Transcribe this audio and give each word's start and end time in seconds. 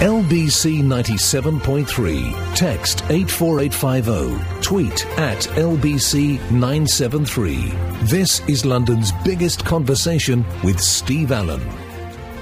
LBC 0.00 0.82
97.3. 0.82 2.54
Text 2.54 3.02
84850. 3.08 4.60
Tweet 4.60 5.06
at 5.18 5.38
LBC 5.38 6.38
973. 6.50 7.70
This 8.02 8.46
is 8.46 8.66
London's 8.66 9.10
biggest 9.24 9.64
conversation 9.64 10.44
with 10.62 10.78
Steve 10.80 11.32
Allen. 11.32 11.66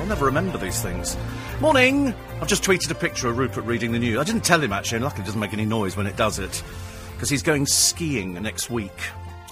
I'll 0.00 0.06
never 0.06 0.24
remember 0.24 0.58
these 0.58 0.82
things. 0.82 1.16
Morning! 1.60 2.12
I've 2.40 2.48
just 2.48 2.64
tweeted 2.64 2.90
a 2.90 2.94
picture 2.96 3.28
of 3.28 3.38
Rupert 3.38 3.64
reading 3.64 3.92
the 3.92 4.00
news. 4.00 4.18
I 4.18 4.24
didn't 4.24 4.42
tell 4.42 4.60
him 4.60 4.72
actually, 4.72 4.96
and 4.96 5.04
luckily 5.04 5.22
it 5.22 5.26
doesn't 5.26 5.40
make 5.40 5.52
any 5.52 5.64
noise 5.64 5.96
when 5.96 6.08
it 6.08 6.16
does 6.16 6.40
it. 6.40 6.60
Because 7.12 7.30
he's 7.30 7.44
going 7.44 7.66
skiing 7.66 8.34
next 8.34 8.68
week. 8.68 9.00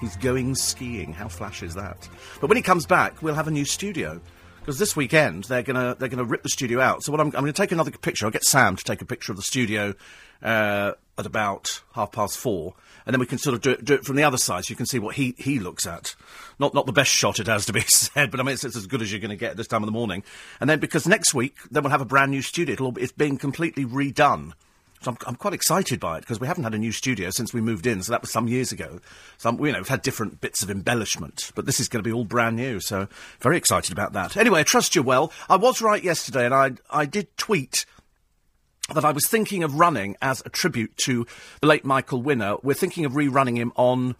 He's 0.00 0.16
going 0.16 0.56
skiing. 0.56 1.12
How 1.12 1.28
flash 1.28 1.62
is 1.62 1.74
that? 1.74 2.08
But 2.40 2.48
when 2.48 2.56
he 2.56 2.64
comes 2.64 2.84
back, 2.84 3.22
we'll 3.22 3.36
have 3.36 3.46
a 3.46 3.52
new 3.52 3.64
studio. 3.64 4.20
Because 4.62 4.78
this 4.78 4.94
weekend 4.94 5.44
they're 5.44 5.64
gonna 5.64 5.96
they're 5.98 6.08
gonna 6.08 6.22
rip 6.22 6.44
the 6.44 6.48
studio 6.48 6.80
out. 6.80 7.02
So 7.02 7.10
what 7.10 7.20
I'm, 7.20 7.26
I'm 7.26 7.32
going 7.32 7.46
to 7.46 7.52
take 7.52 7.72
another 7.72 7.90
picture. 7.90 8.26
I'll 8.26 8.30
get 8.30 8.44
Sam 8.44 8.76
to 8.76 8.84
take 8.84 9.02
a 9.02 9.04
picture 9.04 9.32
of 9.32 9.36
the 9.36 9.42
studio 9.42 9.94
uh, 10.40 10.92
at 11.18 11.26
about 11.26 11.82
half 11.94 12.12
past 12.12 12.38
four, 12.38 12.74
and 13.04 13.12
then 13.12 13.18
we 13.18 13.26
can 13.26 13.38
sort 13.38 13.54
of 13.54 13.60
do 13.60 13.70
it, 13.70 13.84
do 13.84 13.94
it 13.94 14.04
from 14.04 14.14
the 14.14 14.22
other 14.22 14.36
side, 14.36 14.64
so 14.64 14.70
you 14.70 14.76
can 14.76 14.86
see 14.86 15.00
what 15.00 15.16
he, 15.16 15.34
he 15.36 15.58
looks 15.58 15.84
at. 15.84 16.14
Not 16.60 16.74
not 16.74 16.86
the 16.86 16.92
best 16.92 17.10
shot 17.10 17.40
it 17.40 17.48
has 17.48 17.66
to 17.66 17.72
be 17.72 17.80
said, 17.88 18.30
but 18.30 18.38
I 18.38 18.44
mean 18.44 18.54
it's, 18.54 18.62
it's 18.62 18.76
as 18.76 18.86
good 18.86 19.02
as 19.02 19.10
you're 19.10 19.20
going 19.20 19.30
to 19.30 19.36
get 19.36 19.56
this 19.56 19.66
time 19.66 19.82
of 19.82 19.86
the 19.86 19.92
morning. 19.92 20.22
And 20.60 20.70
then 20.70 20.78
because 20.78 21.08
next 21.08 21.34
week 21.34 21.56
then 21.72 21.82
we'll 21.82 21.90
have 21.90 22.00
a 22.00 22.04
brand 22.04 22.30
new 22.30 22.42
studio. 22.42 22.74
It'll, 22.74 22.96
it's 22.98 23.10
being 23.10 23.38
completely 23.38 23.84
redone. 23.84 24.52
So 25.02 25.10
I'm, 25.10 25.18
I'm 25.26 25.36
quite 25.36 25.52
excited 25.52 25.98
by 25.98 26.18
it 26.18 26.20
because 26.20 26.38
we 26.38 26.46
haven't 26.46 26.64
had 26.64 26.74
a 26.74 26.78
new 26.78 26.92
studio 26.92 27.30
since 27.30 27.52
we 27.52 27.60
moved 27.60 27.86
in. 27.86 28.02
So 28.02 28.12
that 28.12 28.22
was 28.22 28.30
some 28.30 28.46
years 28.46 28.70
ago. 28.70 29.00
Some, 29.38 29.58
you 29.64 29.72
know, 29.72 29.78
we've 29.78 29.88
had 29.88 30.02
different 30.02 30.40
bits 30.40 30.62
of 30.62 30.70
embellishment, 30.70 31.50
but 31.54 31.66
this 31.66 31.80
is 31.80 31.88
going 31.88 32.02
to 32.02 32.08
be 32.08 32.12
all 32.12 32.24
brand 32.24 32.56
new. 32.56 32.80
So 32.80 33.08
very 33.40 33.56
excited 33.56 33.92
about 33.92 34.12
that. 34.12 34.36
Anyway, 34.36 34.60
I 34.60 34.62
trust 34.62 34.94
you 34.94 35.02
well. 35.02 35.32
I 35.48 35.56
was 35.56 35.82
right 35.82 36.02
yesterday, 36.02 36.44
and 36.44 36.54
I 36.54 36.72
I 36.90 37.04
did 37.04 37.36
tweet 37.36 37.84
that 38.94 39.04
I 39.04 39.12
was 39.12 39.26
thinking 39.26 39.62
of 39.62 39.74
running 39.74 40.16
as 40.22 40.42
a 40.44 40.50
tribute 40.50 40.96
to 40.98 41.26
the 41.60 41.66
late 41.66 41.84
Michael 41.84 42.22
Winner. 42.22 42.56
We're 42.62 42.74
thinking 42.74 43.04
of 43.04 43.12
rerunning 43.12 43.56
him 43.56 43.72
on 43.76 44.16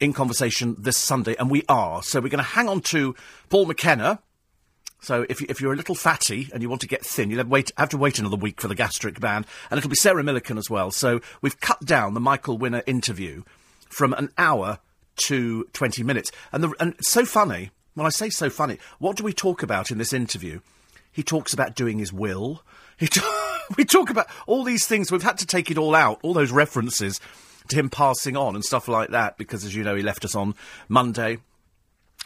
In 0.00 0.12
Conversation 0.12 0.76
this 0.78 0.96
Sunday, 0.96 1.34
and 1.38 1.50
we 1.50 1.64
are. 1.68 2.02
So 2.02 2.20
we're 2.20 2.28
going 2.28 2.38
to 2.38 2.50
hang 2.50 2.68
on 2.68 2.80
to 2.82 3.14
Paul 3.48 3.66
McKenna. 3.66 4.20
So 5.04 5.26
if, 5.28 5.40
you, 5.40 5.46
if 5.50 5.60
you're 5.60 5.74
a 5.74 5.76
little 5.76 5.94
fatty 5.94 6.48
and 6.52 6.62
you 6.62 6.68
want 6.70 6.80
to 6.80 6.88
get 6.88 7.04
thin, 7.04 7.30
you'll 7.30 7.38
have, 7.38 7.48
wait, 7.48 7.70
have 7.76 7.90
to 7.90 7.98
wait 7.98 8.18
another 8.18 8.36
week 8.36 8.60
for 8.60 8.68
the 8.68 8.74
gastric 8.74 9.20
band, 9.20 9.46
and 9.70 9.76
it'll 9.76 9.90
be 9.90 9.96
Sarah 9.96 10.22
Millican 10.22 10.56
as 10.56 10.70
well. 10.70 10.90
So 10.90 11.20
we've 11.42 11.60
cut 11.60 11.84
down 11.84 12.14
the 12.14 12.20
Michael 12.20 12.56
Winner 12.56 12.82
interview 12.86 13.42
from 13.90 14.14
an 14.14 14.30
hour 14.38 14.78
to 15.26 15.64
20 15.74 16.02
minutes. 16.02 16.32
And, 16.52 16.64
the, 16.64 16.74
and 16.80 16.94
so 17.00 17.26
funny, 17.26 17.70
when 17.92 18.06
I 18.06 18.10
say 18.10 18.30
so 18.30 18.48
funny, 18.48 18.78
what 18.98 19.16
do 19.16 19.24
we 19.24 19.34
talk 19.34 19.62
about 19.62 19.90
in 19.90 19.98
this 19.98 20.12
interview? 20.12 20.60
He 21.12 21.22
talks 21.22 21.52
about 21.52 21.76
doing 21.76 21.98
his 21.98 22.12
will. 22.12 22.62
He 22.96 23.06
t- 23.06 23.20
we 23.76 23.84
talk 23.84 24.08
about 24.08 24.26
all 24.46 24.64
these 24.64 24.86
things. 24.86 25.12
We've 25.12 25.22
had 25.22 25.38
to 25.38 25.46
take 25.46 25.70
it 25.70 25.78
all 25.78 25.94
out, 25.94 26.18
all 26.22 26.32
those 26.32 26.50
references 26.50 27.20
to 27.68 27.76
him 27.76 27.90
passing 27.90 28.36
on 28.36 28.54
and 28.54 28.64
stuff 28.64 28.88
like 28.88 29.10
that, 29.10 29.36
because 29.36 29.64
as 29.64 29.74
you 29.74 29.84
know, 29.84 29.94
he 29.94 30.02
left 30.02 30.24
us 30.24 30.34
on 30.34 30.54
Monday. 30.88 31.38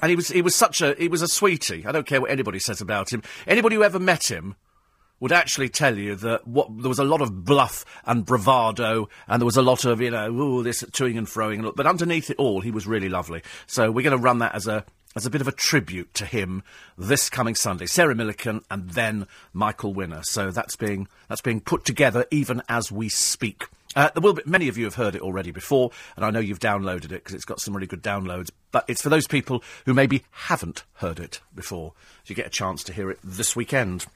And 0.00 0.10
he 0.10 0.16
was 0.16 0.28
he 0.28 0.42
was 0.42 0.54
such 0.54 0.80
a 0.80 0.94
he 0.94 1.08
was 1.08 1.22
a 1.22 1.28
sweetie. 1.28 1.84
I 1.86 1.92
don't 1.92 2.06
care 2.06 2.20
what 2.20 2.30
anybody 2.30 2.58
says 2.58 2.80
about 2.80 3.12
him. 3.12 3.22
Anybody 3.46 3.76
who 3.76 3.82
ever 3.82 3.98
met 3.98 4.30
him 4.30 4.56
would 5.20 5.32
actually 5.32 5.68
tell 5.68 5.98
you 5.98 6.14
that 6.14 6.46
what 6.46 6.68
there 6.80 6.88
was 6.88 6.98
a 6.98 7.04
lot 7.04 7.20
of 7.20 7.44
bluff 7.44 7.84
and 8.04 8.24
bravado, 8.24 9.08
and 9.26 9.40
there 9.40 9.46
was 9.46 9.56
a 9.56 9.62
lot 9.62 9.84
of 9.84 10.00
you 10.00 10.10
know 10.10 10.30
ooh 10.30 10.62
this 10.62 10.82
toing 10.84 11.18
and 11.18 11.26
froing. 11.26 11.74
But 11.74 11.86
underneath 11.86 12.30
it 12.30 12.36
all, 12.36 12.60
he 12.60 12.70
was 12.70 12.86
really 12.86 13.08
lovely. 13.08 13.42
So 13.66 13.90
we're 13.90 14.02
going 14.02 14.16
to 14.16 14.22
run 14.22 14.38
that 14.38 14.54
as 14.54 14.66
a 14.66 14.84
as 15.16 15.26
a 15.26 15.30
bit 15.30 15.40
of 15.40 15.48
a 15.48 15.52
tribute 15.52 16.14
to 16.14 16.24
him 16.24 16.62
this 16.96 17.28
coming 17.28 17.54
Sunday. 17.54 17.86
Sarah 17.86 18.14
Millican 18.14 18.62
and 18.70 18.90
then 18.90 19.26
Michael 19.52 19.92
Winner. 19.94 20.20
So 20.22 20.50
that's 20.50 20.76
being 20.76 21.08
that's 21.28 21.40
being 21.40 21.60
put 21.60 21.84
together 21.84 22.24
even 22.30 22.62
as 22.68 22.92
we 22.92 23.08
speak. 23.08 23.66
Uh, 23.98 24.08
there 24.14 24.20
will 24.20 24.34
be, 24.34 24.42
many 24.46 24.68
of 24.68 24.78
you 24.78 24.84
have 24.84 24.94
heard 24.94 25.16
it 25.16 25.22
already 25.22 25.50
before, 25.50 25.90
and 26.14 26.24
I 26.24 26.30
know 26.30 26.38
you've 26.38 26.60
downloaded 26.60 27.06
it 27.06 27.24
because 27.24 27.34
it's 27.34 27.44
got 27.44 27.58
some 27.58 27.74
really 27.74 27.88
good 27.88 28.00
downloads. 28.00 28.48
But 28.70 28.84
it's 28.86 29.02
for 29.02 29.08
those 29.08 29.26
people 29.26 29.64
who 29.86 29.92
maybe 29.92 30.22
haven't 30.30 30.84
heard 30.94 31.18
it 31.18 31.40
before. 31.52 31.94
So 32.22 32.30
you 32.30 32.36
get 32.36 32.46
a 32.46 32.50
chance 32.50 32.84
to 32.84 32.92
hear 32.92 33.10
it 33.10 33.18
this 33.24 33.56
weekend. 33.56 34.06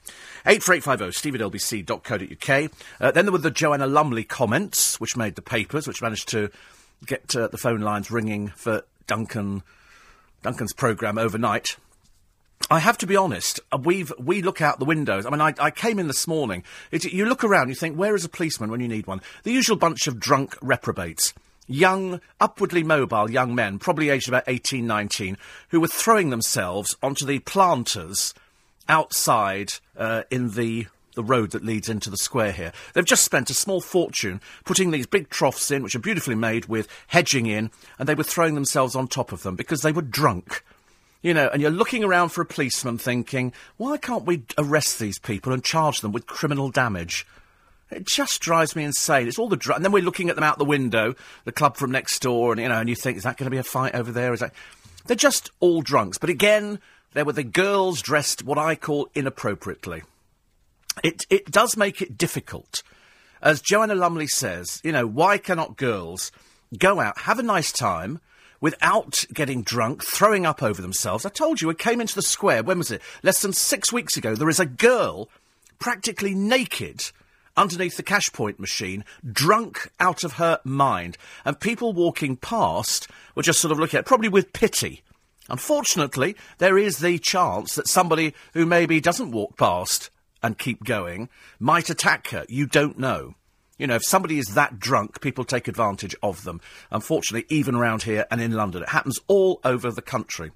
84850 0.45 1.11
steve 1.11 1.35
at 1.35 1.41
lbc.co.uk. 1.41 2.71
Uh, 3.01 3.11
then 3.11 3.25
there 3.25 3.33
were 3.33 3.37
the 3.39 3.51
Joanna 3.51 3.85
Lumley 3.85 4.23
comments, 4.23 5.01
which 5.01 5.17
made 5.17 5.35
the 5.35 5.41
papers, 5.41 5.85
which 5.85 6.01
managed 6.01 6.29
to 6.29 6.49
get 7.05 7.35
uh, 7.35 7.49
the 7.49 7.57
phone 7.57 7.81
lines 7.81 8.09
ringing 8.09 8.53
for 8.55 8.85
Duncan 9.05 9.63
Duncan's 10.43 10.71
programme 10.71 11.17
overnight. 11.17 11.75
I 12.69 12.79
have 12.79 12.97
to 12.99 13.07
be 13.07 13.15
honest. 13.15 13.59
Uh, 13.71 13.77
we've 13.77 14.11
we 14.17 14.41
look 14.41 14.61
out 14.61 14.79
the 14.79 14.85
windows. 14.85 15.25
I 15.25 15.29
mean, 15.29 15.41
I, 15.41 15.53
I 15.59 15.71
came 15.71 15.99
in 15.99 16.07
this 16.07 16.27
morning. 16.27 16.63
It, 16.91 17.03
you 17.05 17.25
look 17.25 17.43
around, 17.43 17.69
you 17.69 17.75
think, 17.75 17.97
where 17.97 18.15
is 18.15 18.25
a 18.25 18.29
policeman 18.29 18.71
when 18.71 18.79
you 18.79 18.87
need 18.87 19.07
one? 19.07 19.21
The 19.43 19.51
usual 19.51 19.75
bunch 19.75 20.07
of 20.07 20.19
drunk 20.19 20.57
reprobates, 20.61 21.33
young, 21.67 22.21
upwardly 22.39 22.83
mobile 22.83 23.29
young 23.29 23.53
men, 23.53 23.79
probably 23.79 24.09
aged 24.09 24.27
about 24.27 24.43
18, 24.47 24.87
19, 24.87 25.37
who 25.69 25.81
were 25.81 25.87
throwing 25.87 26.29
themselves 26.29 26.95
onto 27.03 27.25
the 27.25 27.39
planters 27.39 28.33
outside 28.87 29.73
uh, 29.97 30.23
in 30.29 30.51
the 30.51 30.87
the 31.15 31.23
road 31.23 31.51
that 31.51 31.63
leads 31.63 31.89
into 31.89 32.09
the 32.09 32.17
square 32.17 32.51
here. 32.51 32.73
They've 32.93 33.05
just 33.05 33.23
spent 33.23 33.51
a 33.51 33.53
small 33.53 33.81
fortune 33.81 34.41
putting 34.65 34.89
these 34.89 35.05
big 35.05 35.29
troughs 35.29 35.69
in, 35.69 35.83
which 35.83 35.95
are 35.95 35.99
beautifully 35.99 36.33
made 36.33 36.65
with 36.65 36.87
hedging 37.07 37.45
in, 37.45 37.69
and 37.99 38.09
they 38.09 38.15
were 38.15 38.23
throwing 38.23 38.55
themselves 38.55 38.95
on 38.95 39.07
top 39.07 39.31
of 39.31 39.43
them 39.43 39.55
because 39.55 39.81
they 39.81 39.91
were 39.91 40.01
drunk. 40.01 40.63
You 41.23 41.33
know, 41.33 41.47
and 41.47 41.61
you're 41.61 41.71
looking 41.71 42.03
around 42.03 42.29
for 42.29 42.41
a 42.41 42.45
policeman 42.45 42.97
thinking, 42.97 43.53
why 43.77 43.97
can't 43.97 44.25
we 44.25 44.43
arrest 44.57 44.99
these 44.99 45.17
people 45.17 45.53
and 45.53 45.63
charge 45.63 46.01
them 46.01 46.11
with 46.11 46.27
criminal 46.27 46.69
damage? 46.69 47.25
It 47.89 48.05
just 48.05 48.41
drives 48.41 48.75
me 48.75 48.83
insane. 48.83 49.27
It's 49.27 49.39
all 49.39 49.47
the 49.47 49.55
dr- 49.55 49.77
and 49.77 49.85
then 49.85 49.93
we're 49.93 50.03
looking 50.03 50.29
at 50.29 50.35
them 50.35 50.43
out 50.43 50.57
the 50.57 50.65
window, 50.65 51.15
the 51.45 51.51
club 51.53 51.77
from 51.77 51.91
next 51.91 52.19
door, 52.21 52.51
and 52.51 52.61
you 52.61 52.67
know, 52.67 52.79
and 52.79 52.89
you 52.89 52.95
think, 52.95 53.17
is 53.17 53.23
that 53.23 53.37
going 53.37 53.45
to 53.45 53.51
be 53.51 53.57
a 53.57 53.63
fight 53.63 53.95
over 53.95 54.11
there? 54.11 54.33
Is 54.33 54.41
that? 54.41 54.53
They're 55.05 55.15
just 55.15 55.49
all 55.59 55.81
drunks. 55.81 56.17
But 56.17 56.29
again, 56.29 56.79
there 57.13 57.25
were 57.25 57.33
the 57.33 57.43
girls 57.43 58.01
dressed 58.01 58.43
what 58.43 58.57
I 58.57 58.75
call 58.75 59.09
inappropriately. 59.15 60.03
It 61.03 61.25
it 61.29 61.51
does 61.51 61.77
make 61.77 62.01
it 62.01 62.17
difficult, 62.17 62.83
as 63.41 63.61
Joanna 63.61 63.95
Lumley 63.95 64.27
says. 64.27 64.81
You 64.83 64.91
know, 64.91 65.07
why 65.07 65.37
cannot 65.37 65.77
girls 65.77 66.31
go 66.77 66.99
out, 66.99 67.19
have 67.19 67.39
a 67.39 67.43
nice 67.43 67.71
time? 67.71 68.19
Without 68.63 69.25
getting 69.33 69.61
drunk, 69.61 70.01
throwing 70.05 70.45
up 70.45 70.63
over 70.63 70.81
themselves. 70.81 71.25
I 71.25 71.29
told 71.29 71.59
you, 71.59 71.69
it 71.69 71.77
came 71.77 71.99
into 71.99 72.15
the 72.15 72.21
square, 72.21 72.63
when 72.63 72.77
was 72.77 72.91
it? 72.91 73.01
Less 73.21 73.41
than 73.41 73.51
six 73.51 73.91
weeks 73.91 74.15
ago. 74.15 74.35
There 74.35 74.47
is 74.47 74.61
a 74.61 74.65
girl 74.65 75.27
practically 75.79 76.33
naked 76.33 77.11
underneath 77.57 77.97
the 77.97 78.03
cash 78.03 78.31
point 78.31 78.61
machine, 78.61 79.03
drunk 79.29 79.91
out 79.99 80.23
of 80.23 80.35
her 80.35 80.61
mind. 80.63 81.17
And 81.43 81.59
people 81.59 81.91
walking 81.91 82.37
past 82.37 83.09
were 83.35 83.43
just 83.43 83.59
sort 83.59 83.73
of 83.73 83.79
looking 83.79 83.97
at 83.97 84.05
it, 84.05 84.07
probably 84.07 84.29
with 84.29 84.53
pity. 84.53 85.03
Unfortunately, 85.49 86.37
there 86.59 86.77
is 86.77 86.99
the 86.99 87.19
chance 87.19 87.75
that 87.75 87.89
somebody 87.89 88.33
who 88.53 88.65
maybe 88.65 89.01
doesn't 89.01 89.31
walk 89.31 89.57
past 89.57 90.09
and 90.41 90.57
keep 90.57 90.85
going 90.85 91.27
might 91.59 91.89
attack 91.89 92.29
her. 92.29 92.45
You 92.47 92.65
don't 92.67 92.97
know. 92.97 93.35
You 93.77 93.87
know, 93.87 93.95
if 93.95 94.03
somebody 94.05 94.37
is 94.37 94.53
that 94.53 94.79
drunk, 94.79 95.19
people 95.21 95.43
take 95.43 95.67
advantage 95.67 96.15
of 96.21 96.43
them. 96.43 96.61
Unfortunately, 96.91 97.45
even 97.49 97.75
around 97.75 98.03
here 98.03 98.25
and 98.29 98.39
in 98.39 98.51
London, 98.51 98.83
it 98.83 98.89
happens 98.89 99.19
all 99.27 99.59
over 99.63 99.91
the 99.91 100.01
country. 100.01 100.51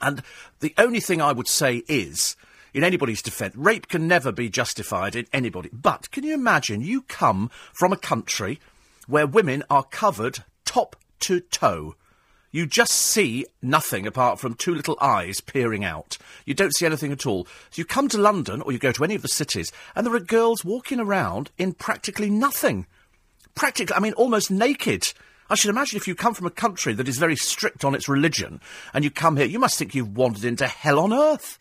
And 0.00 0.22
the 0.60 0.74
only 0.78 1.00
thing 1.00 1.20
I 1.20 1.32
would 1.32 1.48
say 1.48 1.82
is, 1.88 2.36
in 2.72 2.84
anybody's 2.84 3.20
defence, 3.20 3.56
rape 3.56 3.88
can 3.88 4.06
never 4.06 4.32
be 4.32 4.48
justified 4.48 5.16
in 5.16 5.26
anybody. 5.32 5.70
But 5.72 6.10
can 6.10 6.24
you 6.24 6.34
imagine 6.34 6.80
you 6.80 7.02
come 7.02 7.50
from 7.72 7.92
a 7.92 7.98
country 7.98 8.60
where 9.06 9.26
women 9.26 9.64
are 9.68 9.82
covered 9.82 10.44
top 10.64 10.96
to 11.20 11.40
toe 11.40 11.96
you 12.50 12.66
just 12.66 12.92
see 12.92 13.46
nothing 13.62 14.06
apart 14.06 14.40
from 14.40 14.54
two 14.54 14.74
little 14.74 14.98
eyes 15.00 15.40
peering 15.40 15.84
out. 15.84 16.18
You 16.44 16.54
don't 16.54 16.74
see 16.74 16.86
anything 16.86 17.12
at 17.12 17.26
all. 17.26 17.46
So 17.70 17.80
you 17.80 17.84
come 17.84 18.08
to 18.08 18.18
London 18.18 18.60
or 18.62 18.72
you 18.72 18.78
go 18.78 18.92
to 18.92 19.04
any 19.04 19.14
of 19.14 19.22
the 19.22 19.28
cities, 19.28 19.70
and 19.94 20.06
there 20.06 20.14
are 20.14 20.20
girls 20.20 20.64
walking 20.64 21.00
around 21.00 21.50
in 21.58 21.72
practically 21.72 22.30
nothing. 22.30 22.86
Practically, 23.54 23.94
I 23.94 24.00
mean, 24.00 24.14
almost 24.14 24.50
naked. 24.50 25.12
I 25.48 25.54
should 25.54 25.70
imagine 25.70 25.96
if 25.96 26.06
you 26.06 26.14
come 26.14 26.34
from 26.34 26.46
a 26.46 26.50
country 26.50 26.92
that 26.94 27.08
is 27.08 27.18
very 27.18 27.36
strict 27.36 27.84
on 27.84 27.94
its 27.94 28.08
religion 28.08 28.60
and 28.94 29.02
you 29.04 29.10
come 29.10 29.36
here, 29.36 29.46
you 29.46 29.58
must 29.58 29.78
think 29.78 29.94
you've 29.94 30.16
wandered 30.16 30.44
into 30.44 30.66
hell 30.66 31.00
on 31.00 31.12
earth. 31.12 31.58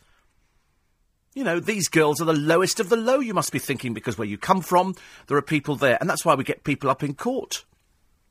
You 1.34 1.44
know, 1.44 1.60
these 1.60 1.88
girls 1.88 2.22
are 2.22 2.26
the 2.26 2.34
lowest 2.34 2.80
of 2.80 2.90
the 2.90 2.98
low, 2.98 3.20
you 3.20 3.34
must 3.34 3.52
be 3.52 3.60
thinking, 3.60 3.94
because 3.94 4.18
where 4.18 4.28
you 4.28 4.38
come 4.38 4.62
from, 4.62 4.96
there 5.28 5.38
are 5.38 5.44
people 5.44 5.76
there. 5.76 5.98
And 6.00 6.10
that's 6.10 6.26
why 6.26 6.36
we 6.36 6.44
get 6.44 6.64
people 6.64 6.90
up 6.90 7.04
in 7.04 7.14
court. 7.14 7.64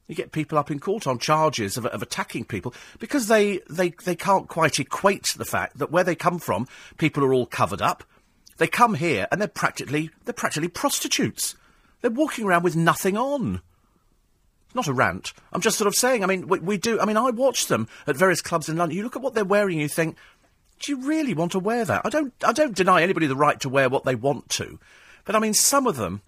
You 0.08 0.14
get 0.14 0.32
people 0.32 0.56
up 0.56 0.70
in 0.70 0.80
court 0.80 1.06
on 1.06 1.18
charges 1.18 1.76
of, 1.76 1.84
of 1.86 2.02
attacking 2.02 2.44
people 2.44 2.74
because 2.98 3.28
they, 3.28 3.60
they, 3.68 3.90
they 3.90 4.16
can't 4.16 4.48
quite 4.48 4.80
equate 4.80 5.26
the 5.36 5.44
fact 5.44 5.78
that 5.78 5.92
where 5.92 6.02
they 6.02 6.14
come 6.14 6.38
from, 6.38 6.66
people 6.96 7.22
are 7.24 7.34
all 7.34 7.44
covered 7.46 7.82
up. 7.82 8.04
They 8.56 8.66
come 8.66 8.94
here 8.94 9.28
and 9.30 9.40
they're 9.40 9.48
practically 9.48 10.10
they're 10.24 10.32
practically 10.32 10.68
prostitutes. 10.68 11.54
They're 12.00 12.10
walking 12.10 12.46
around 12.46 12.64
with 12.64 12.74
nothing 12.74 13.16
on. 13.16 13.60
Not 14.74 14.88
a 14.88 14.92
rant. 14.92 15.32
I'm 15.52 15.60
just 15.60 15.78
sort 15.78 15.86
of 15.86 15.94
saying. 15.94 16.24
I 16.24 16.26
mean, 16.26 16.48
we, 16.48 16.58
we 16.58 16.76
do. 16.76 17.00
I 17.00 17.04
mean, 17.04 17.16
I 17.16 17.30
watch 17.30 17.66
them 17.66 17.86
at 18.06 18.16
various 18.16 18.40
clubs 18.40 18.68
in 18.68 18.76
London. 18.76 18.96
You 18.96 19.04
look 19.04 19.16
at 19.16 19.22
what 19.22 19.34
they're 19.34 19.44
wearing, 19.44 19.78
you 19.78 19.88
think, 19.88 20.16
do 20.80 20.92
you 20.92 21.06
really 21.06 21.34
want 21.34 21.52
to 21.52 21.58
wear 21.58 21.84
that? 21.84 22.02
I 22.04 22.10
don't. 22.10 22.32
I 22.44 22.52
don't 22.52 22.76
deny 22.76 23.02
anybody 23.02 23.26
the 23.26 23.36
right 23.36 23.58
to 23.60 23.68
wear 23.68 23.88
what 23.88 24.04
they 24.04 24.14
want 24.14 24.48
to. 24.50 24.78
But 25.24 25.36
I 25.36 25.38
mean, 25.38 25.54
some 25.54 25.86
of 25.86 25.96
them, 25.96 26.22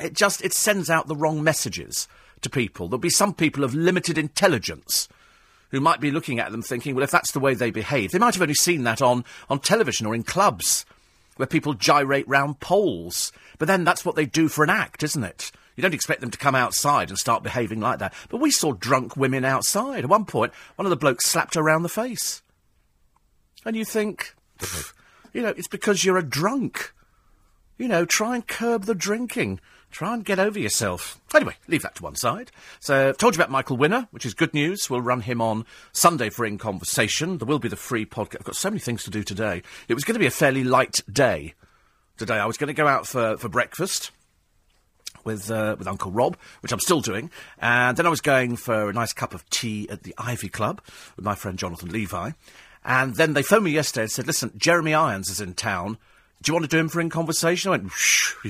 it 0.00 0.12
just 0.12 0.44
it 0.44 0.52
sends 0.52 0.90
out 0.90 1.08
the 1.08 1.16
wrong 1.16 1.42
messages 1.42 2.06
to 2.46 2.50
people. 2.50 2.88
There'll 2.88 2.98
be 2.98 3.10
some 3.10 3.34
people 3.34 3.64
of 3.64 3.74
limited 3.74 4.16
intelligence 4.16 5.08
who 5.70 5.80
might 5.80 6.00
be 6.00 6.12
looking 6.12 6.38
at 6.38 6.52
them 6.52 6.62
thinking, 6.62 6.94
well, 6.94 7.04
if 7.04 7.10
that's 7.10 7.32
the 7.32 7.40
way 7.40 7.54
they 7.54 7.70
behave, 7.70 8.12
they 8.12 8.18
might 8.18 8.34
have 8.34 8.42
only 8.42 8.54
seen 8.54 8.84
that 8.84 9.02
on, 9.02 9.24
on 9.50 9.58
television 9.58 10.06
or 10.06 10.14
in 10.14 10.22
clubs 10.22 10.86
where 11.36 11.46
people 11.46 11.74
gyrate 11.74 12.28
round 12.28 12.60
poles. 12.60 13.32
But 13.58 13.66
then 13.66 13.84
that's 13.84 14.04
what 14.04 14.14
they 14.14 14.26
do 14.26 14.48
for 14.48 14.62
an 14.62 14.70
act, 14.70 15.02
isn't 15.02 15.24
it? 15.24 15.50
You 15.74 15.82
don't 15.82 15.94
expect 15.94 16.20
them 16.20 16.30
to 16.30 16.38
come 16.38 16.54
outside 16.54 17.10
and 17.10 17.18
start 17.18 17.42
behaving 17.42 17.80
like 17.80 17.98
that. 17.98 18.14
But 18.30 18.40
we 18.40 18.50
saw 18.50 18.72
drunk 18.72 19.16
women 19.16 19.44
outside. 19.44 20.04
At 20.04 20.10
one 20.10 20.24
point, 20.24 20.52
one 20.76 20.86
of 20.86 20.90
the 20.90 20.96
blokes 20.96 21.26
slapped 21.26 21.54
her 21.54 21.62
round 21.62 21.84
the 21.84 21.90
face. 21.90 22.42
And 23.64 23.76
you 23.76 23.84
think, 23.84 24.34
you 25.34 25.42
know, 25.42 25.52
it's 25.56 25.68
because 25.68 26.04
you're 26.04 26.16
a 26.16 26.22
drunk. 26.22 26.94
You 27.76 27.88
know, 27.88 28.06
try 28.06 28.36
and 28.36 28.46
curb 28.46 28.84
the 28.84 28.94
drinking. 28.94 29.60
Try 29.90 30.14
and 30.14 30.24
get 30.24 30.38
over 30.38 30.58
yourself. 30.58 31.20
Anyway, 31.34 31.54
leave 31.68 31.82
that 31.82 31.94
to 31.96 32.02
one 32.02 32.16
side. 32.16 32.50
So, 32.80 33.08
I've 33.08 33.18
told 33.18 33.34
you 33.34 33.40
about 33.40 33.50
Michael 33.50 33.76
Winner, 33.76 34.08
which 34.10 34.26
is 34.26 34.34
good 34.34 34.52
news. 34.52 34.90
We'll 34.90 35.00
run 35.00 35.22
him 35.22 35.40
on 35.40 35.64
Sunday 35.92 36.28
for 36.28 36.44
In 36.44 36.58
Conversation. 36.58 37.38
There 37.38 37.46
will 37.46 37.58
be 37.58 37.68
the 37.68 37.76
free 37.76 38.04
podcast. 38.04 38.36
I've 38.40 38.44
got 38.44 38.56
so 38.56 38.68
many 38.68 38.80
things 38.80 39.04
to 39.04 39.10
do 39.10 39.22
today. 39.22 39.62
It 39.88 39.94
was 39.94 40.04
going 40.04 40.14
to 40.14 40.20
be 40.20 40.26
a 40.26 40.30
fairly 40.30 40.64
light 40.64 41.00
day 41.10 41.54
today. 42.18 42.36
I 42.36 42.46
was 42.46 42.56
going 42.56 42.68
to 42.68 42.74
go 42.74 42.86
out 42.86 43.06
for, 43.06 43.36
for 43.38 43.48
breakfast 43.48 44.10
with 45.26 45.50
uh, 45.50 45.76
with 45.78 45.88
Uncle 45.88 46.10
Rob, 46.10 46.38
which 46.60 46.72
I'm 46.72 46.80
still 46.80 47.00
doing, 47.00 47.30
and 47.58 47.96
then 47.96 48.06
I 48.06 48.10
was 48.10 48.20
going 48.22 48.56
for 48.56 48.88
a 48.88 48.92
nice 48.92 49.12
cup 49.12 49.34
of 49.34 49.48
tea 49.50 49.88
at 49.90 50.04
the 50.04 50.14
Ivy 50.16 50.48
Club 50.48 50.80
with 51.16 51.24
my 51.24 51.34
friend 51.34 51.58
Jonathan 51.58 51.90
Levi, 51.90 52.30
and 52.84 53.16
then 53.16 53.34
they 53.34 53.42
phoned 53.42 53.64
me 53.64 53.72
yesterday 53.72 54.02
and 54.02 54.10
said, 54.10 54.26
"Listen, 54.26 54.52
Jeremy 54.56 54.94
Irons 54.94 55.28
is 55.28 55.40
in 55.40 55.54
town. 55.54 55.98
Do 56.42 56.50
you 56.50 56.54
want 56.54 56.64
to 56.64 56.70
do 56.70 56.78
him 56.78 56.88
for 56.88 57.00
in 57.00 57.10
conversation?" 57.10 57.68
I 57.68 57.76
went, 57.76 57.92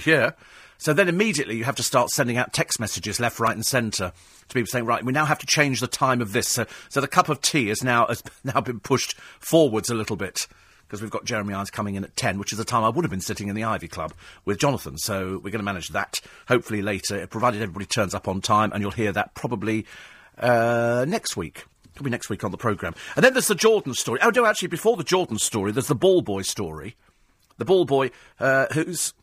"Yeah." 0.07 0.33
So 0.79 0.93
then 0.93 1.09
immediately 1.09 1.57
you 1.57 1.65
have 1.65 1.77
to 1.77 1.83
start 1.83 2.11
sending 2.11 2.37
out 2.37 2.53
text 2.53 2.79
messages 2.79 3.19
left, 3.19 3.41
right, 3.41 3.55
and 3.55 3.65
centre 3.65 4.13
to 4.49 4.55
people 4.55 4.67
saying, 4.67 4.85
right, 4.85 5.05
we 5.05 5.13
now 5.13 5.25
have 5.25 5.39
to 5.39 5.47
change 5.47 5.81
the 5.81 5.87
time 5.87 6.21
of 6.21 6.33
this. 6.33 6.49
So, 6.49 6.67
so 6.89 7.01
the 7.01 7.09
cup 7.09 7.29
of 7.29 7.41
tea 7.41 7.69
has 7.69 7.83
now 7.83 8.07
has 8.07 8.23
now 8.45 8.61
been 8.61 8.81
pushed 8.81 9.19
forwards 9.41 9.91
a 9.91 9.95
little 9.95 10.17
bit 10.17 10.47
because 10.87 11.03
we've 11.03 11.11
got 11.11 11.25
Jeremy 11.25 11.55
Irons 11.55 11.71
coming 11.71 11.97
in 11.97 12.05
at 12.05 12.15
10, 12.17 12.39
which 12.39 12.53
is 12.53 12.59
the 12.59 12.65
time 12.65 12.85
I 12.85 12.89
would 12.89 13.05
have 13.05 13.11
been 13.11 13.21
sitting 13.21 13.49
in 13.49 13.57
the 13.57 13.65
Ivy 13.65 13.89
Club 13.89 14.15
with 14.45 14.59
Jonathan. 14.59 14.99
So 14.99 15.41
we're 15.43 15.51
going 15.51 15.59
to 15.59 15.65
manage 15.65 15.89
that 15.89 16.15
hopefully 16.49 16.81
later, 16.81 17.27
provided 17.27 17.61
everybody 17.61 17.87
turns 17.87 18.15
up 18.15 18.29
on 18.29 18.41
time, 18.41 18.71
and 18.73 18.83
you'll 18.83 18.93
hear 18.93 19.13
that 19.13 19.35
probably 19.35 19.85
uh, 20.39 21.05
next 21.09 21.37
week. 21.37 21.65
It'll 21.95 22.05
be 22.05 22.11
next 22.11 22.29
week 22.29 22.45
on 22.45 22.51
the 22.51 22.59
programme. 22.59 22.95
And 23.17 23.25
then 23.25 23.33
there's 23.33 23.49
the 23.49 23.55
Jordan 23.55 23.95
story. 23.95 24.21
Oh, 24.23 24.31
no, 24.31 24.45
actually, 24.45 24.69
before 24.69 24.97
the 24.97 25.05
Jordan 25.05 25.39
story, 25.39 25.73
there's 25.73 25.87
the 25.87 25.95
ball 25.95 26.21
boy 26.21 26.43
story. 26.43 26.95
The 27.57 27.65
ball 27.65 27.87
boy 27.87 28.11
uh, 28.39 28.67
who's 28.73 29.15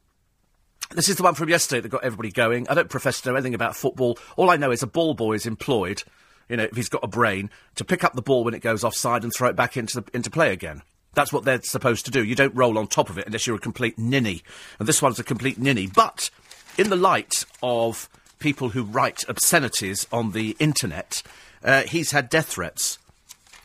this 0.96 1.10
is 1.10 1.16
the 1.16 1.24
one 1.24 1.36
from 1.36 1.50
yesterday 1.50 1.82
that 1.82 1.90
got 1.90 2.04
everybody 2.04 2.32
going. 2.32 2.68
I 2.70 2.74
don't 2.74 2.90
profess 2.90 3.22
to 3.22 3.30
know 3.30 3.36
anything 3.36 3.54
about 3.54 3.76
football. 3.76 4.18
All 4.36 4.50
I 4.50 4.58
know 4.58 4.72
is 4.72 4.84
a 4.84 4.88
ball 4.88 5.14
boy 5.14 5.34
is 5.34 5.46
employed, 5.46 6.04
you 6.50 6.58
know, 6.58 6.64
if 6.64 6.76
he's 6.76 6.90
got 6.90 7.04
a 7.04 7.08
brain, 7.08 7.50
to 7.76 7.86
pick 7.86 8.04
up 8.04 8.14
the 8.14 8.22
ball 8.22 8.44
when 8.44 8.54
it 8.54 8.62
goes 8.62 8.84
offside 8.84 9.24
and 9.24 9.34
throw 9.34 9.50
it 9.50 9.56
back 9.56 9.78
into, 9.78 10.02
the, 10.02 10.10
into 10.14 10.30
play 10.30 10.52
again. 10.52 10.82
That's 11.14 11.32
what 11.32 11.46
they're 11.46 11.62
supposed 11.62 12.06
to 12.06 12.12
do. 12.12 12.24
You 12.24 12.36
don't 12.36 12.56
roll 12.56 12.78
on 12.78 12.88
top 12.88 13.10
of 13.10 13.18
it 13.18 13.28
unless 13.28 13.46
you're 13.46 13.56
a 13.56 13.60
complete 13.60 14.00
ninny. 14.00 14.44
And 14.80 14.88
this 14.88 15.02
one's 15.02 15.20
a 15.20 15.24
complete 15.24 15.60
ninny. 15.60 15.88
But 15.88 16.30
in 16.78 16.90
the 16.90 16.96
light 16.96 17.46
of 17.62 18.10
people 18.40 18.70
who 18.70 18.84
write 18.84 19.24
obscenities 19.30 20.08
on 20.12 20.32
the 20.32 20.56
internet, 20.60 21.22
uh, 21.64 21.84
he's 21.84 22.12
had 22.12 22.30
death 22.30 22.48
threats. 22.48 22.98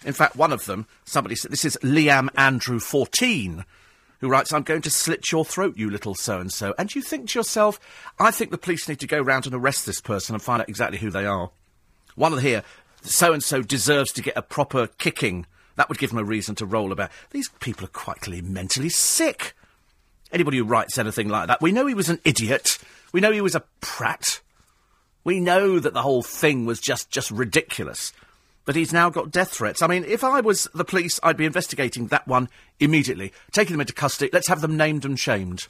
In 0.05 0.13
fact, 0.13 0.37
one 0.37 0.53
of 0.53 0.67
them, 0.67 0.87
somebody 1.05 1.35
said, 1.35 1.51
this 1.51 1.65
is 1.65 1.77
Liam 1.83 2.29
Andrew 2.37 2.79
14 2.79 3.65
who 4.21 4.29
writes, 4.29 4.53
I'm 4.53 4.63
going 4.63 4.83
to 4.83 4.91
slit 4.91 5.31
your 5.31 5.45
throat, 5.45 5.77
you 5.77 5.91
little 5.91 6.15
so 6.15 6.41
and 6.41 6.53
so. 6.53 6.75
And 6.79 6.95
you 6.95 7.03
think 7.03 7.31
to 7.31 7.39
yourself, 7.39 7.79
I 8.19 8.31
think 8.31 8.51
the 8.51 8.59
police 8.59 8.89
need 8.89 9.01
to 9.01 9.07
go 9.07 9.21
round 9.21 9.47
and 9.47 9.55
arrest 9.55 9.87
this 9.87 10.01
person 10.01 10.35
and 10.35 10.43
find 10.43 10.61
out 10.61 10.69
exactly 10.69 10.99
who 10.99 11.11
they 11.11 11.27
are. 11.27 11.51
One 12.17 12.33
of 12.33 12.37
the 12.37 12.49
here, 12.49 12.65
so 13.03 13.33
and 13.33 13.43
so 13.43 13.63
deserves 13.63 14.13
to 14.13 14.23
get 14.23 14.37
a 14.37 14.43
proper 14.43 14.89
kicking. 14.99 15.47
That 15.77 15.89
would 15.89 15.99
give 15.99 16.11
them 16.11 16.19
a 16.19 16.25
reason 16.25 16.57
to 16.57 16.67
roll 16.67 16.91
about. 16.91 17.11
These 17.31 17.49
people 17.61 17.85
are 17.85 17.89
quite 17.89 18.21
clearly 18.21 18.43
mentally 18.43 18.89
sick. 18.89 19.55
Anybody 20.33 20.59
who 20.59 20.65
writes 20.65 20.99
anything 20.99 21.29
like 21.29 21.47
that, 21.47 21.63
we 21.63 21.73
know 21.73 21.87
he 21.87 21.95
was 21.95 22.09
an 22.09 22.21
idiot. 22.25 22.79
We 23.13 23.21
know 23.21 23.33
he 23.33 23.41
was 23.41 23.55
a 23.55 23.65
prat. 23.81 24.41
We 25.23 25.41
know 25.41 25.79
that 25.79 25.95
the 25.95 26.03
whole 26.03 26.23
thing 26.23 26.67
was 26.67 26.81
just, 26.81 27.11
just 27.11 27.31
ridiculous 27.31 28.13
but 28.69 28.77
he's 28.77 28.93
now 28.93 29.09
got 29.09 29.31
death 29.31 29.53
threats. 29.53 29.81
I 29.81 29.87
mean, 29.87 30.05
if 30.05 30.23
I 30.23 30.43
was 30.43 30.69
the 30.75 30.85
police, 30.85 31.19
I'd 31.23 31.39
be 31.39 31.47
investigating 31.47 32.09
that 32.09 32.29
one 32.29 32.51
immediately, 32.79 33.33
taking 33.51 33.73
them 33.73 33.81
into 33.81 33.95
custody. 33.95 34.29
Let's 34.31 34.49
have 34.49 34.61
them 34.61 34.77
named 34.77 35.07
and 35.07 35.19
shamed. 35.19 35.69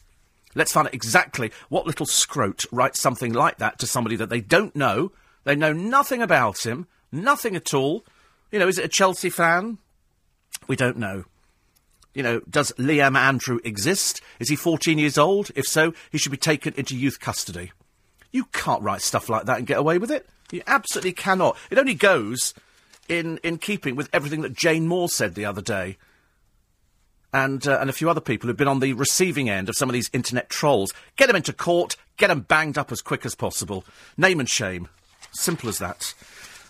Let's 0.56 0.72
find 0.72 0.88
out 0.88 0.94
exactly 0.94 1.52
what 1.68 1.86
little 1.86 2.06
scrote 2.06 2.66
writes 2.72 3.00
something 3.00 3.32
like 3.32 3.58
that 3.58 3.78
to 3.78 3.86
somebody 3.86 4.16
that 4.16 4.30
they 4.30 4.40
don't 4.40 4.74
know. 4.74 5.12
They 5.44 5.54
know 5.54 5.72
nothing 5.72 6.22
about 6.22 6.66
him, 6.66 6.88
nothing 7.12 7.54
at 7.54 7.72
all. 7.72 8.04
You 8.50 8.58
know, 8.58 8.66
is 8.66 8.78
it 8.78 8.86
a 8.86 8.88
Chelsea 8.88 9.30
fan? 9.30 9.78
We 10.66 10.74
don't 10.74 10.96
know. 10.96 11.24
You 12.14 12.24
know, 12.24 12.40
does 12.50 12.72
Liam 12.78 13.16
Andrew 13.16 13.60
exist? 13.62 14.20
Is 14.40 14.48
he 14.48 14.56
14 14.56 14.98
years 14.98 15.16
old? 15.16 15.52
If 15.54 15.68
so, 15.68 15.94
he 16.10 16.18
should 16.18 16.32
be 16.32 16.36
taken 16.36 16.74
into 16.76 16.96
youth 16.96 17.20
custody. 17.20 17.70
You 18.32 18.46
can't 18.46 18.82
write 18.82 19.02
stuff 19.02 19.28
like 19.28 19.44
that 19.44 19.58
and 19.58 19.68
get 19.68 19.78
away 19.78 19.98
with 19.98 20.10
it. 20.10 20.28
You 20.50 20.62
absolutely 20.66 21.12
cannot. 21.12 21.56
It 21.70 21.78
only 21.78 21.94
goes 21.94 22.54
in, 23.08 23.38
in 23.38 23.58
keeping 23.58 23.96
with 23.96 24.08
everything 24.12 24.42
that 24.42 24.54
Jane 24.54 24.86
Moore 24.86 25.08
said 25.08 25.34
the 25.34 25.44
other 25.44 25.62
day. 25.62 25.96
And, 27.32 27.66
uh, 27.66 27.78
and 27.80 27.90
a 27.90 27.92
few 27.92 28.08
other 28.08 28.20
people 28.20 28.46
who've 28.48 28.56
been 28.56 28.68
on 28.68 28.80
the 28.80 28.94
receiving 28.94 29.50
end 29.50 29.68
of 29.68 29.76
some 29.76 29.88
of 29.88 29.92
these 29.92 30.08
internet 30.12 30.48
trolls. 30.48 30.92
Get 31.16 31.26
them 31.26 31.36
into 31.36 31.52
court, 31.52 31.96
get 32.16 32.28
them 32.28 32.40
banged 32.40 32.78
up 32.78 32.90
as 32.90 33.02
quick 33.02 33.26
as 33.26 33.34
possible. 33.34 33.84
Name 34.16 34.40
and 34.40 34.48
shame. 34.48 34.88
Simple 35.32 35.68
as 35.68 35.78
that. 35.78 36.14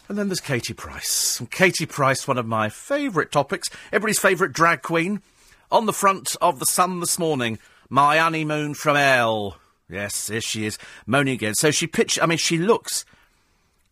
And 0.08 0.17
then 0.17 0.29
there's 0.29 0.40
Katie 0.40 0.75
Price. 0.75 1.38
And 1.38 1.50
Katie 1.50 1.87
Price, 1.87 2.26
one 2.26 2.38
of 2.38 2.46
my 2.46 2.70
favourite 2.70 3.31
topics, 3.31 3.69
everybody's 3.93 4.19
favourite 4.19 4.52
drag 4.52 4.82
queen. 4.82 5.23
On 5.70 5.85
the 5.85 5.93
front 5.93 6.35
of 6.40 6.58
the 6.58 6.64
Sun 6.64 7.00
this 7.00 7.19
morning, 7.19 7.58
my 7.90 8.17
honeymoon 8.17 8.73
from 8.73 8.96
hell. 8.96 9.58
Yes, 9.88 10.29
here 10.29 10.40
she 10.40 10.64
is, 10.64 10.79
moaning 11.06 11.35
again. 11.35 11.55
So 11.55 11.70
she 11.70 11.87
pitched, 11.87 12.23
I 12.23 12.26
mean, 12.26 12.38
she 12.38 12.56
looks, 12.58 13.05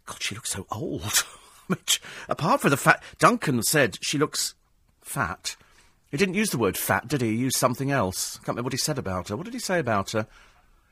God, 0.06 0.22
she 0.22 0.34
looks 0.34 0.50
so 0.50 0.66
old. 0.70 1.25
Which, 1.66 2.00
apart 2.28 2.60
from 2.60 2.70
the 2.70 2.76
fact, 2.76 3.04
Duncan 3.18 3.62
said 3.62 3.98
she 4.00 4.18
looks 4.18 4.54
fat. 5.02 5.56
He 6.10 6.16
didn't 6.16 6.34
use 6.34 6.50
the 6.50 6.58
word 6.58 6.76
fat, 6.76 7.08
did 7.08 7.20
he? 7.20 7.30
He 7.30 7.36
used 7.36 7.56
something 7.56 7.90
else. 7.90 8.36
Can't 8.38 8.48
remember 8.48 8.66
what 8.66 8.72
he 8.72 8.78
said 8.78 8.98
about 8.98 9.28
her. 9.28 9.36
What 9.36 9.44
did 9.44 9.54
he 9.54 9.60
say 9.60 9.78
about 9.78 10.12
her? 10.12 10.26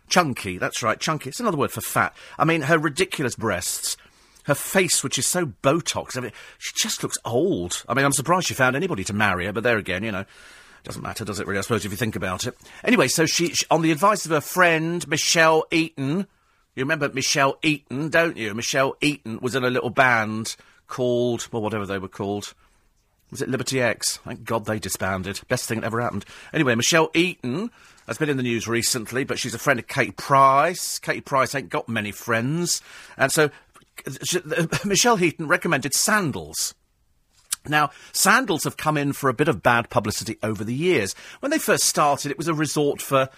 Chunky, 0.09 0.59
that's 0.59 0.83
right, 0.83 1.01
chunky. 1.01 1.31
It's 1.31 1.41
another 1.41 1.57
word 1.57 1.73
for 1.73 1.81
fat. 1.81 2.15
I 2.39 2.45
mean, 2.45 2.63
her 2.63 2.79
ridiculous 2.79 3.37
breasts, 3.37 3.97
her 4.45 4.55
face, 4.55 5.03
which 5.03 5.19
is 5.19 5.27
so 5.27 5.47
Botox. 5.47 6.17
I 6.17 6.21
mean, 6.21 6.33
she 6.59 6.73
just 6.77 7.03
looks 7.03 7.17
old. 7.25 7.85
I 7.89 7.95
mean, 7.95 8.05
I'm 8.05 8.13
surprised 8.13 8.49
she 8.49 8.55
found 8.55 8.77
anybody 8.77 9.05
to 9.05 9.15
marry 9.15 9.47
her, 9.47 9.53
but 9.53 9.63
there 9.63 9.79
again, 9.79 10.05
you 10.05 10.13
know, 10.13 10.27
doesn't 10.83 11.03
matter, 11.03 11.25
does 11.25 11.41
it 11.41 11.47
really? 11.47 11.59
I 11.59 11.63
suppose 11.63 11.87
if 11.87 11.91
you 11.91 11.97
think 11.97 12.17
about 12.17 12.47
it. 12.47 12.55
Anyway, 12.83 13.09
so 13.09 13.25
she, 13.25 13.49
she 13.49 13.65
on 13.71 13.81
the 13.81 13.93
advice 13.93 14.27
of 14.27 14.31
her 14.31 14.43
friend 14.43 15.07
Michelle 15.09 15.65
Heaton, 15.71 16.27
you 16.77 16.83
remember 16.83 17.09
Michelle 17.09 17.59
Heaton, 17.63 18.09
don't 18.09 18.37
you? 18.37 18.53
Michelle 18.55 18.97
Heaton 19.01 19.39
was 19.41 19.55
in 19.55 19.65
a 19.65 19.71
little 19.71 19.91
band 19.91 20.57
called, 20.87 21.49
well, 21.53 21.63
whatever 21.63 21.87
they 21.87 21.99
were 21.99 22.09
called. 22.09 22.55
Was 23.31 23.43
it 23.43 23.49
Liberty 23.49 23.81
X? 23.81 24.19
Thank 24.19 24.45
God 24.45 24.65
they 24.65 24.79
disbanded. 24.79 25.41
Best 25.49 25.67
thing 25.69 25.81
that 25.81 25.87
ever 25.87 26.01
happened. 26.01 26.25
Anyway, 26.53 26.75
Michelle 26.75 27.11
Heaton 27.15 27.71
has 28.07 28.19
been 28.19 28.29
in 28.29 28.37
the 28.37 28.43
news 28.43 28.69
recently, 28.69 29.25
but 29.25 29.39
she's 29.39 29.55
a 29.55 29.59
friend 29.59 29.79
of 29.79 29.87
Kate 29.87 30.17
Price. 30.17 30.99
Kate 30.99 31.25
Price 31.25 31.55
ain't 31.55 31.69
got 31.69 31.89
many 31.89 32.13
friends. 32.13 32.83
And 33.17 33.33
so 33.33 33.51
she, 34.23 34.41
Michelle 34.85 35.17
Heaton 35.17 35.49
recommended 35.49 35.95
sandals. 35.95 36.75
Now, 37.67 37.91
sandals 38.13 38.65
have 38.65 38.77
come 38.77 38.99
in 38.99 39.15
for 39.15 39.31
a 39.31 39.35
bit 39.35 39.49
of 39.49 39.63
bad 39.63 39.89
publicity 39.89 40.39
over 40.43 40.65
the 40.65 40.75
years. 40.75 41.15
When 41.41 41.51
they 41.51 41.59
first 41.59 41.85
started, 41.85 42.31
it 42.31 42.37
was 42.37 42.49
a 42.49 42.55
resort 42.55 43.01
for 43.01 43.31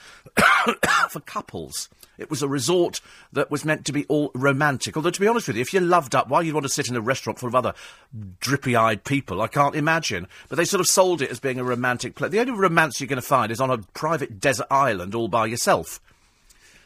for 1.11 1.21
couples. 1.21 1.89
It 2.19 2.31
was 2.31 2.43
a 2.43 2.49
resort 2.49 3.01
that 3.33 3.51
was 3.51 3.65
meant 3.65 3.85
to 3.87 3.93
be 3.93 4.07
all 4.07 4.31
romantic. 4.35 4.97
Although, 4.97 5.11
to 5.11 5.21
be 5.21 5.29
honest 5.29 5.49
with 5.49 5.57
you, 5.57 5.63
if 5.63 5.73
you're 5.73 5.83
loved 5.83 6.15
up, 6.15 6.29
why 6.29 6.41
you'd 6.41 6.55
want 6.55 6.65
to 6.65 6.73
sit 6.73 6.89
in 6.89 6.97
a 6.97 7.01
restaurant 7.01 7.39
full 7.39 7.49
of 7.49 7.55
other 7.55 7.75
drippy-eyed 8.41 9.05
people, 9.05 9.43
I 9.43 9.49
can't 9.49 9.75
imagine. 9.75 10.27
But 10.49 10.57
they 10.57 10.65
sort 10.65 10.81
of 10.81 10.87
sold 10.87 11.23
it 11.23 11.31
as 11.31 11.41
being 11.41 11.61
a 11.61 11.65
romantic 11.65 12.15
place. 12.15 12.31
The 12.31 12.41
only 12.41 12.53
romance 12.53 13.01
you're 13.01 13.09
going 13.09 13.21
to 13.21 13.27
find 13.27 13.53
is 13.53 13.61
on 13.61 13.71
a 13.71 13.79
private 13.79 14.41
desert 14.41 14.67
island 14.71 15.15
all 15.15 15.29
by 15.29 15.47
yourself. 15.47 16.01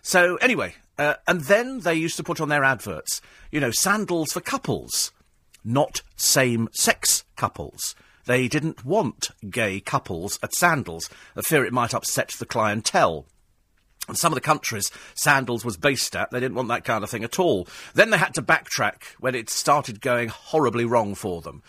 So, 0.02 0.36
anyway, 0.36 0.74
uh, 0.98 1.14
and 1.26 1.42
then 1.42 1.80
they 1.80 1.94
used 1.94 2.16
to 2.16 2.24
put 2.24 2.40
on 2.40 2.48
their 2.48 2.64
adverts, 2.64 3.20
you 3.50 3.60
know, 3.60 3.70
sandals 3.70 4.32
for 4.32 4.40
couples, 4.40 5.12
not 5.64 6.02
same-sex 6.16 7.24
couples. 7.36 7.94
They 8.26 8.48
didn't 8.48 8.84
want 8.84 9.30
gay 9.48 9.80
couples 9.80 10.38
at 10.42 10.54
sandals, 10.54 11.08
a 11.36 11.42
fear 11.42 11.64
it 11.64 11.72
might 11.72 11.94
upset 11.94 12.30
the 12.38 12.46
clientele. 12.46 13.26
And 14.08 14.18
some 14.18 14.32
of 14.32 14.34
the 14.34 14.40
countries 14.40 14.90
Sandals 15.14 15.64
was 15.64 15.76
based 15.76 16.16
at, 16.16 16.30
they 16.30 16.40
didn't 16.40 16.56
want 16.56 16.68
that 16.68 16.84
kind 16.84 17.04
of 17.04 17.10
thing 17.10 17.22
at 17.22 17.38
all. 17.38 17.68
Then 17.94 18.10
they 18.10 18.18
had 18.18 18.34
to 18.34 18.42
backtrack 18.42 19.02
when 19.20 19.34
it 19.34 19.50
started 19.50 20.00
going 20.00 20.28
horribly 20.28 20.84
wrong 20.84 21.14
for 21.14 21.42
them. 21.42 21.62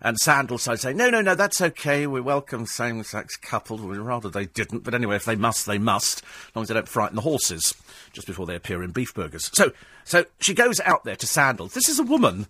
and 0.00 0.16
Sandals 0.18 0.62
started 0.62 0.80
saying, 0.80 0.96
no, 0.96 1.10
no, 1.10 1.20
no, 1.20 1.34
that's 1.34 1.60
okay. 1.60 2.06
We 2.06 2.20
welcome 2.20 2.66
same-sex 2.66 3.36
couples. 3.36 3.80
We'd 3.80 3.98
rather 3.98 4.28
they 4.28 4.46
didn't. 4.46 4.84
But 4.84 4.94
anyway, 4.94 5.16
if 5.16 5.24
they 5.24 5.34
must, 5.34 5.66
they 5.66 5.78
must, 5.78 6.22
as 6.22 6.56
long 6.56 6.62
as 6.62 6.68
they 6.68 6.74
don't 6.74 6.88
frighten 6.88 7.16
the 7.16 7.22
horses 7.22 7.74
just 8.12 8.26
before 8.26 8.46
they 8.46 8.54
appear 8.54 8.82
in 8.82 8.92
beef 8.92 9.12
burgers. 9.14 9.50
So, 9.54 9.72
so 10.04 10.24
she 10.40 10.54
goes 10.54 10.80
out 10.80 11.04
there 11.04 11.16
to 11.16 11.26
Sandals. 11.26 11.74
This 11.74 11.88
is 11.88 11.98
a 11.98 12.04
woman 12.04 12.46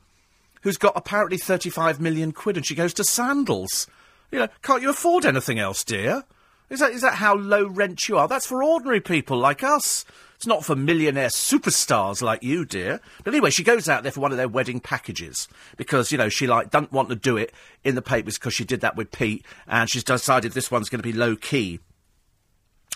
who's 0.62 0.76
got 0.76 0.92
apparently 0.96 1.38
35 1.38 2.00
million 2.00 2.32
quid 2.32 2.56
and 2.56 2.66
she 2.66 2.74
goes 2.74 2.92
to 2.94 3.04
Sandals. 3.04 3.86
You 4.30 4.40
know, 4.40 4.48
can't 4.62 4.82
you 4.82 4.90
afford 4.90 5.24
anything 5.24 5.58
else, 5.58 5.84
dear? 5.84 6.24
Is 6.70 6.80
that, 6.80 6.92
is 6.92 7.00
that 7.00 7.14
how 7.14 7.34
low 7.34 7.66
rent 7.66 8.08
you 8.08 8.18
are? 8.18 8.28
That's 8.28 8.46
for 8.46 8.62
ordinary 8.62 9.00
people 9.00 9.38
like 9.38 9.62
us. 9.64 10.04
It's 10.36 10.46
not 10.46 10.64
for 10.64 10.76
millionaire 10.76 11.28
superstars 11.28 12.22
like 12.22 12.44
you, 12.44 12.64
dear. 12.64 13.00
But 13.24 13.34
anyway, 13.34 13.50
she 13.50 13.64
goes 13.64 13.88
out 13.88 14.04
there 14.04 14.12
for 14.12 14.20
one 14.20 14.30
of 14.30 14.36
their 14.36 14.48
wedding 14.48 14.78
packages 14.78 15.48
because, 15.76 16.12
you 16.12 16.18
know, 16.18 16.28
she 16.28 16.46
like 16.46 16.70
doesn't 16.70 16.92
want 16.92 17.08
to 17.08 17.16
do 17.16 17.36
it 17.36 17.52
in 17.82 17.96
the 17.96 18.02
papers 18.02 18.38
because 18.38 18.54
she 18.54 18.64
did 18.64 18.80
that 18.82 18.94
with 18.94 19.10
Pete 19.10 19.44
and 19.66 19.90
she's 19.90 20.04
decided 20.04 20.52
this 20.52 20.70
one's 20.70 20.88
going 20.88 21.00
to 21.00 21.08
be 21.08 21.12
low 21.12 21.34
key. 21.34 21.80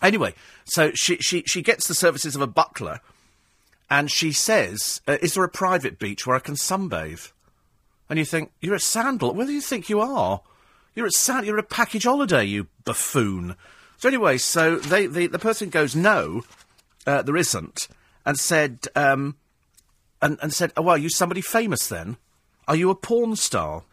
Anyway, 0.03 0.35
so 0.65 0.93
she, 0.95 1.17
she, 1.17 1.43
she 1.47 1.63
gets 1.63 1.89
the 1.89 1.95
services 1.95 2.37
of 2.37 2.43
a 2.43 2.47
butler 2.47 3.01
and 3.91 4.11
she 4.11 4.31
says, 4.31 5.01
uh, 5.09 5.19
is 5.21 5.35
there 5.35 5.45
a 5.45 5.49
private 5.49 5.99
beach 5.99 6.27
where 6.27 6.37
I 6.37 6.41
can 6.41 6.55
sunbathe? 6.55 7.33
And 8.09 8.19
you 8.19 8.25
think, 8.25 8.53
you're 8.61 8.75
at 8.75 8.83
Sandal. 8.83 9.35
Where 9.35 9.47
do 9.47 9.53
you 9.53 9.61
think 9.61 9.89
you 9.89 10.01
are? 10.01 10.43
You're 10.95 11.07
at 11.07 11.13
Sandal. 11.13 11.47
You're 11.47 11.59
a 11.59 11.63
package 11.63 12.05
holiday, 12.05 12.45
you 12.45 12.69
buffoon. 12.85 13.57
So 13.99 14.09
anyway, 14.09 14.39
so 14.39 14.77
they, 14.77 15.07
they 15.07 15.27
the 15.27 15.39
person 15.39 15.71
goes, 15.71 15.95
no, 15.95 16.43
uh, 17.07 17.23
there 17.23 17.37
isn't, 17.37 17.89
and 18.27 18.39
said, 18.39 18.81
um, 18.97 19.37
and, 20.21 20.39
and 20.43 20.53
said, 20.53 20.73
oh, 20.77 20.83
well, 20.83 20.97
are 20.97 20.99
you 20.99 21.09
somebody 21.09 21.41
famous 21.41 21.87
then? 21.89 22.17
Are 22.69 22.77
you 22.77 22.91
a 22.91 22.95
porn 22.95 23.37
star? 23.37 23.85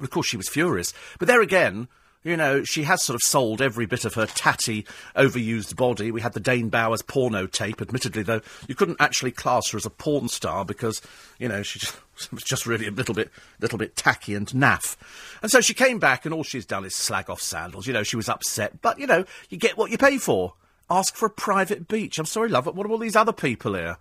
Of 0.00 0.10
course, 0.10 0.26
she 0.26 0.36
was 0.36 0.48
furious. 0.48 0.92
But 1.18 1.28
there 1.28 1.42
again, 1.42 1.88
you 2.26 2.36
know, 2.36 2.64
she 2.64 2.82
has 2.82 3.04
sort 3.04 3.14
of 3.14 3.22
sold 3.22 3.62
every 3.62 3.86
bit 3.86 4.04
of 4.04 4.14
her 4.14 4.26
tatty, 4.26 4.84
overused 5.14 5.76
body. 5.76 6.10
We 6.10 6.20
had 6.20 6.32
the 6.32 6.40
Dane 6.40 6.68
Bowers 6.68 7.00
porno 7.00 7.46
tape, 7.46 7.80
admittedly, 7.80 8.24
though 8.24 8.40
you 8.66 8.74
couldn't 8.74 8.96
actually 8.98 9.30
class 9.30 9.70
her 9.70 9.76
as 9.76 9.86
a 9.86 9.90
porn 9.90 10.28
star 10.28 10.64
because, 10.64 11.00
you 11.38 11.48
know, 11.48 11.62
she 11.62 11.78
just, 11.78 11.96
was 12.32 12.42
just 12.42 12.66
really 12.66 12.88
a 12.88 12.90
little 12.90 13.14
bit, 13.14 13.30
little 13.60 13.78
bit 13.78 13.94
tacky 13.94 14.34
and 14.34 14.48
naff. 14.48 14.96
And 15.40 15.52
so 15.52 15.60
she 15.60 15.72
came 15.72 16.00
back, 16.00 16.24
and 16.24 16.34
all 16.34 16.42
she's 16.42 16.66
done 16.66 16.84
is 16.84 16.96
slag 16.96 17.30
off 17.30 17.40
sandals. 17.40 17.86
You 17.86 17.92
know, 17.92 18.02
she 18.02 18.16
was 18.16 18.28
upset, 18.28 18.82
but 18.82 18.98
you 18.98 19.06
know, 19.06 19.24
you 19.48 19.56
get 19.56 19.76
what 19.76 19.92
you 19.92 19.98
pay 19.98 20.18
for. 20.18 20.54
Ask 20.90 21.14
for 21.14 21.26
a 21.26 21.30
private 21.30 21.86
beach. 21.86 22.18
I'm 22.18 22.26
sorry, 22.26 22.48
love, 22.48 22.64
but 22.64 22.74
what 22.74 22.86
are 22.86 22.90
all 22.90 22.98
these 22.98 23.16
other 23.16 23.32
people 23.32 23.74
here? 23.74 23.98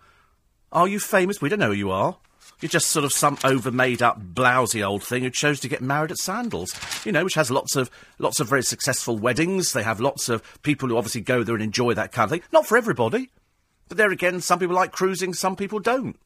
Are 0.72 0.88
you 0.88 1.00
famous? 1.00 1.42
We 1.42 1.50
don't 1.50 1.60
know 1.60 1.68
who 1.68 1.74
you 1.74 1.92
are. 1.92 2.18
You're 2.62 2.70
just 2.70 2.88
sort 2.88 3.06
of 3.06 3.12
some 3.12 3.38
over 3.44 3.72
made 3.72 4.02
up 4.02 4.20
blousy 4.34 4.82
old 4.82 5.04
thing 5.04 5.24
who 5.24 5.30
chose 5.30 5.60
to 5.60 5.68
get 5.68 5.82
married 5.82 6.12
at 6.12 6.18
Sandals, 6.18 6.74
you 7.06 7.12
know, 7.12 7.24
which 7.24 7.34
has 7.34 7.52
lots 7.52 7.76
of 7.76 7.92
lots 8.18 8.40
of 8.40 8.48
very 8.48 8.64
successful 8.64 9.18
weddings. 9.18 9.74
They 9.74 9.84
have 9.84 10.00
lots 10.00 10.30
of 10.30 10.42
people 10.64 10.90
who 10.90 10.98
obviously 10.98 11.22
go 11.22 11.44
there 11.44 11.56
and 11.56 11.64
enjoy 11.64 11.94
that 11.94 12.12
kind 12.12 12.26
of 12.26 12.32
thing. 12.32 12.48
Not 12.54 12.66
for 12.66 12.78
everybody, 12.78 13.30
but 13.88 13.98
there 13.98 14.12
again, 14.12 14.42
some 14.42 14.60
people 14.60 14.76
like 14.76 14.92
cruising, 14.92 15.34
some 15.34 15.56
people 15.56 15.80
don't. 15.80 16.18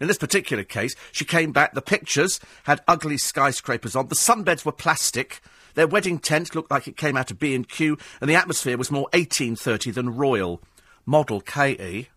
In 0.00 0.08
this 0.08 0.18
particular 0.18 0.64
case, 0.64 0.94
she 1.12 1.24
came 1.24 1.52
back. 1.52 1.72
The 1.72 1.82
pictures 1.82 2.40
had 2.64 2.82
ugly 2.88 3.16
skyscrapers 3.16 3.94
on. 3.94 4.08
The 4.08 4.14
sunbeds 4.14 4.64
were 4.64 4.72
plastic. 4.72 5.40
Their 5.74 5.86
wedding 5.86 6.18
tent 6.18 6.54
looked 6.54 6.70
like 6.70 6.88
it 6.88 6.96
came 6.96 7.16
out 7.16 7.30
of 7.30 7.38
B&Q, 7.38 7.98
and 8.20 8.28
the 8.28 8.34
atmosphere 8.34 8.76
was 8.76 8.90
more 8.90 9.08
1830 9.12 9.90
than 9.92 10.16
royal. 10.16 10.60
Model 11.06 11.40
Katie 11.40 12.08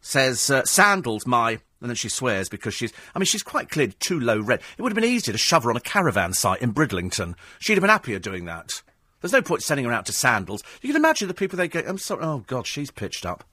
says, 0.00 0.50
uh, 0.50 0.64
Sandals, 0.64 1.26
my... 1.26 1.58
And 1.80 1.90
then 1.90 1.96
she 1.96 2.08
swears 2.08 2.48
because 2.48 2.74
she's... 2.74 2.92
I 3.14 3.18
mean, 3.18 3.26
she's 3.26 3.42
quite 3.42 3.68
clearly 3.68 3.94
too 4.00 4.18
low 4.18 4.40
rent. 4.40 4.62
It 4.78 4.82
would 4.82 4.92
have 4.92 5.00
been 5.00 5.10
easier 5.10 5.32
to 5.32 5.38
shove 5.38 5.64
her 5.64 5.70
on 5.70 5.76
a 5.76 5.80
caravan 5.80 6.32
site 6.32 6.62
in 6.62 6.72
Bridlington. 6.72 7.34
She'd 7.58 7.74
have 7.74 7.82
been 7.82 7.90
happier 7.90 8.18
doing 8.18 8.46
that. 8.46 8.82
There's 9.20 9.32
no 9.32 9.42
point 9.42 9.62
sending 9.62 9.84
her 9.84 9.92
out 9.92 10.06
to 10.06 10.12
Sandals. 10.12 10.62
You 10.80 10.88
can 10.88 10.96
imagine 10.96 11.28
the 11.28 11.34
people 11.34 11.56
they 11.56 11.68
get... 11.68 11.86
I'm 11.88 11.98
sorry... 11.98 12.24
Oh, 12.24 12.44
God, 12.46 12.66
she's 12.66 12.90
pitched 12.90 13.26
up. 13.26 13.44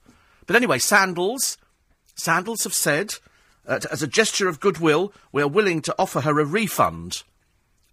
But 0.46 0.56
anyway, 0.56 0.78
Sandals... 0.78 1.58
Sandals 2.16 2.62
have 2.64 2.74
said, 2.74 3.14
uh, 3.66 3.80
as 3.90 4.02
a 4.02 4.06
gesture 4.06 4.48
of 4.48 4.60
goodwill, 4.60 5.12
we 5.32 5.42
are 5.42 5.48
willing 5.48 5.82
to 5.82 5.94
offer 5.98 6.20
her 6.20 6.38
a 6.38 6.44
refund. 6.44 7.24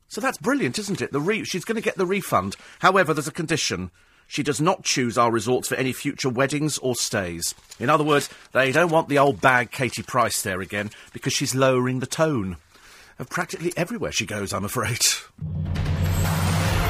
So 0.08 0.22
that's 0.22 0.38
brilliant, 0.38 0.78
isn't 0.78 1.02
it? 1.02 1.12
The 1.12 1.20
re- 1.20 1.44
she's 1.44 1.66
going 1.66 1.76
to 1.76 1.82
get 1.82 1.98
the 1.98 2.06
refund. 2.06 2.56
However, 2.80 3.14
there's 3.14 3.28
a 3.28 3.32
condition. 3.32 3.90
She 4.32 4.44
does 4.44 4.62
not 4.62 4.86
choose 4.86 5.18
our 5.18 5.30
resorts 5.30 5.68
for 5.68 5.76
any 5.76 5.92
future 5.92 6.30
weddings 6.30 6.78
or 6.78 6.96
stays. 6.96 7.54
In 7.82 7.90
other 7.90 8.06
words, 8.06 8.30
they 8.54 8.72
don't 8.72 8.90
want 8.90 9.10
the 9.10 9.20
old 9.20 9.42
bag 9.42 9.72
Katie 9.72 10.04
Price 10.04 10.42
there 10.42 10.62
again 10.62 10.90
because 11.12 11.34
she's 11.34 11.54
lowering 11.54 12.00
the 12.00 12.06
tone 12.06 12.56
of 13.20 13.30
practically 13.30 13.74
everywhere 13.76 14.14
she 14.14 14.26
goes, 14.26 14.54
I'm 14.54 14.64
afraid. 14.64 15.02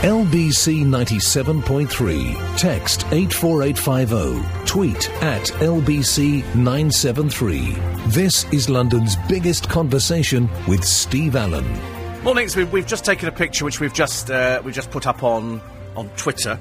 LBC 0.03 0.86
97.3. 0.86 2.57
Text 2.60 3.07
84850. 3.12 4.67
Tweet 4.67 5.10
at 5.24 5.41
LBC 5.41 6.43
973. 6.53 7.71
This 8.10 8.45
is 8.53 8.69
London's 8.69 9.15
biggest 9.27 9.67
conversation 9.67 10.48
with 10.67 10.83
Steve 10.83 11.36
Allen. 11.36 11.65
Morning. 12.21 12.48
So 12.50 12.60
we've, 12.60 12.71
we've 12.71 12.88
just 12.88 13.03
taken 13.03 13.27
a 13.27 13.31
picture 13.31 13.65
which 13.65 13.79
we've 13.79 13.95
just 13.95 14.29
uh, 14.29 14.62
we've 14.63 14.75
just 14.75 14.91
put 14.91 15.07
up 15.07 15.24
on 15.24 15.60
on 15.95 16.07
Twitter. 16.10 16.60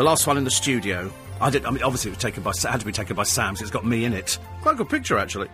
The 0.00 0.04
last 0.04 0.26
one 0.26 0.38
in 0.38 0.44
the 0.44 0.50
studio. 0.50 1.12
I 1.42 1.50
did. 1.50 1.66
I 1.66 1.70
mean, 1.70 1.82
obviously 1.82 2.10
it 2.10 2.14
was 2.14 2.22
taken 2.22 2.42
by 2.42 2.52
had 2.62 2.80
to 2.80 2.86
be 2.86 2.90
taken 2.90 3.14
by 3.14 3.24
Sam. 3.24 3.54
So 3.54 3.60
it's 3.60 3.70
got 3.70 3.84
me 3.84 4.06
in 4.06 4.14
it. 4.14 4.38
Quite 4.62 4.76
a 4.76 4.78
good 4.78 4.88
picture 4.88 5.18
actually. 5.18 5.48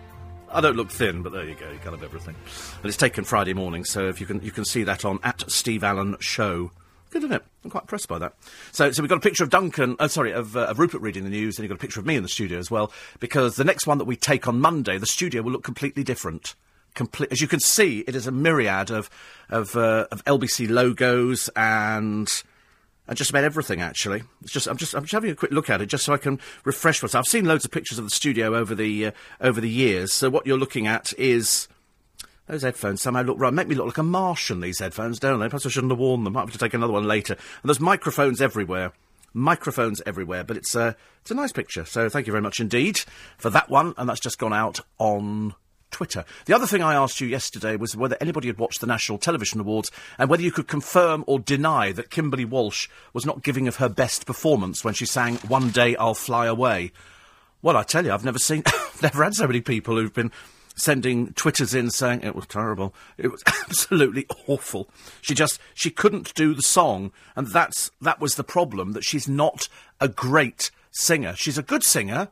I 0.53 0.61
don't 0.61 0.77
look 0.77 0.89
thin, 0.89 1.25
but 1.25 1.33
there 1.33 1.43
you 1.43 1.57
go. 1.57 1.69
You 1.69 1.79
kind 1.79 1.97
of 1.97 2.05
everything. 2.05 2.37
And 2.77 2.85
it's 2.85 2.97
taken 2.97 3.25
Friday 3.25 3.55
morning, 3.55 3.85
so 3.85 4.07
if 4.07 4.21
you 4.21 4.27
can 4.29 4.41
you 4.43 4.53
can 4.53 4.65
see 4.65 4.85
that 4.85 5.05
on 5.05 5.19
at 5.25 5.51
Steve 5.51 5.83
Allen 5.83 6.15
Show. 6.21 6.71
Good, 7.11 7.25
isn't 7.25 7.35
it? 7.35 7.43
I'm 7.65 7.71
quite 7.71 7.83
impressed 7.83 8.07
by 8.07 8.21
that. 8.21 8.35
So, 8.71 8.93
so 8.93 9.03
we've 9.03 9.11
got 9.11 9.19
a 9.19 9.21
picture 9.21 9.43
of 9.43 9.51
Duncan, 9.51 9.97
oh, 9.99 10.07
sorry, 10.07 10.31
of, 10.31 10.57
uh, 10.57 10.67
of 10.67 10.79
Rupert 10.79 11.01
reading 11.01 11.25
the 11.25 11.31
news, 11.31 11.59
and 11.59 11.65
you've 11.65 11.71
got 11.71 11.83
a 11.83 11.85
picture 11.85 11.99
of 11.99 12.07
me 12.07 12.15
in 12.15 12.23
the 12.23 12.29
studio 12.29 12.61
as 12.61 12.71
well, 12.71 12.93
because 13.19 13.57
the 13.57 13.65
next 13.65 13.89
one 13.89 13.99
that 13.99 14.05
we 14.05 14.15
take 14.15 14.47
on 14.47 14.61
Monday, 14.61 14.97
the 14.97 15.07
studio 15.07 15.43
will 15.43 15.51
look 15.51 15.65
completely 15.65 16.05
different 16.05 16.55
complete. 16.95 17.33
As 17.33 17.41
you 17.41 17.49
can 17.49 17.59
see, 17.59 18.05
it 18.07 18.15
is 18.15 18.29
a 18.29 18.33
myriad 18.33 18.93
of 18.93 19.11
of, 19.51 19.75
uh, 19.75 20.07
of 20.13 20.25
LBC 20.25 20.71
logos 20.71 21.51
and 21.57 22.29
and 23.09 23.17
just 23.17 23.31
about 23.31 23.45
everything. 23.45 23.81
Actually, 23.81 24.23
it's 24.43 24.53
just 24.53 24.67
I'm 24.67 24.77
just 24.77 24.95
I'm 24.95 25.05
just 25.05 25.13
having 25.13 25.31
a 25.31 25.35
quick 25.35 25.53
look 25.53 25.71
at 25.71 25.81
it 25.81 25.87
just 25.87 26.05
so 26.05 26.13
I 26.13 26.19
can 26.19 26.41
refresh 26.65 27.03
myself. 27.03 27.25
I've 27.25 27.31
seen 27.31 27.45
loads 27.45 27.65
of 27.65 27.71
pictures 27.71 27.99
of 27.99 28.05
the 28.05 28.11
studio 28.11 28.57
over 28.57 28.75
the 28.75 29.07
uh, 29.07 29.11
over 29.41 29.61
the 29.61 29.71
years. 29.71 30.13
So 30.13 30.31
what 30.31 30.47
you're 30.47 30.59
looking 30.59 30.87
at 30.87 31.13
is. 31.19 31.69
Those 32.49 32.63
headphones 32.63 33.03
somehow 33.03 33.23
look 33.23 33.41
right. 33.41 33.53
Make 33.53 33.67
me 33.67 33.75
look 33.75 33.87
like 33.87 33.99
a 33.99 34.05
Martian. 34.05 34.61
These 34.61 34.79
headphones, 34.79 35.19
don't 35.19 35.41
they? 35.41 35.49
Perhaps 35.49 35.67
I 35.67 35.69
shouldn't 35.69 35.91
have 35.91 35.99
worn 35.99 36.23
them. 36.23 36.37
I 36.37 36.43
have 36.43 36.53
to 36.53 36.59
take 36.59 36.75
another 36.75 36.93
one 36.93 37.03
later. 37.03 37.33
And 37.33 37.69
there's 37.69 37.81
microphones 37.81 38.41
everywhere 38.41 38.93
microphones 39.37 40.01
everywhere. 40.07 40.43
But 40.43 40.57
it's 40.57 40.75
a 40.75 40.97
it's 41.21 41.31
a 41.31 41.35
nice 41.35 41.53
picture. 41.53 41.85
So 41.85 42.09
thank 42.09 42.27
you 42.27 42.33
very 42.33 42.43
much 42.43 42.59
indeed 42.59 43.01
for 43.37 43.51
that 43.51 43.69
one. 43.69 43.95
And 43.97 44.09
that's 44.09 44.21
just 44.21 44.39
gone 44.39 44.53
out 44.53 44.81
on 44.99 45.55
Twitter. 45.97 46.27
The 46.45 46.53
other 46.53 46.67
thing 46.67 46.83
I 46.83 46.95
asked 46.95 47.23
you 47.23 47.27
yesterday 47.27 47.75
was 47.75 47.97
whether 47.97 48.19
anybody 48.21 48.49
had 48.49 48.59
watched 48.59 48.83
the 48.83 48.87
National 48.87 49.17
Television 49.17 49.61
Awards 49.61 49.91
and 50.19 50.29
whether 50.29 50.43
you 50.43 50.53
could 50.53 50.69
confirm 50.69 51.25
or 51.27 51.39
deny 51.39 51.91
that 51.93 52.11
Kimberley 52.11 52.45
Walsh 52.45 52.87
was 53.15 53.25
not 53.25 53.43
giving 53.43 53.67
of 53.67 53.77
her 53.77 53.89
best 53.89 54.27
performance 54.27 54.85
when 54.85 54.93
she 54.93 55.07
sang 55.07 55.37
One 55.37 55.71
Day 55.71 55.97
I'll 55.97 56.13
Fly 56.13 56.49
Away. 56.49 56.93
Well, 57.63 57.79
I 57.79 57.83
tell 57.83 58.05
you, 58.05 58.13
I've 58.13 58.27
never 58.27 58.39
seen, 58.39 58.63
never 59.03 59.25
had 59.25 59.35
so 59.35 59.47
many 59.47 59.63
people 59.63 59.97
who've 59.97 60.13
been 60.13 60.33
sending 60.75 61.33
twitters 61.33 61.73
in 61.73 61.91
saying 61.91 62.21
it 62.21 62.37
was 62.37 62.47
terrible. 62.47 62.95
It 63.17 63.29
was 63.29 63.43
absolutely 63.47 64.27
awful. 64.47 64.91
She 65.23 65.33
just 65.35 65.59
she 65.73 65.89
couldn't 65.89 66.35
do 66.35 66.53
the 66.53 66.61
song, 66.61 67.11
and 67.37 67.47
that's 67.47 67.91
that 68.03 68.21
was 68.21 68.35
the 68.35 68.45
problem. 68.45 68.93
That 68.93 69.03
she's 69.03 69.27
not 69.27 69.71
a 69.99 70.09
great 70.09 70.71
singer. 70.91 71.35
She's 71.37 71.57
a 71.57 71.63
good 71.63 71.83
singer, 71.83 72.29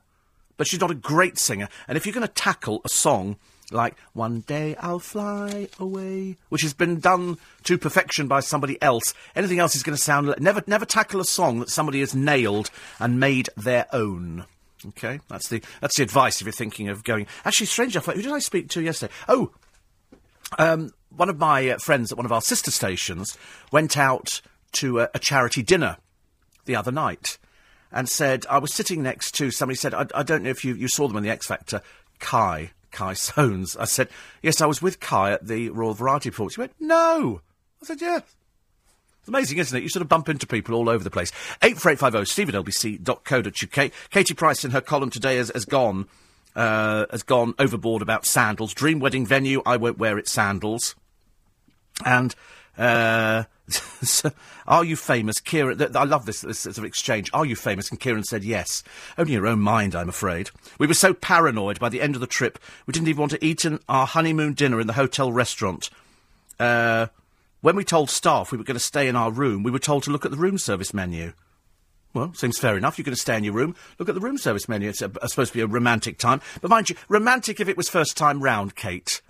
but 0.58 0.66
she's 0.66 0.80
not 0.80 0.90
a 0.90 0.94
great 0.94 1.38
singer. 1.38 1.70
And 1.88 1.96
if 1.96 2.04
you're 2.04 2.12
going 2.12 2.28
to 2.28 2.32
tackle 2.34 2.82
a 2.84 2.90
song 2.90 3.36
like 3.70 3.96
One 4.12 4.40
Day 4.40 4.76
I'll 4.76 4.98
Fly 4.98 5.68
Away, 5.78 6.36
which 6.48 6.62
has 6.62 6.74
been 6.74 7.00
done 7.00 7.38
to 7.64 7.78
perfection 7.78 8.28
by 8.28 8.40
somebody 8.40 8.80
else, 8.82 9.14
anything 9.34 9.58
else 9.58 9.74
is 9.74 9.82
going 9.82 9.96
to 9.96 10.02
sound. 10.02 10.28
Like, 10.28 10.40
never, 10.40 10.62
never 10.66 10.84
tackle 10.84 11.20
a 11.20 11.24
song 11.24 11.60
that 11.60 11.70
somebody 11.70 12.00
has 12.00 12.14
nailed 12.14 12.70
and 12.98 13.20
made 13.20 13.48
their 13.56 13.86
own. 13.92 14.44
Okay, 14.88 15.20
that's 15.28 15.48
the 15.48 15.62
that's 15.80 15.96
the 15.96 16.02
advice 16.02 16.40
if 16.40 16.46
you're 16.46 16.52
thinking 16.52 16.88
of 16.88 17.04
going. 17.04 17.26
Actually, 17.44 17.66
strange 17.66 17.96
enough, 17.96 18.06
who 18.06 18.20
did 18.20 18.32
I 18.32 18.38
speak 18.38 18.68
to 18.70 18.82
yesterday? 18.82 19.12
Oh, 19.28 19.50
um, 20.58 20.92
one 21.16 21.30
of 21.30 21.38
my 21.38 21.70
uh, 21.70 21.78
friends 21.78 22.12
at 22.12 22.18
one 22.18 22.26
of 22.26 22.32
our 22.32 22.42
sister 22.42 22.70
stations 22.70 23.38
went 23.72 23.96
out 23.96 24.42
to 24.72 25.00
a, 25.00 25.08
a 25.14 25.18
charity 25.18 25.62
dinner 25.62 25.96
the 26.66 26.76
other 26.76 26.92
night 26.92 27.38
and 27.92 28.08
said, 28.08 28.44
I 28.50 28.58
was 28.58 28.74
sitting 28.74 29.02
next 29.02 29.32
to 29.36 29.50
somebody 29.50 29.76
said, 29.76 29.94
I, 29.94 30.06
I 30.14 30.22
don't 30.22 30.42
know 30.42 30.50
if 30.50 30.64
you, 30.64 30.74
you 30.74 30.88
saw 30.88 31.06
them 31.06 31.16
in 31.16 31.22
the 31.22 31.30
X 31.30 31.46
Factor, 31.46 31.80
Kai, 32.18 32.72
Kai 32.94 33.12
Soanes. 33.12 33.76
I 33.78 33.84
said, 33.84 34.08
yes, 34.40 34.60
I 34.60 34.66
was 34.66 34.80
with 34.80 35.00
Kai 35.00 35.32
at 35.32 35.46
the 35.46 35.68
Royal 35.70 35.92
Variety 35.92 36.30
Awards. 36.30 36.54
He 36.54 36.60
went, 36.60 36.72
no. 36.80 37.42
I 37.82 37.86
said, 37.86 38.00
yeah. 38.00 38.20
It's 39.18 39.28
amazing, 39.28 39.58
isn't 39.58 39.76
it? 39.76 39.82
You 39.82 39.88
sort 39.88 40.02
of 40.02 40.08
bump 40.08 40.28
into 40.28 40.46
people 40.46 40.74
all 40.74 40.88
over 40.88 41.02
the 41.02 41.10
place. 41.10 41.30
84850 41.62 42.30
steve 42.30 42.48
at 42.48 42.54
lbc.co.uk. 42.54 43.92
Katie 44.10 44.34
Price 44.34 44.64
in 44.64 44.70
her 44.70 44.80
column 44.80 45.10
today 45.10 45.36
has, 45.36 45.50
has 45.54 45.64
gone, 45.64 46.06
uh, 46.54 47.06
has 47.10 47.22
gone 47.22 47.54
overboard 47.58 48.00
about 48.02 48.26
sandals. 48.26 48.72
Dream 48.74 49.00
wedding 49.00 49.26
venue, 49.26 49.62
I 49.66 49.76
won't 49.76 49.98
wear 49.98 50.18
it 50.18 50.28
sandals. 50.28 50.94
And 52.04 52.34
uh, 52.78 53.44
so, 53.68 54.30
are 54.66 54.84
you 54.84 54.96
famous, 54.96 55.40
Kieran? 55.40 55.78
Th- 55.78 55.94
I 55.94 56.04
love 56.04 56.26
this, 56.26 56.42
this 56.42 56.60
sort 56.60 56.78
of 56.78 56.84
exchange. 56.84 57.30
Are 57.32 57.46
you 57.46 57.56
famous? 57.56 57.90
And 57.90 57.98
Kieran 57.98 58.24
said 58.24 58.44
yes. 58.44 58.82
Only 59.16 59.32
your 59.32 59.46
own 59.46 59.60
mind, 59.60 59.94
I'm 59.94 60.08
afraid. 60.08 60.50
We 60.78 60.86
were 60.86 60.94
so 60.94 61.14
paranoid 61.14 61.80
by 61.80 61.88
the 61.88 62.02
end 62.02 62.14
of 62.14 62.20
the 62.20 62.26
trip, 62.26 62.58
we 62.86 62.92
didn't 62.92 63.08
even 63.08 63.20
want 63.20 63.32
to 63.32 63.44
eat 63.44 63.64
in 63.64 63.80
our 63.88 64.06
honeymoon 64.06 64.52
dinner 64.52 64.80
in 64.80 64.86
the 64.86 64.92
hotel 64.92 65.32
restaurant. 65.32 65.88
Uh, 66.60 67.06
when 67.62 67.76
we 67.76 67.84
told 67.84 68.10
staff 68.10 68.52
we 68.52 68.58
were 68.58 68.64
going 68.64 68.76
to 68.76 68.80
stay 68.80 69.08
in 69.08 69.16
our 69.16 69.30
room, 69.30 69.62
we 69.62 69.70
were 69.70 69.78
told 69.78 70.02
to 70.02 70.10
look 70.10 70.26
at 70.26 70.30
the 70.30 70.36
room 70.36 70.58
service 70.58 70.92
menu. 70.92 71.32
Well, 72.12 72.32
seems 72.34 72.58
fair 72.58 72.76
enough. 72.76 72.96
You're 72.96 73.04
going 73.04 73.16
to 73.16 73.20
stay 73.20 73.36
in 73.36 73.42
your 73.42 73.54
room. 73.54 73.74
Look 73.98 74.08
at 74.08 74.14
the 74.14 74.20
room 74.20 74.38
service 74.38 74.68
menu. 74.68 74.88
It's 74.88 75.02
a, 75.02 75.10
a, 75.20 75.28
supposed 75.28 75.52
to 75.52 75.58
be 75.58 75.62
a 75.62 75.66
romantic 75.66 76.16
time. 76.16 76.40
But 76.60 76.70
mind 76.70 76.90
you, 76.90 76.96
romantic 77.08 77.58
if 77.58 77.68
it 77.68 77.76
was 77.76 77.88
first 77.88 78.16
time 78.16 78.40
round, 78.40 78.76
Kate. 78.76 79.20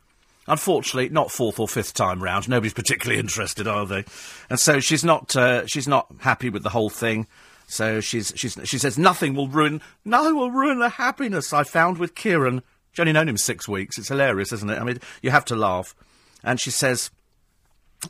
Unfortunately, 0.46 1.08
not 1.08 1.30
fourth 1.30 1.58
or 1.58 1.66
fifth 1.66 1.94
time 1.94 2.22
round. 2.22 2.48
Nobody's 2.48 2.74
particularly 2.74 3.18
interested, 3.20 3.66
are 3.66 3.86
they? 3.86 4.04
And 4.50 4.60
so 4.60 4.80
she's 4.80 5.04
not. 5.04 5.34
Uh, 5.34 5.66
she's 5.66 5.88
not 5.88 6.06
happy 6.20 6.50
with 6.50 6.62
the 6.62 6.70
whole 6.70 6.90
thing. 6.90 7.26
So 7.66 8.00
she's, 8.00 8.30
she's, 8.36 8.58
she 8.64 8.76
says 8.76 8.98
nothing 8.98 9.34
will 9.34 9.48
ruin. 9.48 9.80
Nothing 10.04 10.36
will 10.36 10.50
ruin 10.50 10.80
the 10.80 10.90
happiness 10.90 11.52
I 11.52 11.64
found 11.64 11.96
with 11.96 12.14
Kieran. 12.14 12.62
She's 12.92 13.00
only 13.00 13.12
known 13.12 13.28
him 13.28 13.38
six 13.38 13.66
weeks. 13.66 13.98
It's 13.98 14.08
hilarious, 14.08 14.52
isn't 14.52 14.70
it? 14.70 14.78
I 14.78 14.84
mean, 14.84 14.98
you 15.22 15.30
have 15.30 15.46
to 15.46 15.56
laugh. 15.56 15.94
And 16.42 16.60
she 16.60 16.70
says. 16.70 17.10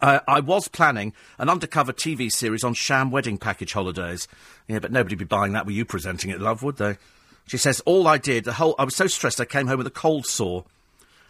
I 0.02 0.40
was 0.40 0.66
planning 0.66 1.12
an 1.38 1.48
undercover 1.48 1.92
TV 1.92 2.28
series 2.28 2.64
on 2.64 2.74
sham 2.74 3.12
wedding 3.12 3.38
package 3.38 3.74
holidays. 3.74 4.26
Yeah, 4.66 4.80
but 4.80 4.90
nobody'd 4.90 5.20
be 5.20 5.24
buying 5.24 5.52
that 5.52 5.66
with 5.66 5.76
you 5.76 5.84
presenting 5.84 6.30
it, 6.30 6.40
love, 6.40 6.64
would 6.64 6.78
they? 6.78 6.98
She 7.46 7.58
says, 7.58 7.80
all 7.86 8.08
I 8.08 8.18
did, 8.18 8.44
the 8.44 8.54
whole, 8.54 8.74
I 8.76 8.84
was 8.84 8.96
so 8.96 9.06
stressed 9.06 9.40
I 9.40 9.44
came 9.44 9.68
home 9.68 9.78
with 9.78 9.86
a 9.86 9.90
cold 9.90 10.26
sore. 10.26 10.64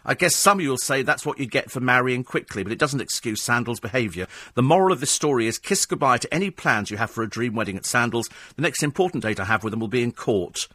I 0.05 0.13
guess 0.13 0.35
some 0.35 0.59
of 0.59 0.63
you 0.63 0.69
will 0.69 0.77
say 0.77 1.01
that's 1.01 1.25
what 1.25 1.39
you 1.39 1.45
get 1.45 1.71
for 1.71 1.79
marrying 1.79 2.23
quickly, 2.23 2.63
but 2.63 2.71
it 2.71 2.79
doesn't 2.79 3.01
excuse 3.01 3.41
Sandal's 3.41 3.79
behaviour. 3.79 4.27
The 4.53 4.61
moral 4.61 4.93
of 4.93 4.99
this 4.99 5.11
story 5.11 5.47
is 5.47 5.57
kiss 5.57 5.85
goodbye 5.85 6.19
to 6.19 6.33
any 6.33 6.51
plans 6.51 6.91
you 6.91 6.97
have 6.97 7.11
for 7.11 7.23
a 7.23 7.29
dream 7.29 7.55
wedding 7.55 7.77
at 7.77 7.85
Sandal's. 7.85 8.29
The 8.55 8.61
next 8.61 8.83
important 8.83 9.23
date 9.23 9.39
I 9.39 9.45
have 9.45 9.63
with 9.63 9.71
them 9.71 9.79
will 9.79 9.87
be 9.87 10.03
in 10.03 10.11
court. 10.11 10.67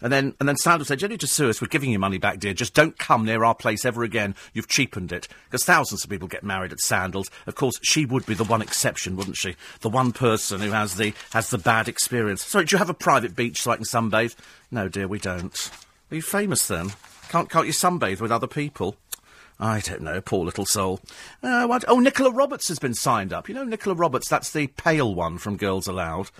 And 0.00 0.12
then, 0.12 0.34
and 0.38 0.48
then 0.48 0.56
Sandal 0.56 0.84
said, 0.84 1.02
you 1.02 1.08
need 1.08 1.20
to 1.20 1.26
sue 1.26 1.48
us. 1.48 1.60
We're 1.60 1.66
giving 1.66 1.90
you 1.90 1.98
money 1.98 2.18
back, 2.18 2.38
dear. 2.38 2.54
Just 2.54 2.72
don't 2.72 2.96
come 2.96 3.24
near 3.24 3.44
our 3.44 3.54
place 3.54 3.84
ever 3.84 4.04
again. 4.04 4.36
You've 4.54 4.68
cheapened 4.68 5.10
it. 5.10 5.26
Because 5.46 5.64
thousands 5.64 6.04
of 6.04 6.10
people 6.10 6.28
get 6.28 6.44
married 6.44 6.72
at 6.72 6.78
Sandals. 6.78 7.30
Of 7.46 7.56
course, 7.56 7.74
she 7.82 8.06
would 8.06 8.24
be 8.24 8.34
the 8.34 8.44
one 8.44 8.62
exception, 8.62 9.16
wouldn't 9.16 9.36
she? 9.36 9.56
The 9.80 9.88
one 9.88 10.12
person 10.12 10.60
who 10.60 10.70
has 10.70 10.94
the, 10.94 11.14
has 11.32 11.50
the 11.50 11.58
bad 11.58 11.88
experience. 11.88 12.44
Sorry, 12.44 12.64
do 12.64 12.74
you 12.74 12.78
have 12.78 12.90
a 12.90 12.94
private 12.94 13.34
beach 13.34 13.62
so 13.62 13.72
I 13.72 13.76
can 13.76 13.84
sunbathe? 13.84 14.36
No, 14.70 14.88
dear, 14.88 15.08
we 15.08 15.18
don't. 15.18 15.70
Are 16.12 16.14
you 16.14 16.22
famous 16.22 16.68
then? 16.68 16.92
Can't, 17.28 17.50
can't 17.50 17.66
you 17.66 17.72
sunbathe 17.72 18.20
with 18.20 18.32
other 18.32 18.46
people? 18.46 18.96
I 19.60 19.80
don't 19.80 20.02
know, 20.02 20.20
poor 20.20 20.44
little 20.44 20.66
soul. 20.66 21.00
Uh, 21.42 21.66
what? 21.66 21.84
Oh, 21.88 21.98
Nicola 21.98 22.30
Roberts 22.30 22.68
has 22.68 22.78
been 22.78 22.94
signed 22.94 23.32
up. 23.32 23.48
You 23.48 23.54
know 23.56 23.64
Nicola 23.64 23.96
Roberts, 23.96 24.28
that's 24.28 24.52
the 24.52 24.68
pale 24.68 25.14
one 25.14 25.38
from 25.38 25.56
Girls 25.56 25.88
Aloud 25.88 26.30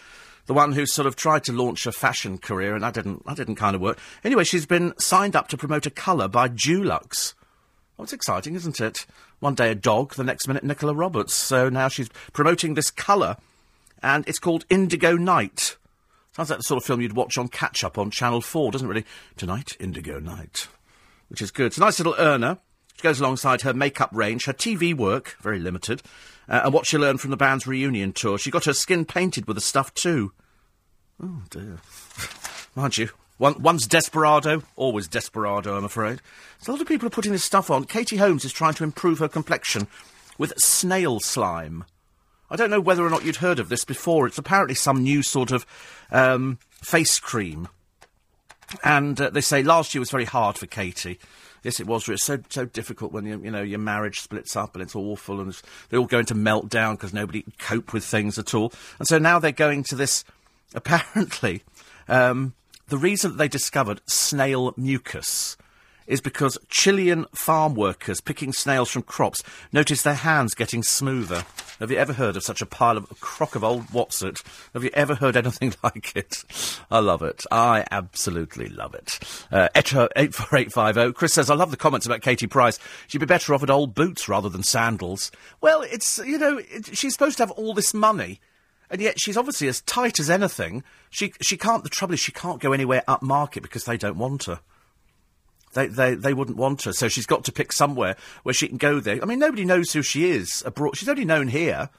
the 0.49 0.55
one 0.55 0.73
who 0.73 0.87
sort 0.87 1.07
of 1.07 1.15
tried 1.15 1.45
to 1.45 1.53
launch 1.53 1.87
a 1.87 1.93
fashion 1.93 2.39
career, 2.39 2.75
and 2.75 2.83
that 2.83 2.95
didn't, 2.95 3.25
that 3.27 3.37
didn't 3.37 3.57
kind 3.57 3.77
of 3.77 3.83
work. 3.83 3.99
Anyway, 4.25 4.45
she's 4.45 4.65
been 4.65 4.95
signed 4.99 5.37
up 5.37 5.47
to 5.49 5.59
promote 5.59 5.85
a 5.85 5.91
colour 5.91 6.27
by 6.27 6.49
Dulux. 6.49 7.35
Oh, 7.99 8.05
it's 8.05 8.15
exciting, 8.15 8.55
isn't 8.55 8.81
it? 8.81 9.05
One 9.41 9.55
day 9.55 9.71
a 9.71 9.75
dog, 9.75 10.15
the 10.15 10.25
next 10.25 10.49
minute 10.49 10.65
Nicola 10.65 10.95
Roberts. 10.95 11.35
So 11.35 11.69
now 11.69 11.89
she's 11.89 12.09
promoting 12.33 12.75
this 12.75 12.91
colour, 12.91 13.37
and 14.03 14.27
it's 14.27 14.39
called 14.39 14.65
Indigo 14.71 15.17
Night. 15.17 15.77
Sounds 16.33 16.49
like 16.49 16.61
the 16.61 16.63
sort 16.63 16.83
of 16.83 16.87
film 16.87 17.03
you'd 17.03 17.13
watch 17.13 17.37
on 17.37 17.49
catch 17.49 17.85
up 17.85 17.99
on 17.99 18.11
Channel 18.11 18.41
4, 18.41 18.73
doesn't 18.73 18.89
really? 18.89 19.05
Tonight, 19.37 19.77
Indigo 19.79 20.19
Night. 20.19 20.67
Which 21.29 21.43
is 21.43 21.51
good. 21.51 21.67
It's 21.67 21.79
a 21.79 21.81
nice 21.81 21.99
little 21.99 22.15
earner. 22.19 22.59
She 22.97 23.03
goes 23.03 23.21
alongside 23.21 23.63
her 23.63 23.75
makeup 23.75 24.11
range, 24.13 24.47
her 24.47 24.53
TV 24.53 24.95
work, 24.95 25.37
very 25.41 25.61
limited, 25.61 26.03
uh, 26.49 26.63
and 26.65 26.75
what 26.75 26.87
she 26.87 26.99
learned 26.99 27.21
from 27.21 27.31
the 27.31 27.37
band's 27.37 27.67
reunion 27.67 28.13
tour. 28.13 28.39
She 28.39 28.51
got 28.51 28.65
her 28.65 28.73
skin 28.73 29.05
painted 29.05 29.47
with 29.47 29.57
the 29.57 29.61
stuff 29.61 29.95
too. 29.95 30.33
Oh 31.23 31.43
dear. 31.51 31.79
Mind 32.75 32.97
you, 32.99 33.11
one, 33.37 33.63
one's 33.63 33.87
desperado, 33.87 34.63
always 34.75 35.07
desperado, 35.07 35.77
I'm 35.77 35.85
afraid. 35.85 36.21
So 36.59 36.71
a 36.71 36.75
lot 36.75 36.81
of 36.81 36.89
people 36.89 37.07
are 37.07 37.11
putting 37.11 37.33
this 37.33 37.45
stuff 37.45 37.71
on. 37.71 37.85
Katie 37.85 38.17
Holmes 38.17 38.45
is 38.45 38.53
trying 38.53 38.75
to 38.75 38.85
improve 38.85 39.21
her 39.21 39.29
complexion 39.29 39.87
with 40.39 40.53
snail 40.59 41.21
slime. 41.21 41.85
I 42.51 42.57
don't 42.57 42.71
know 42.71 42.81
whether 42.81 43.05
or 43.05 43.11
not 43.11 43.25
you'd 43.25 43.37
heard 43.37 43.59
of 43.59 43.69
this 43.69 43.85
before. 43.85 44.27
It's 44.27 44.39
apparently 44.39 44.75
some 44.75 45.03
new 45.03 45.23
sort 45.23 45.53
of 45.53 45.67
um, 46.11 46.59
face 46.83 47.21
cream. 47.21 47.69
And 48.83 49.21
uh, 49.21 49.31
they 49.31 49.41
say 49.41 49.63
last 49.63 49.95
year 49.95 50.01
was 50.01 50.11
very 50.11 50.25
hard 50.25 50.59
for 50.59 50.67
Katie. 50.67 51.19
Yes, 51.63 51.81
it 51.81 51.87
was. 51.87 52.09
It's 52.09 52.25
so 52.25 52.39
so 52.49 52.65
difficult 52.65 53.13
when 53.13 53.27
you 53.27 53.41
you 53.43 53.51
know 53.51 53.63
your 53.63 53.79
marriage 53.79 54.21
splits 54.21 54.57
up 54.57 54.75
and 54.75 54.83
it's 54.83 54.95
awful 54.95 55.41
and 55.41 55.61
they 55.89 55.97
all 55.97 56.07
go 56.07 56.21
into 56.21 56.35
meltdown 56.35 56.93
because 56.93 57.13
nobody 57.13 57.43
can 57.43 57.53
cope 57.59 57.93
with 57.93 58.05
things 58.05 58.39
at 58.39 58.55
all. 58.55 58.73
And 58.99 59.09
so 59.09 59.19
now 59.19 59.39
they're 59.39 59.53
going 59.53 59.83
to 59.85 59.97
this. 59.97 60.25
Apparently, 60.75 61.63
um, 62.09 62.55
the 62.89 62.99
reason 62.99 63.37
they 63.37 63.49
discovered 63.49 64.03
snail 64.07 64.75
mucus 64.77 65.57
is 66.09 66.21
because 66.21 66.59
Chilean 66.69 67.27
farm 67.33 67.75
workers 67.75 68.21
picking 68.21 68.53
snails 68.53 68.91
from 68.91 69.03
crops 69.03 69.43
noticed 69.73 70.03
their 70.03 70.15
hands 70.15 70.55
getting 70.55 70.83
smoother. 70.83 71.45
Have 71.79 71.93
you 71.93 71.99
ever 71.99 72.15
heard 72.15 72.37
of 72.37 72.43
such 72.43 72.61
a 72.61 72.67
pile 72.67 72.97
of 72.97 73.09
a 73.11 73.15
crock 73.17 73.55
of 73.55 73.63
old 73.63 73.85
Whatsit? 73.89 74.43
Have 74.73 74.83
you 74.83 74.91
ever 74.95 75.15
heard 75.15 75.37
anything 75.37 75.75
like 75.85 76.17
it? 76.17 76.43
I 76.91 76.99
love 76.99 77.23
it. 77.23 77.45
I 77.53 77.85
absolutely 77.91 78.69
love 78.69 78.95
it. 78.95 79.21
Uh, 79.53 79.69
84850. 79.77 81.13
Chris 81.13 81.35
says, 81.35 81.51
I 81.51 81.55
love 81.55 81.71
the 81.71 81.77
comments 81.77 82.07
about 82.07 82.23
Katie 82.23 82.49
Price. 82.49 82.81
She'd 83.07 83.19
be 83.19 83.27
better 83.27 83.55
off 83.55 83.63
at 83.63 83.71
old 83.71 83.95
boots 83.95 84.29
rather 84.29 84.49
than 84.49 84.65
sandals. 84.65 85.31
Well, 85.61 85.83
it's, 85.83 86.19
you 86.19 86.39
know, 86.39 86.59
it, 86.59 86.97
she's 86.97 87.13
supposed 87.13 87.37
to 87.37 87.43
have 87.45 87.53
all 87.53 87.75
this 87.75 87.95
money. 87.95 88.41
And 88.91 89.01
yet 89.03 89.21
she's 89.21 89.37
obviously 89.37 89.69
as 89.69 89.83
tight 89.83 90.19
as 90.19 90.31
anything. 90.31 90.83
She 91.11 91.35
she 91.43 91.59
can't. 91.59 91.85
The 91.85 91.91
trouble 91.91 92.15
is 92.15 92.21
she 92.21 92.33
can't 92.33 92.59
go 92.59 92.73
anywhere 92.73 93.05
upmarket 93.07 93.61
because 93.61 93.85
they 93.85 93.99
don't 93.99 94.17
want 94.17 94.45
her. 94.45 94.61
They, 95.75 95.87
they, 95.87 96.15
they 96.15 96.35
wouldn't 96.35 96.57
want 96.57 96.83
her, 96.83 96.93
so 96.93 97.09
she's 97.09 97.27
got 97.27 97.45
to 97.45 97.53
pick 97.53 97.73
somewhere 97.73 98.17
where 98.43 98.55
she 98.55 98.69
can 98.69 98.79
go 98.79 99.01
there. 99.01 99.23
I 99.23 99.27
mean, 99.27 99.39
nobody 99.39 99.65
knows 99.65 99.93
who 99.93 100.03
she 100.03 100.31
is 100.31 100.63
abroad. 100.65 100.97
She's 100.97 101.09
only 101.09 101.25
known 101.25 101.49
here. 101.49 101.91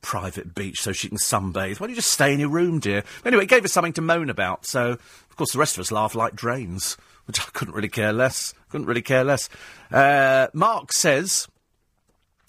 Private 0.00 0.54
beach 0.54 0.80
so 0.80 0.92
she 0.92 1.08
can 1.08 1.18
sunbathe. 1.18 1.78
Why 1.78 1.86
don't 1.86 1.90
you 1.90 1.96
just 1.96 2.12
stay 2.12 2.32
in 2.32 2.40
your 2.40 2.48
room, 2.48 2.80
dear? 2.80 3.04
Anyway, 3.24 3.44
it 3.44 3.48
gave 3.50 3.64
us 3.64 3.72
something 3.72 3.92
to 3.92 4.00
moan 4.00 4.30
about, 4.30 4.66
so, 4.66 4.92
of 4.92 5.36
course, 5.36 5.52
the 5.52 5.58
rest 5.58 5.76
of 5.76 5.82
us 5.82 5.92
laugh 5.92 6.14
like 6.14 6.34
drains, 6.34 6.96
which 7.26 7.40
I 7.40 7.44
couldn't 7.52 7.74
really 7.74 7.88
care 7.88 8.12
less. 8.12 8.52
Couldn't 8.70 8.88
really 8.88 9.02
care 9.02 9.22
less. 9.22 9.48
Uh, 9.92 10.48
Mark 10.54 10.92
says, 10.92 11.46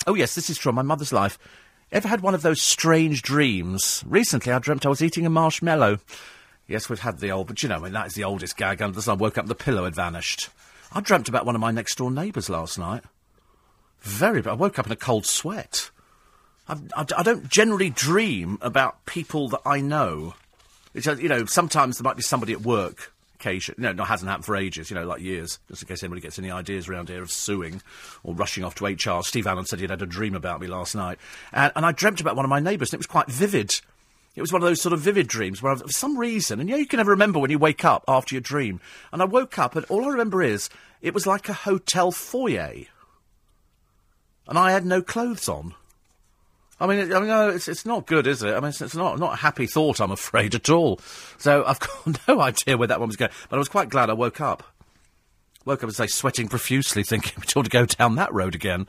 Oh, 0.08 0.15
yes, 0.15 0.36
this 0.36 0.49
is 0.49 0.58
from 0.58 0.76
my 0.76 0.82
mother's 0.82 1.13
life. 1.13 1.38
Ever 1.91 2.08
had 2.08 2.21
one 2.21 2.34
of 2.34 2.41
those 2.41 2.62
strange 2.62 3.21
dreams? 3.21 4.04
Recently, 4.08 4.52
I 4.52 4.60
dreamt 4.60 4.86
I 4.86 4.89
was 4.89 5.04
eating 5.04 5.26
a 5.26 5.30
marshmallow. 5.30 5.99
Yes, 6.67 6.89
we've 6.89 6.99
had 6.99 7.19
the 7.19 7.32
old, 7.32 7.47
but 7.47 7.62
you 7.62 7.69
know, 7.69 7.76
I 7.76 7.80
mean, 7.80 7.93
that 7.93 8.08
is 8.08 8.13
the 8.13 8.23
oldest 8.23 8.56
gag 8.58 8.82
under 8.82 8.95
the 8.95 9.02
sun. 9.02 9.17
I 9.17 9.21
woke 9.21 9.38
up, 9.38 9.47
the 9.47 9.56
pillow 9.56 9.84
had 9.84 9.95
vanished. 9.95 10.49
I 10.93 11.02
dreamt 11.02 11.28
about 11.28 11.45
one 11.45 11.56
of 11.56 11.62
my 11.62 11.71
next 11.71 11.97
door 11.97 12.12
neighbours 12.12 12.49
last 12.49 12.78
night. 12.78 13.04
Very, 14.02 14.45
I 14.45 14.54
woke 14.54 14.80
up 14.80 14.86
in 14.86 14.91
a 14.91 14.97
cold 14.97 15.26
sweat. 15.26 15.89
I, 16.67 16.78
I, 16.95 17.06
I 17.17 17.23
don't 17.23 17.49
generally 17.49 17.89
dream 17.89 18.58
about 18.62 19.06
people 19.06 19.49
that 19.49 19.62
I 19.65 19.82
know. 19.82 20.36
It's, 20.93 21.08
you 21.08 21.30
know, 21.30 21.45
sometimes 21.45 21.97
there 21.97 22.04
might 22.04 22.17
be 22.17 22.21
somebody 22.21 22.54
at 22.54 22.62
work. 22.62 23.13
Occasion, 23.36 23.76
no, 23.78 23.91
no, 23.91 24.04
hasn't 24.04 24.30
happened 24.30 24.45
for 24.45 24.56
ages. 24.56 24.89
You 24.89 24.95
know, 24.95 25.06
like 25.06 25.21
years. 25.21 25.60
Just 25.67 25.82
in 25.82 25.88
case 25.88 26.04
anybody 26.04 26.21
gets 26.21 26.39
any 26.39 26.52
ideas 26.52 26.88
around 26.88 27.10
here 27.10 27.21
of 27.21 27.32
suing 27.32 27.82
or 28.23 28.34
rushing 28.34 28.63
off 28.63 28.76
to 28.76 28.86
HR. 28.86 29.21
Steve 29.23 29.47
Allen 29.47 29.65
said 29.65 29.80
he'd 29.80 29.89
had 29.89 30.02
a 30.02 30.06
dream 30.06 30.36
about 30.36 30.62
me 30.62 30.67
last 30.67 30.95
night, 30.95 31.17
and, 31.52 31.71
and 31.76 31.86
I 31.86 31.91
dreamt 31.91 32.21
about 32.21 32.36
one 32.36 32.45
of 32.45 32.49
my 32.49 32.60
neighbours, 32.60 32.89
and 32.89 32.95
it 32.95 32.99
was 32.99 33.08
quite 33.08 33.28
vivid. 33.28 33.82
It 34.36 34.41
was 34.41 34.52
one 34.52 34.63
of 34.63 34.67
those 34.67 34.82
sort 34.82 34.93
of 34.93 35.00
vivid 35.00 35.28
dreams 35.28 35.62
where, 35.62 35.76
for 35.76 35.88
some 35.89 36.17
reason, 36.17 36.60
and 36.60 36.67
you 36.67 36.76
you 36.78 36.88
can 36.88 36.98
never 36.98 37.12
remember 37.12 37.39
when 37.39 37.52
you 37.52 37.60
wake 37.60 37.86
up 37.86 38.04
after 38.08 38.34
your 38.34 38.41
dream. 38.41 38.82
And 39.12 39.22
I 39.22 39.26
woke 39.26 39.60
up, 39.60 39.76
and 39.76 39.86
all 39.89 40.06
I 40.06 40.10
remember 40.10 40.41
is 40.41 40.69
it 41.02 41.13
was 41.13 41.28
like 41.28 41.50
a 41.50 41.54
hotel 41.54 42.12
foyer, 42.12 42.86
and 44.48 44.58
I 44.58 44.72
had 44.72 44.86
no 44.86 45.02
clothes 45.02 45.48
on. 45.48 45.76
I 46.80 46.88
mean, 46.88 47.13
I 47.13 47.19
mean, 47.19 47.56
it's 47.56 47.67
it's 47.67 47.86
not 47.86 48.08
good, 48.08 48.26
is 48.26 48.41
it? 48.41 48.54
I 48.54 48.60
mean, 48.60 48.69
it's, 48.69 48.82
it's, 48.82 48.96
not 48.96 49.19
not 49.19 49.34
a 49.34 49.38
happy 49.38 49.67
thought, 49.67 50.02
I'm 50.02 50.12
afraid, 50.12 50.56
at 50.56 50.69
all. 50.69 51.00
So 51.38 51.63
I've 51.67 51.80
got 51.80 52.28
no 52.28 52.41
idea 52.41 52.78
where 52.78 52.88
that 52.88 53.00
one 53.00 53.08
was 53.08 53.15
going, 53.15 53.32
but 53.50 53.56
I 53.56 53.60
was 53.60 53.69
quite 53.69 53.89
glad 53.89 54.10
I 54.10 54.13
woke 54.13 54.41
up. 54.41 54.63
Woke 55.65 55.84
up, 55.84 55.89
as 55.89 55.98
say, 55.98 56.08
sweating 56.08 56.48
profusely, 56.48 57.04
thinking 57.08 57.34
we 57.38 57.60
ought 57.60 57.63
to 57.63 57.69
go 57.69 57.86
down 57.86 58.15
that 58.15 58.34
road 58.34 58.56
again. 58.56 58.88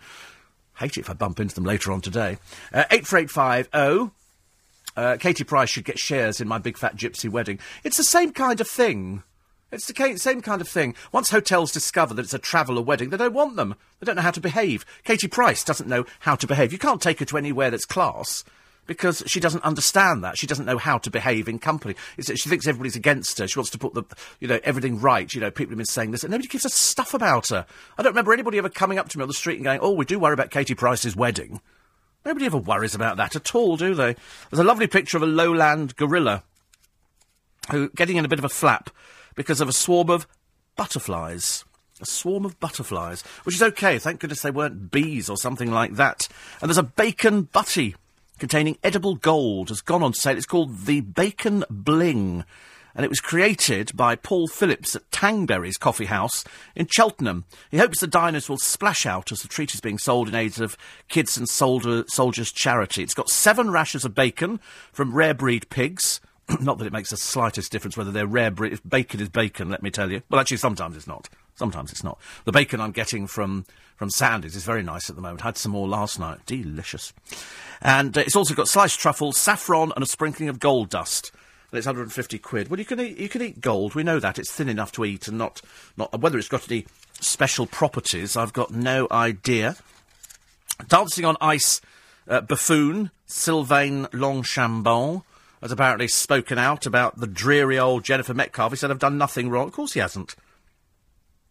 Hate 0.76 0.96
it 0.96 1.00
if 1.00 1.10
I 1.10 1.12
bump 1.12 1.38
into 1.38 1.54
them 1.54 1.64
later 1.64 1.92
on 1.92 2.00
today. 2.00 2.38
Uh, 2.72 2.84
eight 2.90 3.06
four 3.06 3.18
eight 3.18 3.30
five 3.30 3.68
oh. 3.72 4.10
Uh, 4.96 5.16
Katie 5.18 5.44
Price 5.44 5.70
should 5.70 5.84
get 5.84 5.98
shares 5.98 6.40
in 6.40 6.48
my 6.48 6.58
big 6.58 6.78
fat 6.78 6.96
gypsy 6.96 7.28
wedding. 7.28 7.58
It's 7.82 7.96
the 7.96 8.04
same 8.04 8.32
kind 8.32 8.60
of 8.60 8.68
thing. 8.68 9.22
It's 9.72 9.86
the 9.86 10.16
same 10.16 10.40
kind 10.40 10.60
of 10.60 10.68
thing. 10.68 10.94
Once 11.10 11.30
hotels 11.30 11.72
discover 11.72 12.14
that 12.14 12.22
it's 12.24 12.34
a 12.34 12.38
traveller 12.38 12.82
wedding, 12.82 13.10
they 13.10 13.16
don't 13.16 13.34
want 13.34 13.56
them. 13.56 13.74
They 13.98 14.04
don't 14.04 14.14
know 14.14 14.22
how 14.22 14.30
to 14.30 14.40
behave. 14.40 14.86
Katie 15.02 15.26
Price 15.26 15.64
doesn't 15.64 15.88
know 15.88 16.04
how 16.20 16.36
to 16.36 16.46
behave. 16.46 16.72
You 16.72 16.78
can't 16.78 17.02
take 17.02 17.18
her 17.18 17.24
to 17.24 17.36
anywhere 17.36 17.70
that's 17.70 17.84
class. 17.84 18.44
because 18.86 19.22
she 19.26 19.40
doesn't 19.40 19.64
understand 19.64 20.22
that. 20.24 20.38
She 20.38 20.46
doesn't 20.46 20.66
know 20.66 20.78
how 20.78 20.98
to 20.98 21.10
behave 21.10 21.48
in 21.48 21.58
company. 21.58 21.94
It's, 22.16 22.28
she 22.38 22.48
thinks 22.48 22.66
everybody's 22.66 22.96
against 22.96 23.38
her. 23.38 23.48
She 23.48 23.58
wants 23.58 23.70
to 23.70 23.78
put 23.78 23.94
the, 23.94 24.04
you 24.40 24.48
know, 24.48 24.60
everything 24.62 25.00
right. 25.00 25.32
You 25.32 25.40
know, 25.40 25.50
people 25.50 25.70
have 25.70 25.78
been 25.78 25.86
saying 25.86 26.10
this, 26.10 26.24
and 26.24 26.30
nobody 26.30 26.48
gives 26.48 26.64
a 26.64 26.70
stuff 26.70 27.14
about 27.14 27.48
her. 27.48 27.66
I 27.98 28.02
don't 28.02 28.12
remember 28.12 28.32
anybody 28.32 28.58
ever 28.58 28.68
coming 28.68 28.98
up 28.98 29.08
to 29.10 29.18
me 29.18 29.22
on 29.22 29.28
the 29.28 29.34
street 29.34 29.56
and 29.56 29.64
going, 29.64 29.80
"Oh, 29.82 29.92
we 29.92 30.04
do 30.04 30.18
worry 30.18 30.34
about 30.34 30.50
Katie 30.50 30.74
Price's 30.74 31.16
wedding." 31.16 31.60
Nobody 32.24 32.46
ever 32.46 32.58
worries 32.58 32.94
about 32.94 33.16
that 33.18 33.36
at 33.36 33.54
all, 33.54 33.76
do 33.76 33.94
they? 33.94 34.16
There's 34.50 34.60
a 34.60 34.64
lovely 34.64 34.86
picture 34.86 35.16
of 35.16 35.22
a 35.22 35.26
lowland 35.26 35.96
gorilla 35.96 36.42
who 37.70 37.90
getting 37.90 38.16
in 38.16 38.24
a 38.24 38.28
bit 38.28 38.38
of 38.38 38.44
a 38.44 38.50
flap 38.50 38.90
because 39.34 39.60
of 39.60 39.68
a 39.68 39.72
swarm 39.72 40.10
of 40.10 40.26
butterflies. 40.76 41.64
A 42.00 42.06
swarm 42.06 42.44
of 42.44 42.58
butterflies, 42.58 43.22
which 43.44 43.54
is 43.54 43.62
okay. 43.62 43.98
Thank 43.98 44.20
goodness 44.20 44.42
they 44.42 44.50
weren't 44.50 44.90
bees 44.90 45.30
or 45.30 45.36
something 45.36 45.70
like 45.70 45.94
that. 45.94 46.28
And 46.60 46.68
there's 46.68 46.78
a 46.78 46.82
bacon 46.82 47.42
butty 47.42 47.94
containing 48.38 48.78
edible 48.82 49.14
gold 49.14 49.68
has 49.68 49.80
gone 49.80 50.02
on 50.02 50.12
sale. 50.12 50.36
It's 50.36 50.46
called 50.46 50.86
the 50.86 51.02
Bacon 51.02 51.64
Bling. 51.70 52.44
And 52.94 53.04
it 53.04 53.08
was 53.08 53.20
created 53.20 53.96
by 53.96 54.14
Paul 54.14 54.46
Phillips 54.46 54.94
at 54.94 55.10
Tangberry's 55.10 55.76
Coffee 55.76 56.04
House 56.04 56.44
in 56.76 56.86
Cheltenham. 56.86 57.44
He 57.70 57.78
hopes 57.78 58.00
the 58.00 58.06
diners 58.06 58.48
will 58.48 58.58
splash 58.58 59.04
out 59.04 59.32
as 59.32 59.40
the 59.40 59.48
treat 59.48 59.74
is 59.74 59.80
being 59.80 59.98
sold 59.98 60.28
in 60.28 60.34
aid 60.34 60.60
of 60.60 60.76
Kids 61.08 61.36
and 61.36 61.48
Soldier, 61.48 62.04
Soldiers 62.08 62.52
charity. 62.52 63.02
It's 63.02 63.14
got 63.14 63.30
seven 63.30 63.70
rashers 63.70 64.04
of 64.04 64.14
bacon 64.14 64.60
from 64.92 65.14
rare 65.14 65.34
breed 65.34 65.68
pigs. 65.70 66.20
not 66.60 66.78
that 66.78 66.86
it 66.86 66.92
makes 66.92 67.10
the 67.10 67.16
slightest 67.16 67.72
difference 67.72 67.96
whether 67.96 68.10
they're 68.10 68.26
rare 68.26 68.50
breed. 68.50 68.78
Bacon 68.86 69.20
is 69.20 69.28
bacon, 69.28 69.70
let 69.70 69.82
me 69.82 69.90
tell 69.90 70.10
you. 70.10 70.22
Well, 70.30 70.40
actually, 70.40 70.58
sometimes 70.58 70.96
it's 70.96 71.06
not. 71.06 71.28
Sometimes 71.56 71.92
it's 71.92 72.04
not. 72.04 72.18
The 72.44 72.52
bacon 72.52 72.80
I'm 72.80 72.92
getting 72.92 73.26
from, 73.26 73.64
from 73.96 74.10
Sandy's 74.10 74.56
is 74.56 74.64
very 74.64 74.82
nice 74.82 75.08
at 75.08 75.16
the 75.16 75.22
moment. 75.22 75.42
I 75.42 75.48
Had 75.48 75.56
some 75.56 75.72
more 75.72 75.88
last 75.88 76.18
night. 76.18 76.44
Delicious. 76.46 77.12
And 77.80 78.16
uh, 78.16 78.22
it's 78.22 78.36
also 78.36 78.54
got 78.54 78.68
sliced 78.68 78.98
truffles, 78.98 79.38
saffron, 79.38 79.92
and 79.94 80.02
a 80.02 80.06
sprinkling 80.06 80.48
of 80.48 80.58
gold 80.58 80.90
dust. 80.90 81.32
And 81.74 81.78
it's 81.80 81.88
150 81.88 82.38
quid. 82.38 82.70
Well, 82.70 82.78
you 82.78 82.84
can 82.84 83.00
eat, 83.00 83.18
you 83.18 83.28
can 83.28 83.42
eat 83.42 83.60
gold. 83.60 83.96
We 83.96 84.04
know 84.04 84.20
that. 84.20 84.38
It's 84.38 84.52
thin 84.52 84.68
enough 84.68 84.92
to 84.92 85.04
eat 85.04 85.26
and 85.26 85.36
not, 85.36 85.60
not 85.96 86.20
whether 86.20 86.38
it's 86.38 86.46
got 86.46 86.70
any 86.70 86.86
special 87.18 87.66
properties, 87.66 88.36
I've 88.36 88.52
got 88.52 88.70
no 88.70 89.08
idea. 89.10 89.74
Dancing 90.86 91.24
on 91.24 91.36
Ice 91.40 91.80
uh, 92.28 92.42
buffoon, 92.42 93.10
Sylvain 93.26 94.04
Longchambon, 94.12 95.24
has 95.62 95.72
apparently 95.72 96.06
spoken 96.06 96.58
out 96.58 96.86
about 96.86 97.18
the 97.18 97.26
dreary 97.26 97.76
old 97.76 98.04
Jennifer 98.04 98.34
Metcalfe. 98.34 98.70
He 98.70 98.76
said, 98.76 98.92
I've 98.92 99.00
done 99.00 99.18
nothing 99.18 99.50
wrong. 99.50 99.66
Of 99.66 99.72
course 99.72 99.94
he 99.94 100.00
hasn't. 100.00 100.36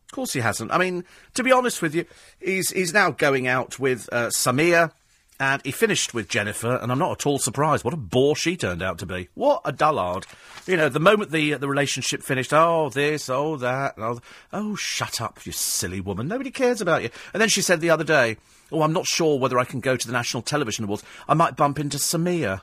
Of 0.06 0.12
course 0.14 0.32
he 0.32 0.40
hasn't. 0.40 0.72
I 0.72 0.78
mean, 0.78 1.04
to 1.34 1.44
be 1.44 1.52
honest 1.52 1.82
with 1.82 1.94
you, 1.94 2.06
he's, 2.40 2.70
he's 2.70 2.94
now 2.94 3.12
going 3.12 3.46
out 3.46 3.78
with 3.78 4.08
uh, 4.14 4.28
Samia, 4.28 4.94
and 5.40 5.62
he 5.66 5.72
finished 5.72 6.14
with 6.14 6.30
Jennifer, 6.30 6.76
and 6.76 6.92
I'm 6.92 7.00
not 7.00 7.12
at 7.12 7.26
all 7.26 7.40
surprised. 7.40 7.84
What 7.84 7.94
a 7.94 7.98
bore 7.98 8.36
she 8.36 8.56
turned 8.56 8.82
out 8.82 9.00
to 9.00 9.06
be. 9.06 9.30
What 9.34 9.62
a 9.66 9.72
dullard. 9.72 10.26
You 10.68 10.78
know, 10.78 10.90
the 10.90 11.00
moment 11.00 11.32
the, 11.32 11.56
the 11.56 11.68
relationship 11.68 12.22
finished, 12.22 12.54
oh, 12.54 12.90
this, 12.90 13.30
oh, 13.30 13.58
that, 13.58 13.96
oh, 13.98 14.20
oh, 14.52 14.76
shut 14.76 15.20
up, 15.20 15.46
you 15.46 15.52
silly 15.52 16.00
woman. 16.00 16.28
Nobody 16.28 16.52
cares 16.52 16.82
about 16.82 17.04
you. 17.04 17.10
And 17.34 17.42
then 17.42 17.50
she 17.50 17.62
said 17.62 17.82
the 17.82 17.90
other 17.90 18.04
day, 18.04 18.38
oh, 18.72 18.84
I'm 18.84 18.94
not 18.94 19.08
sure 19.08 19.40
whether 19.40 19.60
I 19.60 19.66
can 19.66 19.80
go 19.80 19.98
to 19.98 20.08
the 20.08 20.14
National 20.14 20.44
Television 20.44 20.86
Awards. 20.86 21.04
I 21.28 21.34
might 21.34 21.56
bump 21.56 21.80
into 21.80 21.98
Samia. 21.98 22.62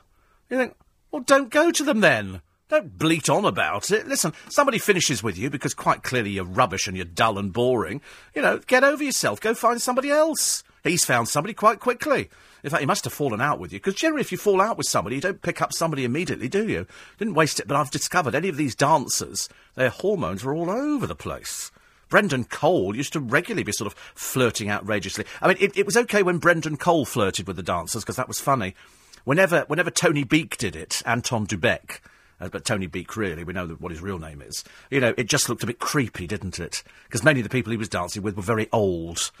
You 0.49 0.57
think, 0.57 0.75
well, 1.11 1.21
don't 1.21 1.49
go 1.49 1.71
to 1.71 1.83
them 1.83 1.99
then. 1.99 2.41
Don't 2.69 2.97
bleat 2.97 3.29
on 3.29 3.43
about 3.43 3.91
it. 3.91 4.07
Listen, 4.07 4.31
somebody 4.49 4.77
finishes 4.77 5.21
with 5.21 5.37
you 5.37 5.49
because 5.49 5.73
quite 5.73 6.03
clearly 6.03 6.31
you're 6.31 6.45
rubbish 6.45 6.87
and 6.87 6.95
you're 6.95 7.05
dull 7.05 7.37
and 7.37 7.51
boring. 7.51 7.99
You 8.33 8.41
know, 8.41 8.59
get 8.59 8.85
over 8.85 9.03
yourself. 9.03 9.41
Go 9.41 9.53
find 9.53 9.81
somebody 9.81 10.09
else. 10.09 10.63
He's 10.83 11.05
found 11.05 11.29
somebody 11.29 11.53
quite 11.53 11.79
quickly. 11.79 12.29
In 12.63 12.69
fact, 12.69 12.81
he 12.81 12.87
must 12.87 13.03
have 13.03 13.13
fallen 13.13 13.41
out 13.41 13.59
with 13.59 13.73
you, 13.73 13.79
because 13.79 13.95
generally 13.95 14.21
if 14.21 14.31
you 14.31 14.37
fall 14.37 14.61
out 14.61 14.77
with 14.77 14.87
somebody, 14.87 15.15
you 15.15 15.21
don't 15.21 15.41
pick 15.41 15.61
up 15.61 15.73
somebody 15.73 16.03
immediately, 16.03 16.47
do 16.47 16.67
you? 16.67 16.85
Didn't 17.17 17.33
waste 17.33 17.59
it, 17.59 17.67
but 17.67 17.77
I've 17.77 17.91
discovered 17.91 18.35
any 18.35 18.49
of 18.49 18.57
these 18.57 18.75
dancers, 18.75 19.49
their 19.75 19.89
hormones 19.89 20.43
are 20.43 20.53
all 20.53 20.69
over 20.69 21.07
the 21.07 21.15
place. 21.15 21.71
Brendan 22.09 22.43
Cole 22.43 22.95
used 22.95 23.13
to 23.13 23.19
regularly 23.19 23.63
be 23.63 23.71
sort 23.71 23.87
of 23.87 23.97
flirting 24.15 24.69
outrageously. 24.69 25.25
I 25.41 25.47
mean, 25.47 25.57
it, 25.59 25.77
it 25.77 25.85
was 25.85 25.97
okay 25.97 26.23
when 26.23 26.39
Brendan 26.39 26.77
Cole 26.77 27.05
flirted 27.05 27.47
with 27.47 27.55
the 27.55 27.63
dancers, 27.63 28.03
because 28.03 28.17
that 28.17 28.27
was 28.27 28.39
funny. 28.39 28.75
Whenever, 29.23 29.61
whenever 29.67 29.89
Tony 29.89 30.23
Beak 30.23 30.57
did 30.57 30.75
it, 30.75 31.01
Anton 31.05 31.45
du 31.45 31.57
Beke, 31.57 32.01
uh, 32.39 32.49
but 32.49 32.65
Tony 32.65 32.87
Beak, 32.87 33.15
really, 33.15 33.43
we 33.43 33.53
know 33.53 33.67
what 33.67 33.91
his 33.91 34.01
real 34.01 34.19
name 34.19 34.41
is. 34.41 34.63
You 34.89 34.99
know, 34.99 35.13
it 35.15 35.29
just 35.29 35.47
looked 35.47 35.63
a 35.63 35.67
bit 35.67 35.79
creepy, 35.79 36.27
didn't 36.27 36.59
it? 36.59 36.83
Because 37.07 37.23
many 37.23 37.39
of 37.39 37.43
the 37.43 37.49
people 37.49 37.71
he 37.71 37.77
was 37.77 37.89
dancing 37.89 38.23
with 38.23 38.35
were 38.35 38.41
very 38.41 38.67
old. 38.71 39.31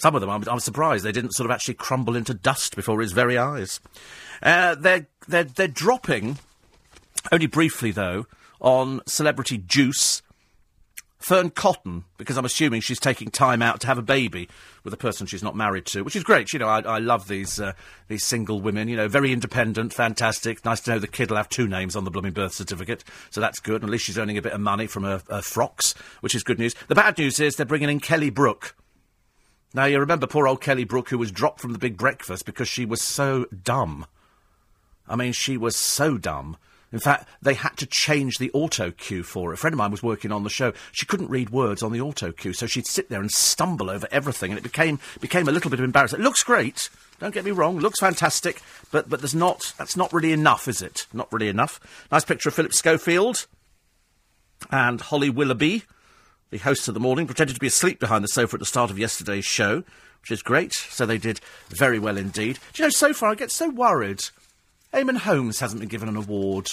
Some 0.00 0.14
of 0.14 0.22
them, 0.22 0.30
I'm, 0.30 0.42
I'm 0.48 0.60
surprised 0.60 1.04
they 1.04 1.12
didn't 1.12 1.32
sort 1.32 1.44
of 1.44 1.54
actually 1.54 1.74
crumble 1.74 2.16
into 2.16 2.32
dust 2.32 2.74
before 2.74 3.02
his 3.02 3.12
very 3.12 3.36
eyes. 3.36 3.80
Uh, 4.42 4.74
they're, 4.74 5.06
they're, 5.28 5.44
they're 5.44 5.68
dropping, 5.68 6.38
only 7.30 7.46
briefly 7.46 7.90
though, 7.90 8.26
on 8.60 9.02
Celebrity 9.06 9.58
Juice 9.58 10.22
Fearne 11.18 11.50
Cotton, 11.50 12.04
because 12.16 12.38
I'm 12.38 12.46
assuming 12.46 12.80
she's 12.80 12.98
taking 12.98 13.30
time 13.30 13.60
out 13.60 13.80
to 13.80 13.86
have 13.88 13.98
a 13.98 14.02
baby 14.02 14.48
with 14.84 14.94
a 14.94 14.96
person 14.96 15.26
she's 15.26 15.42
not 15.42 15.54
married 15.54 15.84
to, 15.86 16.00
which 16.00 16.16
is 16.16 16.24
great. 16.24 16.54
You 16.54 16.60
know, 16.60 16.68
I, 16.68 16.80
I 16.80 16.98
love 16.98 17.28
these 17.28 17.60
uh, 17.60 17.74
these 18.08 18.24
single 18.24 18.62
women. 18.62 18.88
You 18.88 18.96
know, 18.96 19.06
very 19.06 19.34
independent, 19.34 19.92
fantastic. 19.92 20.64
Nice 20.64 20.80
to 20.80 20.92
know 20.92 20.98
the 20.98 21.06
kid 21.06 21.28
will 21.28 21.36
have 21.36 21.50
two 21.50 21.68
names 21.68 21.94
on 21.94 22.04
the 22.04 22.10
blooming 22.10 22.32
birth 22.32 22.54
certificate, 22.54 23.04
so 23.28 23.38
that's 23.38 23.60
good. 23.60 23.82
And 23.82 23.84
At 23.84 23.90
least 23.90 24.06
she's 24.06 24.16
earning 24.16 24.38
a 24.38 24.42
bit 24.42 24.54
of 24.54 24.62
money 24.62 24.86
from 24.86 25.04
her, 25.04 25.20
her 25.28 25.42
frocks, 25.42 25.92
which 26.22 26.34
is 26.34 26.42
good 26.42 26.58
news. 26.58 26.74
The 26.88 26.94
bad 26.94 27.18
news 27.18 27.38
is 27.38 27.56
they're 27.56 27.66
bringing 27.66 27.90
in 27.90 28.00
Kelly 28.00 28.30
Brook. 28.30 28.74
Now 29.72 29.84
you 29.84 29.98
remember 29.98 30.26
poor 30.26 30.48
old 30.48 30.60
Kelly 30.60 30.84
Brook, 30.84 31.10
who 31.10 31.18
was 31.18 31.30
dropped 31.30 31.60
from 31.60 31.72
the 31.72 31.78
Big 31.78 31.96
Breakfast 31.96 32.44
because 32.44 32.68
she 32.68 32.84
was 32.84 33.00
so 33.00 33.46
dumb. 33.62 34.06
I 35.08 35.16
mean, 35.16 35.32
she 35.32 35.56
was 35.56 35.76
so 35.76 36.18
dumb 36.18 36.56
in 36.92 36.98
fact, 36.98 37.28
they 37.40 37.54
had 37.54 37.76
to 37.76 37.86
change 37.86 38.38
the 38.38 38.50
auto 38.52 38.90
cue 38.90 39.22
for 39.22 39.48
her. 39.48 39.54
A 39.54 39.56
friend 39.56 39.74
of 39.74 39.78
mine 39.78 39.92
was 39.92 40.02
working 40.02 40.32
on 40.32 40.42
the 40.42 40.50
show. 40.50 40.72
She 40.90 41.06
couldn't 41.06 41.30
read 41.30 41.50
words 41.50 41.82
on 41.82 41.92
the 41.92 42.00
auto 42.00 42.32
cue, 42.32 42.52
so 42.52 42.66
she'd 42.66 42.86
sit 42.86 43.08
there 43.08 43.20
and 43.20 43.30
stumble 43.30 43.90
over 43.90 44.08
everything, 44.10 44.50
and 44.50 44.58
it 44.58 44.62
became 44.62 44.98
became 45.20 45.46
a 45.46 45.52
little 45.52 45.70
bit 45.70 45.78
of 45.78 45.84
embarrassing. 45.84 46.18
It 46.18 46.24
looks 46.24 46.42
great. 46.42 46.90
Don't 47.20 47.34
get 47.34 47.44
me 47.44 47.52
wrong, 47.52 47.78
looks 47.78 48.00
fantastic, 48.00 48.60
but 48.90 49.08
but 49.08 49.20
there's 49.20 49.34
not 49.34 49.72
that's 49.78 49.96
not 49.96 50.12
really 50.12 50.32
enough, 50.32 50.66
is 50.66 50.82
it? 50.82 51.06
Not 51.12 51.32
really 51.32 51.48
enough. 51.48 51.78
Nice 52.10 52.24
picture 52.24 52.48
of 52.48 52.56
Philip 52.56 52.74
Schofield 52.74 53.46
and 54.70 55.00
Holly 55.00 55.30
Willoughby, 55.30 55.84
the 56.50 56.58
host 56.58 56.88
of 56.88 56.94
the 56.94 57.00
morning, 57.00 57.26
pretended 57.26 57.54
to 57.54 57.60
be 57.60 57.66
asleep 57.66 58.00
behind 58.00 58.24
the 58.24 58.28
sofa 58.28 58.56
at 58.56 58.60
the 58.60 58.66
start 58.66 58.90
of 58.90 58.98
yesterday's 58.98 59.44
show, 59.44 59.84
which 60.20 60.30
is 60.30 60.42
great. 60.42 60.72
So 60.72 61.06
they 61.06 61.18
did 61.18 61.40
very 61.68 61.98
well 61.98 62.16
indeed. 62.16 62.58
Do 62.72 62.82
you 62.82 62.86
know, 62.86 62.90
so 62.90 63.12
far 63.12 63.30
I 63.30 63.34
get 63.34 63.50
so 63.50 63.68
worried 63.68 64.22
Eamonn 64.92 65.18
Holmes 65.18 65.60
hasn't 65.60 65.80
been 65.80 65.88
given 65.88 66.08
an 66.08 66.16
award. 66.16 66.70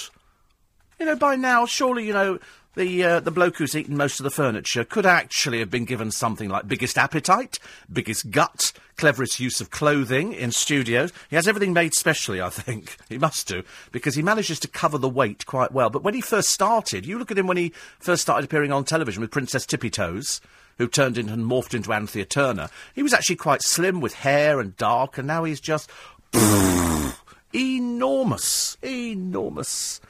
You 1.00 1.06
know, 1.06 1.16
by 1.16 1.36
now, 1.36 1.66
surely, 1.66 2.08
you 2.08 2.14
know, 2.14 2.40
the 2.78 3.04
uh, 3.04 3.20
the 3.20 3.32
bloke 3.32 3.58
who's 3.58 3.76
eaten 3.76 3.98
most 3.98 4.20
of 4.20 4.24
the 4.24 4.30
furniture 4.30 4.86
could 4.86 5.06
actually 5.06 5.60
have 5.60 5.72
been 5.72 5.84
given 5.84 6.12
something 6.12 6.48
like 6.48 6.68
biggest 6.68 6.98
appetite, 6.98 7.60
biggest 7.92 8.30
gut, 8.32 8.72
cleverest 8.96 9.40
use 9.40 9.60
of 9.60 9.72
clothing 9.72 10.32
in 10.32 10.52
studios. 10.52 11.12
He 11.30 11.36
has 11.36 11.48
everything 11.48 11.74
made 11.74 11.94
specially, 11.94 12.40
I 12.40 12.50
think. 12.50 12.96
He 13.10 13.18
must 13.18 13.48
do, 13.48 13.64
because 13.92 14.16
he 14.16 14.22
manages 14.22 14.60
to 14.60 14.68
cover 14.68 14.98
the 14.98 15.10
weight 15.10 15.46
quite 15.46 15.72
well. 15.72 15.90
But 15.90 16.04
when 16.04 16.14
he 16.14 16.22
first 16.22 16.50
started, 16.50 17.06
you 17.06 17.18
look 17.18 17.32
at 17.32 17.38
him 17.38 17.48
when 17.48 17.58
he 17.58 17.74
first 18.00 18.22
started 18.22 18.46
appearing 18.46 18.72
on 18.72 18.84
television 18.84 19.22
with 19.22 19.32
Princess 19.32 19.66
Tippy 19.66 19.90
Toes, 19.90 20.40
who 20.78 20.88
turned 20.88 21.18
into 21.18 21.34
and 21.34 21.46
morphed 21.46 21.74
into 21.74 21.94
Anthea 21.94 22.26
Turner. 22.26 22.70
He 22.94 23.02
was 23.02 23.14
actually 23.14 23.38
quite 23.38 23.64
slim 23.64 24.02
with 24.02 24.14
hair 24.14 24.60
and 24.60 24.76
dark, 24.78 25.18
and 25.18 25.26
now 25.26 25.46
he's 25.46 25.62
just 25.62 25.90
enormous, 27.54 28.78
enormous. 28.84 30.02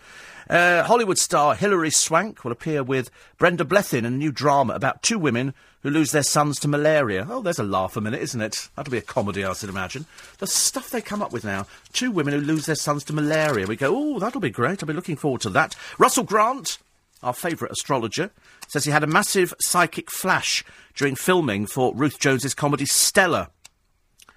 Uh, 0.49 0.83
Hollywood 0.83 1.17
star 1.17 1.55
Hilary 1.55 1.91
Swank 1.91 2.43
will 2.43 2.53
appear 2.53 2.81
with 2.81 3.11
Brenda 3.37 3.65
Blethyn 3.65 3.99
in 3.99 4.05
a 4.05 4.09
new 4.11 4.31
drama 4.31 4.73
about 4.73 5.03
two 5.03 5.19
women 5.19 5.53
who 5.81 5.89
lose 5.89 6.11
their 6.11 6.23
sons 6.23 6.59
to 6.59 6.67
malaria. 6.67 7.27
Oh, 7.29 7.41
there's 7.41 7.59
a 7.59 7.63
laugh 7.63 7.97
a 7.97 8.01
minute, 8.01 8.21
isn't 8.21 8.41
it? 8.41 8.69
That'll 8.75 8.91
be 8.91 8.97
a 8.97 9.01
comedy, 9.01 9.43
I 9.43 9.53
should 9.53 9.69
imagine. 9.69 10.05
The 10.37 10.47
stuff 10.47 10.89
they 10.89 11.01
come 11.01 11.21
up 11.21 11.33
with 11.33 11.43
now. 11.43 11.67
Two 11.91 12.11
women 12.11 12.33
who 12.33 12.39
lose 12.39 12.65
their 12.65 12.75
sons 12.75 13.03
to 13.05 13.13
malaria. 13.13 13.67
We 13.67 13.75
go, 13.75 13.93
oh, 13.95 14.19
that'll 14.19 14.41
be 14.41 14.49
great. 14.49 14.81
I'll 14.81 14.87
be 14.87 14.93
looking 14.93 15.17
forward 15.17 15.41
to 15.41 15.49
that. 15.49 15.75
Russell 15.97 16.23
Grant, 16.23 16.77
our 17.21 17.33
favourite 17.33 17.71
astrologer, 17.71 18.31
says 18.67 18.85
he 18.85 18.91
had 18.91 19.03
a 19.03 19.07
massive 19.07 19.53
psychic 19.59 20.09
flash 20.09 20.63
during 20.95 21.15
filming 21.15 21.65
for 21.65 21.93
Ruth 21.93 22.19
Jones's 22.19 22.53
comedy 22.53 22.85
Stella. 22.85 23.49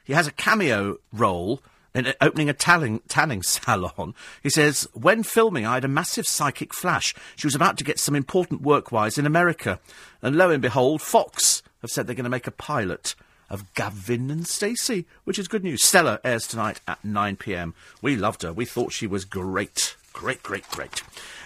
He 0.05 0.13
has 0.13 0.27
a 0.27 0.33
cameo 0.33 0.99
role 1.13 1.63
in 1.95 2.07
uh, 2.07 2.13
opening 2.21 2.49
a 2.49 2.53
tanning, 2.53 3.01
tanning 3.09 3.43
salon. 3.45 4.15
He 4.43 4.51
says, 4.51 4.89
when 4.93 5.23
filming, 5.23 5.67
I 5.67 5.75
had 5.75 5.85
a 5.85 5.89
massive 5.89 6.27
psychic 6.27 6.75
flash. 6.75 7.15
She 7.37 7.47
was 7.47 7.55
about 7.55 7.79
to 7.79 7.85
get 7.85 7.99
some 7.99 8.15
important 8.15 8.63
work-wise 8.63 9.19
in 9.19 9.27
America. 9.27 9.81
And 10.23 10.37
lo 10.37 10.51
and 10.51 10.63
behold, 10.63 11.03
Fox 11.03 11.63
have 11.83 11.91
said 11.91 12.07
they're 12.07 12.15
going 12.15 12.25
to 12.25 12.31
make 12.31 12.47
a 12.47 12.53
pilot 12.53 13.15
of 13.49 13.73
Gavin 13.75 14.31
and 14.31 14.47
Stacey, 14.47 15.07
which 15.25 15.39
is 15.39 15.49
good 15.49 15.65
news. 15.65 15.85
Stella 15.85 16.21
airs 16.25 16.47
tonight 16.47 16.81
at 16.87 17.03
9pm. 17.03 17.75
We 18.01 18.15
loved 18.15 18.43
her. 18.43 18.53
We 18.53 18.65
thought 18.65 18.93
she 18.93 19.07
was 19.07 19.25
great. 19.25 19.97
Great, 20.13 20.43
great, 20.43 20.69
great. 20.69 21.03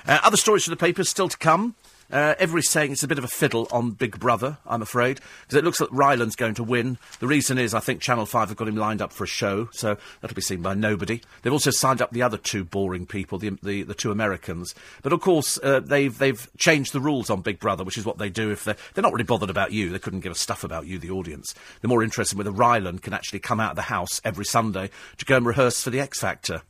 Uh, 0.07 0.19
other 0.23 0.37
stories 0.37 0.65
from 0.65 0.73
the 0.73 0.77
papers 0.77 1.09
still 1.09 1.29
to 1.29 1.39
come. 1.39 1.75
Uh, 2.11 2.35
everybody's 2.39 2.71
saying 2.71 2.93
it's 2.93 3.03
a 3.03 3.09
bit 3.09 3.19
of 3.19 3.25
a 3.25 3.29
fiddle 3.29 3.67
on 3.73 3.91
Big 3.93 4.19
Brother, 4.19 4.59
I'm 4.67 4.83
afraid, 4.83 5.21
because 5.43 5.57
it 5.57 5.65
looks 5.65 5.81
like 5.81 5.91
Rylan's 5.91 6.37
going 6.37 6.55
to 6.55 6.63
win. 6.63 6.99
The 7.19 7.27
reason 7.27 7.59
is 7.59 7.75
I 7.75 7.81
think 7.81 8.01
Channel 8.01 8.27
5 8.27 8.49
have 8.49 8.57
got 8.57 8.69
him 8.69 8.77
lined 8.77 9.03
up 9.03 9.13
for 9.13 9.25
a 9.25 9.29
show, 9.29 9.69
so 9.73 9.97
that'll 10.21 10.35
be 10.35 10.43
seen 10.43 10.63
by 10.63 10.75
nobody. 10.75 11.21
They've 11.43 11.53
also 11.53 11.71
signed 11.71 12.03
up 12.03 12.11
the 12.11 12.23
other 12.23 12.37
two 12.37 12.65
boring 12.65 13.07
people, 13.07 13.39
the, 13.39 13.57
the, 13.63 13.83
the 13.83 13.95
two 13.95 14.11
Americans. 14.11 14.75
But 15.03 15.13
of 15.13 15.21
course, 15.21 15.59
uh, 15.63 15.81
they've, 15.81 16.17
they've 16.17 16.49
changed 16.59 16.93
the 16.93 17.01
rules 17.01 17.31
on 17.31 17.41
Big 17.43 17.59
Brother, 17.59 17.85
which 17.85 17.99
is 17.99 18.05
what 18.05 18.19
they 18.19 18.31
do 18.31 18.51
if 18.51 18.65
they're, 18.65 18.77
they're 18.95 19.03
not 19.03 19.13
really 19.13 19.25
bothered 19.25 19.51
about 19.51 19.73
you. 19.73 19.91
They 19.91 19.99
couldn't 19.99 20.21
give 20.21 20.33
a 20.33 20.37
stuff 20.37 20.65
about 20.65 20.87
you, 20.87 20.99
the 20.99 21.11
audience. 21.11 21.55
They're 21.81 21.89
more 21.89 22.03
interested 22.03 22.37
whether 22.37 22.51
Ryland 22.51 23.03
can 23.03 23.15
actually 23.15 23.41
come 23.41 23.61
out 23.61 23.71
of 23.71 23.77
the 23.77 23.83
house 23.83 24.21
every 24.25 24.45
Sunday 24.45 24.91
to 25.19 25.25
go 25.25 25.37
and 25.37 25.47
rehearse 25.47 25.83
for 25.83 25.91
the 25.91 26.01
X 26.01 26.21
Factor. 26.21 26.63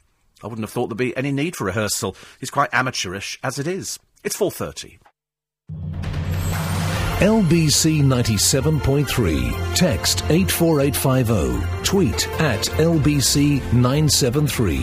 I 0.43 0.47
wouldn't 0.47 0.65
have 0.65 0.73
thought 0.73 0.89
there'd 0.89 0.99
be 0.99 1.17
any 1.17 1.33
need 1.33 1.57
for 1.57 1.65
rehearsal. 1.65 2.17
He's 2.39 2.51
quite 2.51 2.69
amateurish 2.73 3.39
as 3.43 3.59
it 3.59 3.67
is. 3.67 3.99
It's 4.23 4.37
4.30. 4.37 4.99
LBC 7.25 8.03
97.3. 8.03 9.75
Text 9.75 10.25
84850. 10.29 11.83
Tweet 11.83 12.29
at 12.39 12.61
LBC 12.77 13.63
973. 13.73 14.79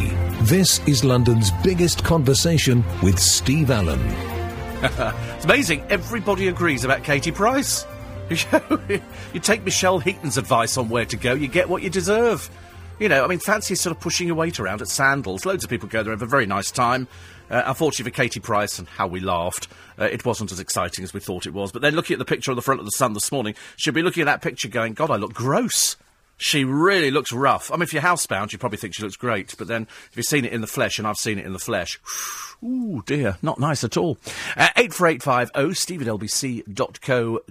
This 0.46 0.80
is 0.88 1.04
London's 1.04 1.52
biggest 1.63 2.04
conversation 2.04 2.84
with 3.04 3.20
Steve 3.20 3.70
Allen. 3.70 4.00
it's 4.82 5.46
amazing. 5.46 5.82
Everybody 5.89 6.48
agrees 6.48 6.84
about 6.84 7.04
Katie 7.04 7.32
Price. 7.32 7.86
you 8.32 9.39
take 9.39 9.63
Michelle 9.63 10.00
Heaton's 10.00 10.38
advice 10.38 10.78
on 10.78 10.89
where 10.89 11.06
to 11.06 11.17
go, 11.17 11.34
you 11.34 11.48
get 11.48 11.70
what 11.70 11.84
you 11.84 11.91
deserve. 11.91 12.50
You 12.98 13.10
know, 13.10 13.24
I 13.24 13.28
mean, 13.28 13.39
fancy 13.39 13.76
sort 13.76 13.96
of 13.96 14.02
pushing 14.02 14.28
your 14.28 14.36
weight 14.36 14.60
around 14.60 14.82
at 14.82 14.88
Sandals. 14.88 15.46
Loads 15.46 15.63
of 15.63 15.70
people 15.70 15.89
go 15.89 16.02
there, 16.02 16.12
have 16.12 16.22
a 16.22 16.26
very 16.26 16.46
nice 16.46 16.72
time. 16.72 17.08
Uh, 17.52 17.63
unfortunately 17.65 18.10
for 18.10 18.15
Katie 18.15 18.39
Price 18.39 18.80
and 18.80 18.88
how 18.88 19.08
we 19.08 19.20
laughed, 19.20 19.67
uh, 20.01 20.05
it 20.05 20.25
wasn't 20.25 20.51
as 20.51 20.59
exciting 20.59 21.03
as 21.03 21.13
we 21.13 21.19
thought 21.19 21.45
it 21.45 21.53
was. 21.53 21.71
But 21.71 21.83
then 21.83 21.93
looking 21.95 22.15
at 22.15 22.19
the 22.19 22.25
picture 22.25 22.51
on 22.51 22.55
the 22.55 22.63
front 22.63 22.79
of 22.79 22.85
the 22.85 22.91
Sun 22.91 23.13
this 23.13 23.31
morning, 23.31 23.53
she'll 23.75 23.93
be 23.93 24.01
looking 24.01 24.21
at 24.21 24.25
that 24.25 24.41
picture 24.41 24.67
going, 24.67 24.93
God, 24.93 25.11
I 25.11 25.17
look 25.17 25.33
gross. 25.33 25.95
She 26.37 26.63
really 26.63 27.11
looks 27.11 27.31
rough. 27.31 27.71
I 27.71 27.75
mean, 27.75 27.83
if 27.83 27.93
you're 27.93 28.01
housebound, 28.01 28.51
you 28.51 28.57
probably 28.57 28.79
think 28.79 28.95
she 28.95 29.03
looks 29.03 29.15
great. 29.15 29.53
But 29.59 29.67
then, 29.67 29.83
if 30.09 30.17
you've 30.17 30.25
seen 30.25 30.43
it 30.43 30.53
in 30.53 30.61
the 30.61 30.67
flesh, 30.67 30.97
and 30.97 31.07
I've 31.07 31.17
seen 31.17 31.37
it 31.37 31.45
in 31.45 31.53
the 31.53 31.59
flesh, 31.59 31.99
ooh 32.63 33.03
dear, 33.05 33.37
not 33.43 33.59
nice 33.59 33.83
at 33.83 33.95
all. 33.95 34.17
Uh, 34.57 34.69
84850 34.75 35.75
steve 35.75 36.01
lbc.co.uk. 36.01 37.45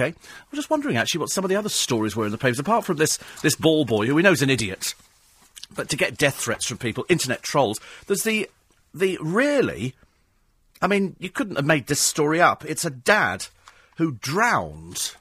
I'm 0.00 0.14
just 0.54 0.70
wondering, 0.70 0.96
actually, 0.96 1.18
what 1.18 1.30
some 1.30 1.44
of 1.44 1.48
the 1.48 1.56
other 1.56 1.68
stories 1.68 2.14
were 2.14 2.26
in 2.26 2.30
the 2.30 2.38
papers, 2.38 2.60
apart 2.60 2.84
from 2.84 2.98
this, 2.98 3.18
this 3.42 3.56
ball 3.56 3.84
boy, 3.84 4.06
who 4.06 4.14
we 4.14 4.22
know 4.22 4.30
is 4.30 4.42
an 4.42 4.50
idiot. 4.50 4.94
But 5.74 5.88
to 5.88 5.96
get 5.96 6.16
death 6.16 6.36
threats 6.36 6.66
from 6.66 6.78
people, 6.78 7.04
internet 7.08 7.42
trolls, 7.42 7.80
there's 8.06 8.22
the, 8.22 8.48
the 8.94 9.18
really, 9.20 9.96
I 10.84 10.86
mean, 10.86 11.16
you 11.18 11.30
couldn't 11.30 11.56
have 11.56 11.64
made 11.64 11.86
this 11.86 11.98
story 11.98 12.42
up. 12.42 12.62
It's 12.66 12.84
a 12.84 12.90
dad 12.90 13.46
who 13.96 14.12
drowned 14.12 15.14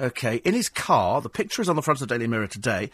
okay, 0.00 0.36
in 0.38 0.54
his 0.54 0.68
car. 0.68 1.20
The 1.20 1.28
picture 1.28 1.62
is 1.62 1.68
on 1.68 1.76
the 1.76 1.82
front 1.82 2.02
of 2.02 2.08
the 2.08 2.12
Daily 2.12 2.26
Mirror 2.26 2.48
today. 2.48 2.90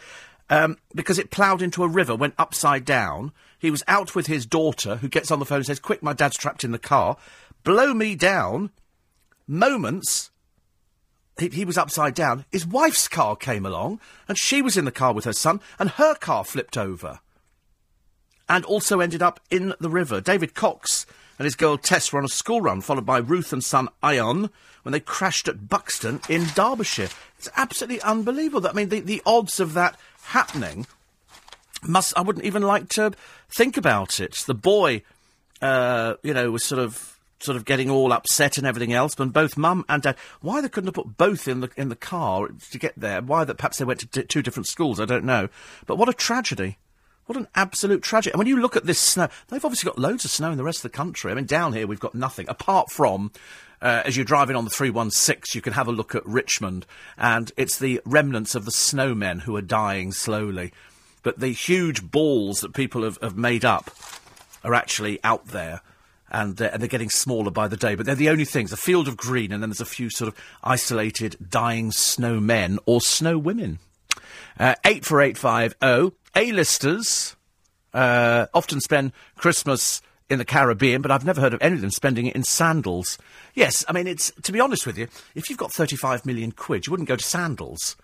Um, 0.51 0.77
because 0.95 1.19
it 1.19 1.31
ploughed 1.31 1.63
into 1.63 1.83
a 1.83 1.89
river, 1.89 2.15
went 2.15 2.35
upside 2.37 2.85
down. 2.85 3.33
He 3.59 3.71
was 3.71 3.83
out 3.89 4.15
with 4.15 4.27
his 4.27 4.45
daughter, 4.45 4.97
who 4.97 5.09
gets 5.09 5.31
on 5.31 5.39
the 5.39 5.47
phone 5.47 5.57
and 5.57 5.67
says, 5.67 5.81
Quick, 5.81 6.03
my 6.03 6.13
dad's 6.13 6.37
trapped 6.37 6.63
in 6.63 6.73
the 6.73 6.79
car. 6.79 7.17
Blow 7.65 7.95
me 7.95 8.17
down. 8.17 8.69
Moments, 9.47 10.31
he, 11.39 11.49
he 11.49 11.65
was 11.65 11.79
upside 11.79 12.15
down. 12.15 12.45
His 12.53 12.67
wife's 12.67 13.09
car 13.09 13.35
came 13.35 13.65
along, 13.65 13.99
and 14.29 14.37
she 14.37 14.61
was 14.61 14.77
in 14.77 14.85
the 14.85 14.93
car 14.93 15.15
with 15.15 15.25
her 15.25 15.33
son, 15.33 15.63
and 15.79 15.89
her 15.89 16.15
car 16.17 16.45
flipped 16.45 16.77
over. 16.77 17.21
And 18.47 18.63
also 18.67 19.01
ended 19.01 19.23
up 19.23 19.41
in 19.51 19.73
the 19.81 19.89
river. 19.89 20.21
David 20.21 20.55
Cox 20.55 21.07
and 21.41 21.47
his 21.47 21.57
girl 21.57 21.79
Tess 21.79 22.13
were 22.13 22.19
on 22.19 22.27
a 22.27 22.29
school 22.29 22.61
run, 22.61 22.83
followed 22.83 23.07
by 23.07 23.17
Ruth 23.17 23.51
and 23.51 23.65
son 23.65 23.89
Ion, 24.03 24.51
when 24.83 24.93
they 24.93 25.01
crashed 25.01 25.49
at 25.49 25.71
Buxton 25.71 26.21
in 26.29 26.45
Derbyshire. 26.55 27.09
It's 27.39 27.49
absolutely 27.57 28.03
unbelievable. 28.03 28.69
I 28.69 28.75
mean, 28.75 28.91
the, 28.91 29.01
the 29.01 29.23
odds 29.25 29.59
of 29.59 29.73
that 29.73 29.99
happening 30.25 30.87
must, 31.83 32.13
I 32.15 32.21
wouldn't 32.21 32.45
even 32.45 32.63
like 32.63 32.91
to 32.91 33.13
think 33.49 33.79
about 33.79 34.21
it. 34.21 34.35
The 34.47 34.53
boy, 34.53 35.01
uh, 35.63 36.17
you 36.23 36.35
know, 36.35 36.51
was 36.51 36.63
sort 36.63 36.79
of 36.83 37.19
sort 37.39 37.57
of 37.57 37.65
getting 37.65 37.89
all 37.89 38.13
upset 38.13 38.59
and 38.59 38.67
everything 38.67 38.93
else. 38.93 39.15
But 39.15 39.33
both 39.33 39.57
mum 39.57 39.87
and 39.89 40.03
dad, 40.03 40.17
why 40.43 40.61
they 40.61 40.69
couldn't 40.69 40.89
have 40.89 40.95
put 40.95 41.17
both 41.17 41.49
in 41.49 41.61
the 41.61 41.71
in 41.75 41.89
the 41.89 41.97
car 41.97 42.49
to 42.49 42.79
get 42.79 42.93
there? 42.99 43.23
Why 43.23 43.45
that? 43.45 43.57
Perhaps 43.57 43.79
they 43.79 43.87
went 43.87 44.01
to 44.01 44.25
two 44.25 44.43
different 44.43 44.67
schools. 44.67 45.01
I 45.01 45.07
don't 45.07 45.25
know. 45.25 45.49
But 45.87 45.97
what 45.97 46.11
a 46.11 46.13
tragedy! 46.13 46.77
What 47.31 47.39
an 47.39 47.47
absolute 47.55 48.03
tragedy. 48.03 48.33
And 48.33 48.39
when 48.39 48.49
you 48.49 48.61
look 48.61 48.75
at 48.75 48.87
this 48.87 48.99
snow, 48.99 49.29
they've 49.47 49.65
obviously 49.65 49.89
got 49.89 50.01
loads 50.01 50.25
of 50.25 50.33
snow 50.33 50.51
in 50.51 50.57
the 50.57 50.65
rest 50.65 50.79
of 50.79 50.91
the 50.91 50.97
country. 50.97 51.31
I 51.31 51.37
mean, 51.37 51.45
down 51.45 51.73
here 51.73 51.87
we've 51.87 52.01
got 52.01 52.13
nothing 52.13 52.47
apart 52.49 52.91
from 52.91 53.31
uh, 53.81 54.03
as 54.05 54.17
you're 54.17 54.25
driving 54.25 54.57
on 54.57 54.65
the 54.65 54.71
316, 54.71 55.57
you 55.57 55.63
can 55.63 55.75
have 55.75 55.87
a 55.87 55.93
look 55.93 56.17
at 56.17 56.27
Richmond, 56.27 56.87
and 57.17 57.53
it's 57.57 57.79
the 57.79 58.01
remnants 58.05 58.57
of 58.57 58.65
the 58.65 58.73
snowmen 58.73 59.43
who 59.43 59.55
are 59.55 59.63
dying 59.63 60.11
slowly. 60.11 60.73
But 61.23 61.39
the 61.39 61.53
huge 61.53 62.03
balls 62.11 62.63
that 62.63 62.75
people 62.75 63.05
have, 63.05 63.17
have 63.23 63.37
made 63.37 63.65
up 63.65 63.93
are 64.65 64.75
actually 64.75 65.21
out 65.23 65.47
there. 65.47 65.83
And, 66.33 66.61
and, 66.61 66.83
they're 66.83 66.89
getting 66.89 67.11
smaller 67.11 67.53
by 67.53 67.69
the 67.69 67.77
day, 67.77 67.95
but 67.95 68.07
they're 68.07 68.17
the 68.17 68.31
only 68.31 68.45
things. 68.45 68.73
A 68.73 68.77
field 68.77 69.07
of 69.07 69.17
green, 69.17 69.53
and 69.53 69.63
then 69.63 69.71
there's 69.71 69.81
a 69.81 69.85
few 69.85 70.11
sort 70.11 70.27
of 70.27 70.37
isolated 70.65 71.37
dying 71.49 71.93
snowmen 71.93 72.79
or 72.87 73.01
snow 73.01 73.39
women. 73.39 73.79
Uh, 74.59 74.75
84850, 74.85 76.17
A-listers 76.37 77.37
uh, 77.95 78.47
often 78.55 78.81
spend 78.81 79.13
Christmas 79.37 80.03
in 80.29 80.39
the 80.39 80.45
Caribbean, 80.45 81.03
but 81.03 81.11
I've 81.11 81.25
never 81.25 81.41
heard 81.41 81.55
of 81.55 81.61
any 81.61 81.75
of 81.75 81.81
them 81.81 81.91
spending 81.91 82.27
it 82.27 82.37
in 82.37 82.45
sandals. 82.45 83.19
Yes, 83.55 83.85
I 83.89 83.93
mean, 83.93 84.07
it's 84.07 84.31
to 84.43 84.53
be 84.53 84.61
honest 84.61 84.87
with 84.87 84.97
you, 84.97 85.09
if 85.35 85.51
you've 85.51 85.59
got 85.59 85.73
35 85.73 86.25
million 86.25 86.53
quid, 86.53 86.87
you 86.87 86.93
wouldn't 86.93 87.09
go 87.09 87.17
to 87.17 87.25
sandals. 87.25 87.97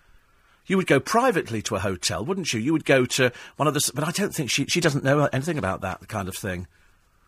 You 0.65 0.75
would 0.75 0.87
go 0.87 0.99
privately 0.99 1.61
to 1.63 1.75
a 1.75 1.79
hotel, 1.79 2.25
wouldn't 2.25 2.51
you? 2.51 2.59
You 2.59 2.73
would 2.73 2.83
go 2.83 3.05
to 3.05 3.31
one 3.55 3.69
of 3.69 3.73
the. 3.73 3.91
But 3.95 4.03
I 4.03 4.11
don't 4.11 4.35
think 4.35 4.51
she 4.51 4.65
she 4.65 4.81
doesn't 4.81 5.05
know 5.05 5.29
anything 5.31 5.57
about 5.57 5.79
that 5.81 6.05
kind 6.09 6.27
of 6.27 6.35
thing. 6.35 6.67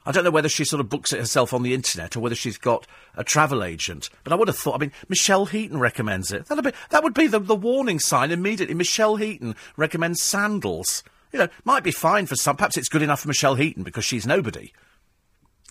I 0.06 0.12
don't 0.12 0.24
know 0.24 0.32
whether 0.32 0.50
she 0.50 0.66
sort 0.66 0.80
of 0.80 0.90
books 0.90 1.14
it 1.14 1.20
herself 1.20 1.54
on 1.54 1.64
the 1.64 1.74
internet 1.74 2.16
or 2.16 2.22
whether 2.22 2.36
she's 2.36 2.58
got 2.58 2.88
a 3.16 3.24
travel 3.24 3.64
agent. 3.64 4.10
But 4.24 4.34
I 4.34 4.36
would 4.38 4.48
have 4.48 4.58
thought. 4.58 4.76
I 4.76 4.80
mean, 4.80 4.92
Michelle 5.08 5.46
Heaton 5.46 5.80
recommends 5.80 6.32
it. 6.32 6.46
That'd 6.46 6.64
be 6.64 6.72
that 6.90 7.04
would 7.04 7.14
be 7.14 7.28
the, 7.28 7.40
the 7.40 7.56
warning 7.56 8.00
sign 8.00 8.32
immediately. 8.32 8.76
Michelle 8.76 9.18
Heaton 9.18 9.56
recommends 9.78 10.24
sandals. 10.24 11.04
You 11.32 11.40
know, 11.40 11.48
might 11.64 11.84
be 11.84 11.92
fine 11.92 12.26
for 12.26 12.36
some. 12.36 12.56
Perhaps 12.56 12.78
it's 12.78 12.90
good 12.90 13.04
enough 13.04 13.22
for 13.22 13.28
Michelle 13.28 13.56
Heaton 13.56 13.84
because 13.84 14.06
she's 14.06 14.26
nobody. 14.26 14.74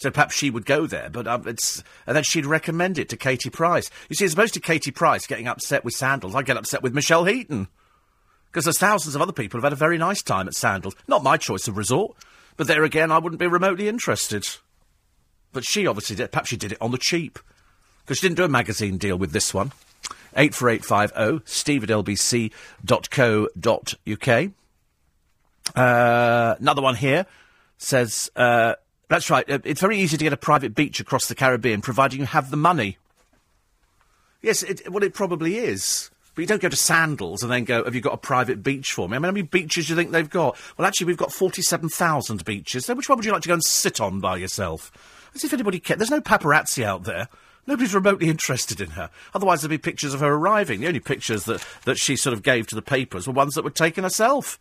So 0.00 0.10
perhaps 0.12 0.36
she 0.36 0.50
would 0.50 0.64
go 0.64 0.86
there, 0.86 1.10
but 1.10 1.26
um, 1.26 1.48
it's 1.48 1.82
and 2.06 2.14
then 2.14 2.22
she'd 2.22 2.46
recommend 2.46 2.98
it 2.98 3.08
to 3.08 3.16
Katie 3.16 3.50
Price. 3.50 3.90
You 4.08 4.14
see, 4.14 4.24
as 4.24 4.34
opposed 4.34 4.54
to 4.54 4.60
Katie 4.60 4.92
Price 4.92 5.26
getting 5.26 5.48
upset 5.48 5.84
with 5.84 5.94
Sandals, 5.94 6.36
I 6.36 6.42
get 6.42 6.56
upset 6.56 6.82
with 6.82 6.94
Michelle 6.94 7.24
Heaton 7.24 7.66
because 8.46 8.64
there's 8.64 8.78
thousands 8.78 9.16
of 9.16 9.22
other 9.22 9.32
people 9.32 9.58
who've 9.58 9.64
had 9.64 9.72
a 9.72 9.76
very 9.76 9.98
nice 9.98 10.22
time 10.22 10.46
at 10.46 10.54
Sandals. 10.54 10.94
Not 11.08 11.24
my 11.24 11.36
choice 11.36 11.66
of 11.66 11.76
resort, 11.76 12.16
but 12.58 12.66
there 12.66 12.84
again, 12.84 13.10
I 13.10 13.18
wouldn't 13.18 13.40
be 13.40 13.46
remotely 13.46 13.88
interested. 13.88 14.44
But 15.52 15.64
she 15.64 15.86
obviously 15.86 16.16
did. 16.16 16.30
Perhaps 16.30 16.50
she 16.50 16.58
did 16.58 16.72
it 16.72 16.78
on 16.82 16.90
the 16.90 16.98
cheap 16.98 17.38
because 18.04 18.18
she 18.18 18.26
didn't 18.26 18.36
do 18.36 18.44
a 18.44 18.48
magazine 18.48 18.98
deal 18.98 19.16
with 19.16 19.32
this 19.32 19.54
one. 19.54 19.72
Eight 20.36 20.54
four 20.54 20.68
eight 20.68 20.84
five 20.84 21.10
zero. 21.10 21.36
Oh, 21.36 21.40
Steve 21.46 21.84
at 21.84 21.88
lbc.co.uk. 21.88 22.52
Uh, 25.74 26.54
another 26.60 26.82
one 26.82 26.96
here 26.96 27.24
says. 27.78 28.30
Uh, 28.36 28.74
that's 29.08 29.30
right. 29.30 29.48
Uh, 29.48 29.60
it's 29.64 29.80
very 29.80 29.98
easy 29.98 30.18
to 30.18 30.24
get 30.24 30.34
a 30.34 30.36
private 30.36 30.74
beach 30.74 31.00
across 31.00 31.28
the 31.28 31.34
Caribbean, 31.34 31.80
providing 31.80 32.20
you 32.20 32.26
have 32.26 32.50
the 32.50 32.58
money. 32.58 32.98
Yes, 34.42 34.62
it, 34.62 34.90
well, 34.90 35.02
it 35.02 35.14
probably 35.14 35.56
is. 35.56 36.10
But 36.38 36.42
you 36.42 36.46
don't 36.46 36.62
go 36.62 36.68
to 36.68 36.76
Sandals 36.76 37.42
and 37.42 37.50
then 37.50 37.64
go, 37.64 37.82
have 37.82 37.96
you 37.96 38.00
got 38.00 38.14
a 38.14 38.16
private 38.16 38.62
beach 38.62 38.92
for 38.92 39.08
me? 39.08 39.16
I 39.16 39.18
mean, 39.18 39.24
how 39.24 39.32
many 39.32 39.42
beaches 39.42 39.88
do 39.88 39.92
you 39.92 39.96
think 39.96 40.12
they've 40.12 40.30
got? 40.30 40.56
Well, 40.76 40.86
actually, 40.86 41.08
we've 41.08 41.16
got 41.16 41.32
47,000 41.32 42.44
beaches. 42.44 42.86
So 42.86 42.94
which 42.94 43.08
one 43.08 43.18
would 43.18 43.24
you 43.24 43.32
like 43.32 43.42
to 43.42 43.48
go 43.48 43.54
and 43.54 43.64
sit 43.64 44.00
on 44.00 44.20
by 44.20 44.36
yourself? 44.36 44.92
As 45.34 45.42
if 45.42 45.52
anybody 45.52 45.80
cares. 45.80 45.98
There's 45.98 46.12
no 46.12 46.20
paparazzi 46.20 46.84
out 46.84 47.02
there. 47.02 47.26
Nobody's 47.66 47.92
remotely 47.92 48.28
interested 48.28 48.80
in 48.80 48.90
her. 48.90 49.10
Otherwise, 49.34 49.62
there'd 49.62 49.70
be 49.70 49.78
pictures 49.78 50.14
of 50.14 50.20
her 50.20 50.32
arriving. 50.32 50.78
The 50.78 50.86
only 50.86 51.00
pictures 51.00 51.42
that, 51.46 51.66
that 51.86 51.98
she 51.98 52.14
sort 52.14 52.34
of 52.34 52.44
gave 52.44 52.68
to 52.68 52.76
the 52.76 52.82
papers 52.82 53.26
were 53.26 53.32
ones 53.32 53.54
that 53.54 53.64
were 53.64 53.70
taken 53.70 54.04
herself. 54.04 54.60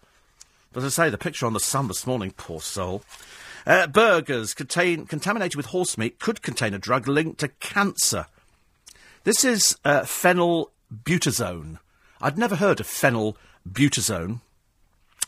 But 0.74 0.84
as 0.84 0.98
I 0.98 1.04
say, 1.04 1.10
the 1.12 1.18
picture 1.20 1.46
on 1.46 1.54
the 1.54 1.60
Sun 1.60 1.90
this 1.90 2.08
morning, 2.08 2.34
poor 2.36 2.60
soul. 2.60 3.04
Uh, 3.68 3.86
burgers 3.86 4.56
contain, 4.56 5.06
contaminated 5.06 5.58
with 5.58 5.68
horse 5.68 5.96
meat 5.96 6.18
could 6.18 6.42
contain 6.42 6.74
a 6.74 6.80
drug 6.80 7.08
linked 7.08 7.40
to 7.42 7.50
cancer. 7.50 8.26
This 9.26 9.46
is 9.46 9.78
uh, 9.86 10.06
phenylbutazone. 10.93 11.80
I'd 12.21 12.38
never 12.38 12.56
heard 12.56 12.80
of 12.80 12.88
phenylbutazone. 12.88 14.41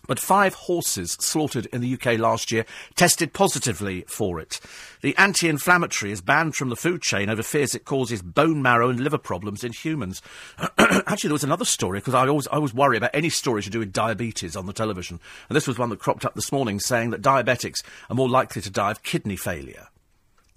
But 0.07 0.17
five 0.17 0.55
horses 0.55 1.11
slaughtered 1.19 1.67
in 1.67 1.81
the 1.81 1.93
UK 1.93 2.17
last 2.17 2.51
year 2.51 2.65
tested 2.95 3.31
positively 3.31 4.05
for 4.07 4.39
it. 4.39 4.59
The 5.01 5.15
anti 5.17 5.47
inflammatory 5.47 6.11
is 6.11 6.21
banned 6.21 6.55
from 6.55 6.69
the 6.69 6.75
food 6.75 7.03
chain 7.03 7.29
over 7.29 7.43
fears 7.43 7.75
it 7.75 7.85
causes 7.85 8.23
bone 8.23 8.61
marrow 8.61 8.89
and 8.89 8.99
liver 8.99 9.19
problems 9.19 9.63
in 9.63 9.71
humans. 9.71 10.23
Actually, 10.79 11.27
there 11.27 11.33
was 11.33 11.43
another 11.43 11.65
story, 11.65 11.99
because 11.99 12.15
I 12.15 12.27
always, 12.27 12.47
I 12.47 12.55
always 12.55 12.73
worry 12.73 12.97
about 12.97 13.11
any 13.13 13.29
story 13.29 13.61
to 13.61 13.69
do 13.69 13.77
with 13.77 13.93
diabetes 13.93 14.55
on 14.55 14.65
the 14.65 14.73
television. 14.73 15.19
And 15.47 15.55
this 15.55 15.67
was 15.67 15.77
one 15.77 15.89
that 15.89 15.99
cropped 15.99 16.25
up 16.25 16.33
this 16.33 16.51
morning 16.51 16.79
saying 16.79 17.11
that 17.11 17.21
diabetics 17.21 17.83
are 18.09 18.15
more 18.15 18.29
likely 18.29 18.63
to 18.63 18.71
die 18.71 18.91
of 18.91 19.03
kidney 19.03 19.35
failure. 19.35 19.89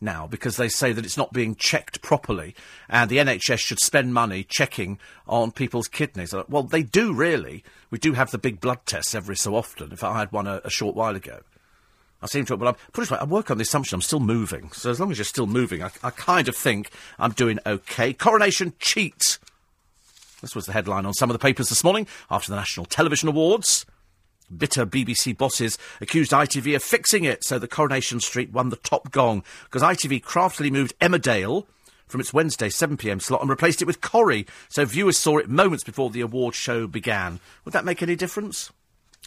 Now 0.03 0.27
because 0.27 0.57
they 0.57 0.69
say 0.69 0.93
that 0.93 1.05
it's 1.05 1.17
not 1.17 1.33
being 1.33 1.55
checked 1.55 2.03
properly 2.03 2.55
and 2.89 3.09
the 3.09 3.19
NHS 3.19 3.59
should 3.59 3.81
spend 3.81 4.13
money 4.13 4.45
checking 4.45 4.99
on 5.27 5.53
people's 5.53 5.89
kidneys. 5.89 6.35
Uh, 6.35 6.45
well, 6.49 6.65
they 6.65 6.83
do 6.83 7.15
really. 7.15 7.65
We 7.91 7.99
do 7.99 8.13
have 8.15 8.31
the 8.31 8.39
big 8.39 8.61
blood 8.61 8.81
tests 8.85 9.15
every 9.15 9.37
so 9.37 9.55
often. 9.55 9.91
Fact, 9.91 10.03
I 10.03 10.19
had 10.19 10.33
one 10.33 10.47
a, 10.47 10.61
a 10.65 10.71
short 10.71 10.97
while 10.97 11.17
ago. 11.17 11.41
I 12.23 12.27
seem 12.27 12.45
to, 12.47 12.57
but 12.57 12.69
I'm, 12.69 12.75
put 12.93 13.11
it 13.11 13.13
I 13.13 13.25
work 13.25 13.51
on 13.51 13.59
the 13.59 13.63
assumption 13.63 13.97
I'm 13.97 14.03
still 14.03 14.21
moving. 14.21 14.71
So 14.73 14.91
as 14.91 15.01
long 15.01 15.11
as 15.11 15.19
you're 15.19 15.25
still 15.25 15.47
moving, 15.49 15.83
I, 15.83 15.91
I 16.05 16.11
kind 16.11 16.49
of 16.49 16.57
think 16.57 16.91
I'm 17.19 17.33
doing 17.33 17.59
okay. 17.67 18.13
Coronation 18.13 18.75
cheat. 18.79 19.39
This 20.41 20.55
was 20.55 20.67
the 20.67 20.73
headline 20.73 21.07
on 21.07 21.15
some 21.15 21.31
of 21.31 21.35
the 21.35 21.43
papers 21.43 21.69
this 21.69 21.83
morning 21.85 22.07
after 22.31 22.51
the 22.51 22.57
National 22.57 22.87
Television 22.87 23.29
Awards. 23.29 23.87
Bitter 24.57 24.87
BBC 24.87 25.37
bosses 25.37 25.79
accused 26.01 26.33
ITV 26.33 26.77
of 26.77 26.83
fixing 26.83 27.25
it, 27.25 27.45
so 27.45 27.59
the 27.59 27.69
Coronation 27.69 28.21
Street 28.21 28.53
won 28.53 28.69
the 28.69 28.77
top 28.77 29.11
gong 29.11 29.45
because 29.65 29.83
ITV 29.83 30.23
craftily 30.23 30.71
moved 30.71 30.99
Emmerdale 31.01 31.67
from 32.07 32.21
its 32.21 32.35
Wednesday 32.35 32.69
7pm 32.69 33.23
slot 33.23 33.41
and 33.41 33.51
replaced 33.51 33.81
it 33.81 33.87
with 33.87 34.03
Corrie, 34.03 34.47
so 34.69 34.85
viewers 34.85 35.17
saw 35.17 35.39
it 35.39 35.49
moments 35.49 35.83
before 35.83 36.11
the 36.11 36.21
award 36.21 36.55
show 36.55 36.87
began. 36.87 37.41
Would 37.65 37.73
that 37.73 37.87
make 37.87 38.03
any 38.03 38.17
difference? 38.17 38.71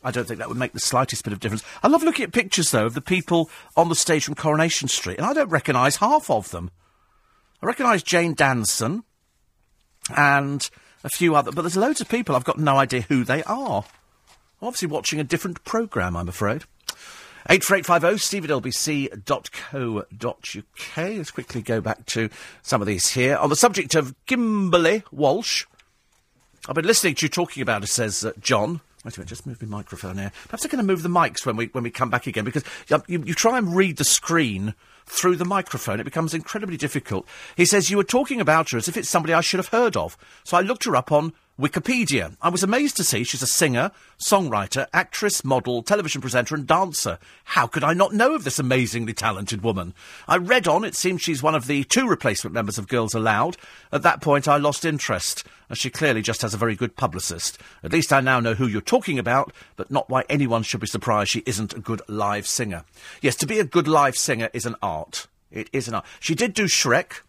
I 0.04 0.12
don't 0.12 0.28
think 0.28 0.38
that 0.38 0.50
would 0.50 0.58
make 0.58 0.74
the 0.74 0.80
slightest 0.80 1.24
bit 1.24 1.34
of 1.34 1.40
difference. 1.40 1.64
I 1.82 1.88
love 1.88 2.04
looking 2.04 2.26
at 2.26 2.32
pictures, 2.32 2.70
though, 2.70 2.86
of 2.86 2.94
the 2.94 3.02
people 3.02 3.50
on 3.76 3.90
the 3.90 3.96
stage 3.96 4.26
from 4.26 4.36
Coronation 4.36 4.88
Street, 4.88 5.18
and 5.18 5.26
I 5.26 5.34
don't 5.34 5.50
recognise 5.50 5.96
half 5.96 6.30
of 6.30 6.52
them. 6.52 6.70
I 7.64 7.66
recognise 7.66 8.04
Jane 8.04 8.36
Danson 8.36 9.04
and 10.16 10.70
a 11.04 11.10
few 11.10 11.36
other, 11.36 11.52
but 11.52 11.62
there's 11.64 11.78
loads 11.78 12.02
of 12.02 12.10
people 12.10 12.36
I've 12.36 12.44
got 12.44 12.60
no 12.60 12.78
idea 12.78 13.02
who 13.02 13.24
they 13.24 13.42
are. 13.44 13.86
Obviously 14.62 14.88
watching 14.88 15.20
a 15.20 15.24
different 15.24 15.64
programme, 15.64 16.16
I'm 16.16 16.30
afraid. 16.30 16.64
84850 17.48 18.18
steve 18.18 18.46
at 18.46 18.50
lbc.co.uk. 18.50 19.18
Let's 20.98 21.32
quickly 21.32 21.62
go 21.62 21.80
back 21.80 22.06
to 22.08 22.30
some 22.64 22.82
of 22.82 22.88
these 22.88 23.10
here. 23.12 23.38
On 23.38 23.50
the 23.50 23.56
subject 23.56 23.94
of 23.94 24.16
Kimberley 24.26 25.04
Walsh, 25.12 25.66
I've 26.68 26.74
been 26.76 26.86
listening 26.88 27.14
to 27.16 27.26
you 27.26 27.30
talking 27.30 27.62
about 27.62 27.84
it, 27.84 27.88
says 27.88 28.26
uh, 28.26 28.32
John. 28.40 28.82
Wait 29.04 29.16
a 29.16 29.20
minute, 29.20 29.30
just 29.30 29.46
move 29.46 29.62
my 29.62 29.78
microphone 29.78 30.18
here. 30.18 30.32
Perhaps 30.46 30.66
I'm 30.66 30.72
going 30.72 30.84
to 30.84 30.92
move 30.92 31.04
the 31.04 31.10
mics 31.10 31.46
when 31.46 31.56
we, 31.56 31.68
when 31.68 31.84
we 31.84 31.92
come 31.92 32.10
back 32.10 32.26
again, 32.26 32.44
because 32.44 32.64
you, 32.88 33.04
you, 33.08 33.24
you 33.28 33.34
try 33.36 33.60
and 33.60 33.76
read 33.76 33.98
the 33.98 34.04
screen 34.04 34.74
through 35.06 35.36
the 35.36 35.46
microphone. 35.46 36.00
It 36.00 36.06
becomes 36.06 36.34
incredibly 36.34 36.78
difficult. 36.78 37.28
He 37.56 37.66
says, 37.66 37.92
You 37.92 37.98
were 37.98 38.04
talking 38.04 38.42
about 38.42 38.72
her 38.72 38.80
as 38.80 38.88
if 38.88 38.98
it's 38.98 39.10
somebody 39.10 39.34
I 39.36 39.42
should 39.42 39.60
have 39.60 39.68
heard 39.68 39.96
of. 39.96 40.18
So 40.44 40.58
I 40.58 40.62
looked 40.62 40.86
her 40.86 40.96
up 40.96 41.12
on 41.12 41.34
Wikipedia. 41.58 42.36
I 42.42 42.50
was 42.50 42.64
amazed 42.64 42.98
to 42.98 43.04
see 43.06 43.24
she's 43.24 43.42
a 43.42 43.48
singer, 43.48 43.92
songwriter, 44.20 44.88
actress, 44.92 45.46
model, 45.46 45.84
television 45.84 46.20
presenter, 46.20 46.54
and 46.54 46.68
dancer. 46.68 47.18
How 47.46 47.66
could 47.66 47.84
I 47.84 47.94
not 47.94 48.14
know 48.14 48.36
of 48.36 48.44
this 48.44 48.60
amazingly 48.60 49.14
talented 49.14 49.64
woman? 49.64 49.94
I 50.28 50.36
read 50.36 50.68
on, 50.68 50.84
it 50.84 50.96
seems 50.96 51.22
she's 51.22 51.42
one 51.42 51.56
of 51.56 51.68
the 51.68 51.86
two 51.86 52.10
replacement 52.10 52.54
members 52.54 52.78
of 52.78 52.90
Girls 52.90 53.14
Aloud. 53.14 53.56
At 53.94 54.02
that 54.02 54.20
point, 54.20 54.50
I 54.50 54.58
lost 54.58 54.84
interest, 54.84 55.46
as 55.70 55.78
she 55.78 55.90
clearly 55.90 56.22
just 56.22 56.42
has 56.42 56.54
a 56.54 56.58
very 56.58 56.76
good 56.76 56.98
publicist. 56.98 57.58
At 57.84 57.94
least 57.94 58.12
I 58.12 58.20
now 58.20 58.42
know 58.42 58.56
who 58.56 58.68
you're 58.68 58.82
talking 58.82 59.18
about, 59.18 59.54
but 59.78 59.90
not 59.90 60.10
why 60.10 60.26
anyone 60.28 60.64
should 60.64 60.82
be 60.82 60.88
surprised 60.88 61.30
she 61.30 61.44
isn't 61.46 61.74
a 61.74 61.80
good 61.80 62.02
live 62.10 62.48
singer. 62.48 62.84
Yes, 63.22 63.38
to 63.38 63.48
be 63.48 63.60
a 63.60 63.64
good 63.64 63.88
live 63.88 64.18
singer 64.18 64.50
is 64.52 64.66
an 64.66 64.76
art. 64.84 65.28
It 65.52 65.70
is 65.72 65.88
an 65.88 65.96
art. 65.96 66.06
She 66.20 66.36
did 66.36 66.54
do 66.54 66.66
Shrek. 66.66 67.22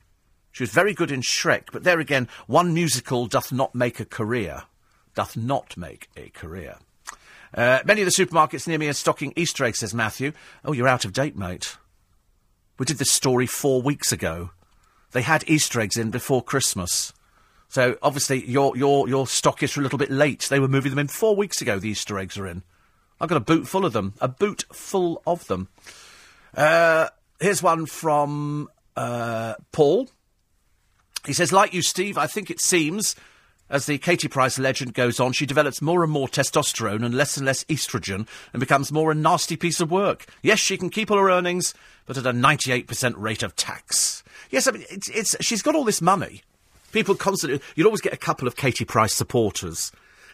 She 0.56 0.62
was 0.62 0.70
very 0.70 0.94
good 0.94 1.12
in 1.12 1.20
Shrek, 1.20 1.64
but 1.70 1.84
there 1.84 2.00
again, 2.00 2.28
one 2.46 2.72
musical 2.72 3.26
doth 3.26 3.52
not 3.52 3.74
make 3.74 4.00
a 4.00 4.06
career. 4.06 4.62
Doth 5.14 5.36
not 5.36 5.76
make 5.76 6.08
a 6.16 6.30
career. 6.30 6.76
Uh, 7.52 7.80
many 7.84 8.00
of 8.00 8.06
the 8.06 8.24
supermarkets 8.24 8.66
near 8.66 8.78
me 8.78 8.88
are 8.88 8.94
stocking 8.94 9.34
Easter 9.36 9.66
eggs, 9.66 9.80
says 9.80 9.92
Matthew. 9.92 10.32
Oh, 10.64 10.72
you're 10.72 10.88
out 10.88 11.04
of 11.04 11.12
date, 11.12 11.36
mate. 11.36 11.76
We 12.78 12.86
did 12.86 12.96
this 12.96 13.10
story 13.10 13.46
four 13.46 13.82
weeks 13.82 14.12
ago. 14.12 14.48
They 15.12 15.20
had 15.20 15.44
Easter 15.46 15.78
eggs 15.78 15.98
in 15.98 16.10
before 16.10 16.42
Christmas. 16.42 17.12
So 17.68 17.98
obviously 18.00 18.42
your 18.46 18.74
your 18.78 19.10
your 19.10 19.26
stock 19.26 19.62
is 19.62 19.76
a 19.76 19.82
little 19.82 19.98
bit 19.98 20.10
late. 20.10 20.46
They 20.48 20.58
were 20.58 20.68
moving 20.68 20.88
them 20.88 21.00
in 21.00 21.08
four 21.08 21.36
weeks 21.36 21.60
ago. 21.60 21.78
The 21.78 21.90
Easter 21.90 22.18
eggs 22.18 22.38
are 22.38 22.46
in. 22.46 22.62
I've 23.20 23.28
got 23.28 23.36
a 23.36 23.40
boot 23.40 23.68
full 23.68 23.84
of 23.84 23.92
them. 23.92 24.14
A 24.22 24.28
boot 24.28 24.64
full 24.72 25.20
of 25.26 25.48
them. 25.48 25.68
Uh, 26.54 27.10
here's 27.40 27.62
one 27.62 27.84
from 27.84 28.70
uh, 28.96 29.56
Paul. 29.70 30.08
He 31.26 31.32
says, 31.32 31.52
like 31.52 31.74
you, 31.74 31.82
Steve, 31.82 32.16
I 32.16 32.26
think 32.26 32.50
it 32.50 32.60
seems, 32.60 33.16
as 33.68 33.86
the 33.86 33.98
Katie 33.98 34.28
Price 34.28 34.58
legend 34.58 34.94
goes 34.94 35.18
on, 35.18 35.32
she 35.32 35.46
develops 35.46 35.82
more 35.82 36.02
and 36.02 36.12
more 36.12 36.28
testosterone 36.28 37.04
and 37.04 37.14
less 37.14 37.36
and 37.36 37.44
less 37.44 37.64
estrogen 37.64 38.28
and 38.52 38.60
becomes 38.60 38.92
more 38.92 39.10
a 39.10 39.14
nasty 39.14 39.56
piece 39.56 39.80
of 39.80 39.90
work. 39.90 40.26
Yes, 40.42 40.60
she 40.60 40.76
can 40.76 40.90
keep 40.90 41.10
all 41.10 41.18
her 41.18 41.30
earnings, 41.30 41.74
but 42.06 42.16
at 42.16 42.26
a 42.26 42.32
98% 42.32 43.14
rate 43.16 43.42
of 43.42 43.56
tax. 43.56 44.22
Yes, 44.50 44.68
I 44.68 44.72
mean, 44.72 44.84
it's, 44.88 45.08
it's, 45.08 45.36
she's 45.40 45.62
got 45.62 45.74
all 45.74 45.84
this 45.84 46.00
money. 46.00 46.42
People 46.92 47.16
constantly, 47.16 47.60
you'll 47.74 47.88
always 47.88 48.00
get 48.00 48.12
a 48.12 48.18
couple 48.18 48.46
of 48.46 48.56
Katie 48.56 48.84
Price 48.84 49.12
supporters. 49.12 49.90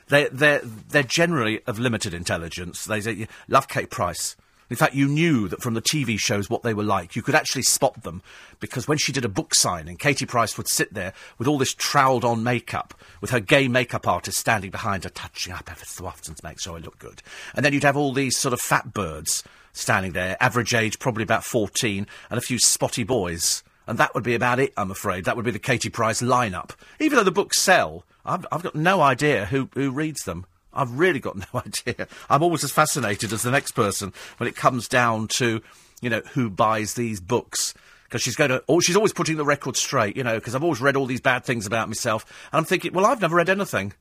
They, 0.08 0.28
they're, 0.30 0.60
they're 0.62 1.02
generally 1.02 1.62
of 1.66 1.78
limited 1.78 2.12
intelligence. 2.12 2.84
They 2.84 3.00
say, 3.00 3.26
love 3.48 3.68
Kate 3.68 3.90
Price. 3.90 4.36
In 4.72 4.76
fact, 4.76 4.94
you 4.94 5.06
knew 5.06 5.48
that 5.48 5.60
from 5.60 5.74
the 5.74 5.82
TV 5.82 6.18
shows 6.18 6.48
what 6.48 6.62
they 6.62 6.72
were 6.72 6.82
like. 6.82 7.14
You 7.14 7.20
could 7.20 7.34
actually 7.34 7.64
spot 7.64 8.04
them 8.04 8.22
because 8.58 8.88
when 8.88 8.96
she 8.96 9.12
did 9.12 9.22
a 9.22 9.28
book 9.28 9.54
signing, 9.54 9.98
Katie 9.98 10.24
Price 10.24 10.56
would 10.56 10.66
sit 10.66 10.94
there 10.94 11.12
with 11.36 11.46
all 11.46 11.58
this 11.58 11.74
troweled 11.74 12.24
on 12.24 12.42
makeup, 12.42 12.94
with 13.20 13.28
her 13.32 13.38
gay 13.38 13.68
makeup 13.68 14.08
artist 14.08 14.38
standing 14.38 14.70
behind 14.70 15.04
her, 15.04 15.10
touching 15.10 15.52
up 15.52 15.70
ever 15.70 15.84
so 15.84 16.06
often 16.06 16.34
to 16.34 16.42
make 16.42 16.58
sure 16.58 16.74
I 16.74 16.78
look 16.78 16.98
good. 16.98 17.20
And 17.54 17.62
then 17.62 17.74
you'd 17.74 17.82
have 17.82 17.98
all 17.98 18.14
these 18.14 18.38
sort 18.38 18.54
of 18.54 18.62
fat 18.62 18.94
birds 18.94 19.44
standing 19.74 20.12
there, 20.12 20.38
average 20.40 20.72
age 20.72 20.98
probably 20.98 21.22
about 21.22 21.44
14, 21.44 22.06
and 22.30 22.38
a 22.38 22.40
few 22.40 22.58
spotty 22.58 23.04
boys. 23.04 23.62
And 23.86 23.98
that 23.98 24.14
would 24.14 24.24
be 24.24 24.34
about 24.34 24.58
it, 24.58 24.72
I'm 24.78 24.90
afraid. 24.90 25.26
That 25.26 25.36
would 25.36 25.44
be 25.44 25.50
the 25.50 25.58
Katie 25.58 25.90
Price 25.90 26.22
lineup. 26.22 26.70
Even 26.98 27.18
though 27.18 27.24
the 27.24 27.30
books 27.30 27.60
sell, 27.60 28.04
I've, 28.24 28.46
I've 28.50 28.62
got 28.62 28.74
no 28.74 29.02
idea 29.02 29.44
who, 29.44 29.68
who 29.74 29.90
reads 29.90 30.24
them. 30.24 30.46
I've 30.72 30.98
really 30.98 31.20
got 31.20 31.36
no 31.54 31.60
idea. 31.66 32.08
I'm 32.30 32.42
always 32.42 32.64
as 32.64 32.72
fascinated 32.72 33.32
as 33.32 33.42
the 33.42 33.50
next 33.50 33.72
person 33.72 34.12
when 34.38 34.48
it 34.48 34.56
comes 34.56 34.88
down 34.88 35.28
to, 35.28 35.62
you 36.00 36.10
know, 36.10 36.22
who 36.32 36.50
buys 36.50 36.94
these 36.94 37.20
books. 37.20 37.74
Because 38.04 38.22
she's 38.22 38.36
going 38.36 38.50
to, 38.50 38.62
or 38.66 38.82
she's 38.82 38.96
always 38.96 39.14
putting 39.14 39.38
the 39.38 39.44
record 39.44 39.74
straight, 39.74 40.18
you 40.18 40.22
know, 40.22 40.34
because 40.34 40.54
I've 40.54 40.62
always 40.62 40.82
read 40.82 40.96
all 40.96 41.06
these 41.06 41.22
bad 41.22 41.44
things 41.44 41.66
about 41.66 41.88
myself. 41.88 42.26
And 42.52 42.58
I'm 42.58 42.64
thinking, 42.66 42.92
well, 42.92 43.06
I've 43.06 43.22
never 43.22 43.36
read 43.36 43.48
anything. 43.48 43.94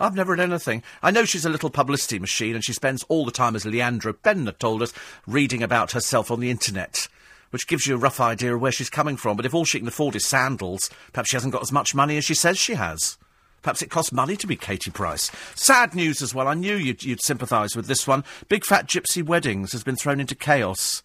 I've 0.00 0.14
never 0.14 0.32
read 0.32 0.40
anything. 0.40 0.82
I 1.02 1.10
know 1.10 1.26
she's 1.26 1.44
a 1.44 1.50
little 1.50 1.68
publicity 1.68 2.18
machine 2.18 2.54
and 2.54 2.64
she 2.64 2.72
spends 2.72 3.04
all 3.08 3.26
the 3.26 3.30
time, 3.30 3.54
as 3.54 3.66
Leandro 3.66 4.14
Benner 4.14 4.52
told 4.52 4.80
us, 4.80 4.94
reading 5.26 5.62
about 5.62 5.92
herself 5.92 6.30
on 6.30 6.40
the 6.40 6.50
internet, 6.50 7.06
which 7.50 7.66
gives 7.66 7.86
you 7.86 7.96
a 7.96 7.98
rough 7.98 8.18
idea 8.18 8.54
of 8.54 8.62
where 8.62 8.72
she's 8.72 8.88
coming 8.88 9.18
from. 9.18 9.36
But 9.36 9.44
if 9.44 9.52
all 9.52 9.66
she 9.66 9.78
can 9.78 9.88
afford 9.88 10.16
is 10.16 10.24
sandals, 10.24 10.88
perhaps 11.12 11.28
she 11.28 11.36
hasn't 11.36 11.52
got 11.52 11.60
as 11.60 11.70
much 11.70 11.94
money 11.94 12.16
as 12.16 12.24
she 12.24 12.34
says 12.34 12.56
she 12.56 12.74
has. 12.74 13.18
Perhaps 13.62 13.82
it 13.82 13.90
costs 13.90 14.12
money 14.12 14.36
to 14.36 14.46
be 14.46 14.56
Katie 14.56 14.90
Price. 14.90 15.30
Sad 15.54 15.94
news 15.94 16.22
as 16.22 16.34
well. 16.34 16.48
I 16.48 16.54
knew 16.54 16.76
you'd, 16.76 17.02
you'd 17.02 17.22
sympathise 17.22 17.76
with 17.76 17.86
this 17.86 18.06
one. 18.06 18.24
Big 18.48 18.64
Fat 18.64 18.86
Gypsy 18.86 19.22
Weddings 19.22 19.72
has 19.72 19.84
been 19.84 19.96
thrown 19.96 20.20
into 20.20 20.34
chaos. 20.34 21.02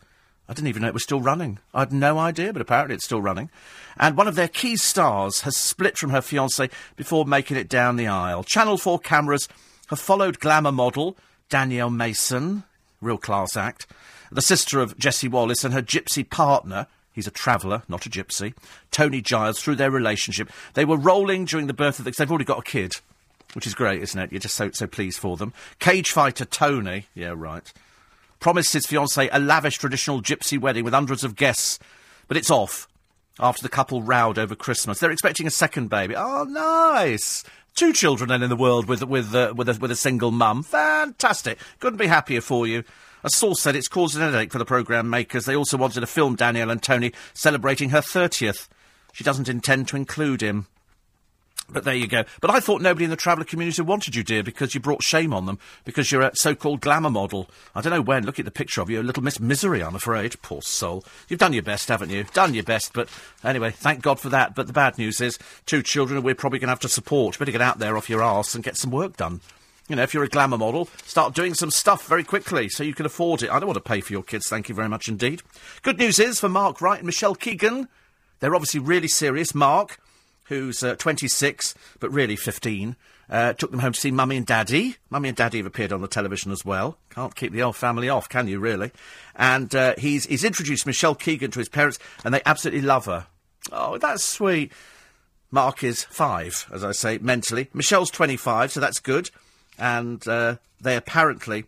I 0.48 0.54
didn't 0.54 0.68
even 0.68 0.84
know 0.84 0.88
it 0.88 0.94
was 0.94 1.04
still 1.04 1.22
running. 1.22 1.60
I 1.74 1.80
had 1.80 1.92
no 1.92 2.20
idea, 2.20 2.54
but 2.54 2.62
apparently 2.62 2.96
it's 2.96 3.06
still 3.06 3.22
running. 3.22 3.50
And 3.98 4.16
one 4.16 4.28
of 4.28 4.36
their 4.36 4.48
key 4.48 4.78
stars 4.78 5.42
has 5.42 5.58
split 5.58 5.98
from 5.98 6.12
her 6.12 6.22
fiance 6.22 6.70
before 6.96 7.26
making 7.26 7.58
it 7.58 7.68
down 7.68 7.96
the 7.96 8.08
aisle. 8.08 8.44
Channel 8.44 8.78
4 8.78 9.00
cameras 9.00 9.50
have 9.88 10.00
followed 10.00 10.40
glamour 10.40 10.72
model 10.72 11.18
Danielle 11.50 11.90
Mason, 11.90 12.64
real 13.02 13.18
class 13.18 13.58
act, 13.58 13.88
the 14.32 14.42
sister 14.42 14.80
of 14.80 14.98
Jessie 14.98 15.28
Wallace, 15.28 15.64
and 15.64 15.74
her 15.74 15.82
gypsy 15.82 16.28
partner, 16.28 16.88
He's 17.16 17.28
a 17.28 17.32
traveller, 17.32 17.84
not 17.88 18.06
a 18.06 18.10
gypsy. 18.10 18.54
Tony 18.92 19.22
Giles, 19.22 19.62
through 19.62 19.78
their 19.78 19.90
relationship, 19.90 20.52
they 20.74 20.84
were 20.84 20.98
rolling 20.98 21.46
during 21.46 21.68
the 21.68 21.74
birth 21.74 21.98
of 21.98 22.04
the. 22.06 22.12
They've 22.12 22.30
already 22.30 22.44
got 22.44 22.60
a 22.60 22.64
kid, 22.64 22.92
which 23.54 23.66
is 23.66 23.74
great, 23.74 24.02
isn't 24.02 24.20
it? 24.20 24.32
You're 24.34 24.42
just 24.42 24.56
so 24.56 24.70
so 24.72 24.86
pleased 24.86 25.18
for 25.18 25.38
them. 25.38 25.54
Cage 25.80 26.12
fighter 26.12 26.44
Tony, 26.44 27.08
yeah, 27.16 27.34
right, 27.34 27.72
promised 28.42 28.74
his 28.74 28.86
fiancée 28.86 29.30
a 29.32 29.40
lavish 29.40 29.78
traditional 29.78 30.22
gypsy 30.22 30.60
wedding 30.60 30.84
with 30.84 30.94
hundreds 30.94 31.24
of 31.24 31.38
guests, 31.38 31.80
but 32.28 32.36
it's 32.36 32.52
off 32.52 32.88
after 33.40 33.64
the 33.64 33.70
couple 33.70 34.02
rowed 34.02 34.38
over 34.38 34.56
Christmas. 34.56 35.00
They're 35.00 35.12
expecting 35.12 35.48
a 35.48 35.52
second 35.52 35.90
baby. 35.90 36.16
Oh, 36.18 36.44
nice. 36.44 37.46
Two 37.76 37.94
children 37.94 38.30
then 38.30 38.44
in 38.44 38.50
the 38.50 38.56
world 38.58 38.88
with 38.88 39.04
with 39.04 39.34
uh, 39.34 39.54
with 39.56 39.70
a, 39.70 39.78
with 39.80 39.92
a 39.92 39.96
single 39.96 40.32
mum. 40.32 40.64
Fantastic. 40.64 41.60
Couldn't 41.80 41.98
be 41.98 42.08
happier 42.08 42.42
for 42.42 42.68
you. 42.68 42.84
A 43.26 43.30
source 43.32 43.60
said 43.60 43.76
it's 43.76 43.88
caused 43.88 44.16
an 44.16 44.22
headache 44.22 44.52
for 44.52 44.60
the 44.60 44.66
programme 44.66 45.10
makers. 45.10 45.46
They 45.46 45.56
also 45.56 45.78
wanted 45.78 46.02
to 46.02 46.06
film 46.06 46.36
Danielle 46.36 46.70
and 46.70 46.80
Tony 46.80 47.12
celebrating 47.34 47.90
her 47.90 48.00
30th. 48.00 48.68
She 49.14 49.24
doesn't 49.24 49.50
intend 49.50 49.88
to 49.88 49.96
include 49.96 50.42
him. 50.42 50.68
But 51.68 51.86
there 51.86 51.96
you 51.96 52.06
go. 52.06 52.26
But 52.40 52.52
I 52.52 52.60
thought 52.60 52.84
nobody 52.84 53.06
in 53.06 53.10
the 53.10 53.16
traveller 53.16 53.46
community 53.46 53.82
wanted 53.82 54.14
you, 54.14 54.22
dear, 54.22 54.44
because 54.44 54.76
you 54.76 54.80
brought 54.80 55.02
shame 55.02 55.34
on 55.34 55.48
them, 55.48 55.58
because 55.86 56.12
you're 56.12 56.22
a 56.22 56.36
so-called 56.36 56.82
glamour 56.82 57.10
model. 57.10 57.50
I 57.74 57.82
don't 57.82 57.94
know 57.94 58.02
when. 58.04 58.28
Look 58.28 58.38
at 58.38 58.46
the 58.46 58.52
picture 58.52 58.82
of 58.82 58.92
you, 58.92 59.02
a 59.02 59.02
little 59.02 59.24
Miss 59.24 59.40
Misery, 59.40 59.82
I'm 59.82 59.96
afraid. 59.96 60.40
Poor 60.44 60.62
soul. 60.62 61.04
You've 61.28 61.40
done 61.40 61.54
your 61.54 61.64
best, 61.64 61.90
haven't 61.90 62.12
you? 62.12 62.26
Done 62.26 62.54
your 62.54 62.64
best, 62.64 62.94
but 62.94 63.10
anyway, 63.44 63.72
thank 63.72 64.04
God 64.04 64.20
for 64.20 64.30
that. 64.30 64.54
But 64.54 64.68
the 64.68 64.74
bad 64.74 65.00
news 65.00 65.20
is, 65.20 65.40
two 65.66 65.82
children 65.82 66.22
we're 66.22 66.36
probably 66.36 66.60
going 66.60 66.68
to 66.68 66.74
have 66.74 66.80
to 66.82 66.90
support. 66.90 67.40
Better 67.40 67.52
get 67.52 67.60
out 67.60 67.80
there 67.80 67.98
off 67.98 68.08
your 68.08 68.22
arse 68.22 68.54
and 68.54 68.64
get 68.64 68.78
some 68.78 68.92
work 68.92 69.18
done. 69.18 69.42
You 69.88 69.96
know, 69.96 70.04
if 70.04 70.14
you're 70.14 70.24
a 70.24 70.30
glamour 70.30 70.58
model, 70.58 70.90
start 71.06 71.36
doing 71.36 71.54
some 71.54 71.70
stuff 71.70 72.08
very 72.08 72.24
quickly 72.24 72.70
so 72.70 72.84
you 72.84 72.96
can 72.96 73.06
afford 73.06 73.44
it. 73.44 73.52
I 73.52 73.60
don't 73.60 73.68
want 73.68 73.78
to 73.78 73.88
pay 73.88 74.02
for 74.02 74.14
your 74.14 74.24
kids, 74.24 74.48
thank 74.48 74.68
you 74.68 74.74
very 74.74 74.90
much 74.90 75.08
indeed. 75.08 75.44
Good 75.84 76.00
news 76.00 76.18
is 76.18 76.40
for 76.40 76.50
Mark 76.50 76.82
Wright 76.82 77.00
and 77.00 77.06
Michelle 77.06 77.36
Keegan, 77.36 77.88
they're 78.40 78.56
obviously 78.56 78.80
really 78.80 79.08
serious. 79.08 79.56
Mark, 79.56 80.00
who's 80.46 80.84
uh, 80.84 80.96
26, 80.96 81.74
but 82.00 82.12
really 82.12 82.36
15, 82.36 82.96
uh, 83.30 83.54
took 83.54 83.72
them 83.72 83.80
home 83.80 83.94
to 83.94 84.00
see 84.00 84.12
Mummy 84.12 84.38
and 84.38 84.46
Daddy. 84.46 84.98
Mummy 85.10 85.30
and 85.30 85.38
Daddy 85.38 85.58
have 85.58 85.66
appeared 85.66 85.92
on 85.92 86.02
the 86.02 86.08
television 86.08 86.52
as 86.52 86.64
well. 86.64 86.98
Can't 87.10 87.36
keep 87.36 87.54
the 87.54 87.64
old 87.64 87.76
family 87.76 88.10
off, 88.10 88.30
can 88.30 88.48
you, 88.48 88.60
really? 88.60 88.92
And 89.36 89.74
uh, 89.74 89.96
he's, 89.98 90.26
he's 90.26 90.44
introduced 90.44 90.86
Michelle 90.86 91.16
Keegan 91.16 91.52
to 91.52 91.60
his 91.60 91.70
parents, 91.70 91.98
and 92.24 92.34
they 92.34 92.42
absolutely 92.46 92.82
love 92.82 93.06
her. 93.06 93.28
Oh, 93.72 93.98
that's 93.98 94.24
sweet. 94.24 94.72
Mark 95.50 95.84
is 95.84 96.04
five, 96.04 96.68
as 96.72 96.84
I 96.84 96.92
say, 96.92 97.18
mentally. 97.18 97.70
Michelle's 97.74 98.12
25, 98.12 98.74
so 98.74 98.80
that's 98.80 99.00
good. 99.00 99.32
And 99.78 100.26
uh, 100.28 100.58
they 100.80 100.96
apparently. 100.96 101.66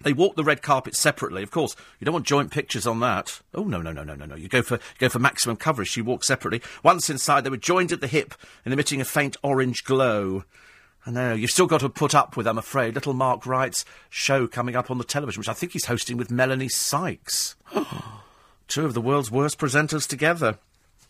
They 0.00 0.12
walk 0.12 0.36
the 0.36 0.44
red 0.44 0.60
carpet 0.60 0.96
separately. 0.96 1.42
Of 1.42 1.50
course, 1.50 1.74
you 1.98 2.04
don't 2.04 2.12
want 2.12 2.26
joint 2.26 2.50
pictures 2.50 2.86
on 2.86 3.00
that. 3.00 3.40
Oh 3.54 3.64
no, 3.64 3.80
no, 3.80 3.92
no, 3.92 4.04
no, 4.04 4.14
no, 4.14 4.26
no! 4.26 4.34
You 4.34 4.48
go 4.48 4.60
for 4.60 4.74
you 4.74 4.98
go 4.98 5.08
for 5.08 5.18
maximum 5.18 5.56
coverage. 5.56 5.88
She 5.88 6.02
walked 6.02 6.24
separately. 6.24 6.60
Once 6.82 7.08
inside, 7.08 7.42
they 7.42 7.50
were 7.50 7.56
joined 7.56 7.92
at 7.92 8.00
the 8.00 8.06
hip 8.06 8.34
and 8.64 8.74
emitting 8.74 9.00
a 9.00 9.04
faint 9.04 9.36
orange 9.42 9.84
glow. 9.84 10.44
I 11.06 11.10
know 11.10 11.34
you've 11.34 11.50
still 11.50 11.66
got 11.66 11.80
to 11.80 11.88
put 11.88 12.14
up 12.14 12.36
with. 12.36 12.46
I'm 12.46 12.58
afraid 12.58 12.94
little 12.94 13.12
Mark 13.12 13.46
Wright's 13.46 13.84
show 14.08 14.46
coming 14.46 14.74
up 14.74 14.90
on 14.90 14.98
the 14.98 15.04
television, 15.04 15.40
which 15.40 15.48
I 15.48 15.54
think 15.54 15.72
he's 15.72 15.84
hosting 15.84 16.16
with 16.16 16.30
Melanie 16.30 16.68
Sykes. 16.68 17.56
Two 18.68 18.86
of 18.86 18.94
the 18.94 19.02
world's 19.02 19.30
worst 19.30 19.58
presenters 19.58 20.08
together. 20.08 20.58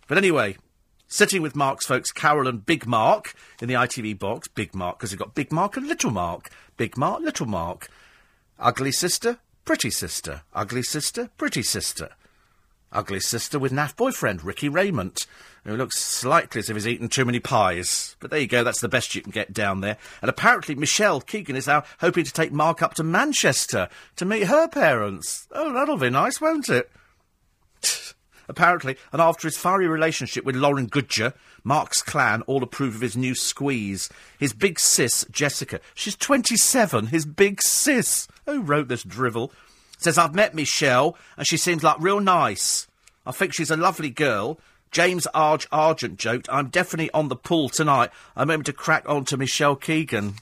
But 0.08 0.18
anyway, 0.18 0.56
sitting 1.14 1.42
with 1.42 1.54
Mark's 1.54 1.86
folks, 1.86 2.10
Carol 2.10 2.48
and 2.48 2.66
Big 2.66 2.88
Mark, 2.88 3.34
in 3.62 3.68
the 3.68 3.74
ITV 3.74 4.18
box. 4.18 4.48
Big 4.48 4.74
Mark, 4.74 4.98
because 4.98 5.12
you've 5.12 5.20
got 5.20 5.36
Big 5.36 5.52
Mark 5.52 5.76
and 5.76 5.86
Little 5.86 6.10
Mark. 6.10 6.50
Big 6.76 6.98
Mark, 6.98 7.22
Little 7.22 7.46
Mark. 7.46 7.88
Ugly 8.58 8.90
sister, 8.90 9.38
pretty 9.64 9.90
sister. 9.90 10.42
Ugly 10.54 10.82
sister, 10.82 11.30
pretty 11.36 11.62
sister. 11.62 12.08
Ugly 12.90 13.20
sister 13.20 13.60
with 13.60 13.70
naff 13.70 13.94
boyfriend, 13.94 14.42
Ricky 14.42 14.68
Rayment, 14.68 15.28
who 15.62 15.76
looks 15.76 16.00
slightly 16.00 16.58
as 16.58 16.68
if 16.68 16.74
he's 16.74 16.88
eaten 16.88 17.08
too 17.08 17.24
many 17.24 17.38
pies. 17.38 18.16
But 18.18 18.32
there 18.32 18.40
you 18.40 18.48
go, 18.48 18.64
that's 18.64 18.80
the 18.80 18.88
best 18.88 19.14
you 19.14 19.22
can 19.22 19.30
get 19.30 19.52
down 19.52 19.82
there. 19.82 19.98
And 20.20 20.28
apparently 20.28 20.74
Michelle 20.74 21.20
Keegan 21.20 21.54
is 21.54 21.68
now 21.68 21.84
hoping 22.00 22.24
to 22.24 22.32
take 22.32 22.50
Mark 22.50 22.82
up 22.82 22.94
to 22.94 23.04
Manchester 23.04 23.88
to 24.16 24.24
meet 24.24 24.48
her 24.48 24.66
parents. 24.66 25.46
Oh, 25.52 25.72
that'll 25.72 25.96
be 25.96 26.10
nice, 26.10 26.40
won't 26.40 26.68
it? 26.68 26.90
Apparently, 28.48 28.96
and 29.12 29.20
after 29.20 29.48
his 29.48 29.56
fiery 29.56 29.88
relationship 29.88 30.44
with 30.44 30.56
Lauren 30.56 30.86
Goodger, 30.86 31.34
Mark's 31.62 32.02
clan 32.02 32.42
all 32.42 32.62
approve 32.62 32.94
of 32.96 33.00
his 33.00 33.16
new 33.16 33.34
squeeze. 33.34 34.08
His 34.38 34.52
big 34.52 34.78
sis, 34.78 35.24
Jessica, 35.30 35.80
she's 35.94 36.16
27, 36.16 37.06
his 37.06 37.24
big 37.24 37.60
sis. 37.62 38.28
Who 38.46 38.60
wrote 38.60 38.88
this 38.88 39.02
drivel? 39.02 39.52
Says, 39.98 40.18
I've 40.18 40.34
met 40.34 40.54
Michelle, 40.54 41.16
and 41.36 41.46
she 41.46 41.56
seems 41.56 41.82
like 41.82 41.96
real 42.00 42.20
nice. 42.20 42.86
I 43.26 43.32
think 43.32 43.54
she's 43.54 43.70
a 43.70 43.76
lovely 43.76 44.10
girl. 44.10 44.58
James 44.90 45.26
Arge 45.34 45.66
Argent 45.72 46.18
joked, 46.18 46.48
I'm 46.52 46.68
definitely 46.68 47.10
on 47.12 47.28
the 47.28 47.36
pool 47.36 47.68
tonight. 47.68 48.10
I'm 48.36 48.50
aiming 48.50 48.64
to 48.64 48.72
crack 48.72 49.08
on 49.08 49.24
to 49.26 49.36
Michelle 49.36 49.76
Keegan. 49.76 50.34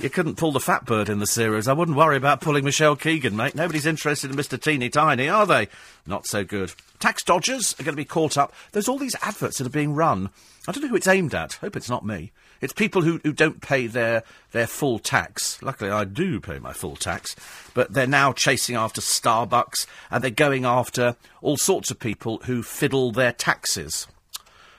You 0.00 0.08
couldn't 0.08 0.36
pull 0.36 0.52
the 0.52 0.60
fat 0.60 0.86
bird 0.86 1.10
in 1.10 1.18
the 1.18 1.26
series. 1.26 1.68
I 1.68 1.74
wouldn't 1.74 1.94
worry 1.94 2.16
about 2.16 2.40
pulling 2.40 2.64
Michelle 2.64 2.96
Keegan, 2.96 3.36
mate. 3.36 3.54
Nobody's 3.54 3.84
interested 3.84 4.30
in 4.30 4.36
Mr. 4.36 4.58
Teeny 4.58 4.88
Tiny, 4.88 5.28
are 5.28 5.44
they? 5.44 5.68
Not 6.06 6.26
so 6.26 6.42
good. 6.42 6.72
Tax 7.00 7.22
dodgers 7.22 7.74
are 7.78 7.82
going 7.82 7.92
to 7.92 8.00
be 8.00 8.06
caught 8.06 8.38
up. 8.38 8.54
There's 8.72 8.88
all 8.88 8.96
these 8.96 9.14
adverts 9.20 9.58
that 9.58 9.66
are 9.66 9.70
being 9.70 9.94
run. 9.94 10.30
I 10.66 10.72
don't 10.72 10.84
know 10.84 10.88
who 10.88 10.96
it's 10.96 11.06
aimed 11.06 11.34
at. 11.34 11.52
Hope 11.54 11.76
it's 11.76 11.90
not 11.90 12.02
me. 12.02 12.32
It's 12.62 12.72
people 12.72 13.02
who, 13.02 13.20
who 13.24 13.34
don't 13.34 13.60
pay 13.60 13.86
their, 13.88 14.22
their 14.52 14.66
full 14.66 15.00
tax. 15.00 15.62
Luckily, 15.62 15.90
I 15.90 16.04
do 16.04 16.40
pay 16.40 16.58
my 16.58 16.72
full 16.72 16.96
tax. 16.96 17.36
But 17.74 17.92
they're 17.92 18.06
now 18.06 18.32
chasing 18.32 18.76
after 18.76 19.02
Starbucks 19.02 19.86
and 20.10 20.24
they're 20.24 20.30
going 20.30 20.64
after 20.64 21.14
all 21.42 21.58
sorts 21.58 21.90
of 21.90 21.98
people 21.98 22.38
who 22.44 22.62
fiddle 22.62 23.12
their 23.12 23.32
taxes. 23.32 24.06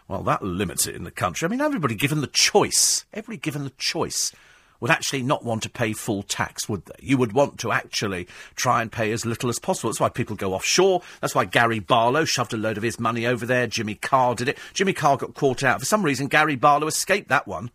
Well, 0.07 0.23
that 0.23 0.41
limits 0.41 0.87
it 0.87 0.95
in 0.95 1.03
the 1.03 1.11
country. 1.11 1.45
I 1.45 1.49
mean, 1.49 1.61
everybody 1.61 1.93
given 1.93 2.21
the 2.21 2.27
choice, 2.27 3.05
everybody 3.13 3.37
given 3.37 3.65
the 3.65 3.73
choice 3.77 4.31
would 4.81 4.91
actually 4.91 5.23
not 5.23 5.45
want 5.45 5.63
to 5.63 5.69
pay 5.69 5.93
full 5.93 6.23
tax, 6.23 6.67
would 6.67 6.85
they? 6.85 6.95
You 6.99 7.17
would 7.17 7.31
want 7.31 7.59
to 7.59 7.71
actually 7.71 8.27
try 8.55 8.81
and 8.81 8.91
pay 8.91 9.11
as 9.13 9.25
little 9.25 9.49
as 9.49 9.59
possible. 9.59 9.89
That's 9.89 9.99
why 9.99 10.09
people 10.09 10.35
go 10.35 10.53
offshore. 10.53 11.01
That's 11.21 11.35
why 11.35 11.45
Gary 11.45 11.79
Barlow 11.79 12.25
shoved 12.25 12.53
a 12.53 12.57
load 12.57 12.77
of 12.77 12.83
his 12.83 12.99
money 12.99 13.25
over 13.25 13.45
there. 13.45 13.67
Jimmy 13.67 13.95
Carr 13.95 14.35
did 14.35 14.49
it. 14.49 14.57
Jimmy 14.73 14.93
Carr 14.93 15.17
got 15.17 15.35
caught 15.35 15.63
out. 15.63 15.79
For 15.79 15.85
some 15.85 16.03
reason, 16.03 16.27
Gary 16.27 16.55
Barlow 16.57 16.87
escaped 16.87 17.29
that 17.29 17.47
one. 17.47 17.71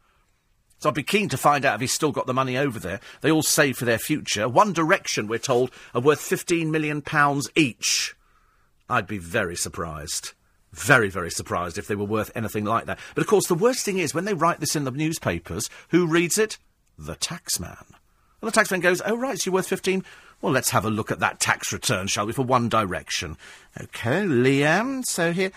So 0.79 0.91
I'd 0.91 0.95
be 0.95 1.03
keen 1.03 1.31
to 1.31 1.39
find 1.39 1.65
out 1.65 1.77
if 1.77 1.81
he's 1.81 1.93
still 1.93 2.13
got 2.13 2.27
the 2.27 2.35
money 2.35 2.59
over 2.59 2.79
there. 2.79 3.01
They 3.23 3.31
all 3.31 3.43
save 3.43 3.79
for 3.79 3.87
their 3.87 3.99
future. 3.99 4.49
One 4.49 4.75
Direction, 4.75 5.27
we're 5.27 5.39
told, 5.39 5.71
are 5.95 6.03
worth 6.03 6.21
£15 6.21 6.69
million 6.69 7.03
each. 7.55 8.15
I'd 8.89 9.07
be 9.07 9.19
very 9.19 9.57
surprised. 9.57 10.33
Very, 10.73 11.09
very 11.09 11.31
surprised 11.31 11.79
if 11.79 11.87
they 11.87 11.95
were 11.95 12.05
worth 12.05 12.31
anything 12.35 12.67
like 12.67 12.85
that. 12.85 12.99
But 13.15 13.23
of 13.23 13.29
course, 13.29 13.47
the 13.47 13.55
worst 13.55 13.85
thing 13.85 13.99
is 13.99 14.15
when 14.15 14.27
they 14.27 14.35
write 14.35 14.61
this 14.61 14.77
in 14.77 14.85
the 14.85 14.91
newspapers, 14.91 15.71
who 15.89 16.07
reads 16.07 16.37
it? 16.37 16.59
The 16.99 17.15
taxman. 17.15 17.87
And 18.43 18.53
the 18.53 18.53
taxman 18.53 18.83
goes, 18.83 19.03
Oh, 19.05 19.17
right, 19.17 19.39
so 19.39 19.49
you're 19.51 19.55
worth 19.55 19.69
15. 19.69 20.05
Well, 20.43 20.53
let's 20.53 20.71
have 20.71 20.85
a 20.85 20.91
look 20.91 21.11
at 21.11 21.21
that 21.21 21.41
tax 21.41 21.73
return, 21.73 22.07
shall 22.09 22.27
we, 22.27 22.33
for 22.33 22.43
One 22.43 22.69
Direction. 22.69 23.37
OK, 23.81 24.23
Liam, 24.23 25.05
so 25.05 25.33
here. 25.33 25.51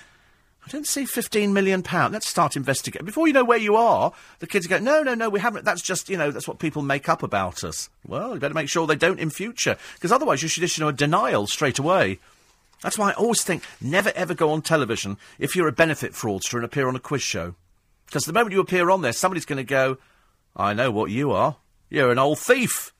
I 0.66 0.70
don't 0.70 0.88
see 0.88 1.06
fifteen 1.06 1.52
million 1.52 1.82
pounds. 1.82 2.14
Let's 2.14 2.30
start 2.30 2.56
investigating. 2.56 3.06
Before 3.06 3.28
you 3.28 3.34
know 3.34 3.44
where 3.44 3.58
you 3.58 3.76
are, 3.76 4.14
the 4.40 4.46
kids 4.46 4.68
go, 4.68 4.78
no, 4.78 5.02
no, 5.02 5.16
no, 5.16 5.28
we 5.28 5.40
haven't. 5.40 5.66
That's 5.66 5.82
just, 5.82 6.10
you 6.10 6.18
know, 6.18 6.32
that's 6.32 6.48
what 6.48 6.60
people 6.60 6.82
make 6.82 7.10
up 7.10 7.24
about 7.24 7.64
us. 7.64 7.90
Well, 8.06 8.34
you 8.34 8.40
better 8.40 8.54
make 8.54 8.70
sure 8.70 8.86
they 8.86 8.96
don't 8.96 9.20
in 9.20 9.32
future, 9.32 9.78
because 9.96 10.12
otherwise 10.12 10.44
you 10.44 10.48
should 10.48 10.64
issue 10.64 10.88
a 10.88 10.94
denial 10.94 11.48
straight 11.48 11.80
away. 11.80 12.20
That's 12.84 12.98
why 12.98 13.10
I 13.10 13.14
always 13.14 13.42
think 13.42 13.64
never 13.82 14.12
ever 14.16 14.34
go 14.34 14.52
on 14.52 14.62
television 14.62 15.18
if 15.40 15.56
you're 15.56 15.68
a 15.68 15.74
benefit 15.74 16.14
fraudster 16.14 16.56
and 16.56 16.66
appear 16.66 16.88
on 16.88 16.96
a 16.96 17.00
quiz 17.00 17.24
show. 17.24 17.56
Because 18.06 18.26
the 18.26 18.34
moment 18.34 18.54
you 18.54 18.60
appear 18.60 18.90
on 18.90 19.02
there, 19.02 19.14
somebody's 19.14 19.46
going 19.46 19.58
to 19.58 19.64
go, 19.64 19.98
I 20.60 20.74
know 20.74 20.92
what 20.92 21.10
you 21.10 21.32
are. 21.32 21.56
You're 21.90 22.12
an 22.12 22.20
old 22.20 22.38
thief. 22.38 22.94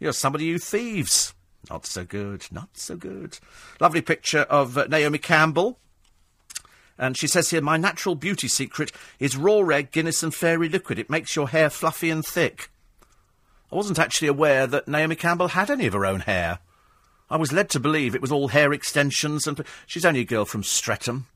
You're 0.00 0.12
somebody 0.12 0.50
who 0.50 0.58
thieves. 0.58 1.34
Not 1.70 1.86
so 1.86 2.04
good, 2.04 2.44
not 2.50 2.70
so 2.72 2.96
good. 2.96 3.38
Lovely 3.80 4.02
picture 4.02 4.40
of 4.40 4.76
uh, 4.76 4.88
Naomi 4.88 5.18
Campbell. 5.18 5.78
And 6.98 7.16
she 7.16 7.28
says 7.28 7.50
here, 7.50 7.60
my 7.60 7.76
natural 7.76 8.16
beauty 8.16 8.48
secret 8.48 8.90
is 9.20 9.36
raw 9.36 9.60
egg, 9.68 9.92
Guinness 9.92 10.24
and 10.24 10.34
fairy 10.34 10.68
liquid. 10.68 10.98
It 10.98 11.08
makes 11.08 11.36
your 11.36 11.48
hair 11.48 11.70
fluffy 11.70 12.10
and 12.10 12.24
thick. 12.24 12.70
I 13.70 13.76
wasn't 13.76 14.00
actually 14.00 14.28
aware 14.28 14.66
that 14.66 14.88
Naomi 14.88 15.14
Campbell 15.14 15.48
had 15.48 15.70
any 15.70 15.86
of 15.86 15.92
her 15.92 16.06
own 16.06 16.20
hair. 16.20 16.58
I 17.30 17.36
was 17.36 17.52
led 17.52 17.70
to 17.70 17.80
believe 17.80 18.16
it 18.16 18.20
was 18.20 18.32
all 18.32 18.48
hair 18.48 18.72
extensions 18.72 19.46
and... 19.46 19.64
She's 19.86 20.04
only 20.04 20.20
a 20.20 20.24
girl 20.24 20.44
from 20.44 20.64
Streatham. 20.64 21.26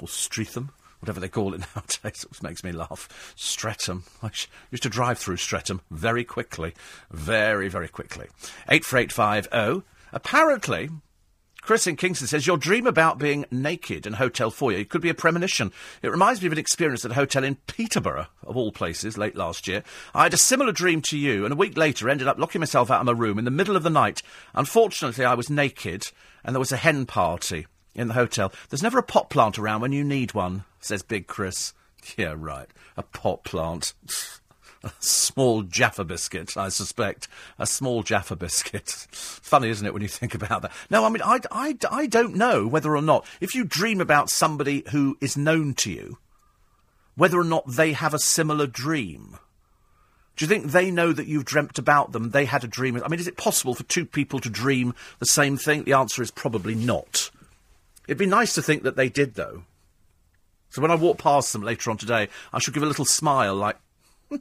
Or 0.00 0.06
Streatham 0.06 0.70
whatever 1.00 1.20
they 1.20 1.28
call 1.28 1.54
it 1.54 1.60
nowadays. 1.76 2.24
It 2.30 2.42
makes 2.42 2.64
me 2.64 2.72
laugh. 2.72 3.34
Streatham. 3.36 4.04
I 4.22 4.30
used 4.70 4.82
to 4.82 4.88
drive 4.88 5.18
through 5.18 5.36
Streatham 5.36 5.80
very 5.90 6.24
quickly. 6.24 6.74
Very, 7.10 7.68
very 7.68 7.88
quickly. 7.88 8.26
84850. 8.68 9.86
Apparently, 10.12 10.90
Chris 11.66 11.88
in 11.88 11.96
Kingston 11.96 12.28
says, 12.28 12.46
Your 12.46 12.56
dream 12.56 12.86
about 12.86 13.18
being 13.18 13.44
naked 13.50 14.06
in 14.06 14.12
Hotel 14.12 14.52
Foyer 14.52 14.84
could 14.84 15.00
be 15.00 15.08
a 15.08 15.14
premonition. 15.14 15.72
It 16.00 16.12
reminds 16.12 16.40
me 16.40 16.46
of 16.46 16.52
an 16.52 16.58
experience 16.58 17.04
at 17.04 17.10
a 17.10 17.14
hotel 17.14 17.42
in 17.42 17.56
Peterborough, 17.66 18.28
of 18.44 18.56
all 18.56 18.70
places, 18.70 19.18
late 19.18 19.34
last 19.34 19.66
year. 19.66 19.82
I 20.14 20.22
had 20.22 20.34
a 20.34 20.38
similar 20.38 20.70
dream 20.70 21.02
to 21.02 21.18
you, 21.18 21.44
and 21.44 21.52
a 21.52 21.56
week 21.56 21.76
later 21.76 22.08
ended 22.08 22.28
up 22.28 22.38
locking 22.38 22.60
myself 22.60 22.88
out 22.88 23.00
of 23.00 23.06
my 23.06 23.12
room 23.12 23.36
in 23.36 23.44
the 23.44 23.50
middle 23.50 23.74
of 23.74 23.82
the 23.82 23.90
night. 23.90 24.22
Unfortunately, 24.54 25.24
I 25.24 25.34
was 25.34 25.50
naked, 25.50 26.04
and 26.44 26.54
there 26.54 26.60
was 26.60 26.70
a 26.70 26.76
hen 26.76 27.04
party 27.04 27.66
in 27.96 28.08
the 28.08 28.14
hotel. 28.14 28.52
There's 28.68 28.82
never 28.82 28.98
a 28.98 29.02
pot 29.02 29.30
plant 29.30 29.58
around 29.58 29.80
when 29.80 29.92
you 29.92 30.04
need 30.04 30.34
one, 30.34 30.64
says 30.80 31.02
Big 31.02 31.26
Chris. 31.26 31.72
Yeah, 32.16 32.34
right. 32.38 32.68
A 32.96 33.02
pot 33.02 33.42
plant. 33.42 33.92
a 34.84 34.92
small 35.00 35.62
Jaffa 35.62 36.04
biscuit, 36.04 36.56
I 36.56 36.68
suspect. 36.68 37.26
A 37.58 37.66
small 37.66 38.04
Jaffa 38.04 38.36
biscuit. 38.36 38.88
Funny, 39.10 39.70
isn't 39.70 39.86
it, 39.86 39.92
when 39.92 40.02
you 40.02 40.08
think 40.08 40.34
about 40.34 40.62
that? 40.62 40.72
No, 40.88 41.04
I 41.04 41.08
mean, 41.08 41.22
I, 41.22 41.40
I, 41.50 41.76
I 41.90 42.06
don't 42.06 42.36
know 42.36 42.66
whether 42.66 42.94
or 42.94 43.02
not, 43.02 43.26
if 43.40 43.56
you 43.56 43.64
dream 43.64 44.00
about 44.00 44.30
somebody 44.30 44.84
who 44.92 45.16
is 45.20 45.36
known 45.36 45.74
to 45.74 45.90
you, 45.90 46.18
whether 47.16 47.40
or 47.40 47.44
not 47.44 47.64
they 47.66 47.92
have 47.92 48.14
a 48.14 48.18
similar 48.18 48.66
dream. 48.66 49.38
Do 50.36 50.44
you 50.44 50.48
think 50.48 50.66
they 50.66 50.90
know 50.90 51.12
that 51.12 51.26
you've 51.26 51.46
dreamt 51.46 51.78
about 51.78 52.12
them? 52.12 52.30
They 52.30 52.44
had 52.44 52.62
a 52.62 52.68
dream. 52.68 53.00
I 53.02 53.08
mean, 53.08 53.20
is 53.20 53.26
it 53.26 53.38
possible 53.38 53.74
for 53.74 53.84
two 53.84 54.04
people 54.04 54.38
to 54.40 54.50
dream 54.50 54.94
the 55.18 55.26
same 55.26 55.56
thing? 55.56 55.84
The 55.84 55.94
answer 55.94 56.22
is 56.22 56.30
probably 56.30 56.74
not. 56.74 57.30
It'd 58.06 58.18
be 58.18 58.26
nice 58.26 58.54
to 58.54 58.62
think 58.62 58.82
that 58.84 58.96
they 58.96 59.08
did, 59.08 59.34
though. 59.34 59.64
So 60.70 60.82
when 60.82 60.90
I 60.90 60.96
walk 60.96 61.18
past 61.18 61.52
them 61.52 61.62
later 61.62 61.90
on 61.90 61.96
today, 61.96 62.28
I 62.52 62.58
should 62.58 62.74
give 62.74 62.82
a 62.82 62.86
little 62.86 63.04
smile, 63.04 63.54
like. 63.54 63.76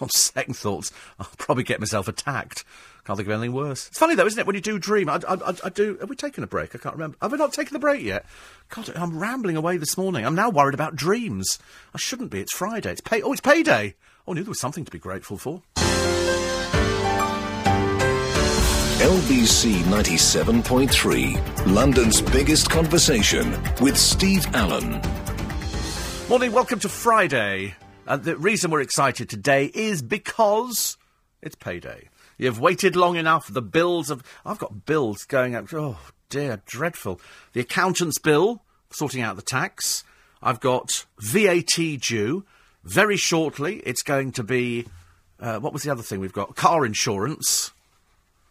on 0.00 0.08
second 0.10 0.54
thoughts, 0.54 0.92
I'll 1.18 1.28
probably 1.38 1.64
get 1.64 1.80
myself 1.80 2.08
attacked. 2.08 2.64
Can't 3.04 3.18
think 3.18 3.28
of 3.28 3.34
anything 3.34 3.52
worse. 3.52 3.88
It's 3.88 3.98
funny 3.98 4.14
though, 4.14 4.24
isn't 4.26 4.38
it? 4.38 4.46
When 4.46 4.56
you 4.56 4.62
do 4.62 4.78
dream, 4.78 5.10
I, 5.10 5.20
I, 5.28 5.34
I, 5.34 5.54
I 5.64 5.68
do. 5.68 5.98
Have 6.00 6.08
we 6.08 6.16
taken 6.16 6.42
a 6.42 6.46
break? 6.46 6.74
I 6.74 6.78
can't 6.78 6.94
remember. 6.94 7.18
Have 7.20 7.32
we 7.32 7.38
not 7.38 7.52
taken 7.52 7.74
the 7.74 7.78
break 7.78 8.02
yet? 8.02 8.24
God, 8.70 8.90
I'm 8.96 9.18
rambling 9.18 9.56
away 9.56 9.76
this 9.76 9.98
morning. 9.98 10.24
I'm 10.24 10.34
now 10.34 10.48
worried 10.48 10.74
about 10.74 10.96
dreams. 10.96 11.58
I 11.94 11.98
shouldn't 11.98 12.30
be. 12.30 12.40
It's 12.40 12.54
Friday. 12.54 12.92
It's 12.92 13.02
pay. 13.02 13.20
Oh, 13.20 13.32
it's 13.32 13.42
payday. 13.42 13.94
Oh, 14.26 14.32
I 14.32 14.34
knew 14.34 14.42
there 14.42 14.50
was 14.50 14.60
something 14.60 14.86
to 14.86 14.90
be 14.90 14.98
grateful 14.98 15.36
for. 15.36 15.62
LBC 19.04 19.82
97.3, 19.82 21.66
London's 21.66 22.22
biggest 22.22 22.70
conversation 22.70 23.50
with 23.82 23.98
Steve 23.98 24.46
Allen. 24.54 24.98
Morning, 26.30 26.52
welcome 26.52 26.78
to 26.78 26.88
Friday. 26.88 27.74
Uh, 28.06 28.16
the 28.16 28.34
reason 28.38 28.70
we're 28.70 28.80
excited 28.80 29.28
today 29.28 29.66
is 29.74 30.00
because 30.00 30.96
it's 31.42 31.54
payday. 31.54 32.08
You've 32.38 32.58
waited 32.58 32.96
long 32.96 33.16
enough. 33.16 33.46
The 33.52 33.60
bills 33.60 34.08
of. 34.08 34.22
I've 34.42 34.56
got 34.56 34.86
bills 34.86 35.24
going 35.24 35.54
out. 35.54 35.74
Oh, 35.74 35.98
dear, 36.30 36.62
dreadful. 36.64 37.20
The 37.52 37.60
accountant's 37.60 38.18
bill, 38.18 38.62
sorting 38.88 39.20
out 39.20 39.36
the 39.36 39.42
tax. 39.42 40.02
I've 40.42 40.60
got 40.60 41.04
VAT 41.18 41.76
due. 42.00 42.46
Very 42.84 43.18
shortly, 43.18 43.82
it's 43.84 44.02
going 44.02 44.32
to 44.32 44.42
be. 44.42 44.86
Uh, 45.38 45.58
what 45.58 45.74
was 45.74 45.82
the 45.82 45.92
other 45.92 46.02
thing 46.02 46.20
we've 46.20 46.32
got? 46.32 46.56
Car 46.56 46.86
insurance. 46.86 47.70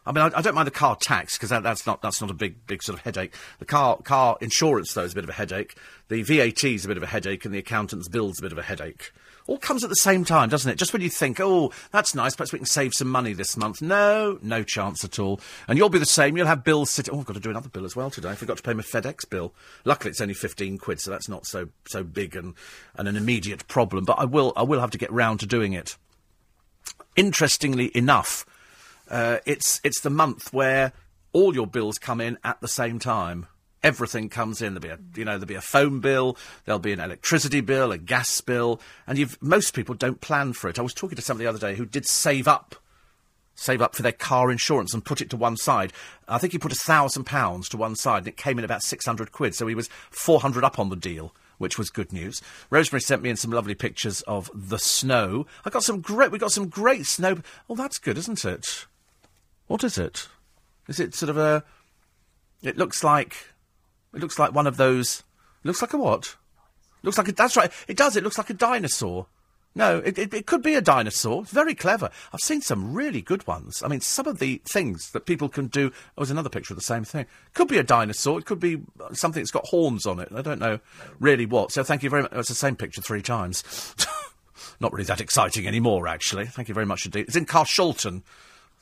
I 0.06 0.12
mean, 0.12 0.24
I, 0.24 0.38
I 0.38 0.42
don't 0.42 0.56
mind 0.56 0.68
the 0.68 0.72
car 0.72 0.98
tax 1.00 1.38
because 1.38 1.50
that, 1.50 1.64
that's 1.64 1.86
not 1.86 2.02
that's 2.02 2.22
not 2.22 2.30
a 2.30 2.34
big 2.34 2.66
big 2.68 2.84
sort 2.84 2.98
of 2.98 3.06
headache. 3.06 3.34
The 3.60 3.66
car 3.66 3.98
car 3.98 4.38
insurance 4.42 4.94
though 4.94 5.04
is 5.04 5.14
a 5.14 5.16
bit 5.16 5.24
of 5.24 5.30
a 5.30 5.34
headache. 5.34 5.76
The 6.10 6.22
VAT 6.24 6.64
is 6.64 6.86
a 6.86 6.88
bit 6.88 6.98
of 6.98 7.04
a 7.04 7.08
headache, 7.08 7.46
and 7.46 7.54
the 7.54 7.60
accountant's 7.60 8.10
bill's 8.10 8.40
a 8.40 8.42
bit 8.42 8.52
of 8.52 8.58
a 8.58 8.64
headache. 8.64 9.12
All 9.46 9.58
comes 9.58 9.84
at 9.84 9.90
the 9.90 9.96
same 9.98 10.24
time, 10.24 10.48
doesn't 10.48 10.72
it? 10.72 10.78
Just 10.78 10.94
when 10.94 11.02
you 11.02 11.10
think, 11.10 11.40
oh, 11.42 11.74
that's 11.92 12.16
nice, 12.16 12.34
perhaps 12.34 12.54
we 12.54 12.60
can 12.60 12.66
save 12.66 12.94
some 12.94 13.10
money 13.10 13.34
this 13.34 13.58
month. 13.58 13.82
No, 13.82 14.40
no 14.42 14.64
chance 14.64 15.04
at 15.04 15.20
all. 15.20 15.42
And 15.68 15.78
you'll 15.78 15.90
be 15.90 16.00
the 16.00 16.06
same. 16.06 16.38
You'll 16.38 16.48
have 16.48 16.64
bills 16.64 16.90
sitting. 16.90 17.14
Oh, 17.14 17.20
I've 17.20 17.26
got 17.26 17.34
to 17.34 17.42
do 17.42 17.50
another 17.50 17.68
bill 17.68 17.84
as 17.84 17.96
well 17.96 18.10
today. 18.10 18.30
I 18.30 18.36
forgot 18.36 18.58
to 18.58 18.64
pay 18.64 18.74
my 18.74 18.84
FedEx 18.84 19.30
bill. 19.30 19.54
Luckily, 19.84 20.12
it's 20.12 20.22
only 20.22 20.34
fifteen 20.34 20.78
quid, 20.78 21.02
so 21.02 21.12
that's 21.12 21.28
not 21.28 21.46
so 21.46 21.70
so 21.88 22.04
big 22.04 22.36
and, 22.38 22.54
and 22.96 23.08
an 23.08 23.18
immediate 23.18 23.68
problem. 23.68 24.06
But 24.06 24.20
I 24.20 24.26
will 24.26 24.54
I 24.56 24.64
will 24.64 24.80
have 24.80 24.92
to 24.92 24.98
get 24.98 25.12
round 25.12 25.42
to 25.42 25.46
doing 25.46 25.74
it. 25.74 25.98
Interestingly 27.16 27.92
enough, 27.96 28.46
uh, 29.14 29.38
it's 29.46 29.80
it's 29.84 30.02
the 30.02 30.10
month 30.10 30.52
where 30.52 30.92
all 31.34 31.54
your 31.54 31.68
bills 31.68 32.00
come 32.00 32.20
in 32.20 32.40
at 32.44 32.60
the 32.62 32.68
same 32.68 32.98
time. 32.98 33.46
Everything 33.84 34.28
comes 34.28 34.60
in. 34.60 34.74
There'll 34.74 34.98
be 34.98 35.04
a 35.04 35.20
you 35.20 35.24
know 35.24 35.34
there'll 35.34 35.46
be 35.46 35.54
a 35.54 35.62
phone 35.62 36.00
bill, 36.00 36.36
there'll 36.66 36.80
be 36.80 36.94
an 36.94 37.00
electricity 37.00 37.62
bill, 37.62 37.92
a 37.92 38.00
gas 38.00 38.42
bill, 38.42 38.82
and 39.06 39.20
you've 39.20 39.40
most 39.40 39.76
people 39.76 39.94
don't 39.94 40.20
plan 40.20 40.54
for 40.54 40.68
it. 40.68 40.80
I 40.80 40.82
was 40.82 40.96
talking 40.96 41.16
to 41.16 41.22
somebody 41.22 41.46
the 41.46 41.50
other 41.50 41.60
day 41.60 41.76
who 41.76 41.86
did 41.86 42.08
save 42.08 42.48
up. 42.48 42.76
Save 43.56 43.84
up 43.84 43.94
for 43.94 44.02
their 44.02 44.12
car 44.12 44.50
insurance 44.50 44.96
and 44.96 45.06
put 45.06 45.22
it 45.22 45.30
to 45.30 45.38
one 45.38 45.58
side. 45.58 45.94
I 46.28 46.40
think 46.40 46.54
he 46.54 46.58
put 46.58 46.72
a 46.72 46.76
thousand 46.76 47.26
pounds 47.26 47.70
to 47.70 47.78
one 47.78 47.96
side 47.96 48.20
and 48.20 48.30
it 48.30 48.36
came 48.36 48.58
in 48.58 48.66
about 48.66 48.82
600 48.82 49.32
quid. 49.32 49.54
So 49.54 49.68
he 49.68 49.76
was 49.76 49.90
400 50.10 50.64
up 50.64 50.80
on 50.80 50.90
the 50.90 50.96
deal 50.96 51.36
which 51.60 51.78
was 51.78 51.92
good 51.92 52.12
news. 52.12 52.42
Rosemary 52.72 53.00
sent 53.00 53.22
me 53.22 53.30
in 53.30 53.38
some 53.38 53.52
lovely 53.52 53.76
pictures 53.76 54.22
of 54.24 54.50
the 54.56 54.80
snow. 54.80 55.46
I 55.64 55.70
got 55.70 55.84
some 55.84 56.02
great. 56.02 56.32
We 56.32 56.40
got 56.40 56.52
some 56.52 56.68
great 56.68 57.06
snow. 57.06 57.38
Oh, 57.70 57.76
that's 57.76 58.00
good, 58.00 58.18
isn't 58.18 58.44
it? 58.44 58.88
What 59.68 59.84
is 59.84 59.98
it? 59.98 60.28
Is 60.88 61.00
it 61.00 61.16
sort 61.16 61.30
of 61.30 61.38
a? 61.38 61.64
It 62.62 62.78
looks 62.78 63.04
like. 63.04 63.36
It 64.14 64.22
looks 64.22 64.38
like 64.38 64.54
one 64.54 64.68
of 64.68 64.78
those. 64.78 65.24
Looks 65.64 65.82
like 65.82 65.94
a 65.94 65.98
what? 65.98 66.36
Looks 67.04 67.18
like 67.18 67.30
a. 67.30 67.32
That's 67.32 67.58
right. 67.58 67.72
It 67.88 67.98
does. 67.98 68.16
It 68.16 68.24
looks 68.24 68.38
like 68.38 68.50
a 68.50 68.54
dinosaur. 68.54 69.28
No, 69.76 69.98
it, 70.06 70.20
it, 70.20 70.34
it 70.34 70.46
could 70.46 70.62
be 70.62 70.76
a 70.76 70.82
dinosaur. 70.82 71.42
It's 71.42 71.52
very 71.52 71.74
clever. 71.74 72.12
I've 72.32 72.42
seen 72.42 72.62
some 72.62 72.94
really 72.94 73.22
good 73.22 73.48
ones. 73.48 73.82
I 73.82 73.88
mean, 73.88 74.02
some 74.02 74.28
of 74.28 74.38
the 74.38 74.62
things 74.66 75.10
that 75.12 75.26
people 75.26 75.50
can 75.50 75.66
do. 75.66 75.92
Oh, 75.94 76.22
there's 76.22 76.30
another 76.30 76.50
picture 76.50 76.74
of 76.74 76.78
the 76.78 76.84
same 76.84 77.04
thing. 77.04 77.26
Could 77.56 77.70
be 77.70 77.80
a 77.80 77.84
dinosaur. 77.84 78.38
It 78.38 78.46
could 78.46 78.60
be 78.60 78.82
something 79.14 79.42
that's 79.42 79.52
got 79.52 79.66
horns 79.66 80.06
on 80.06 80.20
it. 80.20 80.30
I 80.34 80.44
don't 80.44 80.60
know 80.60 80.80
really 81.20 81.48
what. 81.48 81.72
So 81.72 81.84
thank 81.84 82.04
you 82.04 82.10
very 82.12 82.22
much. 82.22 82.34
It's 82.34 82.50
the 82.50 82.56
same 82.56 82.76
picture 82.76 83.02
three 83.02 83.24
times. 83.24 83.64
Not 84.80 84.94
really 84.94 85.06
that 85.06 85.22
exciting 85.22 85.66
anymore, 85.66 86.08
actually. 86.08 86.46
Thank 86.46 86.68
you 86.68 86.76
very 86.76 86.86
much 86.86 87.06
indeed. 87.06 87.26
It's 87.28 87.36
in 87.36 87.46
Carshalton. 87.46 88.22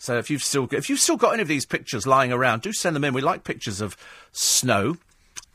So 0.01 0.17
if 0.17 0.31
you've 0.31 0.41
still 0.41 0.67
if 0.71 0.89
you've 0.89 0.99
still 0.99 1.15
got 1.15 1.33
any 1.33 1.43
of 1.43 1.47
these 1.47 1.67
pictures 1.67 2.07
lying 2.07 2.31
around, 2.31 2.63
do 2.63 2.73
send 2.73 2.95
them 2.95 3.03
in. 3.03 3.13
We 3.13 3.21
like 3.21 3.43
pictures 3.43 3.81
of 3.81 3.95
snow. 4.31 4.97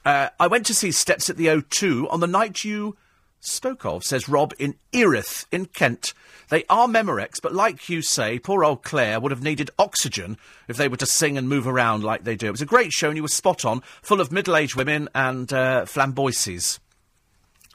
Uh, 0.05 0.29
I 0.39 0.47
went 0.47 0.67
to 0.67 0.75
see 0.75 0.93
Steps 0.93 1.29
at 1.29 1.37
the 1.37 1.47
O2 1.47 2.07
on 2.13 2.21
the 2.21 2.29
night 2.29 2.63
you 2.63 2.97
spoke 3.41 3.85
of, 3.85 4.05
says 4.05 4.29
Rob 4.29 4.55
in 4.57 4.77
Erith 4.93 5.47
in 5.51 5.67
Kent. 5.67 6.15
They 6.49 6.63
are 6.71 6.87
Memorex, 6.87 7.43
but 7.43 7.55
like 7.55 7.89
you 7.89 8.03
say, 8.03 8.39
poor 8.39 8.63
old 8.63 8.85
Claire 8.85 9.19
would 9.19 9.33
have 9.33 9.43
needed 9.43 9.73
oxygen 9.81 10.39
if 10.69 10.77
they 10.77 10.87
were 10.87 10.97
to 10.99 11.07
sing 11.07 11.37
and 11.37 11.49
move 11.49 11.67
around 11.67 12.05
like 12.05 12.23
they 12.23 12.37
do. 12.37 12.47
It 12.47 12.53
was 12.53 12.63
a 12.63 12.67
great 12.67 12.93
show 12.93 13.09
and 13.09 13.17
you 13.17 13.25
were 13.25 13.29
spot 13.29 13.65
on, 13.65 13.83
full 14.01 14.21
of 14.21 14.31
middle-aged 14.31 14.77
women 14.77 15.09
and 15.13 15.53
uh, 15.53 15.87
flamboyances. 15.87 16.79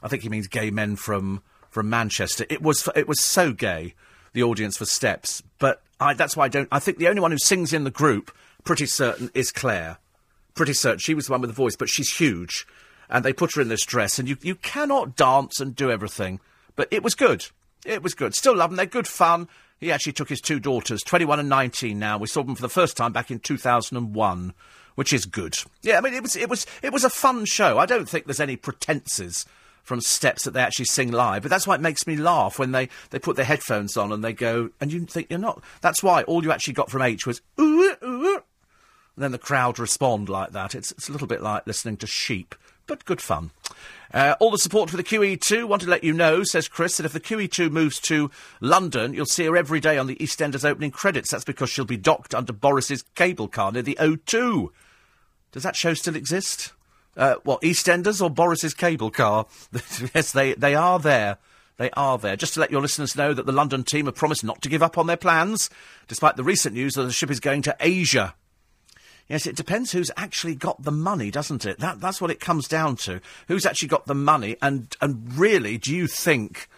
I 0.02 0.08
think 0.08 0.22
he 0.22 0.30
means 0.30 0.48
gay 0.48 0.70
men 0.70 0.96
from 0.96 1.42
from 1.68 1.90
Manchester. 1.90 2.46
It 2.48 2.62
was 2.62 2.88
it 2.96 3.06
was 3.06 3.20
so 3.20 3.52
gay, 3.52 3.94
the 4.32 4.42
audience 4.42 4.78
for 4.78 4.86
Steps, 4.86 5.42
but 5.58 5.82
I, 6.02 6.14
that's 6.14 6.36
why 6.36 6.44
I 6.44 6.48
don't. 6.48 6.68
I 6.72 6.78
think 6.78 6.98
the 6.98 7.08
only 7.08 7.20
one 7.20 7.30
who 7.30 7.38
sings 7.38 7.72
in 7.72 7.84
the 7.84 7.90
group, 7.90 8.30
pretty 8.64 8.86
certain, 8.86 9.30
is 9.34 9.52
Claire. 9.52 9.98
Pretty 10.54 10.74
certain 10.74 10.98
she 10.98 11.14
was 11.14 11.26
the 11.26 11.32
one 11.32 11.40
with 11.40 11.50
the 11.50 11.54
voice, 11.54 11.76
but 11.76 11.88
she's 11.88 12.16
huge, 12.16 12.66
and 13.08 13.24
they 13.24 13.32
put 13.32 13.54
her 13.54 13.62
in 13.62 13.68
this 13.68 13.84
dress, 13.84 14.18
and 14.18 14.28
you 14.28 14.36
you 14.42 14.54
cannot 14.56 15.16
dance 15.16 15.60
and 15.60 15.74
do 15.74 15.90
everything. 15.90 16.40
But 16.76 16.88
it 16.90 17.02
was 17.02 17.14
good. 17.14 17.46
It 17.84 18.02
was 18.02 18.14
good. 18.14 18.34
Still 18.34 18.56
love 18.56 18.70
them. 18.70 18.76
They're 18.76 18.86
good 18.86 19.08
fun. 19.08 19.48
He 19.80 19.90
actually 19.90 20.12
took 20.12 20.28
his 20.28 20.40
two 20.40 20.60
daughters, 20.60 21.02
21 21.02 21.40
and 21.40 21.48
19 21.48 21.98
now. 21.98 22.16
We 22.16 22.28
saw 22.28 22.44
them 22.44 22.54
for 22.54 22.62
the 22.62 22.68
first 22.68 22.96
time 22.96 23.12
back 23.12 23.32
in 23.32 23.40
2001, 23.40 24.54
which 24.94 25.12
is 25.12 25.26
good. 25.26 25.56
Yeah, 25.82 25.98
I 25.98 26.00
mean, 26.00 26.14
it 26.14 26.22
was, 26.22 26.36
it 26.36 26.48
was, 26.48 26.66
it 26.82 26.92
was 26.92 27.02
a 27.02 27.10
fun 27.10 27.46
show. 27.46 27.78
I 27.78 27.86
don't 27.86 28.08
think 28.08 28.26
there's 28.26 28.38
any 28.38 28.54
pretences 28.54 29.44
from 29.82 30.00
steps 30.00 30.44
that 30.44 30.52
they 30.52 30.60
actually 30.60 30.84
sing 30.86 31.10
live. 31.10 31.42
But 31.42 31.50
that's 31.50 31.66
why 31.66 31.74
it 31.74 31.80
makes 31.80 32.06
me 32.06 32.16
laugh 32.16 32.58
when 32.58 32.72
they, 32.72 32.88
they 33.10 33.18
put 33.18 33.36
their 33.36 33.44
headphones 33.44 33.96
on 33.96 34.12
and 34.12 34.22
they 34.22 34.32
go, 34.32 34.70
and 34.80 34.92
you 34.92 35.04
think 35.06 35.28
you're 35.30 35.38
not. 35.38 35.62
That's 35.80 36.02
why 36.02 36.22
all 36.22 36.42
you 36.42 36.52
actually 36.52 36.74
got 36.74 36.90
from 36.90 37.02
H 37.02 37.26
was, 37.26 37.42
ooh, 37.60 37.94
ooh, 38.02 38.42
and 39.16 39.22
then 39.22 39.32
the 39.32 39.38
crowd 39.38 39.78
respond 39.78 40.28
like 40.28 40.52
that. 40.52 40.74
It's, 40.74 40.92
it's 40.92 41.08
a 41.08 41.12
little 41.12 41.26
bit 41.26 41.42
like 41.42 41.66
listening 41.66 41.98
to 41.98 42.06
sheep, 42.06 42.54
but 42.86 43.04
good 43.04 43.20
fun. 43.20 43.50
Uh, 44.14 44.34
all 44.40 44.50
the 44.50 44.58
support 44.58 44.90
for 44.90 44.96
the 44.96 45.04
QE2. 45.04 45.66
Want 45.66 45.82
to 45.82 45.88
let 45.88 46.04
you 46.04 46.12
know, 46.12 46.44
says 46.44 46.68
Chris, 46.68 46.96
that 46.96 47.06
if 47.06 47.12
the 47.12 47.20
QE2 47.20 47.70
moves 47.70 47.98
to 48.00 48.30
London, 48.60 49.14
you'll 49.14 49.26
see 49.26 49.44
her 49.44 49.56
every 49.56 49.80
day 49.80 49.98
on 49.98 50.06
the 50.06 50.16
EastEnders 50.16 50.68
opening 50.68 50.90
credits. 50.90 51.30
That's 51.30 51.44
because 51.44 51.70
she'll 51.70 51.84
be 51.84 51.96
docked 51.96 52.34
under 52.34 52.52
Boris's 52.52 53.02
cable 53.14 53.48
car 53.48 53.72
near 53.72 53.82
the 53.82 53.98
O2. 54.00 54.68
Does 55.52 55.62
that 55.62 55.76
show 55.76 55.94
still 55.94 56.16
exist? 56.16 56.72
Uh, 57.16 57.34
what, 57.44 57.60
EastEnders 57.62 58.22
or 58.22 58.30
Boris's 58.30 58.74
cable 58.74 59.10
car? 59.10 59.46
yes, 60.14 60.32
they, 60.32 60.54
they 60.54 60.74
are 60.74 60.98
there. 60.98 61.38
They 61.76 61.90
are 61.90 62.18
there. 62.18 62.36
Just 62.36 62.54
to 62.54 62.60
let 62.60 62.70
your 62.70 62.80
listeners 62.80 63.16
know 63.16 63.34
that 63.34 63.46
the 63.46 63.52
London 63.52 63.82
team 63.82 64.06
have 64.06 64.14
promised 64.14 64.44
not 64.44 64.62
to 64.62 64.68
give 64.68 64.82
up 64.82 64.98
on 64.98 65.06
their 65.06 65.16
plans, 65.16 65.68
despite 66.08 66.36
the 66.36 66.44
recent 66.44 66.74
news 66.74 66.94
that 66.94 67.02
the 67.02 67.12
ship 67.12 67.30
is 67.30 67.40
going 67.40 67.62
to 67.62 67.76
Asia. 67.80 68.34
Yes, 69.28 69.46
it 69.46 69.56
depends 69.56 69.92
who's 69.92 70.10
actually 70.16 70.54
got 70.54 70.82
the 70.82 70.92
money, 70.92 71.30
doesn't 71.30 71.64
it? 71.64 71.78
That, 71.78 72.00
that's 72.00 72.20
what 72.20 72.30
it 72.30 72.40
comes 72.40 72.68
down 72.68 72.96
to. 72.96 73.20
Who's 73.48 73.66
actually 73.66 73.88
got 73.88 74.06
the 74.06 74.14
money, 74.14 74.56
and, 74.60 74.94
and 75.00 75.32
really, 75.34 75.78
do 75.78 75.94
you 75.94 76.06
think 76.06 76.68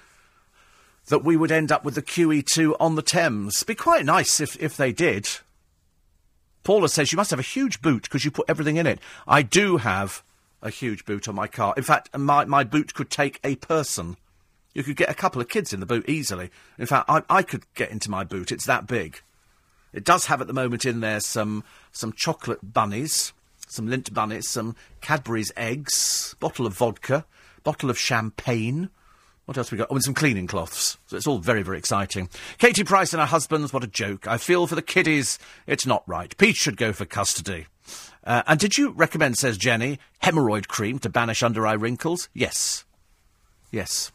that 1.09 1.24
we 1.24 1.37
would 1.37 1.53
end 1.53 1.72
up 1.72 1.85
with 1.85 1.95
the 1.95 2.03
QE2 2.03 2.76
on 2.78 2.95
the 2.95 3.03
Thames? 3.03 3.62
Be 3.64 3.74
quite 3.74 4.05
nice 4.05 4.41
if, 4.41 4.61
if 4.62 4.76
they 4.76 4.93
did. 4.93 5.28
Paula 6.65 6.89
says 6.89 7.12
you 7.12 7.17
must 7.17 7.31
have 7.31 7.39
a 7.39 7.43
huge 7.43 7.81
boot 7.81 8.05
because 8.05 8.25
you 8.25 8.31
put 8.31 8.49
everything 8.49 8.77
in 8.77 8.87
it. 8.87 8.99
I 9.29 9.43
do 9.43 9.77
have 9.77 10.23
a 10.62 10.71
huge 10.71 11.05
boot 11.05 11.29
on 11.29 11.35
my 11.35 11.47
car. 11.47 11.75
In 11.77 11.83
fact, 11.83 12.17
my, 12.17 12.47
my 12.47 12.65
boot 12.65 12.95
could 12.95 13.11
take 13.11 13.39
a 13.45 13.57
person. 13.57 14.17
You 14.73 14.83
could 14.83 14.97
get 14.97 15.11
a 15.11 15.15
couple 15.15 15.41
of 15.41 15.49
kids 15.49 15.73
in 15.73 15.81
the 15.81 15.87
boot 15.87 16.09
easily. 16.09 16.51
In 16.79 16.87
fact, 16.87 17.09
I, 17.09 17.23
I 17.29 17.43
could 17.43 17.65
get 17.75 17.91
into 17.91 18.11
my 18.11 18.25
boot. 18.25 18.51
It's 18.51 18.67
that 18.67 18.87
big. 18.87 19.21
It 19.93 20.05
does 20.05 20.27
have 20.27 20.41
at 20.41 20.49
the 20.49 20.53
moment 20.53 20.85
in 20.85 21.01
there 21.01 21.21
some 21.21 21.62
some 21.93 22.12
chocolate 22.12 22.73
bunnies, 22.75 23.33
some 23.69 23.87
Lindt 23.87 24.12
bunnies, 24.12 24.49
some 24.49 24.75
Cadbury's 25.01 25.53
eggs, 25.57 26.35
bottle 26.41 26.67
of 26.67 26.77
vodka, 26.77 27.25
bottle 27.62 27.91
of 27.91 27.99
champagne. 27.99 28.91
What 29.47 29.59
else 29.59 29.70
we 29.70 29.78
got? 29.78 29.88
Oh, 29.90 29.95
and 29.95 30.05
some 30.05 30.14
cleaning 30.14 30.47
cloths. 30.47 30.97
So 31.07 31.16
it's 31.16 31.26
all 31.26 31.38
very, 31.38 31.62
very 31.62 31.76
exciting. 31.76 32.30
Katie 32.59 32.84
Price 32.84 33.12
and 33.12 33.20
her 33.20 33.26
husbands, 33.26 33.72
what 33.72 33.84
a 33.84 33.88
joke. 33.88 34.26
I 34.26 34.38
feel 34.38 34.66
for 34.66 34.74
the 34.74 34.82
kiddies, 34.82 35.38
it's 35.66 35.86
not 35.86 36.03
right. 36.07 36.34
Pete 36.38 36.57
should 36.57 36.76
go 36.78 36.92
for 36.92 37.05
custody. 37.05 37.66
Uh, 38.24 38.42
and 38.47 38.59
did 38.59 38.78
you 38.78 38.90
recommend, 38.90 39.36
says 39.36 39.59
Jenny, 39.59 39.99
hemorrhoid 40.22 40.66
cream 40.66 40.99
to 41.01 41.11
banish 41.11 41.42
under 41.42 41.66
eye 41.66 41.74
wrinkles? 41.74 42.30
Yes. 42.32 42.86
Yes. 43.70 44.12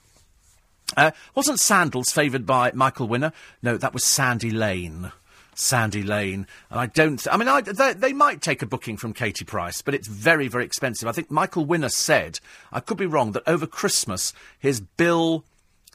Uh, 0.98 1.12
wasn't 1.36 1.60
Sandals 1.60 2.10
favoured 2.10 2.48
by 2.48 2.72
Michael 2.74 3.08
Winner? 3.08 3.32
No, 3.62 3.78
that 3.78 3.94
was 3.94 4.04
Sandy 4.04 4.50
Lane. 4.50 5.12
Sandy 5.60 6.04
Lane. 6.04 6.48
And 6.70 6.80
I 6.80 6.86
don't. 6.86 7.26
I 7.32 7.38
mean, 7.38 7.48
I, 7.48 7.62
they, 7.62 7.94
they, 7.94 8.14
might 8.14 8.42
take 8.42 8.62
a 8.62 8.66
booking 8.66 8.98
from 8.98 9.14
Katie 9.14 9.46
Price, 9.46 9.82
but 9.82 9.94
it's 9.94 10.08
very, 10.08 10.48
very 10.48 10.66
expensive. 10.66 11.08
I 11.08 11.12
think 11.12 11.30
Michael 11.30 11.66
Winner 11.66 11.90
said, 11.90 12.40
I 12.72 12.80
could 12.80 12.98
be 12.98 13.06
wrong, 13.06 13.34
that 13.34 13.44
over 13.46 13.68
Christmas 13.68 14.34
his 14.58 14.80
bill 14.80 15.44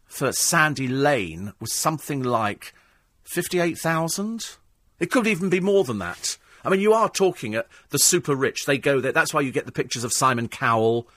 for 0.04 0.32
Sandy 0.32 0.86
Lane 0.86 1.54
was 1.60 1.72
something 1.72 2.22
like 2.22 2.74
fifty-eight 3.22 3.78
thousand. 3.78 4.56
It 5.00 5.10
could 5.10 5.26
even 5.26 5.48
be 5.48 5.60
more 5.60 5.84
than 5.84 5.98
that. 5.98 6.36
I 6.64 6.70
mean, 6.70 6.80
you 6.80 6.92
are 6.92 7.08
talking 7.08 7.54
at 7.54 7.66
the 7.90 7.98
super 7.98 8.34
rich. 8.34 8.64
They 8.64 8.78
go 8.78 9.00
there. 9.00 9.12
That's 9.12 9.34
why 9.34 9.40
you 9.40 9.50
get 9.50 9.66
the 9.66 9.72
pictures 9.72 10.04
of 10.04 10.12
Simon 10.12 10.48
Cowell, 10.48 11.08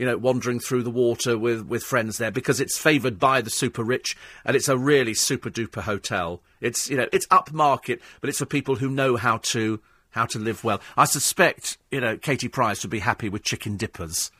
you 0.00 0.06
know, 0.06 0.16
wandering 0.16 0.58
through 0.58 0.82
the 0.82 0.90
water 0.90 1.36
with, 1.36 1.66
with 1.66 1.82
friends 1.82 2.16
there 2.16 2.30
because 2.30 2.58
it's 2.58 2.78
favoured 2.78 3.18
by 3.18 3.42
the 3.42 3.50
super 3.50 3.84
rich 3.84 4.16
and 4.46 4.56
it's 4.56 4.66
a 4.66 4.78
really 4.78 5.12
super 5.12 5.50
duper 5.50 5.82
hotel. 5.82 6.40
It's, 6.62 6.88
you 6.88 6.96
know, 6.96 7.06
it's 7.12 7.26
upmarket, 7.26 8.00
but 8.22 8.30
it's 8.30 8.38
for 8.38 8.46
people 8.46 8.76
who 8.76 8.88
know 8.88 9.16
how 9.16 9.36
to, 9.36 9.78
how 10.12 10.24
to 10.24 10.38
live 10.38 10.64
well. 10.64 10.80
I 10.96 11.04
suspect, 11.04 11.76
you 11.90 12.00
know, 12.00 12.16
Katie 12.16 12.48
Price 12.48 12.82
would 12.82 12.90
be 12.90 13.00
happy 13.00 13.28
with 13.28 13.42
chicken 13.42 13.76
dippers. 13.76 14.30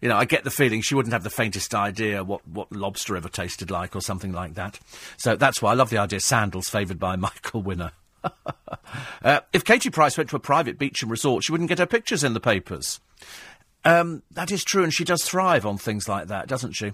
You 0.00 0.08
know, 0.08 0.16
I 0.16 0.24
get 0.24 0.42
the 0.42 0.50
feeling 0.50 0.80
she 0.80 0.96
wouldn't 0.96 1.12
have 1.12 1.22
the 1.22 1.30
faintest 1.30 1.72
idea 1.72 2.24
what, 2.24 2.44
what 2.48 2.72
lobster 2.72 3.16
ever 3.16 3.28
tasted 3.28 3.70
like 3.70 3.94
or 3.94 4.00
something 4.00 4.32
like 4.32 4.54
that. 4.54 4.80
So 5.18 5.36
that's 5.36 5.62
why 5.62 5.70
I 5.70 5.74
love 5.74 5.90
the 5.90 5.98
idea 5.98 6.18
sandals 6.18 6.68
favoured 6.68 6.98
by 6.98 7.14
Michael 7.14 7.62
Winner. 7.62 7.92
uh, 9.22 9.40
if 9.52 9.64
Katie 9.64 9.88
Price 9.88 10.18
went 10.18 10.30
to 10.30 10.36
a 10.36 10.40
private 10.40 10.80
beach 10.80 11.00
and 11.02 11.12
resort, 11.12 11.44
she 11.44 11.52
wouldn't 11.52 11.68
get 11.68 11.78
her 11.78 11.86
pictures 11.86 12.24
in 12.24 12.34
the 12.34 12.40
papers. 12.40 12.98
Um, 13.84 14.22
that 14.30 14.50
is 14.50 14.64
true, 14.64 14.84
and 14.84 14.92
she 14.92 15.04
does 15.04 15.24
thrive 15.24 15.64
on 15.64 15.78
things 15.78 16.08
like 16.08 16.28
that, 16.28 16.46
doesn't 16.46 16.72
she? 16.72 16.92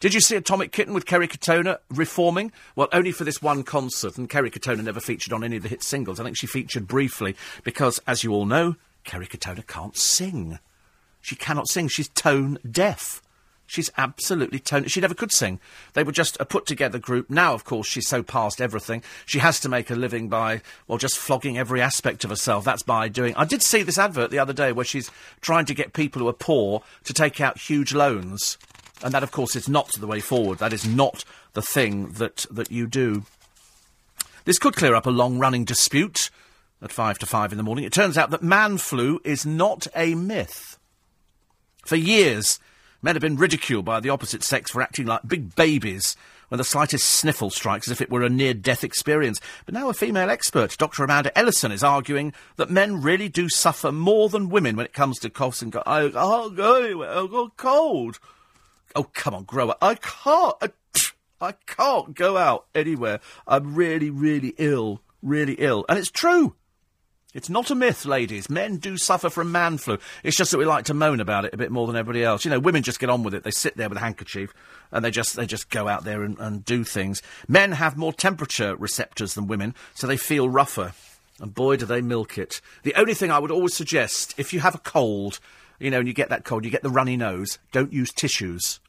Did 0.00 0.14
you 0.14 0.20
see 0.20 0.36
Atomic 0.36 0.70
Kitten 0.70 0.94
with 0.94 1.06
Kerry 1.06 1.26
Katona 1.26 1.78
reforming? 1.90 2.52
Well, 2.76 2.88
only 2.92 3.10
for 3.10 3.24
this 3.24 3.42
one 3.42 3.64
concert, 3.64 4.16
and 4.16 4.30
Kerry 4.30 4.50
Katona 4.50 4.84
never 4.84 5.00
featured 5.00 5.32
on 5.32 5.42
any 5.42 5.56
of 5.56 5.64
the 5.64 5.68
hit 5.68 5.82
singles. 5.82 6.20
I 6.20 6.24
think 6.24 6.36
she 6.36 6.46
featured 6.46 6.86
briefly 6.86 7.34
because, 7.64 7.98
as 8.06 8.22
you 8.22 8.32
all 8.32 8.46
know, 8.46 8.76
Kerry 9.02 9.26
Katona 9.26 9.66
can't 9.66 9.96
sing. 9.96 10.60
She 11.20 11.34
cannot 11.34 11.68
sing. 11.68 11.88
She's 11.88 12.08
tone 12.08 12.58
deaf. 12.68 13.22
She's 13.68 13.90
absolutely 13.98 14.58
tone. 14.58 14.86
She 14.86 15.02
never 15.02 15.14
could 15.14 15.30
sing. 15.30 15.60
They 15.92 16.02
were 16.02 16.10
just 16.10 16.38
a 16.40 16.46
put 16.46 16.64
together 16.64 16.98
group. 16.98 17.28
Now, 17.28 17.52
of 17.52 17.64
course, 17.64 17.86
she's 17.86 18.08
so 18.08 18.22
past 18.22 18.62
everything. 18.62 19.02
She 19.26 19.40
has 19.40 19.60
to 19.60 19.68
make 19.68 19.90
a 19.90 19.94
living 19.94 20.30
by, 20.30 20.62
well, 20.86 20.96
just 20.96 21.18
flogging 21.18 21.58
every 21.58 21.82
aspect 21.82 22.24
of 22.24 22.30
herself. 22.30 22.64
That's 22.64 22.82
by 22.82 23.08
doing. 23.08 23.34
I 23.36 23.44
did 23.44 23.62
see 23.62 23.82
this 23.82 23.98
advert 23.98 24.30
the 24.30 24.38
other 24.38 24.54
day 24.54 24.72
where 24.72 24.86
she's 24.86 25.10
trying 25.42 25.66
to 25.66 25.74
get 25.74 25.92
people 25.92 26.22
who 26.22 26.28
are 26.28 26.32
poor 26.32 26.82
to 27.04 27.12
take 27.12 27.42
out 27.42 27.58
huge 27.58 27.92
loans. 27.92 28.56
And 29.04 29.12
that, 29.12 29.22
of 29.22 29.32
course, 29.32 29.54
is 29.54 29.68
not 29.68 29.92
the 29.92 30.06
way 30.06 30.20
forward. 30.20 30.60
That 30.60 30.72
is 30.72 30.86
not 30.86 31.24
the 31.52 31.60
thing 31.62 32.12
that, 32.12 32.46
that 32.50 32.72
you 32.72 32.86
do. 32.86 33.24
This 34.46 34.58
could 34.58 34.76
clear 34.76 34.94
up 34.94 35.06
a 35.06 35.10
long 35.10 35.38
running 35.38 35.66
dispute 35.66 36.30
at 36.80 36.90
five 36.90 37.18
to 37.18 37.26
five 37.26 37.52
in 37.52 37.58
the 37.58 37.64
morning. 37.64 37.84
It 37.84 37.92
turns 37.92 38.16
out 38.16 38.30
that 38.30 38.42
man 38.42 38.78
flu 38.78 39.20
is 39.24 39.44
not 39.44 39.86
a 39.94 40.14
myth. 40.14 40.78
For 41.84 41.96
years, 41.96 42.58
Men 43.00 43.14
have 43.14 43.22
been 43.22 43.36
ridiculed 43.36 43.84
by 43.84 44.00
the 44.00 44.10
opposite 44.10 44.42
sex 44.42 44.70
for 44.70 44.82
acting 44.82 45.06
like 45.06 45.26
big 45.26 45.54
babies 45.54 46.16
when 46.48 46.58
the 46.58 46.64
slightest 46.64 47.06
sniffle 47.06 47.50
strikes 47.50 47.88
as 47.88 47.92
if 47.92 48.00
it 48.00 48.10
were 48.10 48.22
a 48.22 48.28
near 48.28 48.54
death 48.54 48.82
experience. 48.82 49.40
But 49.66 49.74
now 49.74 49.88
a 49.88 49.94
female 49.94 50.30
expert, 50.30 50.76
Dr. 50.78 51.04
Amanda 51.04 51.36
Ellison, 51.38 51.70
is 51.70 51.84
arguing 51.84 52.32
that 52.56 52.70
men 52.70 53.00
really 53.00 53.28
do 53.28 53.48
suffer 53.48 53.92
more 53.92 54.28
than 54.28 54.48
women 54.48 54.76
when 54.76 54.86
it 54.86 54.92
comes 54.92 55.18
to 55.20 55.30
coughs 55.30 55.62
and 55.62 55.70
go, 55.70 55.82
oh, 55.86 56.50
go 56.50 56.82
anywhere, 56.82 57.10
I've 57.10 57.30
got 57.30 57.56
cold. 57.56 58.18
Oh, 58.96 59.04
come 59.04 59.34
on, 59.34 59.44
grow 59.44 59.70
up. 59.70 59.78
I 59.80 59.94
can't, 59.94 60.54
uh, 60.60 60.68
I, 61.00 61.10
I 61.48 61.52
can't 61.66 62.14
go 62.14 62.36
out 62.36 62.66
anywhere. 62.74 63.20
I'm 63.46 63.74
really, 63.74 64.10
really 64.10 64.54
ill, 64.58 65.02
really 65.22 65.54
ill. 65.54 65.84
And 65.88 65.98
it's 65.98 66.10
true. 66.10 66.56
It's 67.34 67.50
not 67.50 67.70
a 67.70 67.74
myth, 67.74 68.06
ladies. 68.06 68.48
Men 68.48 68.78
do 68.78 68.96
suffer 68.96 69.28
from 69.28 69.52
man 69.52 69.76
flu. 69.76 69.98
It's 70.22 70.36
just 70.36 70.50
that 70.50 70.56
we 70.56 70.64
like 70.64 70.86
to 70.86 70.94
moan 70.94 71.20
about 71.20 71.44
it 71.44 71.52
a 71.52 71.58
bit 71.58 71.70
more 71.70 71.86
than 71.86 71.94
everybody 71.94 72.24
else. 72.24 72.42
You 72.42 72.50
know, 72.50 72.58
women 72.58 72.82
just 72.82 73.00
get 73.00 73.10
on 73.10 73.22
with 73.22 73.34
it. 73.34 73.42
They 73.42 73.50
sit 73.50 73.76
there 73.76 73.90
with 73.90 73.98
a 73.98 74.00
handkerchief 74.00 74.54
and 74.90 75.04
they 75.04 75.10
just 75.10 75.36
they 75.36 75.44
just 75.44 75.68
go 75.68 75.88
out 75.88 76.04
there 76.04 76.22
and, 76.22 76.38
and 76.38 76.64
do 76.64 76.84
things. 76.84 77.20
Men 77.46 77.72
have 77.72 77.98
more 77.98 78.14
temperature 78.14 78.74
receptors 78.76 79.34
than 79.34 79.46
women, 79.46 79.74
so 79.94 80.06
they 80.06 80.16
feel 80.16 80.48
rougher. 80.48 80.94
And 81.38 81.54
boy, 81.54 81.76
do 81.76 81.84
they 81.84 82.00
milk 82.00 82.38
it. 82.38 82.62
The 82.82 82.94
only 82.94 83.12
thing 83.12 83.30
I 83.30 83.38
would 83.38 83.50
always 83.50 83.74
suggest, 83.74 84.34
if 84.38 84.54
you 84.54 84.60
have 84.60 84.74
a 84.74 84.78
cold, 84.78 85.38
you 85.78 85.90
know, 85.90 85.98
and 85.98 86.08
you 86.08 86.14
get 86.14 86.30
that 86.30 86.44
cold, 86.44 86.64
you 86.64 86.70
get 86.70 86.82
the 86.82 86.90
runny 86.90 87.18
nose, 87.18 87.58
don't 87.72 87.92
use 87.92 88.10
tissues. 88.10 88.80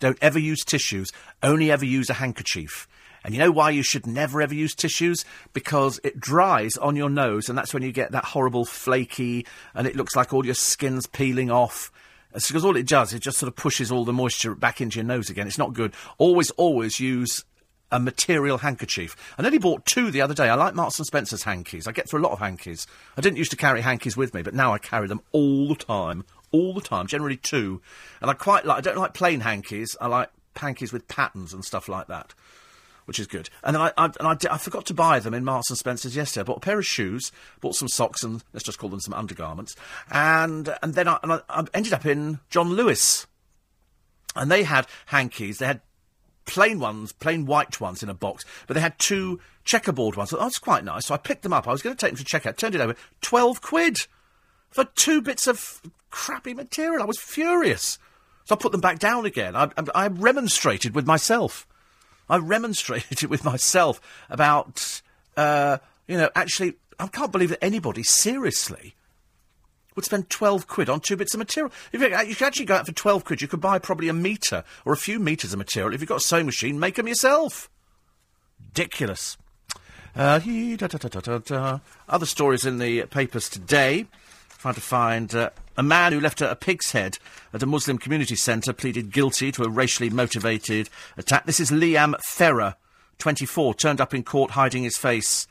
Don't 0.00 0.18
ever 0.20 0.38
use 0.40 0.64
tissues. 0.64 1.12
Only 1.40 1.70
ever 1.70 1.84
use 1.84 2.10
a 2.10 2.14
handkerchief. 2.14 2.88
And 3.24 3.34
you 3.34 3.40
know 3.40 3.50
why 3.50 3.70
you 3.70 3.82
should 3.82 4.06
never 4.06 4.40
ever 4.40 4.54
use 4.54 4.74
tissues? 4.74 5.24
Because 5.52 6.00
it 6.02 6.18
dries 6.20 6.76
on 6.76 6.96
your 6.96 7.10
nose, 7.10 7.48
and 7.48 7.56
that's 7.56 7.74
when 7.74 7.82
you 7.82 7.92
get 7.92 8.12
that 8.12 8.24
horrible 8.24 8.64
flaky, 8.64 9.46
and 9.74 9.86
it 9.86 9.96
looks 9.96 10.16
like 10.16 10.32
all 10.32 10.44
your 10.44 10.54
skin's 10.54 11.06
peeling 11.06 11.50
off. 11.50 11.92
It's 12.34 12.46
because 12.46 12.64
all 12.64 12.76
it 12.76 12.86
does, 12.86 13.12
it 13.12 13.20
just 13.20 13.38
sort 13.38 13.48
of 13.48 13.56
pushes 13.56 13.90
all 13.90 14.04
the 14.04 14.12
moisture 14.12 14.54
back 14.54 14.80
into 14.80 14.96
your 14.96 15.04
nose 15.04 15.30
again. 15.30 15.46
It's 15.46 15.58
not 15.58 15.74
good. 15.74 15.92
Always, 16.16 16.50
always 16.52 17.00
use 17.00 17.44
a 17.92 17.98
material 17.98 18.58
handkerchief. 18.58 19.16
I 19.36 19.42
nearly 19.42 19.58
bought 19.58 19.84
two 19.84 20.12
the 20.12 20.20
other 20.20 20.34
day. 20.34 20.48
I 20.48 20.54
like 20.54 20.74
Marks 20.74 20.98
and 20.98 21.06
Spencer's 21.06 21.42
hankies. 21.42 21.88
I 21.88 21.92
get 21.92 22.08
through 22.08 22.20
a 22.20 22.22
lot 22.22 22.32
of 22.32 22.38
hankies. 22.38 22.86
I 23.16 23.20
didn't 23.20 23.38
used 23.38 23.50
to 23.50 23.56
carry 23.56 23.80
hankies 23.80 24.16
with 24.16 24.32
me, 24.32 24.42
but 24.42 24.54
now 24.54 24.72
I 24.72 24.78
carry 24.78 25.08
them 25.08 25.22
all 25.32 25.68
the 25.68 25.74
time. 25.74 26.24
All 26.52 26.72
the 26.72 26.80
time, 26.80 27.06
generally 27.06 27.36
two. 27.36 27.80
And 28.20 28.30
I 28.30 28.34
quite 28.34 28.64
like, 28.64 28.78
I 28.78 28.80
don't 28.80 28.98
like 28.98 29.14
plain 29.14 29.40
hankies. 29.40 29.96
I 30.00 30.06
like 30.06 30.30
hankies 30.56 30.92
with 30.92 31.08
patterns 31.08 31.52
and 31.52 31.64
stuff 31.64 31.88
like 31.88 32.06
that 32.08 32.34
which 33.10 33.18
is 33.18 33.26
good. 33.26 33.50
And 33.64 33.74
then 33.74 33.82
I, 33.82 33.92
I, 33.96 34.04
and 34.04 34.14
I, 34.20 34.54
I, 34.54 34.56
forgot 34.56 34.86
to 34.86 34.94
buy 34.94 35.18
them 35.18 35.34
in 35.34 35.42
Marks 35.42 35.68
and 35.68 35.76
Spencer's 35.76 36.14
yesterday. 36.14 36.42
I 36.42 36.44
bought 36.44 36.58
a 36.58 36.60
pair 36.60 36.78
of 36.78 36.86
shoes, 36.86 37.32
bought 37.60 37.74
some 37.74 37.88
socks, 37.88 38.22
and 38.22 38.44
let's 38.52 38.62
just 38.62 38.78
call 38.78 38.88
them 38.88 39.00
some 39.00 39.14
undergarments. 39.14 39.74
And 40.12 40.72
and 40.80 40.94
then 40.94 41.08
I, 41.08 41.18
and 41.24 41.32
I, 41.32 41.40
I 41.48 41.64
ended 41.74 41.92
up 41.92 42.06
in 42.06 42.38
John 42.50 42.68
Lewis, 42.68 43.26
and 44.36 44.48
they 44.48 44.62
had 44.62 44.86
hankies. 45.06 45.58
They 45.58 45.66
had 45.66 45.80
plain 46.46 46.78
ones, 46.78 47.10
plain 47.10 47.46
white 47.46 47.80
ones 47.80 48.04
in 48.04 48.08
a 48.08 48.14
box, 48.14 48.44
but 48.68 48.74
they 48.74 48.80
had 48.80 48.96
two 49.00 49.40
checkerboard 49.64 50.14
ones. 50.14 50.32
Oh, 50.32 50.36
that's 50.36 50.58
quite 50.58 50.84
nice. 50.84 51.06
So 51.06 51.14
I 51.14 51.18
picked 51.18 51.42
them 51.42 51.52
up. 51.52 51.66
I 51.66 51.72
was 51.72 51.82
going 51.82 51.96
to 51.96 52.00
take 52.00 52.14
them 52.14 52.24
to 52.24 52.38
checkout. 52.38 52.58
Turned 52.58 52.76
it 52.76 52.80
over. 52.80 52.94
Twelve 53.22 53.60
quid 53.60 54.06
for 54.70 54.84
two 54.94 55.20
bits 55.20 55.48
of 55.48 55.82
crappy 56.10 56.54
material. 56.54 57.02
I 57.02 57.06
was 57.06 57.18
furious. 57.18 57.98
So 58.44 58.54
I 58.54 58.58
put 58.58 58.70
them 58.70 58.80
back 58.80 59.00
down 59.00 59.26
again. 59.26 59.56
I, 59.56 59.68
I 59.96 60.06
remonstrated 60.06 60.94
with 60.94 61.08
myself. 61.08 61.66
I 62.30 62.38
remonstrated 62.38 63.24
with 63.30 63.44
myself 63.44 64.00
about, 64.30 65.02
uh, 65.36 65.78
you 66.06 66.16
know, 66.16 66.30
actually, 66.34 66.74
I 66.98 67.08
can't 67.08 67.32
believe 67.32 67.50
that 67.50 67.62
anybody 67.62 68.02
seriously 68.02 68.94
would 69.96 70.04
spend 70.04 70.30
12 70.30 70.66
quid 70.68 70.88
on 70.88 71.00
two 71.00 71.16
bits 71.16 71.34
of 71.34 71.38
material. 71.38 71.72
If 71.92 72.00
you, 72.00 72.08
you 72.08 72.34
could 72.36 72.46
actually 72.46 72.66
go 72.66 72.76
out 72.76 72.86
for 72.86 72.92
12 72.92 73.24
quid, 73.24 73.42
you 73.42 73.48
could 73.48 73.60
buy 73.60 73.78
probably 73.78 74.08
a 74.08 74.12
metre 74.12 74.64
or 74.84 74.92
a 74.92 74.96
few 74.96 75.18
metres 75.18 75.52
of 75.52 75.58
material. 75.58 75.92
If 75.92 76.00
you've 76.00 76.08
got 76.08 76.18
a 76.18 76.24
sewing 76.24 76.46
machine, 76.46 76.78
make 76.78 76.94
them 76.94 77.08
yourself. 77.08 77.68
Ridiculous. 78.68 79.36
Uh, 80.14 80.40
Other 82.08 82.26
stories 82.26 82.64
in 82.64 82.78
the 82.78 83.02
papers 83.06 83.48
today. 83.48 84.06
Trying 84.60 84.74
to 84.74 84.80
find 84.82 85.34
uh, 85.34 85.48
a 85.78 85.82
man 85.82 86.12
who 86.12 86.20
left 86.20 86.42
a, 86.42 86.50
a, 86.50 86.54
pig's 86.54 86.92
head 86.92 87.16
at 87.54 87.62
a 87.62 87.66
Muslim 87.66 87.96
community 87.96 88.36
centre 88.36 88.74
pleaded 88.74 89.10
guilty 89.10 89.50
to 89.52 89.62
a 89.62 89.70
racially 89.70 90.10
motivated 90.10 90.90
attack. 91.16 91.46
This 91.46 91.60
is 91.60 91.70
Liam 91.70 92.14
Ferrer, 92.20 92.74
24, 93.16 93.72
turned 93.72 94.02
up 94.02 94.12
in 94.12 94.22
court 94.22 94.50
hiding 94.50 94.82
his 94.82 94.98
face. 94.98 95.46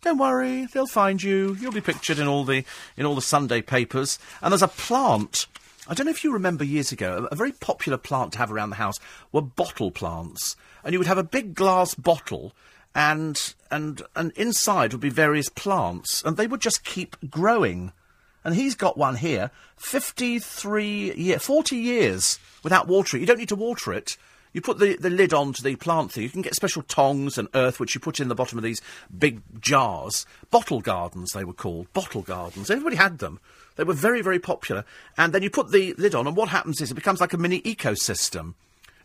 Don't 0.00 0.18
worry, 0.18 0.66
they'll 0.66 0.88
find 0.88 1.22
you. 1.22 1.56
You'll 1.60 1.70
be 1.70 1.80
pictured 1.80 2.18
in 2.18 2.26
all 2.26 2.42
the 2.42 2.64
in 2.96 3.06
all 3.06 3.14
the 3.14 3.22
Sunday 3.22 3.62
papers. 3.62 4.18
And 4.42 4.50
there's 4.50 4.60
a 4.60 4.66
plant. 4.66 5.46
I 5.86 5.94
don't 5.94 6.06
know 6.06 6.10
if 6.10 6.24
you 6.24 6.32
remember 6.32 6.64
years 6.64 6.90
ago, 6.90 7.28
a, 7.30 7.34
a 7.34 7.36
very 7.36 7.52
popular 7.52 7.96
plant 7.96 8.32
to 8.32 8.38
have 8.38 8.50
around 8.50 8.70
the 8.70 8.76
house 8.76 8.96
were 9.30 9.40
bottle 9.40 9.92
plants. 9.92 10.56
And 10.82 10.92
you 10.92 10.98
would 10.98 11.06
have 11.06 11.16
a 11.16 11.22
big 11.22 11.54
glass 11.54 11.94
bottle 11.94 12.54
and 12.92 13.54
and 13.70 14.02
and 14.16 14.32
inside 14.32 14.92
would 14.92 15.00
be 15.00 15.10
various 15.10 15.48
plants, 15.48 16.24
and 16.24 16.36
they 16.36 16.48
would 16.48 16.60
just 16.60 16.82
keep 16.82 17.16
growing 17.30 17.92
and 18.44 18.54
he's 18.54 18.74
got 18.74 18.96
one 18.96 19.16
here, 19.16 19.50
53 19.76 21.14
year, 21.14 21.38
40 21.38 21.76
years 21.76 22.38
without 22.62 22.88
watering. 22.88 23.20
You 23.20 23.26
don't 23.26 23.38
need 23.38 23.48
to 23.48 23.56
water 23.56 23.92
it. 23.92 24.16
You 24.52 24.60
put 24.60 24.78
the, 24.78 24.96
the 24.96 25.10
lid 25.10 25.34
onto 25.34 25.62
the 25.62 25.76
plant 25.76 26.12
thing. 26.12 26.22
You 26.22 26.30
can 26.30 26.42
get 26.42 26.54
special 26.54 26.82
tongs 26.82 27.36
and 27.36 27.48
earth, 27.54 27.78
which 27.78 27.94
you 27.94 28.00
put 28.00 28.18
in 28.18 28.28
the 28.28 28.34
bottom 28.34 28.58
of 28.58 28.64
these 28.64 28.80
big 29.16 29.42
jars. 29.60 30.26
Bottle 30.50 30.80
gardens, 30.80 31.30
they 31.32 31.44
were 31.44 31.52
called. 31.52 31.92
Bottle 31.92 32.22
gardens. 32.22 32.70
Everybody 32.70 32.96
had 32.96 33.18
them. 33.18 33.40
They 33.76 33.84
were 33.84 33.94
very, 33.94 34.22
very 34.22 34.38
popular. 34.38 34.84
And 35.16 35.32
then 35.32 35.42
you 35.42 35.50
put 35.50 35.70
the 35.70 35.94
lid 35.98 36.14
on, 36.14 36.26
and 36.26 36.34
what 36.34 36.48
happens 36.48 36.80
is 36.80 36.90
it 36.90 36.94
becomes 36.94 37.20
like 37.20 37.32
a 37.32 37.38
mini 37.38 37.60
ecosystem. 37.62 38.54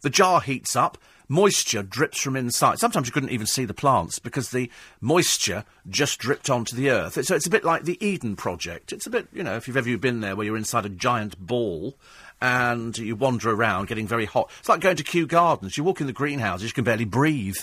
The 0.03 0.09
jar 0.09 0.41
heats 0.41 0.75
up, 0.75 0.97
moisture 1.29 1.81
drips 1.81 2.19
from 2.21 2.35
inside. 2.35 2.77
Sometimes 2.77 3.07
you 3.07 3.13
couldn't 3.13 3.31
even 3.31 3.47
see 3.47 3.63
the 3.63 3.73
plants 3.73 4.19
because 4.19 4.51
the 4.51 4.69
moisture 4.99 5.63
just 5.89 6.19
dripped 6.19 6.49
onto 6.49 6.75
the 6.75 6.89
earth. 6.89 7.25
So 7.25 7.35
it's 7.35 7.47
a 7.47 7.49
bit 7.49 7.63
like 7.63 7.85
the 7.85 7.97
Eden 8.05 8.35
Project. 8.35 8.91
It's 8.91 9.07
a 9.07 9.09
bit, 9.09 9.27
you 9.33 9.43
know, 9.43 9.55
if 9.55 9.65
you've 9.65 9.77
ever 9.77 9.97
been 9.97 10.19
there 10.19 10.35
where 10.35 10.45
you're 10.45 10.57
inside 10.57 10.85
a 10.85 10.89
giant 10.89 11.39
ball 11.39 11.95
and 12.41 12.97
you 12.97 13.15
wander 13.15 13.49
around 13.49 13.87
getting 13.87 14.05
very 14.05 14.25
hot. 14.25 14.51
It's 14.59 14.67
like 14.67 14.81
going 14.81 14.97
to 14.97 15.03
Kew 15.03 15.25
Gardens. 15.25 15.77
You 15.77 15.85
walk 15.85 16.01
in 16.01 16.07
the 16.07 16.13
greenhouses, 16.13 16.67
you 16.67 16.73
can 16.73 16.83
barely 16.83 17.05
breathe. 17.05 17.57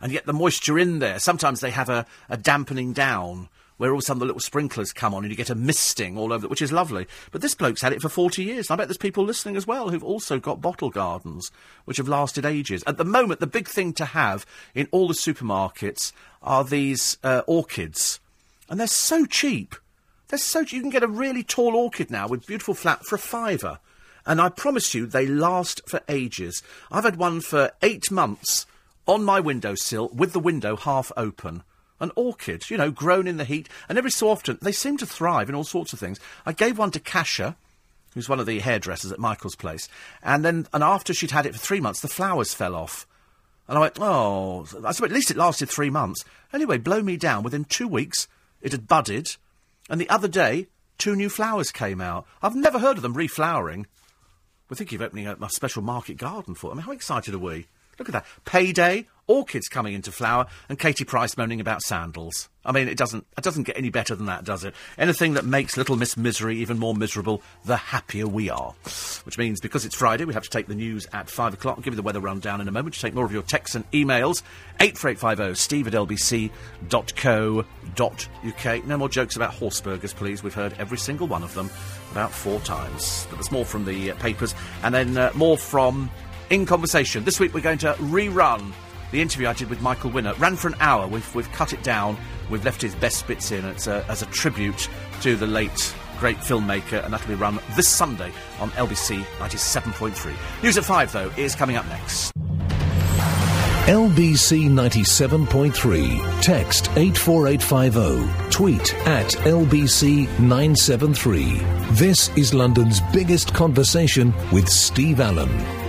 And 0.00 0.10
yet 0.10 0.24
the 0.24 0.32
moisture 0.32 0.78
in 0.78 1.00
there, 1.00 1.18
sometimes 1.18 1.60
they 1.60 1.70
have 1.70 1.90
a, 1.90 2.06
a 2.30 2.38
dampening 2.38 2.94
down 2.94 3.50
where 3.78 3.90
all 3.90 3.96
of 3.96 4.02
a 4.02 4.04
sudden 4.04 4.18
the 4.18 4.26
little 4.26 4.40
sprinklers 4.40 4.92
come 4.92 5.14
on 5.14 5.24
and 5.24 5.30
you 5.30 5.36
get 5.36 5.50
a 5.50 5.54
misting 5.54 6.18
all 6.18 6.32
over 6.32 6.46
which 6.46 6.60
is 6.60 6.72
lovely. 6.72 7.06
But 7.30 7.40
this 7.40 7.54
bloke's 7.54 7.80
had 7.80 7.92
it 7.92 8.02
for 8.02 8.08
40 8.08 8.44
years. 8.44 8.68
And 8.68 8.74
I 8.74 8.76
bet 8.76 8.88
there's 8.88 8.98
people 8.98 9.24
listening 9.24 9.56
as 9.56 9.66
well 9.66 9.88
who've 9.88 10.04
also 10.04 10.38
got 10.38 10.60
bottle 10.60 10.90
gardens, 10.90 11.50
which 11.86 11.96
have 11.96 12.08
lasted 12.08 12.44
ages. 12.44 12.84
At 12.86 12.98
the 12.98 13.04
moment, 13.04 13.40
the 13.40 13.46
big 13.46 13.68
thing 13.68 13.92
to 13.94 14.04
have 14.04 14.44
in 14.74 14.88
all 14.90 15.08
the 15.08 15.14
supermarkets 15.14 16.12
are 16.42 16.64
these 16.64 17.16
uh, 17.24 17.42
orchids. 17.46 18.20
And 18.68 18.78
they're 18.78 18.86
so 18.86 19.24
cheap. 19.24 19.74
They're 20.28 20.38
so 20.38 20.64
cheap. 20.64 20.76
You 20.76 20.82
can 20.82 20.90
get 20.90 21.02
a 21.02 21.08
really 21.08 21.42
tall 21.42 21.74
orchid 21.74 22.10
now 22.10 22.28
with 22.28 22.46
beautiful 22.46 22.74
flat 22.74 23.04
for 23.06 23.14
a 23.14 23.18
fiver. 23.18 23.78
And 24.26 24.40
I 24.40 24.50
promise 24.50 24.92
you, 24.92 25.06
they 25.06 25.26
last 25.26 25.80
for 25.88 26.02
ages. 26.08 26.62
I've 26.90 27.04
had 27.04 27.16
one 27.16 27.40
for 27.40 27.70
eight 27.80 28.10
months 28.10 28.66
on 29.06 29.24
my 29.24 29.40
windowsill 29.40 30.10
with 30.12 30.34
the 30.34 30.40
window 30.40 30.76
half 30.76 31.10
open 31.16 31.62
an 32.00 32.12
orchid, 32.16 32.70
you 32.70 32.76
know, 32.76 32.90
grown 32.90 33.26
in 33.26 33.36
the 33.36 33.44
heat, 33.44 33.68
and 33.88 33.98
every 33.98 34.10
so 34.10 34.28
often 34.28 34.58
they 34.62 34.72
seem 34.72 34.96
to 34.98 35.06
thrive 35.06 35.48
in 35.48 35.54
all 35.54 35.64
sorts 35.64 35.92
of 35.92 35.98
things. 35.98 36.20
I 36.46 36.52
gave 36.52 36.78
one 36.78 36.90
to 36.92 37.00
Kasha, 37.00 37.56
who's 38.14 38.28
one 38.28 38.40
of 38.40 38.46
the 38.46 38.60
hairdressers 38.60 39.12
at 39.12 39.18
Michael's 39.18 39.56
place, 39.56 39.88
and 40.22 40.44
then 40.44 40.66
and 40.72 40.82
after 40.82 41.12
she'd 41.12 41.30
had 41.30 41.46
it 41.46 41.54
for 41.54 41.60
three 41.60 41.80
months, 41.80 42.00
the 42.00 42.08
flowers 42.08 42.54
fell 42.54 42.74
off. 42.74 43.06
And 43.66 43.76
I 43.76 43.82
went, 43.82 43.98
oh, 44.00 44.66
I 44.82 44.92
said, 44.92 45.04
at 45.04 45.12
least 45.12 45.30
it 45.30 45.36
lasted 45.36 45.68
three 45.68 45.90
months. 45.90 46.24
Anyway, 46.54 46.78
blow 46.78 47.02
me 47.02 47.18
down. 47.18 47.42
Within 47.42 47.64
two 47.64 47.86
weeks, 47.86 48.26
it 48.62 48.72
had 48.72 48.88
budded, 48.88 49.36
and 49.90 50.00
the 50.00 50.08
other 50.08 50.28
day, 50.28 50.68
two 50.96 51.14
new 51.14 51.28
flowers 51.28 51.70
came 51.70 52.00
out. 52.00 52.26
I've 52.42 52.56
never 52.56 52.78
heard 52.78 52.96
of 52.96 53.02
them 53.02 53.14
reflowering. 53.14 53.84
We're 54.68 54.76
thinking 54.76 54.96
of 54.96 55.02
opening 55.02 55.26
a, 55.26 55.34
a 55.34 55.50
special 55.50 55.82
market 55.82 56.16
garden 56.16 56.54
for 56.54 56.70
them. 56.70 56.78
How 56.78 56.92
excited 56.92 57.34
are 57.34 57.38
we? 57.38 57.66
Look 57.98 58.08
at 58.08 58.12
that. 58.12 58.26
Payday, 58.44 59.06
orchids 59.28 59.68
coming 59.68 59.94
into 59.94 60.10
flower, 60.10 60.46
and 60.68 60.78
Katie 60.78 61.04
Price 61.04 61.36
moaning 61.36 61.60
about 61.60 61.82
sandals. 61.82 62.48
I 62.64 62.72
mean, 62.72 62.88
it 62.88 62.98
doesn't, 62.98 63.26
it 63.36 63.44
doesn't 63.44 63.62
get 63.62 63.78
any 63.78 63.88
better 63.88 64.14
than 64.14 64.26
that, 64.26 64.44
does 64.44 64.62
it? 64.64 64.74
Anything 64.98 65.32
that 65.34 65.44
makes 65.46 65.78
Little 65.78 65.96
Miss 65.96 66.18
Misery 66.18 66.58
even 66.58 66.78
more 66.78 66.94
miserable, 66.94 67.40
the 67.64 67.76
happier 67.76 68.26
we 68.26 68.50
are. 68.50 68.74
Which 69.24 69.38
means, 69.38 69.60
because 69.60 69.86
it's 69.86 69.94
Friday, 69.94 70.26
we 70.26 70.34
have 70.34 70.42
to 70.42 70.50
take 70.50 70.66
the 70.66 70.74
news 70.74 71.06
at 71.12 71.30
five 71.30 71.54
o'clock. 71.54 71.78
I'll 71.78 71.82
give 71.82 71.94
you 71.94 71.96
the 71.96 72.02
weather 72.02 72.20
rundown 72.20 72.60
in 72.60 72.68
a 72.68 72.72
moment. 72.72 72.94
To 72.96 73.00
take 73.00 73.14
more 73.14 73.24
of 73.24 73.32
your 73.32 73.42
texts 73.42 73.74
and 73.74 73.90
emails, 73.92 74.42
84850 74.80 75.54
steve 75.54 75.86
at 75.86 75.94
lbc.co.uk. 75.94 76.46
No 78.86 78.96
more 78.98 79.08
jokes 79.08 79.36
about 79.36 79.54
horse 79.54 79.80
burgers, 79.80 80.12
please. 80.12 80.42
We've 80.42 80.52
heard 80.52 80.74
every 80.78 80.98
single 80.98 81.26
one 81.26 81.42
of 81.42 81.54
them 81.54 81.70
about 82.10 82.32
four 82.32 82.60
times. 82.60 83.26
But 83.30 83.36
there's 83.36 83.52
more 83.52 83.64
from 83.64 83.84
the 83.84 84.10
uh, 84.10 84.14
papers, 84.16 84.54
and 84.82 84.94
then 84.94 85.16
uh, 85.16 85.30
more 85.34 85.56
from 85.56 86.10
In 86.50 86.66
Conversation. 86.66 87.24
This 87.24 87.40
week 87.40 87.54
we're 87.54 87.60
going 87.60 87.78
to 87.78 87.94
rerun 87.94 88.72
the 89.10 89.22
interview 89.22 89.48
I 89.48 89.52
did 89.52 89.70
with 89.70 89.80
Michael 89.80 90.10
Winner 90.10 90.34
ran 90.34 90.56
for 90.56 90.68
an 90.68 90.76
hour. 90.80 91.06
We've, 91.06 91.34
we've 91.34 91.50
cut 91.52 91.72
it 91.72 91.82
down. 91.82 92.16
We've 92.50 92.64
left 92.64 92.82
his 92.82 92.94
best 92.94 93.26
bits 93.26 93.50
in 93.50 93.64
it's 93.64 93.86
a, 93.86 94.04
as 94.08 94.22
a 94.22 94.26
tribute 94.26 94.88
to 95.22 95.36
the 95.36 95.46
late 95.46 95.94
great 96.18 96.36
filmmaker, 96.38 97.02
and 97.04 97.12
that'll 97.12 97.28
be 97.28 97.34
run 97.34 97.60
this 97.76 97.88
Sunday 97.88 98.32
on 98.60 98.70
LBC 98.72 99.22
97.3. 99.38 100.62
News 100.62 100.76
at 100.76 100.84
5, 100.84 101.12
though, 101.12 101.30
is 101.36 101.54
coming 101.54 101.76
up 101.76 101.86
next. 101.88 102.32
LBC 103.86 104.68
97.3. 104.68 106.42
Text 106.42 106.90
84850. 106.96 108.50
Tweet 108.50 108.94
at 109.06 109.28
LBC 109.28 110.26
973. 110.40 111.60
This 111.92 112.28
is 112.36 112.52
London's 112.52 113.00
biggest 113.12 113.54
conversation 113.54 114.34
with 114.52 114.68
Steve 114.68 115.20
Allen 115.20 115.87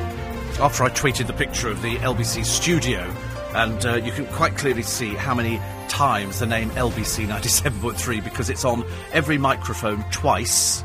after 0.59 0.83
I 0.83 0.89
tweeted 0.89 1.27
the 1.27 1.33
picture 1.33 1.69
of 1.69 1.81
the 1.81 1.95
LBC 1.97 2.43
studio, 2.45 2.99
and 3.55 3.85
uh, 3.85 3.95
you 3.95 4.11
can 4.11 4.25
quite 4.27 4.57
clearly 4.57 4.83
see 4.83 5.15
how 5.15 5.33
many 5.33 5.59
times 5.87 6.39
the 6.39 6.45
name 6.45 6.69
LBC 6.71 7.27
97.3 7.27 8.23
because 8.23 8.49
it's 8.49 8.65
on 8.65 8.85
every 9.13 9.37
microphone 9.37 10.03
twice. 10.11 10.83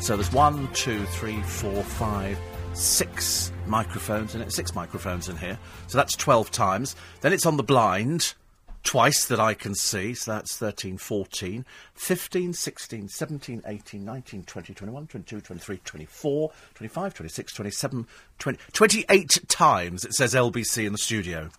So 0.00 0.16
there's 0.16 0.32
one, 0.32 0.68
two, 0.72 1.04
three, 1.06 1.40
four, 1.42 1.84
five, 1.84 2.36
six 2.74 3.52
microphones 3.66 4.34
in 4.34 4.40
it, 4.40 4.52
six 4.52 4.74
microphones 4.74 5.28
in 5.28 5.36
here. 5.36 5.58
So 5.86 5.98
that's 5.98 6.16
12 6.16 6.50
times. 6.50 6.96
Then 7.20 7.32
it's 7.32 7.46
on 7.46 7.56
the 7.56 7.62
blind 7.62 8.34
twice 8.82 9.24
that 9.26 9.40
I 9.40 9.54
can 9.54 9.74
see, 9.74 10.14
so 10.14 10.32
that's 10.32 10.56
13, 10.56 10.98
14, 10.98 11.64
15, 11.94 12.52
16, 12.52 13.08
17, 13.08 13.62
18, 13.66 14.04
19, 14.04 14.42
20, 14.44 14.74
21, 14.74 15.06
22, 15.06 15.40
23, 15.40 15.80
24, 15.84 16.52
25, 16.74 17.14
26, 17.14 17.54
27, 17.54 18.06
20, 18.38 18.58
28 18.72 19.38
times 19.48 20.04
it 20.04 20.14
says 20.14 20.34
LBC 20.34 20.86
in 20.86 20.92
the 20.92 20.98
studio. 20.98 21.50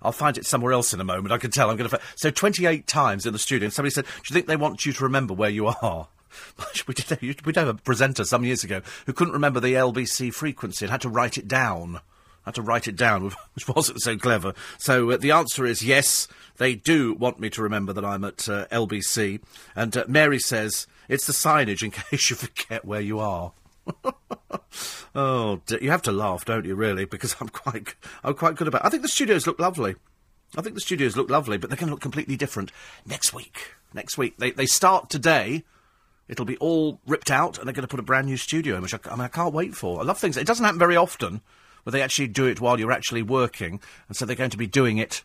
I'll 0.00 0.12
find 0.12 0.36
it 0.36 0.46
somewhere 0.46 0.72
else 0.72 0.92
in 0.92 1.00
a 1.00 1.04
moment. 1.04 1.32
I 1.32 1.38
can 1.38 1.50
tell. 1.50 1.70
I'm 1.70 1.76
going 1.76 1.88
to. 1.88 2.00
So 2.16 2.30
28 2.30 2.86
times 2.86 3.24
in 3.24 3.32
the 3.32 3.38
studio. 3.38 3.66
And 3.66 3.72
somebody 3.72 3.92
said, 3.92 4.04
"Do 4.04 4.10
you 4.28 4.34
think 4.34 4.46
they 4.46 4.56
want 4.56 4.84
you 4.84 4.92
to 4.92 5.04
remember 5.04 5.32
where 5.32 5.50
you 5.50 5.68
are?" 5.68 6.08
we 6.88 6.94
did. 6.94 7.20
We 7.44 7.52
did 7.52 7.56
have 7.56 7.68
a 7.68 7.74
presenter 7.74 8.24
some 8.24 8.44
years 8.44 8.64
ago 8.64 8.82
who 9.06 9.12
couldn't 9.12 9.34
remember 9.34 9.60
the 9.60 9.74
LBC 9.74 10.34
frequency 10.34 10.84
and 10.84 10.90
had 10.90 11.02
to 11.02 11.08
write 11.08 11.38
it 11.38 11.46
down. 11.46 12.00
Had 12.44 12.54
to 12.56 12.62
write 12.62 12.88
it 12.88 12.96
down, 12.96 13.22
which 13.54 13.68
wasn't 13.68 14.02
so 14.02 14.16
clever. 14.16 14.54
So 14.78 15.10
uh, 15.10 15.16
the 15.16 15.30
answer 15.30 15.64
is 15.64 15.84
yes. 15.84 16.28
They 16.56 16.74
do 16.74 17.14
want 17.14 17.40
me 17.40 17.50
to 17.50 17.62
remember 17.62 17.92
that 17.92 18.04
I'm 18.04 18.24
at 18.24 18.48
uh, 18.48 18.66
LBC. 18.66 19.40
And 19.74 19.96
uh, 19.96 20.04
Mary 20.08 20.38
says, 20.38 20.86
it's 21.08 21.26
the 21.26 21.32
signage 21.32 21.82
in 21.82 21.90
case 22.10 22.30
you 22.30 22.36
forget 22.36 22.84
where 22.84 23.00
you 23.00 23.18
are. 23.18 23.52
oh, 25.14 25.60
you 25.80 25.90
have 25.90 26.02
to 26.02 26.12
laugh, 26.12 26.44
don't 26.44 26.64
you? 26.64 26.74
Really, 26.74 27.04
because 27.04 27.36
I'm 27.40 27.48
quite, 27.48 27.94
I'm 28.22 28.34
quite 28.34 28.56
good 28.56 28.68
about. 28.68 28.82
It. 28.82 28.86
I 28.86 28.90
think 28.90 29.02
the 29.02 29.08
studios 29.08 29.46
look 29.46 29.58
lovely. 29.58 29.96
I 30.56 30.60
think 30.62 30.74
the 30.74 30.80
studios 30.80 31.16
look 31.16 31.30
lovely, 31.30 31.56
but 31.56 31.70
they're 31.70 31.78
going 31.78 31.88
to 31.88 31.92
look 31.94 32.02
completely 32.02 32.36
different 32.36 32.70
next 33.06 33.32
week. 33.32 33.74
Next 33.94 34.18
week, 34.18 34.36
they 34.38 34.50
they 34.50 34.66
start 34.66 35.10
today. 35.10 35.64
It'll 36.28 36.44
be 36.44 36.56
all 36.58 37.00
ripped 37.06 37.30
out, 37.30 37.58
and 37.58 37.66
they're 37.66 37.74
going 37.74 37.82
to 37.82 37.88
put 37.88 38.00
a 38.00 38.04
brand 38.04 38.26
new 38.26 38.36
studio 38.36 38.76
in, 38.76 38.82
which 38.82 38.94
I, 38.94 38.98
I 39.06 39.16
mean 39.16 39.22
I 39.22 39.28
can't 39.28 39.54
wait 39.54 39.74
for. 39.74 40.00
I 40.00 40.04
love 40.04 40.18
things. 40.18 40.36
It 40.36 40.46
doesn't 40.46 40.64
happen 40.64 40.78
very 40.78 40.96
often 40.96 41.40
where 41.82 41.92
they 41.92 42.02
actually 42.02 42.28
do 42.28 42.46
it 42.46 42.60
while 42.60 42.78
you're 42.78 42.92
actually 42.92 43.22
working, 43.22 43.80
and 44.08 44.16
so 44.16 44.24
they're 44.24 44.36
going 44.36 44.50
to 44.50 44.58
be 44.58 44.66
doing 44.66 44.98
it 44.98 45.22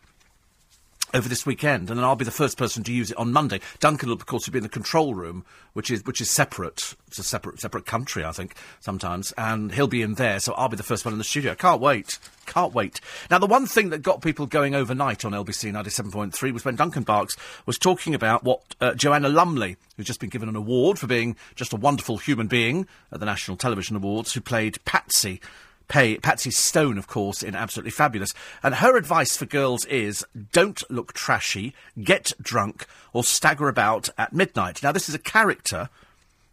over 1.14 1.28
this 1.28 1.46
weekend, 1.46 1.88
and 1.88 1.98
then 1.98 2.04
I'll 2.04 2.16
be 2.16 2.24
the 2.24 2.30
first 2.30 2.58
person 2.58 2.84
to 2.84 2.92
use 2.92 3.10
it 3.10 3.16
on 3.16 3.32
Monday. 3.32 3.60
Duncan 3.80 4.08
will, 4.08 4.16
of 4.16 4.26
course, 4.26 4.46
will 4.46 4.52
be 4.52 4.58
in 4.58 4.62
the 4.62 4.68
control 4.68 5.14
room, 5.14 5.44
which 5.72 5.90
is 5.90 6.04
which 6.04 6.20
is 6.20 6.30
separate. 6.30 6.94
It's 7.06 7.18
a 7.18 7.22
separate 7.22 7.60
separate 7.60 7.86
country, 7.86 8.24
I 8.24 8.32
think, 8.32 8.54
sometimes, 8.80 9.32
and 9.38 9.72
he'll 9.72 9.86
be 9.86 10.02
in 10.02 10.14
there. 10.14 10.38
So 10.40 10.52
I'll 10.54 10.68
be 10.68 10.76
the 10.76 10.82
first 10.82 11.04
one 11.04 11.14
in 11.14 11.18
the 11.18 11.24
studio. 11.24 11.54
Can't 11.54 11.80
wait, 11.80 12.18
can't 12.46 12.74
wait. 12.74 13.00
Now, 13.30 13.38
the 13.38 13.46
one 13.46 13.66
thing 13.66 13.90
that 13.90 14.02
got 14.02 14.20
people 14.20 14.46
going 14.46 14.74
overnight 14.74 15.24
on 15.24 15.32
LBC 15.32 15.72
ninety 15.72 15.90
seven 15.90 16.12
point 16.12 16.34
three 16.34 16.52
was 16.52 16.64
when 16.64 16.76
Duncan 16.76 17.04
Barkes 17.04 17.36
was 17.64 17.78
talking 17.78 18.14
about 18.14 18.44
what 18.44 18.62
uh, 18.80 18.94
Joanna 18.94 19.28
Lumley, 19.28 19.76
who's 19.96 20.06
just 20.06 20.20
been 20.20 20.30
given 20.30 20.48
an 20.48 20.56
award 20.56 20.98
for 20.98 21.06
being 21.06 21.36
just 21.54 21.72
a 21.72 21.76
wonderful 21.76 22.18
human 22.18 22.48
being 22.48 22.86
at 23.12 23.20
the 23.20 23.26
National 23.26 23.56
Television 23.56 23.96
Awards, 23.96 24.34
who 24.34 24.40
played 24.40 24.84
Patsy 24.84 25.40
pay 25.88 26.18
Patsy 26.18 26.50
Stone, 26.50 26.98
of 26.98 27.06
course, 27.06 27.42
in 27.42 27.54
Absolutely 27.54 27.90
Fabulous. 27.90 28.32
And 28.62 28.76
her 28.76 28.96
advice 28.96 29.36
for 29.36 29.46
girls 29.46 29.84
is 29.86 30.24
don't 30.52 30.82
look 30.90 31.12
trashy, 31.14 31.74
get 32.02 32.32
drunk, 32.40 32.86
or 33.12 33.24
stagger 33.24 33.68
about 33.68 34.08
at 34.16 34.32
midnight. 34.32 34.82
Now, 34.82 34.92
this 34.92 35.08
is 35.08 35.14
a 35.14 35.18
character, 35.18 35.88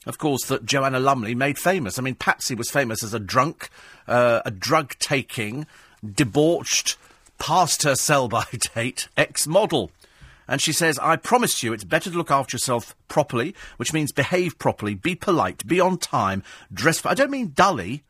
of 0.05 0.17
course, 0.17 0.45
that 0.45 0.65
Joanna 0.65 0.99
Lumley 0.99 1.36
made 1.36 1.59
famous. 1.59 1.99
I 1.99 2.01
mean, 2.01 2.15
Patsy 2.15 2.55
was 2.55 2.69
famous 2.69 3.03
as 3.03 3.13
a 3.13 3.19
drunk, 3.19 3.69
uh, 4.07 4.41
a 4.45 4.51
drug 4.51 4.95
taking, 4.99 5.67
debauched, 6.03 6.97
past 7.38 7.83
her 7.83 7.95
sell 7.95 8.27
by 8.27 8.45
date 8.75 9.09
ex 9.17 9.45
model. 9.45 9.91
And 10.47 10.61
she 10.61 10.73
says, 10.73 10.99
I 10.99 11.15
promise 11.15 11.63
you 11.63 11.73
it's 11.73 11.83
better 11.83 12.11
to 12.11 12.17
look 12.17 12.29
after 12.29 12.55
yourself 12.55 12.95
properly, 13.07 13.55
which 13.77 13.93
means 13.93 14.11
behave 14.11 14.59
properly, 14.59 14.93
be 14.93 15.15
polite, 15.15 15.65
be 15.65 15.79
on 15.79 15.97
time, 15.97 16.43
dress. 16.71 16.99
For 16.99 17.09
I 17.09 17.15
don't 17.15 17.31
mean 17.31 17.51
dully. 17.55 18.03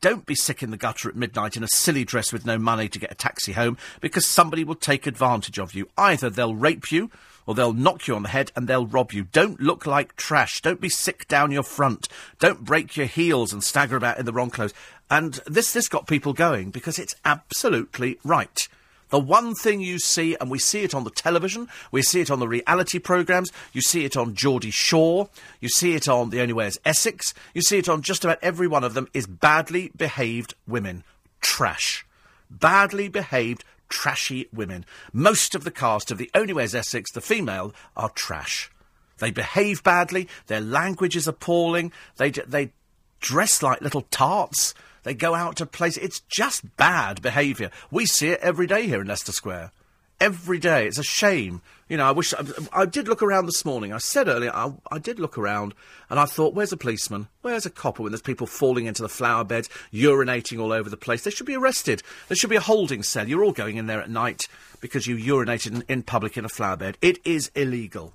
Don't 0.00 0.26
be 0.26 0.34
sick 0.34 0.62
in 0.62 0.70
the 0.70 0.76
gutter 0.76 1.08
at 1.08 1.16
midnight 1.16 1.56
in 1.56 1.64
a 1.64 1.68
silly 1.68 2.04
dress 2.04 2.32
with 2.32 2.46
no 2.46 2.56
money 2.56 2.88
to 2.88 2.98
get 2.98 3.10
a 3.10 3.16
taxi 3.16 3.52
home 3.52 3.76
because 4.00 4.24
somebody 4.24 4.62
will 4.62 4.76
take 4.76 5.06
advantage 5.06 5.58
of 5.58 5.74
you. 5.74 5.88
Either 5.98 6.30
they'll 6.30 6.54
rape 6.54 6.92
you 6.92 7.10
or 7.46 7.54
they'll 7.54 7.72
knock 7.72 8.06
you 8.06 8.14
on 8.14 8.22
the 8.22 8.28
head 8.28 8.52
and 8.54 8.68
they'll 8.68 8.86
rob 8.86 9.12
you. 9.12 9.24
Don't 9.24 9.60
look 9.60 9.86
like 9.86 10.14
trash. 10.16 10.60
Don't 10.60 10.80
be 10.80 10.88
sick 10.88 11.26
down 11.26 11.50
your 11.50 11.62
front. 11.62 12.08
Don't 12.38 12.64
break 12.64 12.96
your 12.96 13.06
heels 13.06 13.52
and 13.52 13.64
stagger 13.64 13.96
about 13.96 14.18
in 14.18 14.26
the 14.26 14.32
wrong 14.32 14.50
clothes. 14.50 14.74
And 15.10 15.40
this, 15.46 15.72
this 15.72 15.88
got 15.88 16.06
people 16.06 16.32
going 16.32 16.70
because 16.70 16.98
it's 16.98 17.16
absolutely 17.24 18.18
right. 18.22 18.68
The 19.10 19.18
one 19.18 19.54
thing 19.54 19.80
you 19.80 19.98
see, 19.98 20.36
and 20.40 20.50
we 20.50 20.58
see 20.58 20.82
it 20.82 20.94
on 20.94 21.04
the 21.04 21.10
television, 21.10 21.68
we 21.90 22.02
see 22.02 22.20
it 22.20 22.30
on 22.30 22.40
the 22.40 22.48
reality 22.48 22.98
programmes, 22.98 23.50
you 23.72 23.80
see 23.80 24.04
it 24.04 24.16
on 24.16 24.34
Geordie 24.34 24.70
Shore, 24.70 25.28
you 25.60 25.68
see 25.68 25.94
it 25.94 26.08
on 26.08 26.30
The 26.30 26.40
Only 26.40 26.52
Way 26.52 26.66
is 26.66 26.80
Essex, 26.84 27.32
you 27.54 27.62
see 27.62 27.78
it 27.78 27.88
on 27.88 28.02
just 28.02 28.24
about 28.24 28.38
every 28.42 28.68
one 28.68 28.84
of 28.84 28.94
them, 28.94 29.08
is 29.14 29.26
badly 29.26 29.90
behaved 29.96 30.54
women. 30.66 31.04
Trash. 31.40 32.04
Badly 32.50 33.08
behaved, 33.08 33.64
trashy 33.88 34.48
women. 34.52 34.84
Most 35.12 35.54
of 35.54 35.64
the 35.64 35.70
cast 35.70 36.10
of 36.10 36.18
The 36.18 36.30
Only 36.34 36.52
Way 36.52 36.64
is 36.64 36.74
Essex, 36.74 37.10
the 37.10 37.20
female, 37.20 37.74
are 37.96 38.10
trash. 38.10 38.70
They 39.18 39.30
behave 39.30 39.82
badly, 39.82 40.28
their 40.46 40.60
language 40.60 41.16
is 41.16 41.26
appalling, 41.26 41.92
they, 42.16 42.30
they 42.30 42.72
dress 43.20 43.62
like 43.62 43.80
little 43.80 44.02
tarts. 44.02 44.74
They 45.08 45.14
go 45.14 45.34
out 45.34 45.56
to 45.56 45.64
places. 45.64 46.02
It's 46.02 46.20
just 46.28 46.76
bad 46.76 47.22
behaviour. 47.22 47.70
We 47.90 48.04
see 48.04 48.28
it 48.28 48.40
every 48.42 48.66
day 48.66 48.86
here 48.86 49.00
in 49.00 49.06
Leicester 49.06 49.32
Square. 49.32 49.72
every 50.20 50.58
day. 50.58 50.86
It's 50.86 50.98
a 50.98 51.02
shame. 51.02 51.62
You 51.88 51.96
know, 51.96 52.04
I 52.06 52.10
wish 52.10 52.34
I, 52.34 52.44
I 52.72 52.86
did 52.86 53.08
look 53.08 53.22
around 53.22 53.46
this 53.46 53.64
morning. 53.64 53.92
I 53.92 53.98
said 53.98 54.28
earlier, 54.28 54.50
I, 54.54 54.72
I 54.90 54.98
did 54.98 55.18
look 55.18 55.38
around, 55.38 55.74
and 56.10 56.20
I 56.20 56.26
thought, 56.26 56.54
where's 56.54 56.72
a 56.72 56.76
policeman? 56.76 57.28
Where's 57.42 57.66
a 57.66 57.70
copper 57.70 58.02
when 58.02 58.12
there's 58.12 58.22
people 58.22 58.46
falling 58.46 58.86
into 58.86 59.02
the 59.02 59.08
flower 59.08 59.44
beds, 59.44 59.70
urinating 59.92 60.60
all 60.60 60.72
over 60.72 60.90
the 60.90 60.96
place? 60.96 61.22
They 61.22 61.30
should 61.30 61.46
be 61.46 61.56
arrested. 61.56 62.02
There 62.28 62.36
should 62.36 62.50
be 62.50 62.56
a 62.56 62.60
holding 62.60 63.02
cell. 63.02 63.28
You're 63.28 63.44
all 63.44 63.52
going 63.52 63.76
in 63.76 63.86
there 63.86 64.02
at 64.02 64.10
night 64.10 64.48
because 64.80 65.06
you 65.06 65.16
urinated 65.16 65.74
in, 65.76 65.84
in 65.88 66.02
public 66.02 66.36
in 66.36 66.44
a 66.44 66.50
flower 66.50 66.76
bed. 66.76 66.98
It 67.00 67.18
is 67.24 67.50
illegal. 67.54 68.12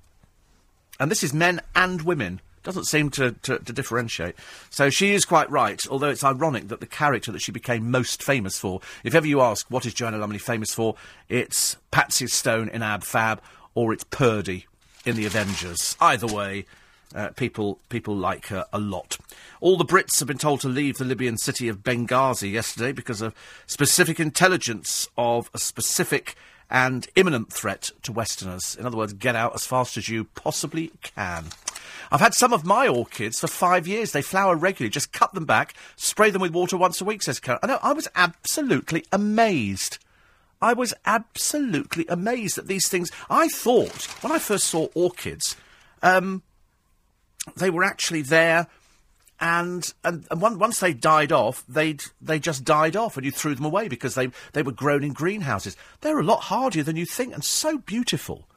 And 1.00 1.10
this 1.10 1.24
is 1.24 1.34
men 1.34 1.60
and 1.74 2.02
women. 2.02 2.40
Doesn't 2.64 2.84
seem 2.84 3.10
to, 3.10 3.32
to, 3.42 3.58
to, 3.58 3.72
differentiate. 3.72 4.34
So 4.70 4.90
she 4.90 5.12
is 5.12 5.24
quite 5.24 5.50
right, 5.50 5.80
although 5.90 6.08
it's 6.08 6.24
ironic 6.24 6.68
that 6.68 6.80
the 6.80 6.86
character 6.86 7.30
that 7.30 7.42
she 7.42 7.52
became 7.52 7.90
most 7.90 8.22
famous 8.22 8.58
for, 8.58 8.80
if 9.04 9.14
ever 9.14 9.26
you 9.26 9.42
ask 9.42 9.70
what 9.70 9.84
is 9.84 9.94
Joanna 9.94 10.18
Lumley 10.18 10.38
famous 10.38 10.72
for, 10.72 10.96
it's 11.28 11.76
Patsy 11.90 12.26
Stone 12.26 12.70
in 12.70 12.82
Ab 12.82 13.04
Fab 13.04 13.42
or 13.74 13.92
it's 13.92 14.04
Purdy 14.04 14.66
in 15.04 15.14
The 15.14 15.26
Avengers. 15.26 15.96
Either 16.00 16.26
way, 16.26 16.64
uh, 17.14 17.28
people 17.36 17.78
people 17.88 18.16
like 18.16 18.46
her 18.46 18.64
a 18.72 18.78
lot. 18.78 19.18
All 19.60 19.76
the 19.76 19.84
Brits 19.84 20.18
have 20.18 20.28
been 20.28 20.38
told 20.38 20.60
to 20.62 20.68
leave 20.68 20.96
the 20.96 21.04
Libyan 21.04 21.36
city 21.36 21.68
of 21.68 21.84
Benghazi 21.84 22.50
yesterday 22.50 22.92
because 22.92 23.22
of 23.22 23.34
specific 23.66 24.18
intelligence 24.18 25.08
of 25.16 25.48
a 25.54 25.58
specific 25.58 26.34
and 26.74 27.06
imminent 27.14 27.52
threat 27.52 27.92
to 28.02 28.10
Westerners. 28.10 28.74
In 28.74 28.84
other 28.84 28.96
words, 28.96 29.12
get 29.12 29.36
out 29.36 29.54
as 29.54 29.64
fast 29.64 29.96
as 29.96 30.08
you 30.08 30.24
possibly 30.34 30.90
can. 31.02 31.44
I've 32.10 32.20
had 32.20 32.34
some 32.34 32.52
of 32.52 32.64
my 32.64 32.88
orchids 32.88 33.38
for 33.38 33.46
five 33.46 33.86
years. 33.86 34.10
They 34.10 34.22
flower 34.22 34.56
regularly. 34.56 34.90
Just 34.90 35.12
cut 35.12 35.32
them 35.34 35.44
back, 35.44 35.74
spray 35.94 36.30
them 36.30 36.42
with 36.42 36.52
water 36.52 36.76
once 36.76 37.00
a 37.00 37.04
week, 37.04 37.22
says 37.22 37.38
Karen. 37.38 37.60
I 37.62 37.68
know, 37.68 37.78
I 37.80 37.92
was 37.92 38.08
absolutely 38.16 39.04
amazed. 39.12 39.98
I 40.60 40.72
was 40.72 40.92
absolutely 41.06 42.06
amazed 42.08 42.58
at 42.58 42.66
these 42.66 42.88
things. 42.88 43.12
I 43.30 43.46
thought, 43.46 44.06
when 44.20 44.32
I 44.32 44.40
first 44.40 44.64
saw 44.64 44.88
orchids, 44.96 45.54
um, 46.02 46.42
they 47.56 47.70
were 47.70 47.84
actually 47.84 48.22
there 48.22 48.66
and 49.40 49.92
and, 50.04 50.26
and 50.30 50.40
one, 50.40 50.58
once 50.58 50.80
they 50.80 50.92
died 50.92 51.32
off, 51.32 51.64
they 51.68 51.96
they 52.20 52.38
just 52.38 52.64
died 52.64 52.96
off, 52.96 53.16
and 53.16 53.24
you 53.24 53.32
threw 53.32 53.54
them 53.54 53.64
away 53.64 53.88
because 53.88 54.14
they 54.14 54.30
they 54.52 54.62
were 54.62 54.72
grown 54.72 55.04
in 55.04 55.12
greenhouses. 55.12 55.76
They're 56.00 56.18
a 56.18 56.24
lot 56.24 56.42
hardier 56.42 56.82
than 56.82 56.96
you 56.96 57.06
think, 57.06 57.34
and 57.34 57.44
so 57.44 57.78
beautiful, 57.78 58.48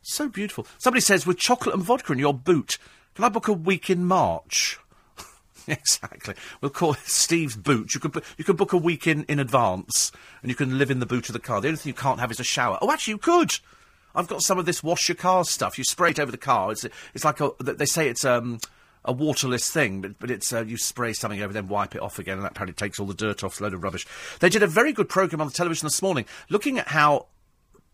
so 0.00 0.28
beautiful. 0.28 0.66
Somebody 0.78 1.00
says 1.00 1.26
with 1.26 1.38
chocolate 1.38 1.74
and 1.74 1.84
vodka 1.84 2.12
in 2.12 2.18
your 2.18 2.34
boot, 2.34 2.78
can 3.14 3.24
I 3.24 3.28
book 3.28 3.48
a 3.48 3.52
week 3.52 3.90
in 3.90 4.04
March? 4.04 4.78
exactly. 5.66 6.34
We'll 6.60 6.70
call 6.70 6.94
it 6.94 7.00
Steve's 7.00 7.56
boot. 7.56 7.94
You 7.94 8.00
could 8.00 8.22
you 8.38 8.44
could 8.44 8.56
book 8.56 8.72
a 8.72 8.78
week 8.78 9.06
in 9.06 9.24
in 9.24 9.38
advance, 9.38 10.12
and 10.42 10.50
you 10.50 10.56
can 10.56 10.78
live 10.78 10.90
in 10.90 11.00
the 11.00 11.06
boot 11.06 11.28
of 11.28 11.34
the 11.34 11.40
car. 11.40 11.60
The 11.60 11.68
only 11.68 11.78
thing 11.78 11.90
you 11.90 11.94
can't 11.94 12.20
have 12.20 12.30
is 12.30 12.40
a 12.40 12.44
shower. 12.44 12.78
Oh, 12.80 12.90
actually, 12.90 13.12
you 13.12 13.18
could. 13.18 13.50
I've 14.14 14.28
got 14.28 14.42
some 14.42 14.58
of 14.58 14.66
this 14.66 14.82
wash 14.82 15.08
your 15.08 15.16
car 15.16 15.44
stuff. 15.44 15.78
You 15.78 15.84
spray 15.84 16.10
it 16.10 16.20
over 16.20 16.30
the 16.30 16.38
car. 16.38 16.72
It's 16.72 16.86
it's 17.14 17.24
like 17.24 17.40
a 17.40 17.50
they 17.60 17.86
say 17.86 18.08
it's 18.08 18.24
um 18.24 18.58
a 19.04 19.12
waterless 19.12 19.68
thing, 19.70 20.00
but, 20.00 20.18
but 20.18 20.30
it's 20.30 20.52
uh, 20.52 20.64
you 20.64 20.76
spray 20.76 21.12
something 21.12 21.42
over, 21.42 21.52
then 21.52 21.68
wipe 21.68 21.94
it 21.94 22.02
off 22.02 22.18
again, 22.18 22.34
and 22.34 22.44
that 22.44 22.52
apparently 22.52 22.74
takes 22.74 22.98
all 22.98 23.06
the 23.06 23.14
dirt 23.14 23.42
off. 23.42 23.60
A 23.60 23.64
load 23.64 23.74
of 23.74 23.82
rubbish. 23.82 24.06
They 24.40 24.48
did 24.48 24.62
a 24.62 24.68
very 24.68 24.92
good 24.92 25.08
program 25.08 25.40
on 25.40 25.48
the 25.48 25.52
television 25.52 25.86
this 25.86 26.02
morning, 26.02 26.24
looking 26.48 26.78
at 26.78 26.88
how 26.88 27.26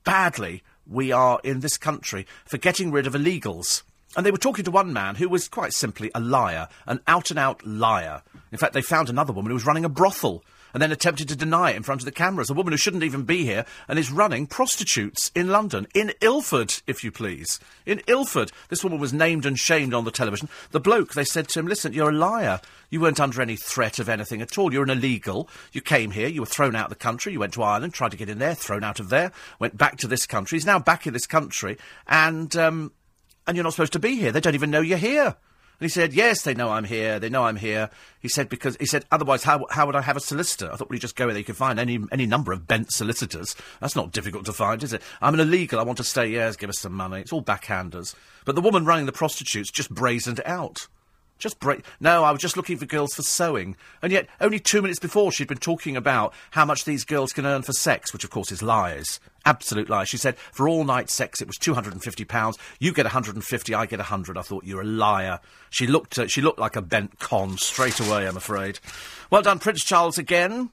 badly 0.04 0.62
we 0.86 1.12
are 1.12 1.40
in 1.44 1.60
this 1.60 1.76
country 1.76 2.26
for 2.46 2.58
getting 2.58 2.90
rid 2.90 3.06
of 3.06 3.14
illegals. 3.14 3.82
And 4.16 4.24
they 4.24 4.30
were 4.30 4.38
talking 4.38 4.64
to 4.64 4.70
one 4.70 4.92
man 4.92 5.16
who 5.16 5.28
was 5.28 5.48
quite 5.48 5.72
simply 5.74 6.10
a 6.14 6.20
liar, 6.20 6.68
an 6.86 7.00
out 7.06 7.30
and 7.30 7.38
out 7.38 7.64
liar. 7.66 8.22
In 8.50 8.58
fact, 8.58 8.72
they 8.72 8.80
found 8.80 9.10
another 9.10 9.32
woman 9.32 9.50
who 9.50 9.54
was 9.54 9.66
running 9.66 9.84
a 9.84 9.90
brothel 9.90 10.42
and 10.72 10.82
then 10.82 10.92
attempted 10.92 11.28
to 11.28 11.36
deny 11.36 11.70
it 11.70 11.76
in 11.76 11.82
front 11.82 12.00
of 12.00 12.04
the 12.04 12.12
cameras. 12.12 12.50
A 12.50 12.54
woman 12.54 12.72
who 12.72 12.76
shouldn't 12.76 13.04
even 13.04 13.22
be 13.22 13.44
here 13.44 13.64
and 13.88 13.98
is 13.98 14.10
running 14.10 14.46
prostitutes 14.46 15.30
in 15.34 15.48
London, 15.48 15.86
in 15.94 16.12
Ilford, 16.20 16.82
if 16.86 17.02
you 17.02 17.10
please. 17.10 17.60
In 17.86 18.02
Ilford. 18.06 18.52
This 18.68 18.82
woman 18.82 18.98
was 18.98 19.12
named 19.12 19.46
and 19.46 19.58
shamed 19.58 19.94
on 19.94 20.04
the 20.04 20.10
television. 20.10 20.48
The 20.70 20.80
bloke, 20.80 21.14
they 21.14 21.24
said 21.24 21.48
to 21.48 21.60
him, 21.60 21.66
listen, 21.66 21.92
you're 21.92 22.10
a 22.10 22.12
liar. 22.12 22.60
You 22.90 23.00
weren't 23.00 23.20
under 23.20 23.42
any 23.42 23.56
threat 23.56 23.98
of 23.98 24.08
anything 24.08 24.40
at 24.40 24.56
all. 24.56 24.72
You're 24.72 24.84
an 24.84 24.90
illegal. 24.90 25.48
You 25.72 25.80
came 25.80 26.10
here, 26.12 26.28
you 26.28 26.40
were 26.40 26.46
thrown 26.46 26.74
out 26.74 26.86
of 26.86 26.90
the 26.90 26.96
country, 26.96 27.32
you 27.32 27.40
went 27.40 27.54
to 27.54 27.62
Ireland, 27.62 27.94
tried 27.94 28.12
to 28.12 28.16
get 28.16 28.30
in 28.30 28.38
there, 28.38 28.54
thrown 28.54 28.84
out 28.84 29.00
of 29.00 29.10
there, 29.10 29.32
went 29.58 29.76
back 29.76 29.98
to 29.98 30.08
this 30.08 30.26
country. 30.26 30.56
He's 30.56 30.66
now 30.66 30.78
back 30.78 31.06
in 31.06 31.12
this 31.12 31.26
country, 31.26 31.76
and, 32.06 32.54
um, 32.56 32.92
and 33.46 33.56
you're 33.56 33.64
not 33.64 33.74
supposed 33.74 33.92
to 33.94 33.98
be 33.98 34.16
here. 34.16 34.32
They 34.32 34.40
don't 34.40 34.54
even 34.54 34.70
know 34.70 34.80
you're 34.80 34.98
here. 34.98 35.36
And 35.80 35.84
he 35.84 35.88
said, 35.88 36.12
yes, 36.12 36.42
they 36.42 36.54
know 36.54 36.70
I'm 36.70 36.84
here. 36.84 37.20
They 37.20 37.28
know 37.28 37.44
I'm 37.44 37.56
here. 37.56 37.88
He 38.20 38.28
said, 38.28 38.48
because, 38.48 38.76
he 38.80 38.86
said, 38.86 39.04
otherwise, 39.12 39.44
how, 39.44 39.64
how 39.70 39.86
would 39.86 39.94
I 39.94 40.00
have 40.00 40.16
a 40.16 40.20
solicitor? 40.20 40.72
I 40.72 40.76
thought, 40.76 40.90
well, 40.90 40.96
you 40.96 41.00
just 41.00 41.14
go 41.14 41.28
there. 41.28 41.38
You 41.38 41.44
can 41.44 41.54
find 41.54 41.78
any, 41.78 42.00
any 42.10 42.26
number 42.26 42.50
of 42.52 42.66
bent 42.66 42.90
solicitors. 42.92 43.54
That's 43.80 43.94
not 43.94 44.10
difficult 44.10 44.44
to 44.46 44.52
find, 44.52 44.82
is 44.82 44.92
it? 44.92 45.02
I'm 45.20 45.34
an 45.34 45.40
illegal. 45.40 45.78
I 45.78 45.84
want 45.84 45.98
to 45.98 46.04
stay. 46.04 46.26
Yes, 46.26 46.56
give 46.56 46.68
us 46.68 46.80
some 46.80 46.94
money. 46.94 47.20
It's 47.20 47.32
all 47.32 47.42
backhanders. 47.42 48.16
But 48.44 48.56
the 48.56 48.60
woman 48.60 48.86
running 48.86 49.06
the 49.06 49.12
prostitutes 49.12 49.70
just 49.70 49.94
brazened 49.94 50.40
out. 50.44 50.88
Just 51.38 51.60
break. 51.60 51.84
No, 52.00 52.24
I 52.24 52.32
was 52.32 52.40
just 52.40 52.56
looking 52.56 52.78
for 52.78 52.86
girls 52.86 53.14
for 53.14 53.22
sewing. 53.22 53.76
And 54.02 54.10
yet, 54.10 54.28
only 54.40 54.58
two 54.58 54.82
minutes 54.82 54.98
before, 54.98 55.30
she'd 55.30 55.48
been 55.48 55.58
talking 55.58 55.96
about 55.96 56.34
how 56.50 56.64
much 56.64 56.84
these 56.84 57.04
girls 57.04 57.32
can 57.32 57.46
earn 57.46 57.62
for 57.62 57.72
sex, 57.72 58.12
which 58.12 58.24
of 58.24 58.30
course 58.30 58.50
is 58.50 58.62
lies. 58.62 59.20
Absolute 59.44 59.88
lies. 59.88 60.08
She 60.08 60.16
said 60.16 60.36
for 60.36 60.68
all 60.68 60.84
night 60.84 61.10
sex 61.10 61.40
it 61.40 61.46
was 61.46 61.56
£250. 61.56 62.58
You 62.80 62.92
get 62.92 63.04
150 63.04 63.74
I 63.74 63.86
get 63.86 63.98
100 63.98 64.36
I 64.36 64.42
thought, 64.42 64.64
you're 64.64 64.80
a 64.80 64.84
liar. 64.84 65.38
She 65.70 65.86
looked, 65.86 66.18
uh, 66.18 66.26
she 66.26 66.42
looked 66.42 66.58
like 66.58 66.76
a 66.76 66.82
bent 66.82 67.18
con 67.18 67.56
straight 67.56 68.00
away, 68.00 68.26
I'm 68.26 68.36
afraid. 68.36 68.80
Well 69.30 69.42
done, 69.42 69.60
Prince 69.60 69.84
Charles 69.84 70.18
again. 70.18 70.70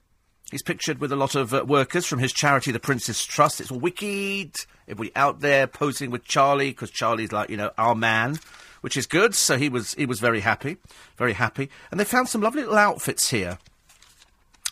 He's 0.50 0.62
pictured 0.62 1.00
with 1.00 1.10
a 1.10 1.16
lot 1.16 1.34
of 1.34 1.52
uh, 1.54 1.64
workers 1.66 2.06
from 2.06 2.18
his 2.18 2.32
charity, 2.32 2.70
the 2.70 2.78
Prince's 2.78 3.24
Trust. 3.24 3.60
It's 3.60 3.70
wicked. 3.70 4.54
Everybody 4.86 5.10
out 5.16 5.40
there 5.40 5.66
posing 5.66 6.10
with 6.10 6.24
Charlie, 6.24 6.70
because 6.70 6.90
Charlie's 6.90 7.32
like, 7.32 7.50
you 7.50 7.56
know, 7.56 7.72
our 7.76 7.96
man 7.96 8.38
which 8.86 8.96
is 8.96 9.08
good. 9.08 9.34
So 9.34 9.58
he 9.58 9.68
was 9.68 9.94
he 9.94 10.06
was 10.06 10.20
very 10.20 10.38
happy, 10.38 10.76
very 11.16 11.32
happy. 11.32 11.70
And 11.90 11.98
they 11.98 12.04
found 12.04 12.28
some 12.28 12.40
lovely 12.40 12.62
little 12.62 12.78
outfits 12.78 13.30
here. 13.30 13.58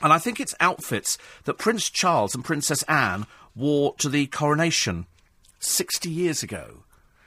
And 0.01 0.13
I 0.13 0.19
think 0.19 0.39
it's 0.39 0.55
outfits 0.61 1.19
that 1.47 1.59
Prince 1.59 1.91
Charles 1.91 2.33
and 2.33 2.45
Princess 2.45 2.85
Anne 2.85 3.27
wore 3.57 3.97
to 3.99 4.09
the 4.09 4.29
coronation 4.29 5.07
60 5.59 6.09
years 6.09 6.45
ago. 6.45 6.85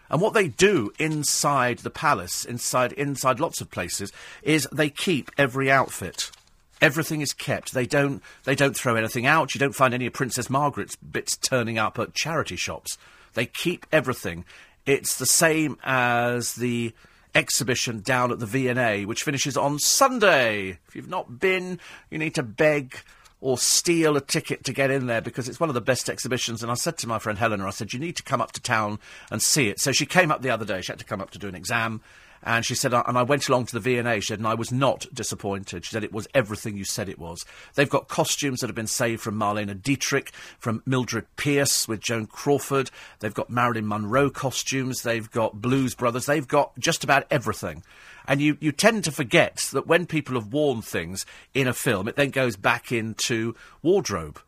And 0.10 0.22
what 0.22 0.34
they 0.34 0.48
do 0.48 0.94
inside 0.98 1.80
the 1.80 1.90
palace, 1.90 2.46
inside 2.46 2.94
inside 2.94 3.42
lots 3.42 3.60
of 3.60 3.70
places, 3.70 4.14
is 4.42 4.66
they 4.72 4.90
keep 4.90 5.30
every 5.38 5.70
outfit. 5.70 6.32
Everything 6.80 7.20
is 7.20 7.34
kept. 7.34 7.74
They 7.74 7.86
don't 7.86 8.24
they 8.46 8.56
don't 8.56 8.78
throw 8.78 8.96
anything 8.96 9.26
out. 9.26 9.54
You 9.54 9.60
don't 9.60 9.76
find 9.76 9.94
any 9.94 10.06
of 10.06 10.14
Princess 10.14 10.50
Margaret's 10.50 10.96
bits 10.96 11.36
turning 11.36 11.78
up 11.78 12.00
at 12.00 12.14
charity 12.14 12.56
shops. 12.56 12.98
They 13.34 13.46
keep 13.46 13.86
everything. 13.92 14.46
It's 14.88 15.18
the 15.18 15.26
same 15.26 15.78
as 15.84 16.56
the 16.56 16.94
exhibition 17.36 18.00
down 18.00 18.32
at 18.32 18.40
the 18.40 18.46
V&A, 18.46 19.04
which 19.04 19.22
finishes 19.22 19.58
on 19.58 19.80
Sunday. 19.80 20.80
If 20.88 20.96
you've 20.96 21.10
not 21.10 21.40
been, 21.40 21.80
you 22.10 22.18
need 22.18 22.34
to 22.36 22.44
beg 22.44 22.96
or 23.42 23.58
steal 23.58 24.16
a 24.16 24.22
ticket 24.22 24.64
to 24.64 24.72
get 24.74 24.90
in 24.90 25.08
there 25.08 25.22
because 25.22 25.50
it's 25.50 25.60
one 25.60 25.70
of 25.70 25.76
the 25.76 25.82
best 25.82 26.10
exhibitions. 26.10 26.64
And 26.64 26.72
I 26.72 26.76
said 26.76 26.98
to 27.00 27.08
my 27.08 27.20
friend 27.20 27.38
Helena, 27.38 27.68
I 27.68 27.72
said, 27.72 27.92
you 27.92 28.00
need 28.00 28.16
to 28.16 28.24
come 28.24 28.42
up 28.42 28.54
to 28.54 28.62
town 28.62 28.98
and 29.30 29.42
see 29.42 29.68
it. 29.68 29.82
So 29.82 29.92
she 29.92 30.06
came 30.06 30.32
up 30.32 30.42
the 30.42 30.50
other 30.50 30.66
day. 30.66 30.82
She 30.82 30.94
had 30.94 31.00
to 31.00 31.06
come 31.06 31.20
up 31.20 31.32
to 31.32 31.40
do 31.40 31.50
an 31.50 31.56
exam. 31.56 32.02
And 32.44 32.66
she 32.66 32.76
said, 32.76 32.94
and 32.94 33.18
I 33.18 33.24
went 33.24 33.48
along 33.50 33.66
to 33.68 33.74
the 33.74 33.80
V&A, 33.80 34.20
she 34.20 34.28
said, 34.28 34.40
and 34.40 34.48
I 34.48 34.54
was 34.54 34.72
not 34.72 35.06
disappointed. 35.14 35.86
She 35.86 35.92
said 35.92 36.04
it 36.04 36.14
was 36.14 36.28
everything 36.34 36.78
you 36.78 36.86
said 36.86 37.10
it 37.10 37.20
was. 37.20 37.46
They've 37.76 37.90
got 37.90 38.08
costumes 38.08 38.60
that 38.60 38.68
have 38.68 38.76
been 38.76 38.88
saved 38.88 39.22
from 39.22 39.36
Marlene 39.36 39.82
Dietrich, 39.82 40.32
from 40.60 40.84
Mildred 40.86 41.26
Pierce 41.36 41.88
with 41.88 42.00
Joan 42.00 42.28
Crawford. 42.28 42.92
They've 43.20 43.34
got 43.34 43.50
Marilyn 43.50 43.88
Monroe 43.88 44.30
costumes. 44.30 45.02
They've 45.02 45.30
got 45.30 45.62
Blues 45.62 45.96
Brothers. 45.96 46.26
They've 46.26 46.48
got 46.48 46.78
just 46.80 47.04
about 47.04 47.26
everything. 47.32 47.84
And 48.28 48.42
you, 48.42 48.58
you 48.60 48.72
tend 48.72 49.06
to 49.06 49.12
forget 49.12 49.70
that 49.72 49.88
when 49.88 50.06
people 50.06 50.36
have 50.36 50.52
worn 50.52 50.82
things 50.82 51.26
in 51.54 51.68
a 51.68 51.74
film, 51.74 52.08
it 52.08 52.18
then 52.18 52.30
goes 52.30 52.58
back 52.58 52.92
into 52.92 53.56
wardrobe. 53.82 54.40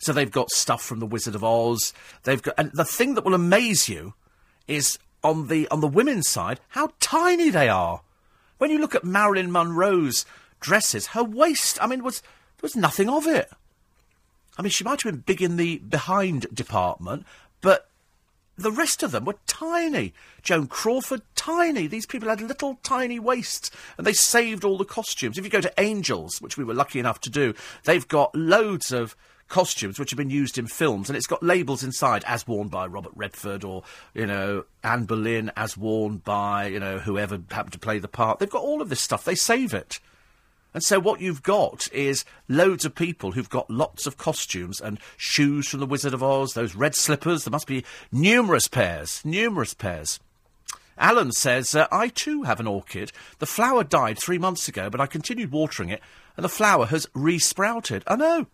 So 0.00 0.12
they've 0.12 0.30
got 0.30 0.50
stuff 0.50 0.82
from 0.82 0.98
The 0.98 1.06
Wizard 1.06 1.34
of 1.34 1.44
Oz. 1.44 1.92
They've 2.24 2.42
got, 2.42 2.54
and 2.58 2.72
the 2.72 2.84
thing 2.84 3.14
that 3.14 3.24
will 3.24 3.34
amaze 3.34 3.88
you 3.88 4.14
is 4.66 4.98
on 5.22 5.48
the 5.48 5.68
on 5.68 5.80
the 5.80 5.88
women's 5.88 6.28
side, 6.28 6.60
how 6.70 6.92
tiny 7.00 7.50
they 7.50 7.68
are. 7.68 8.02
When 8.58 8.70
you 8.70 8.78
look 8.78 8.94
at 8.94 9.04
Marilyn 9.04 9.50
Monroe's 9.50 10.26
dresses, 10.60 11.08
her 11.08 11.24
waist, 11.24 11.82
I 11.82 11.86
mean, 11.86 12.02
was 12.02 12.20
there 12.20 12.62
was 12.62 12.76
nothing 12.76 13.08
of 13.08 13.26
it. 13.26 13.50
I 14.58 14.62
mean, 14.62 14.70
she 14.70 14.84
might 14.84 15.02
have 15.02 15.12
been 15.12 15.22
big 15.22 15.40
in 15.40 15.56
the 15.56 15.78
behind 15.78 16.46
department, 16.54 17.24
but 17.60 17.88
the 18.58 18.70
rest 18.70 19.02
of 19.02 19.10
them 19.10 19.24
were 19.24 19.36
tiny. 19.46 20.12
Joan 20.42 20.66
Crawford, 20.66 21.22
tiny. 21.34 21.86
These 21.86 22.06
people 22.06 22.28
had 22.28 22.42
little 22.42 22.78
tiny 22.82 23.18
waists, 23.18 23.70
and 23.96 24.06
they 24.06 24.12
saved 24.12 24.64
all 24.64 24.76
the 24.76 24.84
costumes. 24.84 25.38
If 25.38 25.44
you 25.44 25.50
go 25.50 25.62
to 25.62 25.72
Angels, 25.80 26.42
which 26.42 26.58
we 26.58 26.64
were 26.64 26.74
lucky 26.74 26.98
enough 26.98 27.20
to 27.22 27.30
do, 27.30 27.54
they've 27.84 28.06
got 28.06 28.34
loads 28.34 28.92
of 28.92 29.16
costumes 29.50 29.98
which 29.98 30.10
have 30.10 30.16
been 30.16 30.30
used 30.30 30.56
in 30.56 30.66
films, 30.66 31.10
and 31.10 31.16
it's 31.16 31.26
got 31.26 31.42
labels 31.42 31.84
inside 31.84 32.24
as 32.26 32.46
worn 32.48 32.68
by 32.68 32.86
Robert 32.86 33.12
Redford 33.14 33.64
or, 33.64 33.82
you 34.14 34.26
know, 34.26 34.64
Anne 34.82 35.04
Boleyn 35.04 35.52
as 35.56 35.76
worn 35.76 36.18
by, 36.18 36.68
you 36.68 36.80
know, 36.80 36.98
whoever 36.98 37.38
happened 37.50 37.74
to 37.74 37.78
play 37.78 37.98
the 37.98 38.08
part. 38.08 38.38
They've 38.38 38.48
got 38.48 38.62
all 38.62 38.80
of 38.80 38.88
this 38.88 39.02
stuff. 39.02 39.24
They 39.24 39.34
save 39.34 39.74
it. 39.74 40.00
And 40.72 40.82
so 40.82 41.00
what 41.00 41.20
you've 41.20 41.42
got 41.42 41.92
is 41.92 42.24
loads 42.48 42.84
of 42.84 42.94
people 42.94 43.32
who've 43.32 43.50
got 43.50 43.68
lots 43.68 44.06
of 44.06 44.16
costumes 44.16 44.80
and 44.80 45.00
shoes 45.16 45.68
from 45.68 45.80
the 45.80 45.86
Wizard 45.86 46.14
of 46.14 46.22
Oz, 46.22 46.54
those 46.54 46.76
red 46.76 46.94
slippers. 46.94 47.44
There 47.44 47.50
must 47.50 47.66
be 47.66 47.84
numerous 48.12 48.68
pairs, 48.68 49.20
numerous 49.24 49.74
pairs. 49.74 50.20
Alan 50.96 51.32
says, 51.32 51.74
uh, 51.74 51.88
I 51.90 52.08
too 52.08 52.42
have 52.42 52.60
an 52.60 52.66
orchid. 52.66 53.10
The 53.38 53.46
flower 53.46 53.82
died 53.82 54.18
three 54.18 54.38
months 54.38 54.68
ago, 54.68 54.90
but 54.90 55.00
I 55.00 55.06
continued 55.06 55.50
watering 55.50 55.88
it, 55.88 56.02
and 56.36 56.44
the 56.44 56.48
flower 56.48 56.86
has 56.86 57.08
resprouted. 57.14 58.04
I 58.06 58.16
know. 58.16 58.46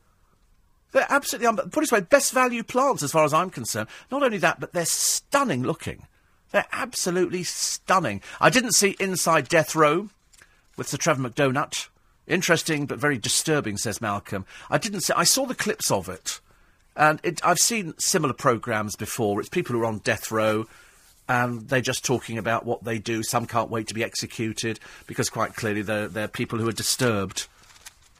They're 0.96 1.06
absolutely, 1.10 1.46
um, 1.48 1.56
put 1.56 1.66
it 1.66 1.80
this 1.80 1.92
way, 1.92 2.00
best 2.00 2.32
value 2.32 2.62
plants 2.62 3.02
as 3.02 3.12
far 3.12 3.26
as 3.26 3.34
I'm 3.34 3.50
concerned. 3.50 3.88
Not 4.10 4.22
only 4.22 4.38
that, 4.38 4.60
but 4.60 4.72
they're 4.72 4.86
stunning 4.86 5.62
looking. 5.62 6.06
They're 6.52 6.64
absolutely 6.72 7.42
stunning. 7.42 8.22
I 8.40 8.48
didn't 8.48 8.72
see 8.72 8.96
Inside 8.98 9.46
Death 9.46 9.76
Row 9.76 10.08
with 10.78 10.88
Sir 10.88 10.96
Trevor 10.96 11.20
McDonald. 11.20 11.90
Interesting, 12.26 12.86
but 12.86 12.98
very 12.98 13.18
disturbing, 13.18 13.76
says 13.76 14.00
Malcolm. 14.00 14.46
I 14.70 14.78
didn't 14.78 15.02
see, 15.02 15.12
I 15.14 15.24
saw 15.24 15.44
the 15.44 15.54
clips 15.54 15.90
of 15.90 16.08
it. 16.08 16.40
And 16.96 17.20
it, 17.22 17.44
I've 17.44 17.58
seen 17.58 17.92
similar 17.98 18.32
programmes 18.32 18.96
before. 18.96 19.38
It's 19.38 19.50
people 19.50 19.76
who 19.76 19.82
are 19.82 19.86
on 19.86 19.98
death 19.98 20.30
row 20.32 20.64
and 21.28 21.68
they're 21.68 21.82
just 21.82 22.06
talking 22.06 22.38
about 22.38 22.64
what 22.64 22.84
they 22.84 22.98
do. 22.98 23.22
Some 23.22 23.44
can't 23.44 23.68
wait 23.68 23.88
to 23.88 23.94
be 23.94 24.02
executed 24.02 24.80
because 25.06 25.28
quite 25.28 25.56
clearly 25.56 25.82
they're, 25.82 26.08
they're 26.08 26.26
people 26.26 26.58
who 26.58 26.66
are 26.66 26.72
disturbed. 26.72 27.48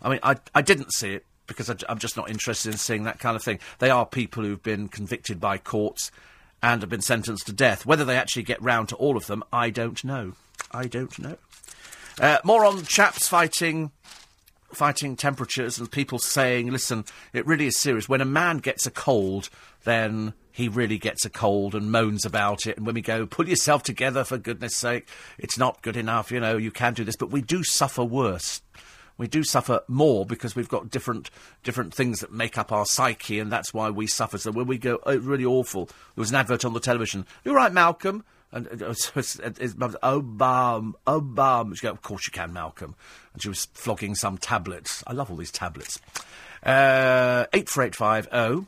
I 0.03 0.11
mean, 0.11 0.21
I, 0.23 0.37
I 0.55 0.61
didn't 0.61 0.93
see 0.93 1.15
it 1.15 1.25
because 1.47 1.71
I, 1.71 1.77
am 1.89 1.99
just 1.99 2.17
not 2.17 2.31
interested 2.31 2.73
in 2.73 2.79
seeing 2.79 3.05
that 3.05 3.19
kind 3.19 3.37
of 3.37 3.43
thing. 3.43 3.59
They 3.79 3.91
are 3.91 4.07
people 4.07 4.43
who've 4.43 4.63
been 4.63 4.89
convicted 4.89 5.41
by 5.41 5.59
courts 5.59 6.11
and 6.63 6.83
have 6.83 6.91
been 6.91 7.03
sentenced 7.03 7.47
to 7.47 7.53
death. 7.53 7.87
Whether 7.87 8.05
they 8.05 8.17
actually 8.17 8.43
get 8.43 8.63
round 8.63 8.89
to 8.91 8.97
all 8.97 9.17
of 9.17 9.27
them, 9.27 9.45
I 9.53 9.71
don't 9.71 10.03
know. 10.05 10.33
I 10.73 10.87
don't 10.87 11.19
know. 11.19 11.37
Uh, 12.21 12.39
more 12.45 12.65
on 12.65 12.85
chaps 12.85 13.29
fighting 13.29 13.91
fighting 14.73 15.17
temperatures 15.17 15.79
and 15.79 15.91
people 15.91 16.19
saying, 16.19 16.71
listen, 16.71 17.05
it 17.33 17.47
really 17.47 17.67
is 17.67 17.79
serious. 17.79 18.09
When 18.09 18.21
a 18.21 18.27
man 18.27 18.59
gets 18.59 18.85
a 18.85 18.91
cold, 18.91 19.49
then 19.85 20.35
he 20.51 20.69
really 20.69 20.99
gets 20.99 21.25
a 21.25 21.31
cold 21.31 21.75
and 21.75 21.91
moans 21.91 22.25
about 22.25 22.67
it. 22.67 22.77
And 22.77 22.85
when 22.85 22.95
we 22.95 23.01
go, 23.01 23.27
pull 23.27 23.49
yourself 23.49 23.83
together 23.83 24.25
for 24.25 24.39
goodness 24.39 24.77
sake, 24.77 25.09
it's 25.39 25.57
not 25.57 25.83
good 25.83 25.97
enough, 25.97 26.31
you 26.31 26.41
know, 26.41 26.57
you 26.57 26.71
can 26.71 26.95
do 26.95 27.05
this. 27.05 27.17
But 27.17 27.31
we 27.31 27.43
do 27.43 27.63
suffer 27.63 28.05
worse. 28.05 28.61
We 29.19 29.27
do 29.29 29.43
suffer 29.45 29.81
more 29.89 30.27
because 30.27 30.55
we've 30.55 30.69
got 30.69 30.91
different 30.91 31.31
different 31.63 31.95
things 31.95 32.21
that 32.21 32.33
make 32.33 32.59
up 32.59 32.71
our 32.71 32.85
psyche, 32.85 33.39
and 33.39 33.51
that's 33.51 33.73
why 33.73 33.91
we 33.91 34.07
suffer. 34.07 34.39
So 34.39 34.51
when 34.51 34.67
we 34.67 34.79
go, 34.79 34.99
oh, 35.05 35.17
really 35.19 35.45
awful. 35.45 35.87
There 35.87 35.95
was 36.17 36.31
an 36.31 36.37
advert 36.37 36.65
on 36.65 36.73
the 36.73 36.81
television. 36.81 37.27
You're 37.45 37.57
right, 37.57 37.73
Malcolm. 37.73 38.25
And 38.53 38.83
uh, 38.83 38.95
his 39.15 39.77
mum 39.77 39.97
oh, 40.03 40.21
bum, 40.21 40.97
oh. 41.07 41.75
She 41.75 41.87
go, 41.87 41.91
of 41.91 42.03
course 42.03 42.27
you 42.27 42.33
can, 42.33 42.53
Malcolm. 42.53 42.95
And 43.33 43.43
she 43.43 43.49
was 43.49 43.67
flogging 43.75 44.15
some 44.15 44.39
tablets. 44.39 45.03
I 45.07 45.13
love 45.13 45.31
all 45.31 45.37
these 45.37 45.51
tablets. 45.51 46.01
Uh, 46.63 47.47
84850 47.53 48.67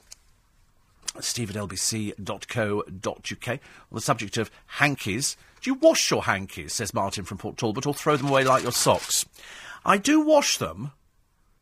steve 1.20 1.50
at 1.50 1.56
lbc.co.uk 1.56 3.48
on 3.48 3.58
the 3.92 4.00
subject 4.00 4.36
of 4.36 4.50
hankies. 4.66 5.36
Do 5.60 5.70
you 5.70 5.74
wash 5.74 6.10
your 6.10 6.22
hankies, 6.22 6.74
says 6.74 6.94
Martin 6.94 7.24
from 7.24 7.38
Port 7.38 7.56
Talbot, 7.56 7.86
or 7.86 7.94
throw 7.94 8.16
them 8.16 8.28
away 8.28 8.44
like 8.44 8.62
your 8.62 8.72
socks? 8.72 9.26
I 9.84 9.96
do 9.96 10.20
wash 10.20 10.58
them, 10.58 10.92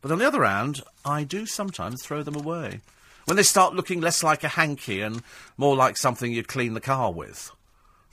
but 0.01 0.11
on 0.11 0.19
the 0.19 0.27
other 0.27 0.43
hand, 0.43 0.81
I 1.05 1.23
do 1.23 1.45
sometimes 1.45 2.03
throw 2.03 2.23
them 2.23 2.35
away. 2.35 2.81
When 3.25 3.37
they 3.37 3.43
start 3.43 3.75
looking 3.75 3.99
less 3.99 4.23
like 4.23 4.43
a 4.43 4.49
hanky 4.49 5.01
and 5.01 5.21
more 5.57 5.75
like 5.75 5.97
something 5.97 6.31
you'd 6.31 6.47
clean 6.47 6.73
the 6.73 6.81
car 6.81 7.11
with, 7.11 7.51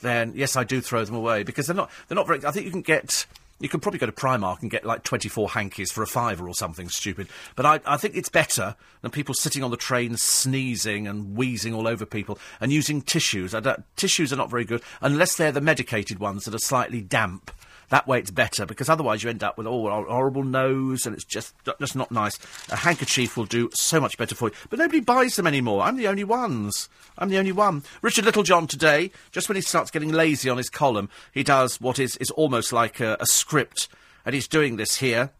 then 0.00 0.32
yes, 0.34 0.56
I 0.56 0.64
do 0.64 0.80
throw 0.80 1.04
them 1.04 1.14
away 1.14 1.44
because 1.44 1.66
they're 1.66 1.76
not 1.76 1.90
they're 2.08 2.16
not 2.16 2.26
very. 2.26 2.44
I 2.44 2.50
think 2.50 2.66
you 2.66 2.72
can 2.72 2.82
get 2.82 3.26
you 3.60 3.68
can 3.68 3.80
probably 3.80 3.98
go 3.98 4.06
to 4.06 4.12
Primark 4.12 4.62
and 4.62 4.70
get 4.70 4.84
like 4.84 5.04
24 5.04 5.50
hankies 5.50 5.92
for 5.92 6.02
a 6.02 6.06
fiver 6.06 6.48
or 6.48 6.54
something 6.54 6.88
stupid. 6.88 7.28
But 7.54 7.64
I, 7.64 7.80
I 7.86 7.96
think 7.96 8.16
it's 8.16 8.28
better 8.28 8.74
than 9.00 9.10
people 9.10 9.34
sitting 9.34 9.62
on 9.62 9.70
the 9.70 9.76
train 9.76 10.16
sneezing 10.16 11.06
and 11.06 11.36
wheezing 11.36 11.72
all 11.72 11.86
over 11.86 12.04
people 12.04 12.38
and 12.60 12.72
using 12.72 13.00
tissues. 13.00 13.54
tissues 13.96 14.32
are 14.32 14.36
not 14.36 14.50
very 14.50 14.64
good 14.64 14.82
unless 15.00 15.36
they're 15.36 15.52
the 15.52 15.60
medicated 15.60 16.18
ones 16.18 16.44
that 16.44 16.54
are 16.54 16.58
slightly 16.58 17.00
damp. 17.00 17.50
That 17.90 18.06
way 18.06 18.18
it's 18.18 18.30
better 18.30 18.66
because 18.66 18.88
otherwise 18.88 19.22
you 19.22 19.30
end 19.30 19.42
up 19.42 19.58
with 19.58 19.66
oh, 19.66 20.04
horrible 20.08 20.44
nose 20.44 21.06
and 21.06 21.14
it's 21.14 21.24
just 21.24 21.54
just 21.78 21.96
not 21.96 22.10
nice. 22.10 22.38
A 22.70 22.76
handkerchief 22.76 23.36
will 23.36 23.44
do 23.44 23.70
so 23.74 24.00
much 24.00 24.16
better 24.18 24.34
for 24.34 24.48
you, 24.48 24.54
but 24.70 24.78
nobody 24.78 25.00
buys 25.00 25.36
them 25.36 25.46
anymore. 25.46 25.82
I'm 25.82 25.96
the 25.96 26.08
only 26.08 26.24
ones. 26.24 26.88
I'm 27.18 27.28
the 27.28 27.38
only 27.38 27.52
one. 27.52 27.84
Richard 28.02 28.24
Littlejohn 28.24 28.66
today, 28.66 29.10
just 29.30 29.48
when 29.48 29.56
he 29.56 29.62
starts 29.62 29.90
getting 29.90 30.12
lazy 30.12 30.48
on 30.48 30.56
his 30.56 30.70
column, 30.70 31.08
he 31.32 31.42
does 31.42 31.80
what 31.80 31.98
is 31.98 32.16
is 32.16 32.30
almost 32.32 32.72
like 32.72 33.00
a, 33.00 33.16
a 33.20 33.26
script, 33.26 33.88
and 34.24 34.34
he's 34.34 34.48
doing 34.48 34.76
this 34.76 34.96
here 34.96 35.30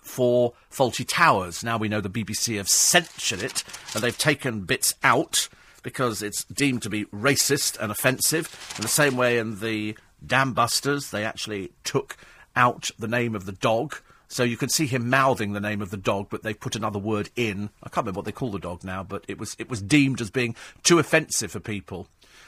for 0.00 0.52
Fawlty 0.70 1.06
Towers. 1.06 1.62
Now 1.62 1.78
we 1.78 1.88
know 1.88 2.00
the 2.00 2.10
BBC 2.10 2.56
have 2.56 2.68
censored 2.68 3.42
it 3.42 3.62
and 3.94 4.02
they've 4.02 4.16
taken 4.16 4.62
bits 4.62 4.94
out 5.02 5.48
because 5.82 6.22
it's 6.22 6.44
deemed 6.44 6.82
to 6.82 6.90
be 6.90 7.04
racist 7.06 7.78
and 7.78 7.90
offensive. 7.90 8.74
In 8.76 8.82
the 8.82 8.88
same 8.88 9.16
way, 9.16 9.38
in 9.38 9.60
the 9.60 9.96
Dam 10.24 10.52
Busters, 10.52 11.10
they 11.10 11.24
actually 11.24 11.72
took 11.84 12.16
out 12.56 12.90
the 12.98 13.08
name 13.08 13.34
of 13.34 13.46
the 13.46 13.52
dog. 13.52 13.96
So 14.28 14.44
you 14.44 14.56
could 14.56 14.70
see 14.70 14.86
him 14.86 15.10
mouthing 15.10 15.52
the 15.52 15.60
name 15.60 15.82
of 15.82 15.90
the 15.90 15.96
dog, 15.96 16.28
but 16.30 16.44
they 16.44 16.54
put 16.54 16.76
another 16.76 17.00
word 17.00 17.30
in. 17.34 17.70
I 17.82 17.88
can't 17.88 18.04
remember 18.04 18.18
what 18.18 18.26
they 18.26 18.32
call 18.32 18.52
the 18.52 18.60
dog 18.60 18.84
now, 18.84 19.02
but 19.02 19.24
it 19.26 19.38
was 19.38 19.56
it 19.58 19.68
was 19.68 19.82
deemed 19.82 20.20
as 20.20 20.30
being 20.30 20.54
too 20.84 21.00
offensive 21.00 21.50
for 21.50 21.58
people. 21.58 22.06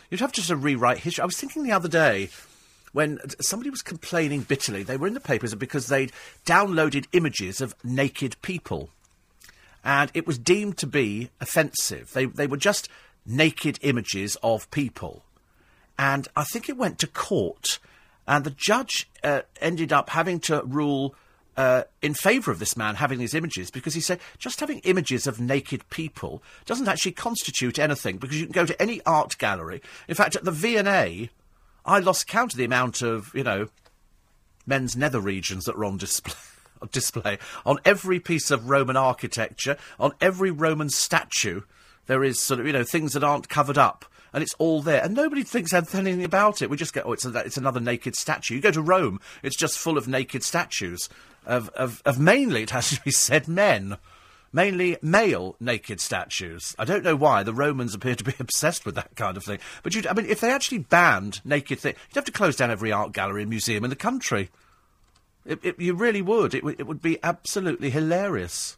You'd 0.09 0.21
have 0.21 0.33
to 0.33 0.57
rewrite 0.57 0.99
history. 0.99 1.23
I 1.23 1.27
was 1.27 1.37
thinking 1.37 1.65
the 1.65 1.73
other 1.73 1.89
day 1.89 2.29
when 2.93 3.19
somebody 3.41 3.71
was 3.71 3.83
complaining 3.83 4.43
bitterly. 4.43 4.85
They 4.85 4.97
were 4.97 5.09
in 5.09 5.15
the 5.15 5.21
papers 5.21 5.55
because 5.57 5.89
they'd 5.89 6.13
downloaded 6.47 7.07
images 7.13 7.61
of 7.61 7.75
naked 7.83 8.41
people, 8.43 8.91
and 9.83 10.09
it 10.15 10.27
was 10.27 10.39
deemed 10.39 10.79
to 10.79 10.87
be 10.87 11.31
offensive. 11.41 12.13
They 12.13 12.27
they 12.27 12.47
were 12.47 12.57
just 12.57 12.89
naked 13.27 13.81
images 13.83 14.37
of 14.41 14.71
people 14.71 15.25
and 15.99 16.29
I 16.37 16.45
think 16.45 16.69
it 16.69 16.77
went 16.77 16.99
to 17.01 17.07
court, 17.07 17.79
and 18.27 18.45
the 18.45 18.51
judge 18.51 19.09
uh, 19.23 19.43
ended 19.61 19.93
up 19.93 20.11
having 20.11 20.41
to 20.41 20.63
rule 20.65 21.15
uh, 21.57 21.83
in 22.01 22.15
favour 22.15 22.51
of 22.51 22.59
this 22.59 22.77
man 22.77 22.95
having 22.95 23.19
these 23.19 23.35
images 23.35 23.71
because 23.71 23.95
he 23.95 24.01
said 24.01 24.19
just 24.39 24.61
having 24.61 24.79
images 24.81 25.27
of 25.27 25.39
naked 25.39 25.89
people 25.91 26.43
doesn't 26.65 26.89
actually 26.89 27.13
constitute 27.13 27.79
anything 27.79 28.17
because 28.17 28.41
you 28.41 28.47
can 28.47 28.53
go 28.53 28.65
to 28.65 28.81
any 28.81 29.03
art 29.05 29.37
gallery. 29.39 29.83
In 30.09 30.15
fact, 30.15 30.35
at 30.35 30.45
the 30.45 30.51
V&A, 30.51 31.31
I 31.85 31.99
lost 31.99 32.27
count 32.27 32.53
of 32.53 32.59
the 32.59 32.65
amount 32.65 33.03
of, 33.03 33.35
you 33.35 33.45
know, 33.45 33.69
men's 34.67 34.97
nether 34.97 35.21
regions 35.21 35.65
that 35.65 35.77
were 35.77 35.85
on 35.85 35.99
display. 35.99 36.35
display 36.91 37.39
on 37.65 37.79
every 37.85 38.19
piece 38.19 38.51
of 38.51 38.69
Roman 38.69 38.97
architecture, 38.97 39.77
on 40.01 40.13
every 40.21 40.51
Roman 40.51 40.91
statue, 40.91 41.61
there 42.07 42.25
is 42.25 42.41
sort 42.41 42.59
of 42.59 42.67
you 42.67 42.73
know 42.73 42.83
things 42.83 43.13
that 43.13 43.23
aren't 43.23 43.49
covered 43.49 43.79
up 43.79 44.05
and 44.33 44.43
it's 44.43 44.55
all 44.59 44.83
there, 44.83 45.03
and 45.03 45.15
nobody 45.15 45.43
thinks 45.43 45.73
anything 45.73 46.25
about 46.25 46.63
it. 46.63 46.71
We 46.71 46.77
just 46.77 46.95
go, 46.95 47.03
oh, 47.05 47.13
it's, 47.13 47.25
a, 47.25 47.39
it's 47.41 47.57
another 47.57 47.81
naked 47.81 48.17
statue. 48.17 48.55
You 48.55 48.61
go 48.61 48.71
to 48.71 48.83
Rome, 48.83 49.21
it's 49.43 49.57
just 49.57 49.79
full 49.79 49.99
of 49.99 50.09
naked 50.09 50.43
statues 50.43 51.09
of, 51.47 51.69
of, 51.71 52.03
of 52.05 52.19
mainly, 52.19 52.63
it 52.63 52.71
has 52.71 52.91
to 52.91 53.01
be 53.03 53.11
said, 53.11 53.49
men. 53.49 53.99
Mainly 54.55 54.99
male 55.01 55.57
naked 55.61 55.99
statues. 55.99 56.77
I 56.79 56.85
don't 56.85 57.03
know 57.03 57.17
why 57.17 57.43
the 57.43 57.55
Romans 57.55 57.95
appear 57.95 58.15
to 58.15 58.25
be 58.25 58.35
obsessed 58.39 58.85
with 58.85 58.95
that 58.97 59.17
kind 59.17 59.39
of 59.39 59.45
thing. 59.45 59.59
But 59.83 59.95
you, 59.95 60.03
I 60.09 60.13
mean, 60.13 60.27
if 60.27 60.41
they 60.41 60.51
actually 60.51 60.79
banned 60.79 61.41
naked 61.45 61.79
things, 61.79 61.97
you'd 62.09 62.17
have 62.17 62.27
to 62.27 62.33
close 62.33 62.57
down 62.57 62.71
every 62.71 62.93
art 62.93 63.13
gallery 63.13 63.43
and 63.43 63.51
museum 63.51 63.83
in 63.83 63.91
the 63.91 63.97
country. 63.97 64.51
It, 65.47 65.59
it, 65.63 65.81
you 65.81 65.95
really 65.95 66.21
would. 66.21 66.55
It, 66.55 66.65
it 66.79 66.87
would 66.87 67.01
be 67.01 67.19
absolutely 67.23 67.89
hilarious. 67.89 68.77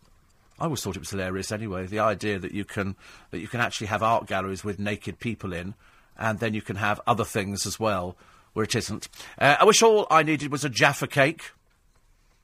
I 0.64 0.66
always 0.66 0.82
thought 0.82 0.96
it 0.96 1.00
was 1.00 1.10
hilarious 1.10 1.52
anyway. 1.52 1.84
The 1.86 1.98
idea 1.98 2.38
that 2.38 2.52
you 2.52 2.64
can 2.64 2.96
that 3.32 3.40
you 3.40 3.48
can 3.48 3.60
actually 3.60 3.88
have 3.88 4.02
art 4.02 4.26
galleries 4.26 4.64
with 4.64 4.78
naked 4.78 5.18
people 5.18 5.52
in, 5.52 5.74
and 6.16 6.38
then 6.38 6.54
you 6.54 6.62
can 6.62 6.76
have 6.76 7.02
other 7.06 7.26
things 7.26 7.66
as 7.66 7.78
well 7.78 8.16
where 8.54 8.64
it 8.64 8.74
isn't. 8.74 9.08
Uh, 9.38 9.56
I 9.60 9.64
wish 9.64 9.82
all 9.82 10.06
I 10.10 10.22
needed 10.22 10.50
was 10.50 10.64
a 10.64 10.70
Jaffa 10.70 11.06
cake. 11.06 11.50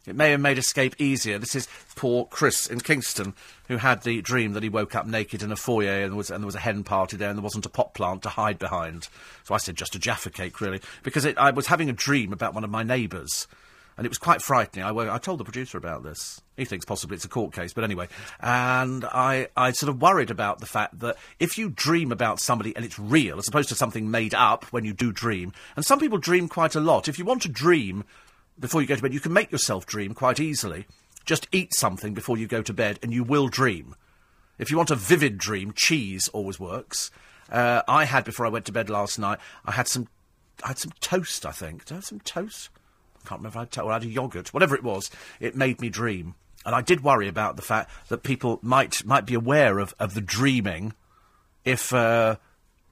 It 0.06 0.14
may 0.14 0.32
have 0.32 0.40
made 0.40 0.58
escape 0.58 0.96
easier. 0.98 1.38
This 1.38 1.54
is 1.54 1.66
poor 1.96 2.26
Chris 2.26 2.66
in 2.66 2.80
Kingston, 2.80 3.32
who 3.68 3.78
had 3.78 4.02
the 4.02 4.20
dream 4.20 4.52
that 4.52 4.62
he 4.62 4.68
woke 4.68 4.94
up 4.94 5.06
naked 5.06 5.42
in 5.42 5.50
a 5.50 5.56
foyer 5.56 6.04
and, 6.04 6.14
was, 6.14 6.30
and 6.30 6.42
there 6.42 6.46
was 6.46 6.54
a 6.54 6.60
hen 6.60 6.84
party 6.84 7.16
there 7.16 7.30
and 7.30 7.38
there 7.38 7.42
wasn't 7.42 7.64
a 7.64 7.70
pot 7.70 7.94
plant 7.94 8.22
to 8.24 8.28
hide 8.28 8.58
behind. 8.58 9.08
So 9.44 9.54
I 9.54 9.58
said 9.58 9.76
just 9.76 9.94
a 9.94 9.98
Jaffa 9.98 10.28
cake, 10.28 10.60
really, 10.60 10.82
because 11.02 11.24
it, 11.24 11.38
I 11.38 11.52
was 11.52 11.68
having 11.68 11.88
a 11.88 11.94
dream 11.94 12.34
about 12.34 12.52
one 12.52 12.64
of 12.64 12.70
my 12.70 12.82
neighbours 12.82 13.48
and 14.01 14.07
it 14.07 14.09
was 14.09 14.16
quite 14.16 14.40
frightening. 14.40 14.82
I, 14.82 15.14
I 15.14 15.18
told 15.18 15.40
the 15.40 15.44
producer 15.44 15.76
about 15.76 16.03
this. 16.03 16.40
He 16.57 16.64
thinks 16.64 16.86
possibly 16.86 17.16
it's 17.16 17.26
a 17.26 17.28
court 17.28 17.53
case, 17.53 17.74
but 17.74 17.84
anyway. 17.84 18.09
And 18.40 19.05
I, 19.05 19.48
I 19.59 19.72
sort 19.72 19.90
of 19.90 20.01
worried 20.01 20.30
about 20.30 20.61
the 20.61 20.66
fact 20.66 21.01
that 21.01 21.18
if 21.38 21.59
you 21.59 21.68
dream 21.68 22.11
about 22.11 22.40
somebody 22.40 22.74
and 22.74 22.82
it's 22.82 22.98
real, 22.98 23.36
as 23.36 23.46
opposed 23.46 23.68
to 23.68 23.74
something 23.74 24.11
made 24.11 24.34
up 24.34 24.64
when 24.72 24.86
you 24.86 24.94
do 24.94 25.12
dream, 25.12 25.53
and 25.76 25.84
some 25.84 25.98
people 25.98 26.16
dream 26.16 26.48
quite 26.48 26.74
a 26.74 26.80
lot. 26.80 27.09
If 27.09 27.18
you 27.18 27.26
want 27.26 27.42
to 27.42 27.51
dream 27.51 28.05
before 28.59 28.80
you 28.80 28.86
go 28.86 28.96
to 28.96 29.03
bed, 29.03 29.12
you 29.12 29.20
can 29.20 29.34
make 29.34 29.53
yourself 29.53 29.84
dream 29.84 30.14
quite 30.14 30.40
easily. 30.40 30.86
Just 31.26 31.46
eat 31.53 31.74
something 31.74 32.14
before 32.14 32.38
you 32.38 32.46
go 32.46 32.62
to 32.62 32.72
bed, 32.72 32.98
and 33.03 33.12
you 33.12 33.22
will 33.22 33.48
dream. 33.48 33.96
If 34.59 34.70
you 34.70 34.78
want 34.78 34.90
a 34.90 34.96
vivid 34.96 35.36
dream, 35.36 35.74
cheese 35.76 36.26
always 36.28 36.59
works. 36.59 37.11
Uh, 37.53 37.82
I 37.86 38.07
had 38.07 38.24
before 38.24 38.46
I 38.46 38.48
went 38.48 38.64
to 38.64 38.72
bed 38.72 38.88
last 38.88 39.18
night. 39.18 39.40
I 39.66 39.72
had 39.72 39.88
some, 39.88 40.09
I 40.64 40.68
had 40.68 40.78
some 40.78 40.92
toast. 41.01 41.44
I 41.44 41.53
think. 41.53 41.84
Did 41.84 41.92
I 41.92 41.96
have 41.96 42.07
some 42.07 42.20
toast? 42.20 42.70
Can't 43.31 43.41
remember 43.41 43.61
I 43.61 43.81
or 43.81 43.91
I 43.91 43.95
had 43.95 44.03
a 44.03 44.09
yogurt, 44.09 44.53
whatever 44.53 44.74
it 44.74 44.83
was. 44.83 45.09
It 45.39 45.55
made 45.55 45.81
me 45.81 45.89
dream, 45.89 46.35
and 46.66 46.74
I 46.74 46.83
did 46.83 47.05
worry 47.05 47.28
about 47.28 47.55
the 47.55 47.62
fact 47.62 47.91
that 48.09 48.24
people 48.24 48.59
might 48.61 49.05
might 49.05 49.24
be 49.24 49.35
aware 49.35 49.78
of, 49.78 49.95
of 49.99 50.14
the 50.14 50.20
dreaming, 50.20 50.93
if. 51.64 51.93
Uh, 51.93 52.37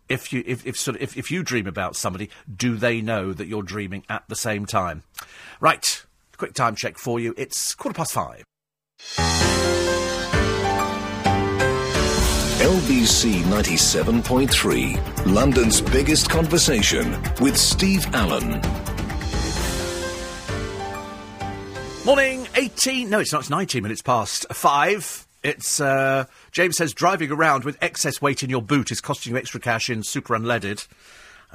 if 0.08 0.32
you 0.32 0.42
if, 0.46 0.66
if 0.66 0.74
sort 0.74 0.96
of 0.96 1.02
if, 1.02 1.18
if 1.18 1.30
you 1.30 1.42
dream 1.42 1.66
about 1.66 1.94
somebody, 1.94 2.30
do 2.56 2.76
they 2.76 3.02
know 3.02 3.34
that 3.34 3.46
you're 3.46 3.62
dreaming 3.62 4.04
at 4.08 4.26
the 4.28 4.36
same 4.36 4.64
time? 4.64 5.02
Right, 5.60 6.02
quick 6.38 6.54
time 6.54 6.76
check 6.76 6.96
for 6.96 7.20
you. 7.20 7.34
It's 7.36 7.74
quarter 7.74 7.94
past 7.94 8.12
five. 8.12 8.42
LBC 12.58 13.42
97.3, 13.42 15.26
London's 15.26 15.82
biggest 15.82 16.30
conversation 16.30 17.22
with 17.38 17.58
Steve 17.58 18.06
Allen. 18.14 18.87
Morning, 22.08 22.48
18. 22.54 23.10
No, 23.10 23.18
it's 23.18 23.34
not. 23.34 23.40
It's 23.40 23.50
19 23.50 23.82
minutes 23.82 24.00
past 24.00 24.46
five. 24.50 25.26
It's, 25.42 25.78
uh, 25.78 26.24
James 26.52 26.78
says, 26.78 26.94
driving 26.94 27.30
around 27.30 27.64
with 27.64 27.76
excess 27.82 28.22
weight 28.22 28.42
in 28.42 28.48
your 28.48 28.62
boot 28.62 28.90
is 28.90 29.02
costing 29.02 29.32
you 29.32 29.38
extra 29.38 29.60
cash 29.60 29.90
in 29.90 30.02
super 30.02 30.34
unleaded. 30.34 30.88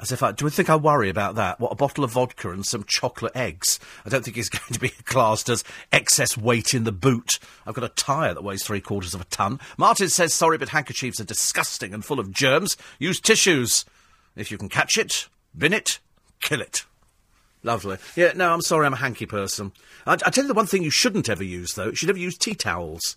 As 0.00 0.12
if 0.12 0.22
I, 0.22 0.30
do 0.30 0.46
I 0.46 0.50
think 0.50 0.70
I 0.70 0.76
worry 0.76 1.08
about 1.08 1.34
that? 1.34 1.58
What, 1.58 1.72
a 1.72 1.74
bottle 1.74 2.04
of 2.04 2.12
vodka 2.12 2.52
and 2.52 2.64
some 2.64 2.84
chocolate 2.84 3.34
eggs? 3.34 3.80
I 4.06 4.10
don't 4.10 4.24
think 4.24 4.36
it's 4.36 4.48
going 4.60 4.72
to 4.72 4.78
be 4.78 4.90
classed 4.90 5.48
as 5.48 5.64
excess 5.90 6.38
weight 6.38 6.72
in 6.72 6.84
the 6.84 6.92
boot. 6.92 7.40
I've 7.66 7.74
got 7.74 7.82
a 7.82 7.88
tyre 7.88 8.32
that 8.32 8.44
weighs 8.44 8.62
three 8.62 8.80
quarters 8.80 9.12
of 9.12 9.22
a 9.22 9.24
ton. 9.24 9.58
Martin 9.76 10.08
says, 10.08 10.32
sorry, 10.32 10.56
but 10.56 10.68
handkerchiefs 10.68 11.18
are 11.18 11.24
disgusting 11.24 11.92
and 11.92 12.04
full 12.04 12.20
of 12.20 12.30
germs. 12.30 12.76
Use 13.00 13.20
tissues. 13.20 13.84
If 14.36 14.52
you 14.52 14.58
can 14.58 14.68
catch 14.68 14.98
it, 14.98 15.28
bin 15.58 15.72
it, 15.72 15.98
kill 16.40 16.60
it. 16.60 16.84
Lovely. 17.64 17.96
Yeah, 18.14 18.32
no, 18.36 18.52
I'm 18.52 18.60
sorry, 18.60 18.86
I'm 18.86 18.92
a 18.92 18.96
hanky 18.96 19.26
person. 19.26 19.72
I, 20.06 20.12
I 20.12 20.30
tell 20.30 20.44
you 20.44 20.48
the 20.48 20.54
one 20.54 20.66
thing 20.66 20.84
you 20.84 20.90
shouldn't 20.90 21.30
ever 21.30 21.42
use, 21.42 21.72
though. 21.72 21.86
You 21.86 21.94
should 21.94 22.08
never 22.08 22.18
use 22.18 22.36
tea 22.36 22.54
towels 22.54 23.16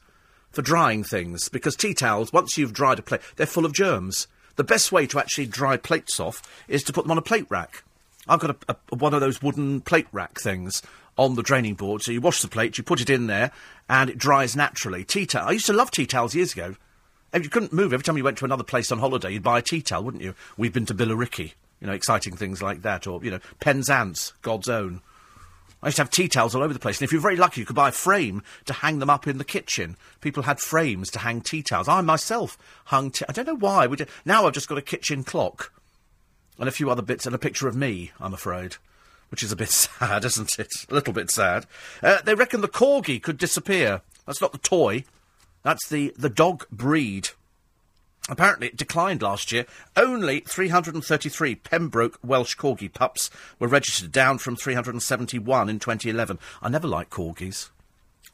for 0.52 0.62
drying 0.62 1.04
things, 1.04 1.50
because 1.50 1.76
tea 1.76 1.94
towels, 1.94 2.32
once 2.32 2.58
you've 2.58 2.74
dried 2.74 2.98
a 2.98 3.02
plate, 3.02 3.22
they're 3.36 3.46
full 3.46 3.66
of 3.66 3.74
germs. 3.74 4.28
The 4.56 4.64
best 4.64 4.92
way 4.92 5.06
to 5.08 5.20
actually 5.20 5.48
dry 5.48 5.76
plates 5.78 6.20
off 6.20 6.42
is 6.68 6.82
to 6.84 6.94
put 6.94 7.04
them 7.04 7.12
on 7.12 7.18
a 7.18 7.22
plate 7.22 7.46
rack. 7.50 7.84
I've 8.28 8.40
got 8.40 8.58
a, 8.68 8.76
a, 8.92 8.96
one 8.96 9.14
of 9.14 9.20
those 9.20 9.42
wooden 9.42 9.82
plate 9.82 10.08
rack 10.12 10.40
things 10.40 10.82
on 11.18 11.36
the 11.36 11.44
draining 11.44 11.76
board. 11.76 12.02
So 12.02 12.12
you 12.12 12.22
wash 12.22 12.42
the 12.42 12.48
plate, 12.48 12.78
you 12.78 12.84
put 12.84 13.02
it 13.02 13.10
in 13.10 13.28
there, 13.28 13.52
and 13.90 14.10
it 14.10 14.18
dries 14.18 14.56
naturally. 14.56 15.04
Tea 15.04 15.26
towel. 15.26 15.50
I 15.50 15.52
used 15.52 15.66
to 15.66 15.74
love 15.74 15.92
tea 15.92 16.06
towels 16.06 16.36
years 16.36 16.54
ago. 16.54 16.76
If 17.34 17.44
you 17.44 17.50
couldn't 17.50 17.74
move, 17.74 17.92
every 17.92 18.04
time 18.04 18.18
you 18.18 18.24
went 18.24 18.38
to 18.38 18.46
another 18.46 18.64
place 18.64 18.92
on 18.92 19.00
holiday, 19.00 19.32
you'd 19.32 19.44
buy 19.44 19.60
a 19.60 19.62
tea 19.62 19.82
towel, 19.82 20.06
wouldn't 20.06 20.24
you? 20.24 20.34
We've 20.56 20.74
been 20.74 20.86
to 20.86 20.96
Billericay. 20.96 21.54
You 21.80 21.88
know, 21.88 21.94
exciting 21.94 22.36
things 22.36 22.62
like 22.62 22.82
that. 22.82 23.08
Or, 23.08 23.24
you 23.24 23.32
know, 23.32 23.40
Penzance, 23.60 24.34
God's 24.42 24.70
own. 24.70 25.02
I 25.82 25.88
used 25.88 25.98
to 25.98 26.02
have 26.02 26.10
tea 26.10 26.28
towels 26.28 26.56
all 26.56 26.64
over 26.64 26.74
the 26.74 26.80
place, 26.80 27.00
and 27.00 27.06
if 27.06 27.12
you're 27.12 27.22
very 27.22 27.36
lucky, 27.36 27.62
you 27.62 27.66
could 27.66 27.76
buy 27.76 27.90
a 27.90 27.92
frame 27.92 28.42
to 28.66 28.74
hang 28.74 28.98
them 28.98 29.12
up 29.12 29.28
in 29.28 29.38
the 29.38 29.44
kitchen. 29.44 29.96
People 30.22 30.44
had 30.44 30.60
frames 30.60 31.12
to 31.12 31.20
hang 31.20 31.42
tea 31.42 31.62
towels. 31.62 31.88
I 31.88 32.02
myself 32.02 32.58
hung. 32.86 33.14
I 33.30 33.32
don't 33.32 33.46
know 33.46 33.56
why. 33.56 33.88
Now 34.26 34.48
I've 34.48 34.54
just 34.54 34.68
got 34.68 34.80
a 34.80 34.82
kitchen 34.82 35.24
clock 35.24 35.72
and 36.58 36.68
a 36.68 36.72
few 36.72 36.90
other 36.90 37.04
bits 37.04 37.28
and 37.28 37.36
a 37.36 37.40
picture 37.40 37.68
of 37.68 37.76
me. 37.76 38.12
I'm 38.20 38.34
afraid, 38.34 38.78
which 39.30 39.44
is 39.44 39.52
a 39.52 39.56
bit 39.56 39.70
sad, 39.72 40.26
isn't 40.26 40.58
it? 40.58 40.72
A 40.90 40.94
little 40.94 41.14
bit 41.14 41.30
sad. 41.30 41.68
Uh, 42.02 42.22
they 42.24 42.34
reckon 42.34 42.62
the 42.62 42.68
corgi 42.68 43.22
could 43.22 43.38
disappear. 43.38 44.02
That's 44.26 44.42
not 44.42 44.54
the 44.54 44.58
toy. 44.58 45.04
That's 45.62 45.88
the 45.90 46.14
the 46.18 46.30
dog 46.30 46.68
breed. 46.72 47.30
Apparently, 48.30 48.68
it 48.68 48.78
declined 48.78 49.22
last 49.22 49.52
year. 49.52 49.66
Only 49.96 50.42
333 50.42 51.56
Pembroke 51.56 52.20
Welsh 52.24 52.58
Corgi 52.58 52.92
pups 52.94 53.30
were 53.58 53.68
registered, 53.68 54.12
down 54.12 54.38
from 54.38 54.56
371 54.56 55.70
in 55.70 55.80
2011. 55.80 56.40
I 56.62 56.70
never 56.70 56.88
liked 56.88 57.12
corgis. 57.12 57.70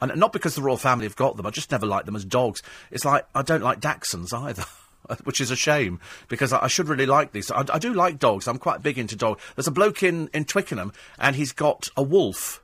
And 0.00 0.16
not 0.16 0.32
because 0.32 0.54
the 0.56 0.62
royal 0.62 0.76
family 0.76 1.06
have 1.06 1.16
got 1.16 1.36
them, 1.36 1.46
I 1.46 1.50
just 1.50 1.70
never 1.70 1.86
liked 1.86 2.06
them 2.06 2.16
as 2.16 2.24
dogs. 2.24 2.62
It's 2.90 3.04
like, 3.04 3.26
I 3.34 3.42
don't 3.42 3.62
like 3.62 3.80
Dachshunds 3.80 4.32
either. 4.32 4.64
Which 5.24 5.40
is 5.42 5.50
a 5.50 5.56
shame, 5.56 6.00
because 6.28 6.50
I, 6.54 6.64
I 6.64 6.66
should 6.66 6.88
really 6.88 7.04
like 7.04 7.32
these. 7.32 7.50
I, 7.50 7.62
I 7.70 7.78
do 7.78 7.92
like 7.92 8.18
dogs. 8.18 8.48
I'm 8.48 8.56
quite 8.56 8.82
big 8.82 8.98
into 8.98 9.14
dogs. 9.14 9.42
There's 9.54 9.66
a 9.66 9.70
bloke 9.70 10.02
in, 10.02 10.30
in 10.32 10.46
Twickenham, 10.46 10.94
and 11.18 11.36
he's 11.36 11.52
got 11.52 11.88
a 11.94 12.02
wolf 12.02 12.63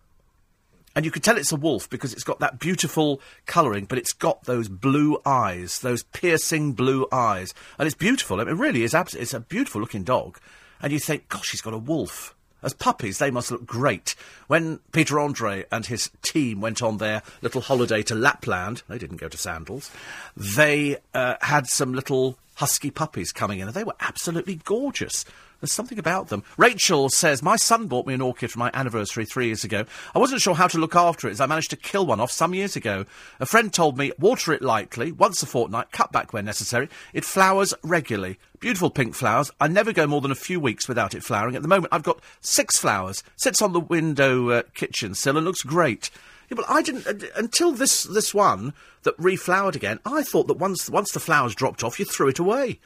and 0.95 1.05
you 1.05 1.11
can 1.11 1.23
tell 1.23 1.37
it's 1.37 1.53
a 1.53 1.57
wolf 1.57 1.89
because 1.89 2.13
it's 2.13 2.25
got 2.25 2.41
that 2.41 2.59
beautiful 2.59 3.21
colouring, 3.47 3.85
but 3.85 3.99
it's 3.99 4.13
got 4.13 4.45
those 4.45 4.69
blue 4.69 5.21
eyes, 5.25 5.81
those 5.81 6.03
piercing 6.03 6.73
blue 6.73 7.07
eyes, 7.13 7.55
and 7.79 7.87
it's 7.87 7.95
beautiful. 7.95 8.41
I 8.41 8.45
mean, 8.45 8.55
it 8.55 8.61
really 8.61 8.83
is. 8.83 8.95
Abs- 8.95 9.15
it's 9.15 9.35
a 9.35 9.41
beautiful 9.41 9.81
looking 9.81 10.03
dog, 10.03 10.39
and 10.83 10.93
you 10.93 10.99
think, 10.99 11.29
gosh, 11.29 11.51
he's 11.51 11.61
got 11.61 11.75
a 11.75 11.79
wolf. 11.79 12.35
As 12.63 12.75
puppies, 12.75 13.19
they 13.19 13.31
must 13.31 13.51
look 13.51 13.65
great. 13.65 14.15
When 14.47 14.81
Peter 14.93 15.19
Andre 15.19 15.65
and 15.73 15.87
his 15.87 16.11
team 16.21 16.61
went 16.61 16.83
on 16.83 16.99
their 16.99 17.23
little 17.41 17.63
holiday 17.63 18.03
to 18.03 18.15
Lapland, 18.15 18.83
they 18.87 18.99
didn't 18.99 19.17
go 19.17 19.29
to 19.29 19.39
Sandals, 19.39 19.91
they 20.37 20.99
uh, 21.15 21.37
had 21.41 21.69
some 21.69 21.95
little 21.95 22.37
husky 22.61 22.91
puppies 22.91 23.33
coming 23.33 23.59
in, 23.59 23.69
and 23.69 23.75
they 23.75 23.85
were 23.85 23.95
absolutely 24.01 24.57
gorgeous. 24.65 25.25
There's 25.61 25.73
something 25.73 25.99
about 25.99 26.29
them. 26.29 26.45
Rachel 26.59 27.09
says, 27.09 27.43
My 27.43 27.57
son 27.57 27.87
bought 27.87 28.07
me 28.07 28.13
an 28.13 28.21
orchid 28.21 28.51
for 28.51 28.59
my 28.59 28.71
anniversary 28.75 29.25
three 29.25 29.47
years 29.47 29.65
ago. 29.65 29.87
I 30.15 30.19
wasn't 30.19 30.43
sure 30.43 30.55
how 30.55 30.69
to 30.69 30.79
look 30.79 30.95
after 30.95 31.27
it 31.27 31.33
as 31.33 31.41
I 31.41 31.47
managed 31.47 31.71
to 31.71 31.77
kill 31.77 32.05
one 32.05 32.21
off 32.21 32.31
some 32.31 32.55
years 32.55 32.77
ago. 32.77 33.07
A 33.41 33.47
friend 33.47 33.73
told 33.73 33.97
me, 33.97 34.13
water 34.19 34.53
it 34.53 34.61
lightly, 34.61 35.11
once 35.11 35.43
a 35.43 35.47
fortnight, 35.47 35.91
cut 35.91 36.13
back 36.13 36.35
where 36.35 36.43
necessary. 36.43 36.91
It 37.15 37.25
flowers 37.25 37.73
regularly. 37.83 38.39
Beautiful 38.59 38.91
pink 38.91 39.15
flowers. 39.15 39.51
I 39.59 39.69
never 39.69 39.95
go 39.95 40.07
more 40.07 40.21
than 40.21 40.31
a 40.31 40.35
few 40.35 40.61
weeks 40.61 40.87
without 40.87 41.15
it 41.15 41.25
flowering. 41.25 41.57
At 41.57 41.63
the 41.63 41.69
moment, 41.69 41.95
I've 41.95 42.03
got 42.03 42.21
six 42.43 42.77
flowers. 42.77 43.23
Sits 43.37 43.63
on 43.63 43.73
the 43.73 43.81
window 43.81 44.51
uh, 44.51 44.63
kitchen 44.75 45.15
sill 45.15 45.39
and 45.39 45.47
looks 45.47 45.63
great. 45.63 46.11
Yeah, 46.51 46.57
but 46.57 46.69
I 46.69 46.83
didn't 46.83 47.07
uh, 47.07 47.27
until 47.37 47.73
this 47.73 48.05
this 48.05 48.35
one 48.35 48.75
that 49.05 49.17
reflowered 49.17 49.77
again. 49.77 50.01
I 50.05 50.23
thought 50.23 50.49
that 50.49 50.59
once 50.59 50.91
once 50.91 51.13
the 51.13 51.21
flowers 51.21 51.55
dropped 51.55 51.85
off, 51.85 51.99
you 51.99 52.05
threw 52.05 52.29
it 52.29 52.39
away. 52.39 52.81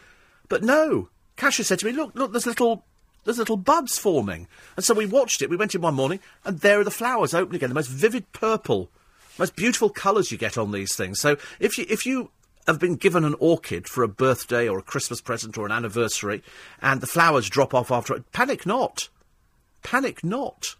But 0.49 0.63
no, 0.63 1.09
Kasia 1.37 1.65
said 1.65 1.79
to 1.81 1.87
me, 1.87 1.93
"Look, 1.93 2.15
look, 2.15 2.33
there's 2.33 2.47
little." 2.47 2.85
There's 3.25 3.39
little 3.39 3.57
buds 3.57 3.97
forming. 3.99 4.49
And 4.77 4.85
so 4.85 4.93
we 4.93 5.07
watched 5.07 5.41
it. 5.41 5.49
We 5.49 5.57
went 5.57 5.75
in 5.75 5.81
one 5.81 5.95
morning, 5.95 6.21
and 6.45 6.61
there 6.61 6.81
are 6.81 6.85
the 6.85 6.91
flowers 6.91 7.33
open 7.33 7.57
again. 7.57 7.71
The 7.71 7.75
most 7.75 7.89
vivid 7.89 8.31
purple, 8.33 8.91
most 9.39 9.57
beautiful 9.57 9.89
colours 9.89 10.31
you 10.31 10.37
get 10.37 10.59
on 10.59 10.73
these 10.73 10.95
things. 10.95 11.21
So 11.21 11.39
if 11.59 11.79
you, 11.79 11.87
if 11.89 12.05
you 12.05 12.33
have 12.67 12.79
been 12.79 12.97
given 12.97 13.25
an 13.25 13.35
orchid 13.39 13.89
for 13.89 14.03
a 14.03 14.09
birthday 14.09 14.69
or 14.69 14.79
a 14.79 14.83
Christmas 14.83 15.23
present 15.23 15.57
or 15.57 15.65
an 15.65 15.73
anniversary, 15.73 16.43
and 16.83 17.01
the 17.01 17.07
flowers 17.07 17.49
drop 17.49 17.73
off 17.73 17.91
after 17.91 18.15
it, 18.15 18.31
panic 18.33 18.67
not. 18.67 19.09
Panic 19.83 20.23
not. 20.23 20.77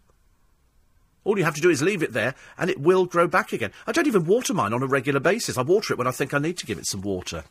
All 1.25 1.37
you 1.37 1.43
have 1.43 1.55
to 1.55 1.61
do 1.61 1.69
is 1.69 1.81
leave 1.81 2.03
it 2.03 2.13
there, 2.13 2.35
and 2.57 2.69
it 2.69 2.79
will 2.79 3.05
grow 3.05 3.27
back 3.27 3.51
again. 3.51 3.71
I 3.85 3.91
don't 3.91 4.07
even 4.07 4.25
water 4.25 4.53
mine 4.53 4.73
on 4.73 4.83
a 4.83 4.87
regular 4.87 5.19
basis. 5.19 5.57
I 5.57 5.63
water 5.63 5.93
it 5.93 5.97
when 5.97 6.07
I 6.07 6.11
think 6.11 6.33
I 6.33 6.39
need 6.39 6.57
to 6.59 6.65
give 6.65 6.77
it 6.77 6.87
some 6.87 7.01
water. 7.01 7.43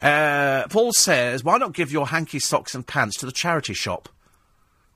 Uh, 0.00 0.66
Paul 0.68 0.92
says, 0.92 1.42
why 1.42 1.58
not 1.58 1.72
give 1.72 1.90
your 1.90 2.06
hanky 2.06 2.38
socks 2.38 2.74
and 2.74 2.86
pants 2.86 3.18
to 3.18 3.26
the 3.26 3.32
charity 3.32 3.74
shop? 3.74 4.08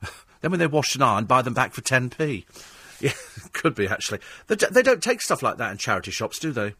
then 0.41 0.51
when 0.51 0.59
they're 0.59 0.69
washed 0.69 0.95
and 0.95 1.03
ironed, 1.03 1.27
buy 1.27 1.41
them 1.41 1.53
back 1.53 1.73
for 1.73 1.81
10p. 1.81 2.45
Yeah, 3.01 3.13
could 3.53 3.73
be, 3.73 3.87
actually. 3.87 4.19
They, 4.45 4.53
they 4.53 4.83
don't 4.83 5.01
take 5.01 5.23
stuff 5.23 5.41
like 5.41 5.57
that 5.57 5.71
in 5.71 5.77
charity 5.79 6.11
shops, 6.11 6.37
do 6.37 6.51
they? 6.51 6.75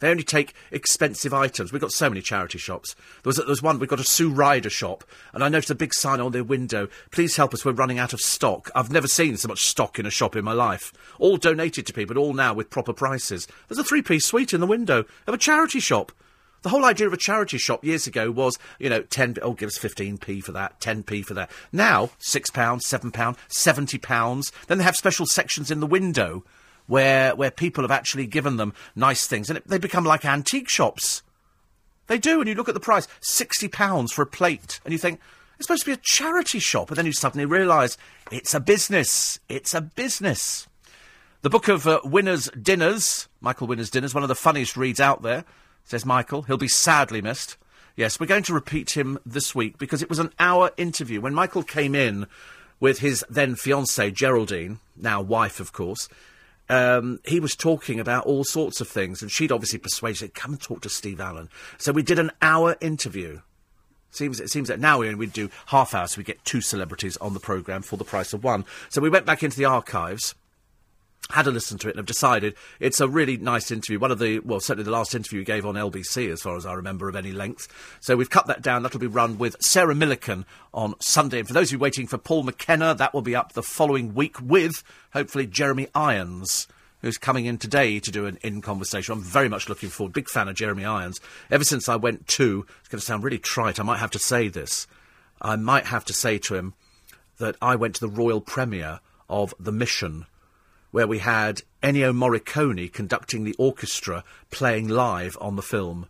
They 0.00 0.10
only 0.10 0.22
take 0.22 0.54
expensive 0.70 1.34
items. 1.34 1.72
We've 1.72 1.80
got 1.80 1.92
so 1.92 2.08
many 2.08 2.22
charity 2.22 2.58
shops. 2.58 2.94
There 3.22 3.30
was, 3.30 3.36
there 3.36 3.46
was 3.46 3.62
one, 3.62 3.78
we've 3.78 3.88
got 3.88 4.00
a 4.00 4.04
Sue 4.04 4.30
Ryder 4.30 4.70
shop, 4.70 5.04
and 5.32 5.42
I 5.42 5.48
noticed 5.48 5.70
a 5.70 5.74
big 5.74 5.92
sign 5.94 6.20
on 6.20 6.32
their 6.32 6.44
window, 6.44 6.88
please 7.10 7.36
help 7.36 7.52
us, 7.52 7.64
we're 7.64 7.72
running 7.72 7.98
out 7.98 8.12
of 8.12 8.20
stock. 8.20 8.70
I've 8.74 8.92
never 8.92 9.08
seen 9.08 9.36
so 9.36 9.48
much 9.48 9.66
stock 9.66 9.98
in 9.98 10.06
a 10.06 10.10
shop 10.10 10.36
in 10.36 10.44
my 10.44 10.52
life. 10.52 10.92
All 11.18 11.36
donated 11.36 11.86
to 11.86 11.92
people, 11.92 12.18
all 12.18 12.32
now 12.32 12.54
with 12.54 12.70
proper 12.70 12.92
prices. 12.92 13.48
There's 13.66 13.78
a 13.78 13.84
three-piece 13.84 14.24
suite 14.24 14.54
in 14.54 14.60
the 14.60 14.66
window 14.66 15.04
of 15.26 15.34
a 15.34 15.38
charity 15.38 15.80
shop. 15.80 16.12
The 16.62 16.70
whole 16.70 16.84
idea 16.84 17.06
of 17.06 17.12
a 17.12 17.18
charity 17.18 17.56
shop 17.56 17.84
years 17.84 18.08
ago 18.08 18.32
was, 18.32 18.58
you 18.80 18.90
know, 18.90 19.02
10, 19.02 19.36
oh, 19.42 19.52
give 19.52 19.68
us 19.68 19.78
15p 19.78 20.42
for 20.42 20.50
that, 20.52 20.80
10p 20.80 21.24
for 21.24 21.34
that. 21.34 21.50
Now, 21.72 22.10
£6, 22.20 22.50
£7, 22.50 23.36
£70. 23.48 24.52
Then 24.66 24.78
they 24.78 24.84
have 24.84 24.96
special 24.96 25.26
sections 25.26 25.70
in 25.70 25.78
the 25.78 25.86
window 25.86 26.44
where, 26.88 27.36
where 27.36 27.52
people 27.52 27.84
have 27.84 27.90
actually 27.92 28.26
given 28.26 28.56
them 28.56 28.74
nice 28.96 29.28
things, 29.28 29.48
and 29.48 29.58
it, 29.58 29.68
they 29.68 29.78
become 29.78 30.04
like 30.04 30.24
antique 30.24 30.68
shops. 30.68 31.22
They 32.08 32.18
do, 32.18 32.40
and 32.40 32.48
you 32.48 32.56
look 32.56 32.68
at 32.68 32.74
the 32.74 32.80
price 32.80 33.06
£60 33.20 34.10
for 34.10 34.22
a 34.22 34.26
plate, 34.26 34.80
and 34.84 34.92
you 34.92 34.98
think, 34.98 35.20
it's 35.56 35.66
supposed 35.66 35.84
to 35.84 35.90
be 35.90 35.94
a 35.94 36.02
charity 36.02 36.58
shop, 36.58 36.88
and 36.90 36.96
then 36.96 37.06
you 37.06 37.12
suddenly 37.12 37.44
realise 37.44 37.96
it's 38.30 38.54
a 38.54 38.60
business. 38.60 39.38
It's 39.48 39.74
a 39.74 39.80
business. 39.80 40.66
The 41.42 41.50
book 41.50 41.68
of 41.68 41.86
uh, 41.86 42.00
Winners' 42.04 42.50
Dinners, 42.60 43.28
Michael 43.40 43.68
Winner's 43.68 43.90
Dinners, 43.90 44.14
one 44.14 44.24
of 44.24 44.28
the 44.28 44.34
funniest 44.34 44.76
reads 44.76 45.00
out 45.00 45.22
there 45.22 45.44
says 45.88 46.04
Michael. 46.04 46.42
He'll 46.42 46.58
be 46.58 46.68
sadly 46.68 47.22
missed. 47.22 47.56
Yes, 47.96 48.20
we're 48.20 48.26
going 48.26 48.42
to 48.44 48.54
repeat 48.54 48.96
him 48.96 49.18
this 49.26 49.54
week 49.54 49.78
because 49.78 50.02
it 50.02 50.10
was 50.10 50.18
an 50.18 50.32
hour 50.38 50.70
interview. 50.76 51.20
When 51.20 51.34
Michael 51.34 51.62
came 51.62 51.94
in 51.94 52.26
with 52.78 53.00
his 53.00 53.24
then 53.28 53.54
fiancée, 53.54 54.12
Geraldine, 54.12 54.78
now 54.96 55.20
wife, 55.20 55.58
of 55.58 55.72
course, 55.72 56.08
um, 56.68 57.20
he 57.24 57.40
was 57.40 57.54
talking 57.54 58.00
about 58.00 58.26
all 58.26 58.44
sorts 58.44 58.80
of 58.80 58.88
things, 58.88 59.22
and 59.22 59.30
she'd 59.30 59.52
obviously 59.52 59.78
persuaded 59.78 60.22
him, 60.22 60.30
come 60.34 60.52
and 60.52 60.62
talk 60.62 60.82
to 60.82 60.88
Steve 60.88 61.20
Allen. 61.20 61.48
So 61.78 61.92
we 61.92 62.02
did 62.02 62.18
an 62.18 62.30
hour 62.42 62.76
interview. 62.80 63.40
Seems 64.10 64.40
it 64.40 64.48
seems 64.48 64.68
that 64.68 64.80
now 64.80 64.98
we 64.98 65.14
we 65.14 65.26
do 65.26 65.50
half 65.66 65.94
hours, 65.94 66.12
so 66.12 66.18
we 66.18 66.24
get 66.24 66.44
two 66.44 66.60
celebrities 66.60 67.16
on 67.18 67.34
the 67.34 67.40
programme 67.40 67.82
for 67.82 67.96
the 67.96 68.04
price 68.04 68.32
of 68.32 68.42
one. 68.42 68.64
So 68.88 69.00
we 69.00 69.10
went 69.10 69.26
back 69.26 69.42
into 69.42 69.58
the 69.58 69.66
archives 69.66 70.34
had 71.30 71.46
a 71.46 71.50
listen 71.50 71.76
to 71.78 71.88
it 71.88 71.92
and 71.92 71.98
have 71.98 72.06
decided 72.06 72.54
it's 72.80 73.00
a 73.00 73.08
really 73.08 73.36
nice 73.36 73.70
interview. 73.70 73.98
One 73.98 74.10
of 74.10 74.18
the, 74.18 74.38
well, 74.40 74.60
certainly 74.60 74.84
the 74.84 74.90
last 74.90 75.14
interview 75.14 75.40
you 75.40 75.44
gave 75.44 75.66
on 75.66 75.74
LBC, 75.74 76.32
as 76.32 76.40
far 76.40 76.56
as 76.56 76.64
I 76.64 76.72
remember, 76.72 77.08
of 77.08 77.16
any 77.16 77.32
length. 77.32 77.68
So 78.00 78.16
we've 78.16 78.30
cut 78.30 78.46
that 78.46 78.62
down. 78.62 78.82
That'll 78.82 78.98
be 78.98 79.06
run 79.06 79.36
with 79.36 79.56
Sarah 79.60 79.94
Millican 79.94 80.44
on 80.72 80.94
Sunday. 81.00 81.40
And 81.40 81.46
for 81.46 81.52
those 81.52 81.68
of 81.68 81.72
you 81.72 81.78
waiting 81.78 82.06
for 82.06 82.16
Paul 82.16 82.44
McKenna, 82.44 82.94
that 82.94 83.12
will 83.12 83.22
be 83.22 83.36
up 83.36 83.52
the 83.52 83.62
following 83.62 84.14
week 84.14 84.40
with, 84.40 84.82
hopefully, 85.12 85.46
Jeremy 85.46 85.88
Irons. 85.94 86.66
Who's 87.00 87.18
coming 87.18 87.46
in 87.46 87.58
today 87.58 88.00
to 88.00 88.10
do 88.10 88.26
an 88.26 88.38
in 88.42 88.60
conversation? 88.60 89.12
I'm 89.12 89.22
very 89.22 89.48
much 89.48 89.68
looking 89.68 89.88
forward. 89.88 90.14
Big 90.14 90.28
fan 90.28 90.48
of 90.48 90.56
Jeremy 90.56 90.84
Irons. 90.84 91.20
Ever 91.48 91.62
since 91.62 91.88
I 91.88 91.94
went 91.94 92.26
to, 92.28 92.66
it's 92.80 92.88
going 92.88 92.98
to 92.98 93.06
sound 93.06 93.22
really 93.22 93.38
trite. 93.38 93.78
I 93.78 93.84
might 93.84 93.98
have 93.98 94.10
to 94.12 94.18
say 94.18 94.48
this. 94.48 94.88
I 95.40 95.54
might 95.54 95.86
have 95.86 96.04
to 96.06 96.12
say 96.12 96.38
to 96.38 96.56
him 96.56 96.74
that 97.38 97.54
I 97.62 97.76
went 97.76 97.94
to 97.96 98.00
the 98.00 98.08
royal 98.08 98.40
premiere 98.40 98.98
of 99.28 99.54
The 99.60 99.70
Mission 99.70 100.26
where 100.90 101.06
we 101.06 101.18
had 101.18 101.62
Ennio 101.82 102.12
Morricone 102.14 102.92
conducting 102.92 103.44
the 103.44 103.54
orchestra 103.58 104.24
playing 104.50 104.88
live 104.88 105.36
on 105.40 105.56
the 105.56 105.62
film. 105.62 106.06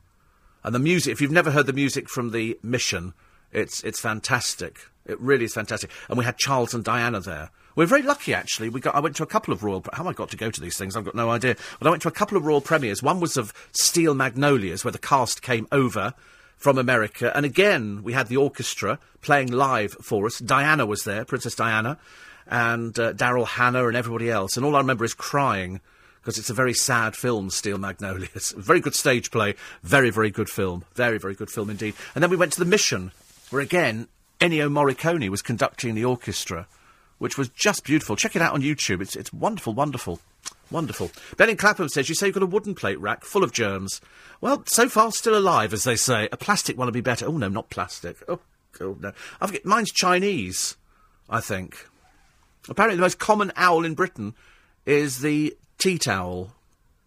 And 0.65 0.75
the 0.75 0.79
music, 0.79 1.13
if 1.13 1.21
you've 1.21 1.31
never 1.31 1.51
heard 1.51 1.67
the 1.67 1.73
music 1.73 2.09
from 2.09 2.31
The 2.31 2.59
Mission, 2.63 3.15
it's, 3.53 3.83
it's 3.85 4.01
fantastic. 4.01 4.81
It 5.07 5.21
really 5.21 5.45
is 5.45 5.55
fantastic. 5.55 5.91
And 6.09 6.19
we 6.19 6.25
had 6.25 6.37
Charles 6.37 6.75
and 6.75 6.85
Diana 6.85 7.21
there. 7.21 7.51
We're 7.75 7.87
very 7.87 8.03
lucky, 8.03 8.35
actually. 8.35 8.69
We 8.69 8.81
got, 8.81 8.95
I 8.95 9.01
went 9.01 9.17
to 9.17 9.23
a 9.23 9.27
couple 9.27 9.55
of 9.55 9.63
royal. 9.63 9.85
How 9.93 10.07
I 10.07 10.13
got 10.13 10.31
to 10.31 10.37
go 10.37 10.51
to 10.51 10.61
these 10.61 10.77
things, 10.77 10.97
I've 10.97 11.05
got 11.05 11.15
no 11.15 11.31
idea. 11.31 11.57
But 11.79 11.87
I 11.87 11.91
went 11.91 12.03
to 12.03 12.09
a 12.09 12.13
couple 12.13 12.37
of 12.37 12.45
royal 12.45 12.61
premieres. 12.61 13.03
One 13.03 13.21
was 13.21 13.37
of 13.37 13.55
Steel 13.73 14.15
Magnolias, 14.15 14.85
where 14.85 14.93
the 14.93 14.99
cast 14.99 15.43
came 15.43 15.69
over 15.71 16.13
from 16.57 16.77
America. 16.77 17.35
And 17.37 17.47
again, 17.47 18.03
we 18.03 18.13
had 18.13 18.27
the 18.27 18.37
orchestra 18.37 18.99
playing 19.23 19.53
live 19.53 19.93
for 20.03 20.27
us. 20.27 20.41
Diana 20.41 20.87
was 20.87 21.05
there, 21.05 21.25
Princess 21.25 21.55
Diana 21.55 21.99
and 22.49 22.99
uh, 22.99 23.13
Daryl 23.13 23.47
Hannah 23.47 23.87
and 23.87 23.97
everybody 23.97 24.31
else. 24.31 24.57
And 24.57 24.65
all 24.65 24.77
I 24.77 24.81
remember 24.81 25.05
is 25.05 25.15
crying 25.15 25.81
because 26.21 26.39
it's 26.39 26.51
a 26.51 26.55
very 26.55 26.75
sad 26.75 27.17
film, 27.17 27.51
Steel 27.51 27.79
Magnolias. 27.79 28.53
very 28.57 28.81
good 28.81 28.95
stage 28.95 29.31
play, 29.31 29.55
very, 29.83 30.11
very 30.11 30.31
good 30.31 30.49
film. 30.49 30.85
Very, 30.95 31.19
very 31.19 31.35
good 31.35 31.51
film 31.51 31.71
indeed. 31.71 31.95
And 32.15 32.23
then 32.23 32.31
we 32.31 32.37
went 32.37 32.53
to 32.53 32.59
the 32.59 32.65
Mission, 32.65 33.13
where 33.51 33.63
again, 33.63 34.09
Ennio 34.41 34.71
Morricone 34.71 35.29
was 35.29 35.43
conducting 35.43 35.95
the 35.95 36.05
orchestra, 36.05 36.67
which 37.19 37.39
was 37.39 37.49
just 37.49 37.85
beautiful. 37.85 38.17
Check 38.17 38.37
it 38.37 38.43
out 38.43 38.55
on 38.55 38.63
YouTube. 38.63 39.01
It's, 39.01 39.17
it's 39.17 39.33
wonderful, 39.33 39.73
wonderful. 39.73 40.21
Wonderful. 40.71 41.11
Ben 41.39 41.49
in 41.49 41.57
Clapham 41.57 41.89
says, 41.89 42.09
You 42.09 42.15
say 42.15 42.27
you've 42.27 42.35
got 42.35 42.43
a 42.43 42.47
wooden 42.47 42.75
plate 42.75 43.01
rack 43.01 43.25
full 43.25 43.43
of 43.43 43.53
germs. 43.53 44.01
Well, 44.41 44.65
so 44.67 44.89
far 44.89 45.11
still 45.13 45.37
alive, 45.37 45.73
as 45.73 45.85
they 45.85 45.97
say. 45.97 46.29
A 46.31 46.37
plastic 46.37 46.77
one 46.77 46.87
would 46.87 46.95
be 46.95 47.01
better. 47.01 47.27
Oh, 47.27 47.39
no, 47.39 47.49
not 47.49 47.71
plastic. 47.71 48.17
Oh, 48.29 48.41
God, 48.79 49.01
no. 49.01 49.13
I've 49.41 49.53
got, 49.53 49.65
mine's 49.65 49.91
Chinese, 49.91 50.77
I 51.31 51.41
think. 51.41 51.87
Apparently, 52.69 52.97
the 52.97 53.03
most 53.03 53.19
common 53.19 53.53
owl 53.57 53.85
in 53.85 53.95
Britain 53.95 54.35
is 54.87 55.21
the 55.21 55.57
tea 55.79 55.99
towel. 55.99 56.53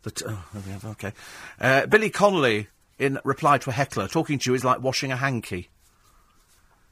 The 0.03 0.11
t- 0.11 0.25
oh, 0.27 0.45
okay. 0.85 1.13
Uh, 1.59 1.85
Billy 1.85 2.09
Connolly, 2.09 2.67
in 2.97 3.19
reply 3.23 3.57
to 3.59 3.69
a 3.69 3.73
heckler, 3.73 4.07
talking 4.07 4.39
to 4.39 4.49
you 4.49 4.55
is 4.55 4.63
like 4.63 4.81
washing 4.81 5.11
a 5.11 5.15
hanky. 5.15 5.69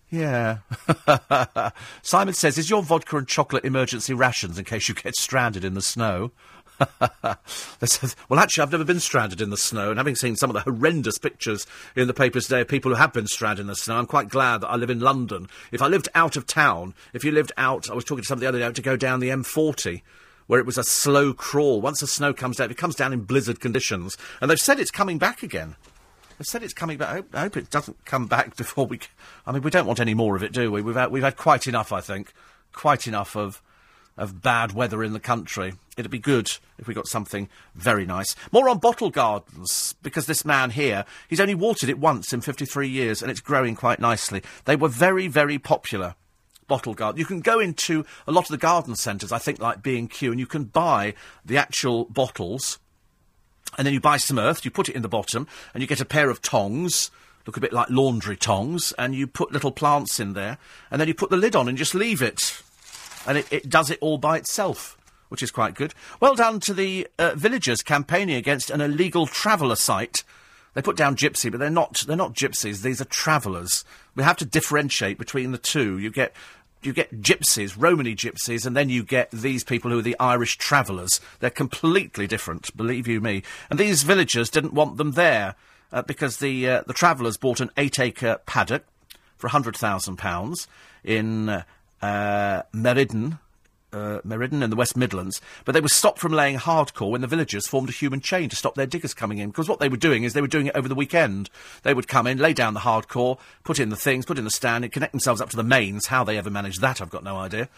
Yeah. 0.10 0.60
Simon 2.02 2.34
says, 2.34 2.58
Is 2.58 2.70
your 2.70 2.82
vodka 2.82 3.18
and 3.18 3.28
chocolate 3.28 3.66
emergency 3.66 4.14
rations 4.14 4.58
in 4.58 4.66
case 4.66 4.90
you 4.90 4.96
get 4.96 5.16
stranded 5.16 5.64
in 5.64 5.76
the 5.76 5.82
snow? 5.82 6.32
Well, 8.30 8.40
actually, 8.40 8.62
I've 8.62 8.72
never 8.72 8.86
been 8.86 9.00
stranded 9.00 9.42
in 9.42 9.50
the 9.50 9.58
snow, 9.58 9.90
and 9.90 9.98
having 9.98 10.16
seen 10.16 10.36
some 10.36 10.50
of 10.50 10.54
the 10.54 10.62
horrendous 10.62 11.18
pictures 11.18 11.66
in 11.96 12.08
the 12.08 12.14
papers 12.14 12.46
today 12.46 12.62
of 12.62 12.68
people 12.68 12.92
who 12.92 12.98
have 12.98 13.14
been 13.14 13.28
stranded 13.28 13.62
in 13.62 13.68
the 13.68 13.76
snow, 13.76 13.98
I'm 13.98 14.06
quite 14.06 14.30
glad 14.30 14.62
that 14.62 14.70
I 14.70 14.76
live 14.76 14.90
in 14.90 15.00
London. 15.00 15.48
If 15.72 15.82
I 15.82 15.88
lived 15.88 16.10
out 16.16 16.36
of 16.38 16.48
town, 16.48 16.94
if 17.14 17.24
you 17.24 17.32
lived 17.32 17.52
out, 17.58 17.90
I 17.90 17.94
was 17.94 18.06
talking 18.06 18.24
to 18.24 18.28
somebody 18.28 18.46
the 18.46 18.50
other 18.50 18.60
day 18.60 18.74
to 18.74 18.82
go 18.82 18.96
down 18.96 19.20
the 19.20 19.30
M40 19.30 20.02
where 20.48 20.60
it 20.60 20.66
was 20.66 20.80
a 20.80 20.84
slow 20.84 21.32
crawl. 21.32 21.80
Once 21.80 22.00
the 22.00 22.08
snow 22.08 22.34
comes 22.34 22.58
down, 22.58 22.72
it 22.72 22.78
comes 22.78 22.96
down 22.96 23.14
in 23.14 23.22
blizzard 23.22 23.60
conditions, 23.60 24.18
and 24.42 24.50
they've 24.50 24.58
said 24.58 24.80
it's 24.80 24.90
coming 24.90 25.20
back 25.20 25.44
again. 25.44 25.76
They've 26.40 26.48
said 26.48 26.64
it's 26.64 26.74
coming 26.74 26.98
back. 26.98 27.10
I 27.10 27.14
hope, 27.14 27.36
I 27.36 27.40
hope 27.42 27.58
it 27.58 27.70
doesn't 27.70 28.04
come 28.06 28.26
back 28.26 28.56
before 28.58 28.88
we. 28.88 29.00
I 29.46 29.52
mean, 29.52 29.62
we 29.62 29.70
don't 29.70 29.86
want 29.86 30.00
any 30.00 30.16
more 30.16 30.36
of 30.36 30.42
it, 30.42 30.52
do 30.52 30.72
we? 30.72 30.82
We've 30.82 30.96
had, 30.96 31.12
we've 31.12 31.22
had 31.22 31.38
quite 31.38 31.68
enough, 31.68 31.94
I 31.94 32.02
think. 32.02 32.34
Quite 32.74 33.06
enough 33.06 33.36
of 33.36 33.62
of 34.20 34.42
bad 34.42 34.74
weather 34.74 35.04
in 35.04 35.14
the 35.14 35.20
country. 35.20 35.74
It'd 35.98 36.12
be 36.12 36.20
good 36.20 36.52
if 36.78 36.88
we 36.88 36.94
got 36.94 37.08
something 37.08 37.50
very 37.74 38.06
nice. 38.06 38.36
More 38.52 38.70
on 38.70 38.78
bottle 38.78 39.10
gardens, 39.10 39.96
because 40.04 40.26
this 40.26 40.46
man 40.46 40.72
here, 40.72 41.06
he's 41.28 41.40
only 41.40 41.56
watered 41.56 41.90
it 41.90 41.98
once 41.98 42.32
in 42.32 42.42
53 42.42 42.88
years, 42.88 43.22
and 43.22 43.32
it's 43.32 43.40
growing 43.40 43.76
quite 43.76 44.00
nicely. 44.00 44.44
They 44.66 44.76
were 44.76 44.90
very, 44.90 45.28
very 45.28 45.58
popular. 45.58 46.16
Bottle 46.68 46.94
garden. 46.94 47.18
You 47.18 47.26
can 47.26 47.40
go 47.40 47.60
into 47.60 48.06
a 48.28 48.32
lot 48.32 48.46
of 48.46 48.52
the 48.52 48.58
garden 48.58 48.96
centres, 48.96 49.32
I 49.32 49.40
think, 49.40 49.60
like 49.60 49.82
B&Q, 49.82 50.30
and 50.30 50.40
you 50.40 50.46
can 50.46 50.66
buy 50.66 51.16
the 51.44 51.58
actual 51.58 52.06
bottles, 52.06 52.78
and 53.78 53.88
then 53.88 53.94
you 53.94 54.00
buy 54.00 54.18
some 54.18 54.38
earth, 54.38 54.64
you 54.64 54.70
put 54.70 54.90
it 54.90 54.96
in 54.96 55.02
the 55.02 55.08
bottom, 55.08 55.48
and 55.74 55.82
you 55.82 55.88
get 55.88 56.02
a 56.02 56.06
pair 56.06 56.30
of 56.30 56.44
tongs, 56.44 57.10
look 57.48 57.58
a 57.58 57.62
bit 57.62 57.74
like 57.74 57.90
laundry 57.90 58.38
tongs, 58.38 58.94
and 59.00 59.16
you 59.16 59.26
put 59.26 59.52
little 59.52 59.72
plants 59.72 60.20
in 60.20 60.34
there, 60.34 60.60
and 60.92 61.02
then 61.02 61.08
you 61.08 61.16
put 61.16 61.32
the 61.32 61.38
lid 61.38 61.56
on 61.56 61.68
and 61.68 61.78
just 61.78 61.96
leave 61.96 62.22
it 62.22 62.62
and 63.30 63.38
it, 63.38 63.48
it 63.54 63.70
does 63.70 63.90
it 63.90 64.00
all 64.02 64.18
by 64.18 64.36
itself 64.36 64.98
which 65.30 65.44
is 65.44 65.52
quite 65.52 65.76
good. 65.76 65.94
Well 66.20 66.36
done 66.36 66.60
to 66.62 66.74
the 66.74 67.08
uh, 67.18 67.34
villagers 67.36 67.82
campaigning 67.82 68.36
against 68.36 68.70
an 68.70 68.82
illegal 68.82 69.28
traveller 69.28 69.76
site. 69.76 70.24
They 70.74 70.82
put 70.82 70.98
down 70.98 71.16
gypsy, 71.16 71.50
but 71.50 71.60
they're 71.60 71.70
not. 71.70 72.04
They're 72.06 72.18
not 72.18 72.34
gypsies. 72.34 72.82
These 72.82 73.00
are 73.00 73.06
travellers. 73.06 73.86
We 74.16 74.24
have 74.24 74.38
to 74.38 74.46
differentiate 74.46 75.18
between 75.18 75.52
the 75.52 75.58
two. 75.58 75.98
You 75.98 76.12
get 76.12 76.34
you 76.82 76.94
get 76.94 77.22
gypsies, 77.22 77.76
Romany 77.78 78.16
gypsies, 78.16 78.66
and 78.66 78.76
then 78.76 78.90
you 78.90 79.04
get 79.04 79.32
these 79.32 79.64
people 79.64 79.92
who 79.92 80.00
are 80.00 80.04
the 80.04 80.20
Irish 80.20 80.58
travellers. 80.58 81.20
They're 81.40 81.50
completely 81.50 82.26
different, 82.26 82.76
believe 82.76 83.08
you 83.08 83.20
me. 83.20 83.44
And 83.70 83.80
these 83.80 84.04
villagers 84.04 84.50
didn't 84.50 84.74
want 84.74 84.98
them 84.98 85.12
there 85.12 85.56
uh, 85.92 86.02
because 86.04 86.38
the 86.38 86.68
uh, 86.68 86.84
the 86.88 86.94
travellers 86.94 87.38
bought 87.38 87.60
an 87.60 87.72
eight-acre 87.78 88.42
paddock 88.46 88.86
for 89.38 89.50
hundred 89.50 89.76
thousand 89.76 90.18
pounds 90.18 90.68
in 91.04 91.50
uh, 91.50 91.64
uh, 92.02 92.64
Meriden, 92.74 93.40
uh, 93.92 94.20
Meriden 94.24 94.64
in 94.64 94.70
the 94.70 94.76
West 94.76 94.96
Midlands, 94.96 95.42
but 95.66 95.74
they 95.74 95.82
were 95.82 95.88
stopped 95.88 96.20
from 96.20 96.32
laying 96.32 96.58
hardcore 96.58 97.12
when 97.12 97.22
the 97.22 97.28
villagers 97.28 97.68
formed 97.68 97.90
a 97.90 97.94
human 97.94 98.22
chain 98.22 98.50
to 98.50 98.56
stop 98.56 98.76
their 98.76 98.86
diggers 98.86 99.14
coming 99.14 99.40
in. 99.40 99.50
Because 99.50 99.68
what 99.68 99.80
they 99.80 99.90
were 99.90 99.98
doing 99.98 100.24
is 100.24 100.34
they 100.34 100.42
were 100.42 100.48
doing 100.48 100.68
it 100.68 100.76
over 100.76 100.88
the 100.88 100.96
weekend. 100.96 101.50
They 101.84 101.94
would 101.94 102.08
come 102.08 102.28
in, 102.28 102.38
lay 102.38 102.54
down 102.54 102.74
the 102.74 102.82
hardcore, 102.82 103.40
put 103.64 103.80
in 103.80 103.90
the 103.90 103.96
things, 103.96 104.26
put 104.26 104.38
in 104.38 104.44
the 104.44 104.52
stand, 104.52 104.84
and 104.84 104.94
connect 104.94 105.14
themselves 105.14 105.42
up 105.42 105.50
to 105.50 105.58
the 105.58 105.64
mains. 105.64 106.08
How 106.08 106.24
they 106.24 106.38
ever 106.38 106.50
managed 106.50 106.82
that, 106.82 107.02
I've 107.02 107.10
got 107.10 107.24
no 107.24 107.38
idea. 107.38 107.70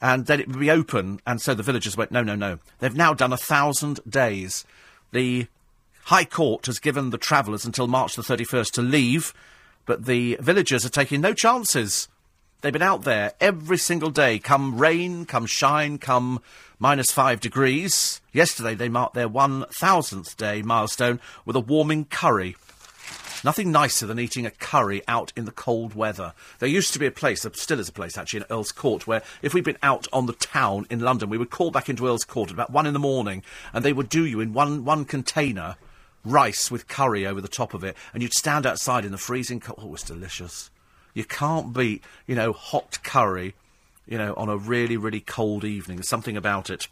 And 0.00 0.26
then 0.26 0.40
it 0.40 0.48
would 0.48 0.60
be 0.60 0.70
open, 0.70 1.20
and 1.26 1.40
so 1.40 1.54
the 1.54 1.62
villagers 1.62 1.96
went, 1.96 2.10
no, 2.10 2.22
no, 2.22 2.34
no. 2.34 2.58
They've 2.80 2.94
now 2.94 3.14
done 3.14 3.32
a 3.32 3.38
thousand 3.38 4.00
days. 4.06 4.64
The 5.12 5.46
High 6.04 6.26
Court 6.26 6.66
has 6.66 6.78
given 6.78 7.10
the 7.10 7.18
travellers 7.18 7.64
until 7.64 7.86
March 7.86 8.14
the 8.14 8.22
31st 8.22 8.72
to 8.72 8.82
leave, 8.82 9.32
but 9.86 10.04
the 10.04 10.36
villagers 10.40 10.84
are 10.84 10.90
taking 10.90 11.22
no 11.22 11.32
chances. 11.32 12.08
They've 12.66 12.72
been 12.72 12.82
out 12.82 13.02
there 13.02 13.32
every 13.40 13.78
single 13.78 14.10
day, 14.10 14.40
come 14.40 14.76
rain, 14.76 15.24
come 15.24 15.46
shine, 15.46 15.98
come 15.98 16.42
minus 16.80 17.12
five 17.12 17.38
degrees. 17.38 18.20
Yesterday 18.32 18.74
they 18.74 18.88
marked 18.88 19.14
their 19.14 19.28
1,000th 19.28 20.36
day 20.36 20.62
milestone 20.62 21.20
with 21.44 21.54
a 21.54 21.60
warming 21.60 22.06
curry. 22.06 22.56
Nothing 23.44 23.70
nicer 23.70 24.04
than 24.04 24.18
eating 24.18 24.46
a 24.46 24.50
curry 24.50 25.00
out 25.06 25.32
in 25.36 25.44
the 25.44 25.52
cold 25.52 25.94
weather. 25.94 26.32
There 26.58 26.68
used 26.68 26.92
to 26.94 26.98
be 26.98 27.06
a 27.06 27.12
place, 27.12 27.42
there 27.42 27.52
still 27.54 27.78
is 27.78 27.88
a 27.88 27.92
place 27.92 28.18
actually 28.18 28.40
in 28.40 28.46
Earl's 28.50 28.72
Court, 28.72 29.06
where 29.06 29.22
if 29.42 29.54
we'd 29.54 29.62
been 29.62 29.78
out 29.80 30.08
on 30.12 30.26
the 30.26 30.32
town 30.32 30.88
in 30.90 30.98
London, 30.98 31.30
we 31.30 31.38
would 31.38 31.50
call 31.50 31.70
back 31.70 31.88
into 31.88 32.08
Earl's 32.08 32.24
Court 32.24 32.48
at 32.48 32.54
about 32.54 32.70
one 32.70 32.86
in 32.86 32.94
the 32.94 32.98
morning, 32.98 33.44
and 33.72 33.84
they 33.84 33.92
would 33.92 34.08
do 34.08 34.26
you 34.26 34.40
in 34.40 34.52
one, 34.52 34.84
one 34.84 35.04
container 35.04 35.76
rice 36.24 36.68
with 36.68 36.88
curry 36.88 37.24
over 37.24 37.40
the 37.40 37.46
top 37.46 37.74
of 37.74 37.84
it, 37.84 37.96
and 38.12 38.24
you'd 38.24 38.34
stand 38.34 38.66
outside 38.66 39.04
in 39.04 39.12
the 39.12 39.18
freezing 39.18 39.60
cold. 39.60 39.78
Oh, 39.80 39.86
it 39.86 39.90
was 39.90 40.02
delicious. 40.02 40.68
You 41.16 41.24
can't 41.24 41.72
beat, 41.72 42.04
you 42.26 42.34
know, 42.34 42.52
hot 42.52 42.98
curry, 43.02 43.54
you 44.06 44.18
know, 44.18 44.34
on 44.34 44.50
a 44.50 44.56
really, 44.58 44.98
really 44.98 45.20
cold 45.20 45.64
evening. 45.64 45.96
There's 45.96 46.10
something 46.10 46.36
about 46.36 46.68
it. 46.68 46.88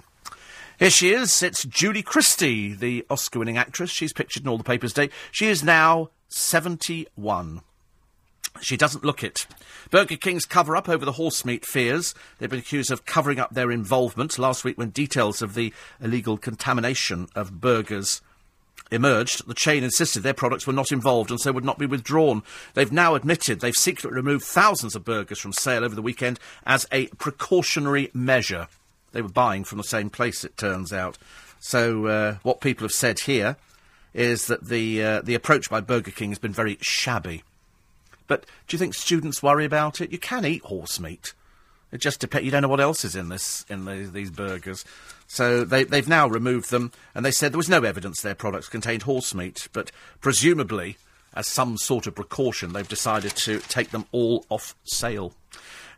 Here 0.78 0.88
she 0.88 1.12
is. 1.12 1.42
It's 1.42 1.64
Julie 1.64 2.02
Christie, 2.02 2.72
the 2.72 3.04
Oscar 3.10 3.40
winning 3.40 3.58
actress. 3.58 3.90
She's 3.90 4.14
pictured 4.14 4.44
in 4.44 4.48
all 4.48 4.56
the 4.56 4.64
papers 4.64 4.94
today. 4.94 5.12
She 5.30 5.48
is 5.48 5.62
now 5.62 6.08
71. 6.28 7.60
She 8.62 8.78
doesn't 8.78 9.04
look 9.04 9.22
it. 9.22 9.46
Burger 9.90 10.16
King's 10.16 10.46
cover 10.46 10.74
up 10.74 10.88
over 10.88 11.04
the 11.04 11.12
horse 11.12 11.44
meat 11.44 11.66
fears. 11.66 12.14
They've 12.38 12.48
been 12.48 12.60
accused 12.60 12.90
of 12.90 13.04
covering 13.04 13.38
up 13.38 13.52
their 13.52 13.70
involvement 13.70 14.38
last 14.38 14.64
week 14.64 14.78
when 14.78 14.88
details 14.88 15.42
of 15.42 15.52
the 15.52 15.74
illegal 16.00 16.38
contamination 16.38 17.28
of 17.34 17.60
burgers 17.60 18.22
emerged, 18.90 19.46
the 19.46 19.54
chain 19.54 19.82
insisted 19.82 20.22
their 20.22 20.34
products 20.34 20.66
were 20.66 20.72
not 20.72 20.92
involved 20.92 21.30
and 21.30 21.40
so 21.40 21.52
would 21.52 21.64
not 21.64 21.78
be 21.78 21.86
withdrawn. 21.86 22.42
They've 22.74 22.92
now 22.92 23.14
admitted 23.14 23.60
they've 23.60 23.74
secretly 23.74 24.14
removed 24.14 24.44
thousands 24.44 24.94
of 24.94 25.04
burgers 25.04 25.38
from 25.38 25.52
sale 25.52 25.84
over 25.84 25.94
the 25.94 26.02
weekend 26.02 26.38
as 26.66 26.86
a 26.92 27.06
precautionary 27.08 28.10
measure. 28.14 28.68
They 29.12 29.22
were 29.22 29.28
buying 29.28 29.64
from 29.64 29.78
the 29.78 29.84
same 29.84 30.10
place, 30.10 30.44
it 30.44 30.56
turns 30.56 30.92
out. 30.92 31.18
So, 31.60 32.06
uh, 32.06 32.36
what 32.42 32.60
people 32.60 32.84
have 32.84 32.92
said 32.92 33.20
here 33.20 33.56
is 34.12 34.46
that 34.46 34.66
the, 34.66 35.02
uh, 35.02 35.22
the 35.22 35.34
approach 35.34 35.70
by 35.70 35.80
Burger 35.80 36.10
King 36.10 36.30
has 36.30 36.38
been 36.38 36.52
very 36.52 36.78
shabby. 36.80 37.42
But 38.26 38.46
do 38.66 38.74
you 38.74 38.78
think 38.78 38.94
students 38.94 39.42
worry 39.42 39.64
about 39.64 40.00
it? 40.00 40.12
You 40.12 40.18
can 40.18 40.44
eat 40.44 40.62
horse 40.62 41.00
meat. 41.00 41.34
It 41.94 42.00
just 42.00 42.18
depends. 42.18 42.44
You 42.44 42.50
don't 42.50 42.62
know 42.62 42.68
what 42.68 42.80
else 42.80 43.04
is 43.04 43.14
in 43.14 43.28
this 43.28 43.64
in 43.68 43.84
the, 43.84 44.10
these 44.12 44.32
burgers. 44.32 44.84
So 45.28 45.64
they, 45.64 45.84
they've 45.84 46.08
now 46.08 46.26
removed 46.26 46.70
them, 46.70 46.90
and 47.14 47.24
they 47.24 47.30
said 47.30 47.52
there 47.52 47.56
was 47.56 47.68
no 47.68 47.84
evidence 47.84 48.20
their 48.20 48.34
products 48.34 48.68
contained 48.68 49.04
horse 49.04 49.32
meat, 49.32 49.68
but 49.72 49.92
presumably, 50.20 50.96
as 51.34 51.46
some 51.46 51.78
sort 51.78 52.08
of 52.08 52.16
precaution, 52.16 52.72
they've 52.72 52.88
decided 52.88 53.36
to 53.36 53.60
take 53.60 53.90
them 53.90 54.06
all 54.10 54.44
off 54.50 54.74
sale. 54.82 55.34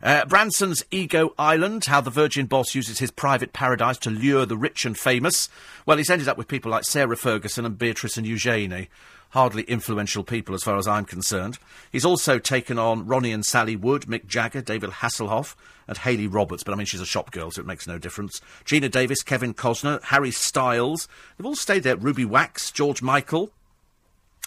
Uh, 0.03 0.23
Branson's 0.25 0.83
Ego 0.91 1.33
Island, 1.39 1.85
how 1.85 2.01
the 2.01 2.11
Virgin 2.11 2.45
boss 2.45 2.75
uses 2.75 2.99
his 2.99 3.09
private 3.09 3.51
paradise 3.51 3.97
to 3.97 4.11
lure 4.11 4.45
the 4.45 4.55
rich 4.55 4.85
and 4.85 4.95
famous. 4.95 5.49
Well, 5.87 5.97
he's 5.97 6.11
ended 6.11 6.27
up 6.27 6.37
with 6.37 6.47
people 6.47 6.69
like 6.69 6.83
Sarah 6.83 7.17
Ferguson 7.17 7.65
and 7.65 7.75
Beatrice 7.75 8.17
and 8.17 8.27
Eugenie. 8.27 8.89
Hardly 9.31 9.63
influential 9.63 10.23
people 10.23 10.55
as 10.55 10.63
far 10.63 10.77
as 10.77 10.87
I'm 10.87 11.05
concerned. 11.05 11.59
He's 11.91 12.05
also 12.05 12.39
taken 12.39 12.79
on 12.79 13.05
Ronnie 13.05 13.33
and 13.33 13.45
Sally 13.45 13.75
Wood, 13.75 14.03
Mick 14.03 14.25
Jagger, 14.25 14.61
David 14.61 14.89
Hasselhoff, 14.89 15.55
and 15.87 15.97
Haley 15.97 16.27
Roberts, 16.27 16.63
but 16.63 16.73
I 16.73 16.77
mean, 16.77 16.85
she's 16.85 17.01
a 17.01 17.05
shop 17.05 17.31
girl, 17.31 17.51
so 17.51 17.61
it 17.61 17.67
makes 17.67 17.87
no 17.87 17.97
difference. 17.97 18.41
Geena 18.65 18.91
Davis, 18.91 19.23
Kevin 19.23 19.53
Costner, 19.53 20.01
Harry 20.03 20.31
Styles. 20.31 21.07
They've 21.37 21.45
all 21.45 21.55
stayed 21.55 21.83
there. 21.83 21.95
Ruby 21.95 22.25
Wax, 22.25 22.71
George 22.71 23.01
Michael. 23.01 23.51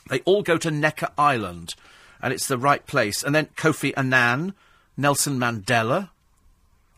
They 0.09 0.21
all 0.21 0.43
go 0.43 0.57
to 0.59 0.71
Necker 0.71 1.09
Island, 1.17 1.75
and 2.23 2.33
it's 2.33 2.49
the 2.49 2.59
right 2.59 2.87
place. 2.87 3.23
And 3.23 3.35
then 3.35 3.47
Kofi 3.57 3.93
Annan, 3.97 4.55
Nelson 4.97 5.39
Mandela, 5.39 6.11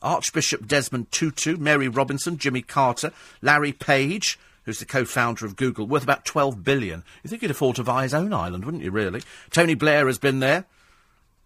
Archbishop 0.03 0.67
Desmond 0.67 1.13
Tutu, 1.13 1.57
Mary 1.57 1.89
Robinson, 1.89 2.39
Jimmy 2.39 2.63
Carter, 2.63 3.13
Larry 3.41 3.73
Page, 3.73 4.39
who's 4.65 4.79
the 4.79 4.87
co-founder 4.87 5.45
of 5.45 5.57
Google, 5.57 5.87
worth 5.87 6.03
about 6.03 6.25
12 6.25 6.63
billion. 6.63 7.05
You 7.23 7.31
think 7.31 7.43
he'd 7.43 7.51
afford 7.51 7.77
to 7.77 7.85
buy 7.85 8.05
his 8.05 8.15
own 8.15 8.33
island, 8.33 8.65
wouldn't 8.65 8.83
you, 8.83 8.91
really? 8.91 9.23
Tony 9.51 9.75
Blair 9.75 10.07
has 10.07 10.19
been 10.19 10.41
there. 10.41 10.65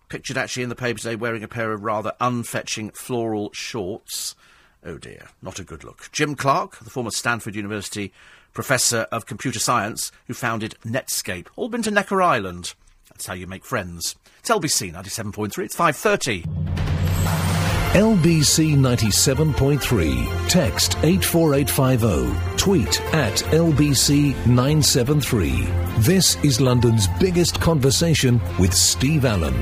Pictured 0.09 0.37
actually 0.37 0.63
in 0.63 0.69
the 0.69 0.77
paper 0.77 0.99
today 0.99 1.17
wearing 1.17 1.43
a 1.43 1.49
pair 1.49 1.73
of 1.73 1.83
rather 1.83 2.13
unfetching 2.21 2.95
floral 2.95 3.51
shorts. 3.53 4.37
Oh 4.85 4.99
dear, 4.99 5.29
not 5.43 5.59
a 5.59 5.65
good 5.65 5.83
look. 5.83 6.09
Jim 6.13 6.37
Clark, 6.37 6.79
the 6.79 6.91
former 6.91 7.11
Stanford 7.11 7.57
University 7.57 8.13
professor 8.57 9.07
of 9.13 9.27
computer 9.27 9.59
science 9.59 10.11
who 10.27 10.35
founded 10.35 10.77
Netscape. 10.85 11.49
All 11.57 11.69
been 11.69 11.83
to 11.83 11.91
Necker 11.91 12.23
Island. 12.23 12.75
That's 13.11 13.27
how 13.27 13.35
you 13.35 13.47
make 13.47 13.65
friends. 13.65 14.17
It's 14.39 14.49
LBC 14.49 14.95
97.3. 14.95 15.65
It's 15.65 15.77
5.30. 15.77 17.56
LBC 17.97 18.77
97.3. 18.77 20.49
Text 20.51 20.99
84850. 21.03 22.59
Tweet 22.59 23.01
at 23.15 23.33
LBC 23.55 24.35
973. 24.47 25.63
This 26.01 26.37
is 26.45 26.61
London's 26.61 27.09
biggest 27.19 27.59
conversation 27.59 28.39
with 28.59 28.75
Steve 28.75 29.25
Allen. 29.25 29.57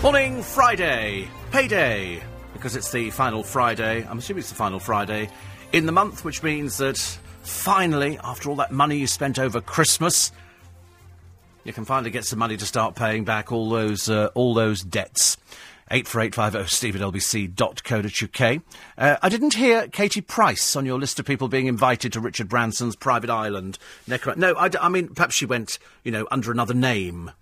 Morning, 0.00 0.44
Friday. 0.44 1.28
Payday. 1.50 2.22
Because 2.52 2.76
it's 2.76 2.92
the 2.92 3.10
final 3.10 3.42
Friday. 3.42 4.06
I'm 4.08 4.18
assuming 4.18 4.42
it's 4.42 4.50
the 4.50 4.54
final 4.54 4.78
Friday 4.78 5.28
in 5.72 5.86
the 5.86 5.92
month, 5.92 6.24
which 6.24 6.44
means 6.44 6.76
that 6.76 6.98
finally, 7.42 8.16
after 8.22 8.48
all 8.48 8.56
that 8.56 8.70
money 8.70 8.98
you 8.98 9.08
spent 9.08 9.40
over 9.40 9.60
Christmas, 9.60 10.30
you 11.64 11.72
can 11.72 11.84
finally 11.84 12.10
get 12.10 12.24
some 12.24 12.38
money 12.38 12.56
to 12.56 12.64
start 12.64 12.94
paying 12.94 13.24
back 13.24 13.50
all 13.50 13.68
those 13.68 14.08
uh, 14.08 14.30
all 14.34 14.54
those 14.54 14.82
debts. 14.82 15.36
84850 15.90 16.74
steve 16.74 16.96
at 16.96 17.02
lbc.co.uk. 17.02 18.62
Uh, 18.96 19.16
I 19.22 19.28
didn't 19.28 19.54
hear 19.54 19.88
Katie 19.88 20.20
Price 20.20 20.76
on 20.76 20.86
your 20.86 20.98
list 20.98 21.18
of 21.18 21.26
people 21.26 21.48
being 21.48 21.66
invited 21.66 22.12
to 22.12 22.20
Richard 22.20 22.48
Branson's 22.48 22.96
private 22.96 23.30
island. 23.30 23.78
No, 24.06 24.54
I, 24.56 24.68
d- 24.68 24.78
I 24.80 24.88
mean, 24.88 25.08
perhaps 25.08 25.34
she 25.34 25.46
went, 25.46 25.78
you 26.04 26.12
know, 26.12 26.28
under 26.30 26.52
another 26.52 26.74
name. 26.74 27.32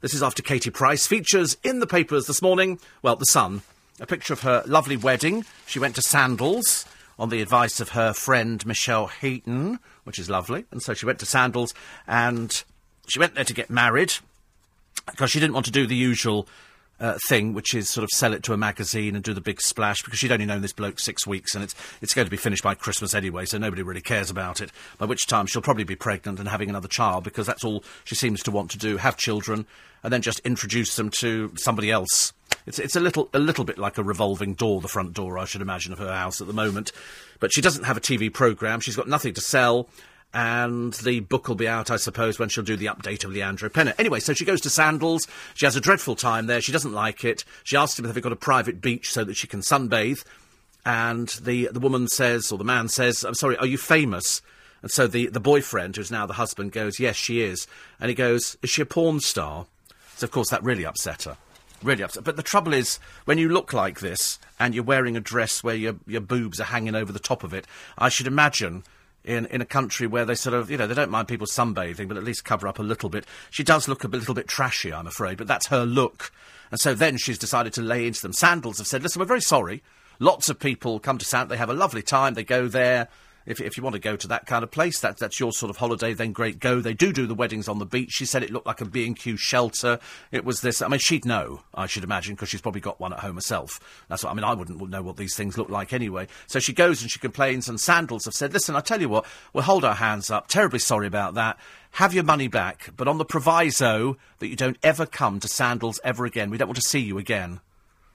This 0.00 0.14
is 0.14 0.22
after 0.22 0.42
Katie 0.42 0.70
Price 0.70 1.06
features 1.06 1.56
in 1.62 1.80
the 1.80 1.86
papers 1.86 2.26
this 2.26 2.40
morning, 2.40 2.78
well, 3.02 3.16
The 3.16 3.26
Sun, 3.26 3.62
a 4.00 4.06
picture 4.06 4.32
of 4.32 4.40
her 4.40 4.62
lovely 4.66 4.96
wedding. 4.96 5.44
She 5.66 5.78
went 5.78 5.94
to 5.96 6.02
Sandals 6.02 6.86
on 7.18 7.30
the 7.30 7.42
advice 7.42 7.80
of 7.80 7.90
her 7.90 8.12
friend 8.12 8.64
Michelle 8.64 9.08
Heaton, 9.08 9.80
which 10.04 10.18
is 10.18 10.30
lovely. 10.30 10.64
And 10.70 10.80
so 10.82 10.94
she 10.94 11.04
went 11.04 11.18
to 11.18 11.26
Sandals 11.26 11.74
and 12.06 12.62
she 13.08 13.18
went 13.18 13.34
there 13.34 13.44
to 13.44 13.52
get 13.54 13.70
married 13.70 14.14
because 15.10 15.30
she 15.30 15.40
didn't 15.40 15.54
want 15.54 15.66
to 15.66 15.72
do 15.72 15.86
the 15.86 15.96
usual 15.96 16.46
uh, 17.00 17.16
thing, 17.28 17.54
which 17.54 17.74
is 17.74 17.88
sort 17.88 18.04
of 18.04 18.10
sell 18.10 18.32
it 18.32 18.42
to 18.44 18.52
a 18.52 18.56
magazine 18.56 19.14
and 19.14 19.24
do 19.24 19.34
the 19.34 19.40
big 19.40 19.60
splash, 19.60 20.02
because 20.02 20.18
she'd 20.18 20.32
only 20.32 20.46
known 20.46 20.62
this 20.62 20.72
bloke 20.72 20.98
six 20.98 21.26
weeks, 21.26 21.54
and 21.54 21.62
it's 21.62 21.74
it's 22.00 22.14
going 22.14 22.26
to 22.26 22.30
be 22.30 22.36
finished 22.36 22.62
by 22.62 22.74
Christmas 22.74 23.14
anyway, 23.14 23.44
so 23.44 23.58
nobody 23.58 23.82
really 23.82 24.00
cares 24.00 24.30
about 24.30 24.60
it. 24.60 24.70
By 24.98 25.06
which 25.06 25.26
time 25.26 25.46
she'll 25.46 25.62
probably 25.62 25.84
be 25.84 25.96
pregnant 25.96 26.38
and 26.38 26.48
having 26.48 26.68
another 26.68 26.88
child, 26.88 27.24
because 27.24 27.46
that's 27.46 27.64
all 27.64 27.84
she 28.04 28.14
seems 28.14 28.42
to 28.42 28.50
want 28.50 28.70
to 28.72 28.78
do: 28.78 28.96
have 28.96 29.16
children, 29.16 29.66
and 30.02 30.12
then 30.12 30.22
just 30.22 30.40
introduce 30.40 30.96
them 30.96 31.10
to 31.10 31.52
somebody 31.56 31.90
else. 31.90 32.32
It's 32.66 32.78
it's 32.78 32.96
a 32.96 33.00
little 33.00 33.28
a 33.32 33.38
little 33.38 33.64
bit 33.64 33.78
like 33.78 33.98
a 33.98 34.02
revolving 34.02 34.54
door, 34.54 34.80
the 34.80 34.88
front 34.88 35.12
door, 35.12 35.38
I 35.38 35.44
should 35.44 35.62
imagine, 35.62 35.92
of 35.92 35.98
her 35.98 36.12
house 36.12 36.40
at 36.40 36.46
the 36.46 36.52
moment. 36.52 36.92
But 37.40 37.52
she 37.52 37.60
doesn't 37.60 37.84
have 37.84 37.96
a 37.96 38.00
TV 38.00 38.32
programme. 38.32 38.80
She's 38.80 38.96
got 38.96 39.08
nothing 39.08 39.34
to 39.34 39.40
sell 39.40 39.88
and 40.34 40.92
the 40.94 41.20
book 41.20 41.48
will 41.48 41.54
be 41.54 41.68
out, 41.68 41.90
I 41.90 41.96
suppose, 41.96 42.38
when 42.38 42.48
she'll 42.48 42.64
do 42.64 42.76
the 42.76 42.86
update 42.86 43.24
of 43.24 43.32
Leandro 43.32 43.68
Penna. 43.70 43.94
Anyway, 43.98 44.20
so 44.20 44.34
she 44.34 44.44
goes 44.44 44.60
to 44.62 44.70
Sandals. 44.70 45.26
She 45.54 45.64
has 45.64 45.76
a 45.76 45.80
dreadful 45.80 46.16
time 46.16 46.46
there. 46.46 46.60
She 46.60 46.72
doesn't 46.72 46.92
like 46.92 47.24
it. 47.24 47.44
She 47.64 47.76
asks 47.76 47.98
him 47.98 48.04
if 48.04 48.14
they've 48.14 48.22
got 48.22 48.32
a 48.32 48.36
private 48.36 48.80
beach 48.80 49.10
so 49.10 49.24
that 49.24 49.36
she 49.36 49.46
can 49.46 49.60
sunbathe. 49.60 50.24
And 50.84 51.28
the 51.42 51.68
the 51.72 51.80
woman 51.80 52.08
says, 52.08 52.52
or 52.52 52.58
the 52.58 52.64
man 52.64 52.88
says, 52.88 53.24
"I'm 53.24 53.34
sorry, 53.34 53.56
are 53.56 53.66
you 53.66 53.78
famous?" 53.78 54.42
And 54.82 54.90
so 54.90 55.06
the 55.06 55.26
the 55.26 55.40
boyfriend, 55.40 55.96
who's 55.96 56.10
now 56.10 56.26
the 56.26 56.34
husband, 56.34 56.72
goes, 56.72 57.00
"Yes, 57.00 57.16
she 57.16 57.40
is." 57.42 57.66
And 58.00 58.08
he 58.08 58.14
goes, 58.14 58.56
"Is 58.62 58.70
she 58.70 58.82
a 58.82 58.86
porn 58.86 59.20
star?" 59.20 59.66
So 60.16 60.24
of 60.24 60.30
course 60.30 60.50
that 60.50 60.62
really 60.62 60.84
upset 60.86 61.24
her. 61.24 61.36
Really 61.82 62.02
upset. 62.02 62.24
But 62.24 62.36
the 62.36 62.42
trouble 62.42 62.72
is, 62.72 62.98
when 63.24 63.38
you 63.38 63.48
look 63.48 63.72
like 63.72 64.00
this 64.00 64.38
and 64.58 64.74
you're 64.74 64.84
wearing 64.84 65.16
a 65.16 65.20
dress 65.20 65.62
where 65.62 65.74
your 65.74 65.96
your 66.06 66.20
boobs 66.20 66.60
are 66.60 66.64
hanging 66.64 66.94
over 66.94 67.12
the 67.12 67.18
top 67.18 67.44
of 67.44 67.52
it, 67.52 67.66
I 67.96 68.08
should 68.08 68.26
imagine 68.26 68.84
in, 69.28 69.44
in 69.46 69.60
a 69.60 69.66
country 69.66 70.06
where 70.06 70.24
they 70.24 70.34
sort 70.34 70.54
of, 70.54 70.70
you 70.70 70.78
know, 70.78 70.86
they 70.86 70.94
don't 70.94 71.10
mind 71.10 71.28
people 71.28 71.46
sunbathing, 71.46 72.08
but 72.08 72.16
at 72.16 72.24
least 72.24 72.46
cover 72.46 72.66
up 72.66 72.78
a 72.78 72.82
little 72.82 73.10
bit. 73.10 73.26
She 73.50 73.62
does 73.62 73.86
look 73.86 74.02
a 74.02 74.08
little 74.08 74.34
bit 74.34 74.48
trashy, 74.48 74.92
I'm 74.92 75.06
afraid, 75.06 75.36
but 75.36 75.46
that's 75.46 75.66
her 75.66 75.84
look. 75.84 76.32
And 76.70 76.80
so 76.80 76.94
then 76.94 77.18
she's 77.18 77.38
decided 77.38 77.74
to 77.74 77.82
lay 77.82 78.06
into 78.06 78.22
them. 78.22 78.32
Sandals 78.32 78.78
have 78.78 78.86
said, 78.86 79.02
listen, 79.02 79.20
we're 79.20 79.26
very 79.26 79.42
sorry. 79.42 79.82
Lots 80.18 80.48
of 80.48 80.58
people 80.58 80.98
come 80.98 81.18
to 81.18 81.26
Sandals, 81.26 81.50
they 81.50 81.58
have 81.58 81.68
a 81.68 81.74
lovely 81.74 82.02
time, 82.02 82.34
they 82.34 82.42
go 82.42 82.68
there. 82.68 83.08
If, 83.48 83.62
if 83.62 83.78
you 83.78 83.82
want 83.82 83.94
to 83.94 84.00
go 84.00 84.14
to 84.14 84.28
that 84.28 84.44
kind 84.44 84.62
of 84.62 84.70
place, 84.70 85.00
that, 85.00 85.16
that's 85.16 85.40
your 85.40 85.52
sort 85.52 85.70
of 85.70 85.78
holiday, 85.78 86.12
then 86.12 86.32
great, 86.32 86.60
go. 86.60 86.82
They 86.82 86.92
do 86.92 87.14
do 87.14 87.26
the 87.26 87.34
weddings 87.34 87.66
on 87.66 87.78
the 87.78 87.86
beach. 87.86 88.10
She 88.10 88.26
said 88.26 88.42
it 88.42 88.52
looked 88.52 88.66
like 88.66 88.82
a 88.82 88.84
B&Q 88.84 89.38
shelter. 89.38 89.98
It 90.30 90.44
was 90.44 90.60
this, 90.60 90.82
I 90.82 90.88
mean, 90.88 91.00
she'd 91.00 91.24
know, 91.24 91.62
I 91.74 91.86
should 91.86 92.04
imagine, 92.04 92.34
because 92.34 92.50
she's 92.50 92.60
probably 92.60 92.82
got 92.82 93.00
one 93.00 93.14
at 93.14 93.20
home 93.20 93.36
herself. 93.36 93.80
That's 94.08 94.22
what, 94.22 94.30
I 94.30 94.34
mean, 94.34 94.44
I 94.44 94.52
wouldn't 94.52 94.90
know 94.90 95.02
what 95.02 95.16
these 95.16 95.34
things 95.34 95.56
look 95.56 95.70
like 95.70 95.94
anyway. 95.94 96.28
So 96.46 96.58
she 96.58 96.74
goes 96.74 97.00
and 97.00 97.10
she 97.10 97.18
complains, 97.18 97.70
and 97.70 97.80
Sandals 97.80 98.26
have 98.26 98.34
said, 98.34 98.52
listen, 98.52 98.76
I 98.76 98.80
tell 98.80 99.00
you 99.00 99.08
what, 99.08 99.24
we'll 99.54 99.64
hold 99.64 99.82
our 99.82 99.94
hands 99.94 100.30
up. 100.30 100.48
Terribly 100.48 100.78
sorry 100.78 101.06
about 101.06 101.32
that. 101.34 101.58
Have 101.92 102.12
your 102.12 102.24
money 102.24 102.48
back, 102.48 102.90
but 102.98 103.08
on 103.08 103.16
the 103.16 103.24
proviso 103.24 104.18
that 104.40 104.48
you 104.48 104.56
don't 104.56 104.76
ever 104.82 105.06
come 105.06 105.40
to 105.40 105.48
Sandals 105.48 106.00
ever 106.04 106.26
again. 106.26 106.50
We 106.50 106.58
don't 106.58 106.68
want 106.68 106.76
to 106.76 106.82
see 106.82 107.00
you 107.00 107.16
again. 107.16 107.60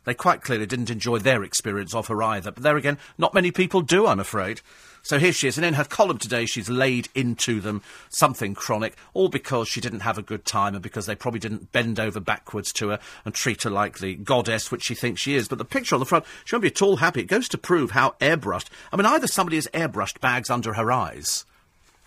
They 0.05 0.13
quite 0.13 0.41
clearly 0.41 0.65
didn't 0.65 0.89
enjoy 0.89 1.19
their 1.19 1.43
experience 1.43 1.95
of 1.95 2.07
her 2.07 2.21
either. 2.21 2.51
But 2.51 2.63
there 2.63 2.77
again, 2.77 2.97
not 3.17 3.33
many 3.33 3.51
people 3.51 3.81
do, 3.81 4.05
I'm 4.05 4.19
afraid. 4.19 4.61
So 5.05 5.19
here 5.19 5.33
she 5.33 5.49
is, 5.49 5.57
and 5.57 5.65
in 5.65 5.73
her 5.73 5.83
column 5.83 6.17
today, 6.17 6.45
she's 6.45 6.69
laid 6.69 7.09
into 7.13 7.59
them 7.59 7.81
something 8.07 8.55
chronic, 8.55 8.95
all 9.13 9.27
because 9.27 9.67
she 9.67 9.81
didn't 9.81 9.99
have 9.99 10.17
a 10.17 10.21
good 10.21 10.45
time 10.45 10.75
and 10.75 10.81
because 10.81 11.07
they 11.07 11.15
probably 11.15 11.41
didn't 11.41 11.73
bend 11.73 11.99
over 11.99 12.21
backwards 12.21 12.71
to 12.73 12.87
her 12.87 12.99
and 13.25 13.33
treat 13.33 13.63
her 13.63 13.69
like 13.69 13.99
the 13.99 14.15
goddess 14.15 14.71
which 14.71 14.83
she 14.83 14.95
thinks 14.95 15.19
she 15.19 15.35
is. 15.35 15.49
But 15.49 15.57
the 15.57 15.65
picture 15.65 15.95
on 15.95 15.99
the 15.99 16.05
front, 16.05 16.23
she 16.45 16.55
won't 16.55 16.61
be 16.61 16.69
at 16.69 16.81
all 16.81 16.95
happy. 16.97 17.19
It 17.19 17.27
goes 17.27 17.49
to 17.49 17.57
prove 17.57 17.91
how 17.91 18.15
airbrushed. 18.21 18.69
I 18.93 18.95
mean, 18.95 19.05
either 19.05 19.27
somebody 19.27 19.57
has 19.57 19.67
airbrushed 19.73 20.21
bags 20.21 20.49
under 20.49 20.75
her 20.75 20.89
eyes. 20.89 21.43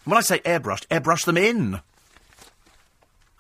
when 0.07 0.17
I 0.17 0.23
say 0.23 0.39
airbrushed, 0.39 0.87
airbrush 0.87 1.27
them 1.27 1.37
in. 1.37 1.81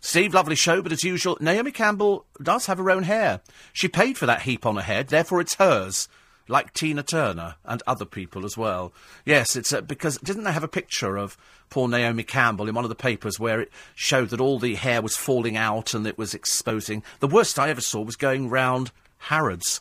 Steve, 0.02 0.34
lovely 0.34 0.54
show, 0.54 0.82
but 0.82 0.92
as 0.92 1.02
usual, 1.02 1.38
Naomi 1.40 1.72
Campbell 1.72 2.26
does 2.42 2.66
have 2.66 2.76
her 2.76 2.90
own 2.90 3.04
hair. 3.04 3.40
She 3.72 3.88
paid 3.88 4.18
for 4.18 4.26
that 4.26 4.42
heap 4.42 4.66
on 4.66 4.76
her 4.76 4.82
head, 4.82 5.08
therefore 5.08 5.40
it's 5.40 5.54
hers 5.54 6.08
like 6.48 6.72
Tina 6.72 7.02
Turner 7.02 7.56
and 7.64 7.82
other 7.86 8.04
people 8.04 8.44
as 8.44 8.56
well. 8.56 8.92
Yes, 9.24 9.56
it's 9.56 9.72
uh, 9.72 9.80
because 9.80 10.18
didn't 10.18 10.44
they 10.44 10.52
have 10.52 10.64
a 10.64 10.68
picture 10.68 11.16
of 11.16 11.36
poor 11.70 11.88
Naomi 11.88 12.22
Campbell 12.22 12.68
in 12.68 12.74
one 12.74 12.84
of 12.84 12.88
the 12.88 12.94
papers 12.94 13.40
where 13.40 13.60
it 13.60 13.72
showed 13.94 14.30
that 14.30 14.40
all 14.40 14.58
the 14.58 14.74
hair 14.74 15.02
was 15.02 15.16
falling 15.16 15.56
out 15.56 15.94
and 15.94 16.06
it 16.06 16.18
was 16.18 16.34
exposing. 16.34 17.02
The 17.20 17.26
worst 17.26 17.58
I 17.58 17.70
ever 17.70 17.80
saw 17.80 18.02
was 18.02 18.16
going 18.16 18.48
round 18.48 18.92
Harrods. 19.18 19.80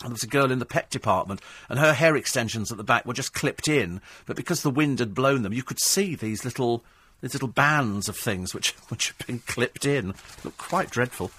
And 0.00 0.10
there 0.10 0.14
was 0.14 0.22
a 0.22 0.28
girl 0.28 0.52
in 0.52 0.60
the 0.60 0.64
pet 0.66 0.90
department, 0.90 1.40
and 1.68 1.76
her 1.80 1.92
hair 1.92 2.14
extensions 2.14 2.70
at 2.70 2.78
the 2.78 2.84
back 2.84 3.04
were 3.04 3.14
just 3.14 3.34
clipped 3.34 3.66
in, 3.66 4.00
but 4.26 4.36
because 4.36 4.62
the 4.62 4.70
wind 4.70 5.00
had 5.00 5.12
blown 5.12 5.42
them, 5.42 5.52
you 5.52 5.64
could 5.64 5.80
see 5.80 6.14
these 6.14 6.44
little 6.44 6.84
these 7.20 7.34
little 7.34 7.48
bands 7.48 8.08
of 8.08 8.16
things 8.16 8.54
which 8.54 8.70
which 8.90 9.08
had 9.08 9.26
been 9.26 9.40
clipped 9.40 9.84
in. 9.84 10.14
Looked 10.44 10.58
quite 10.58 10.90
dreadful. 10.90 11.32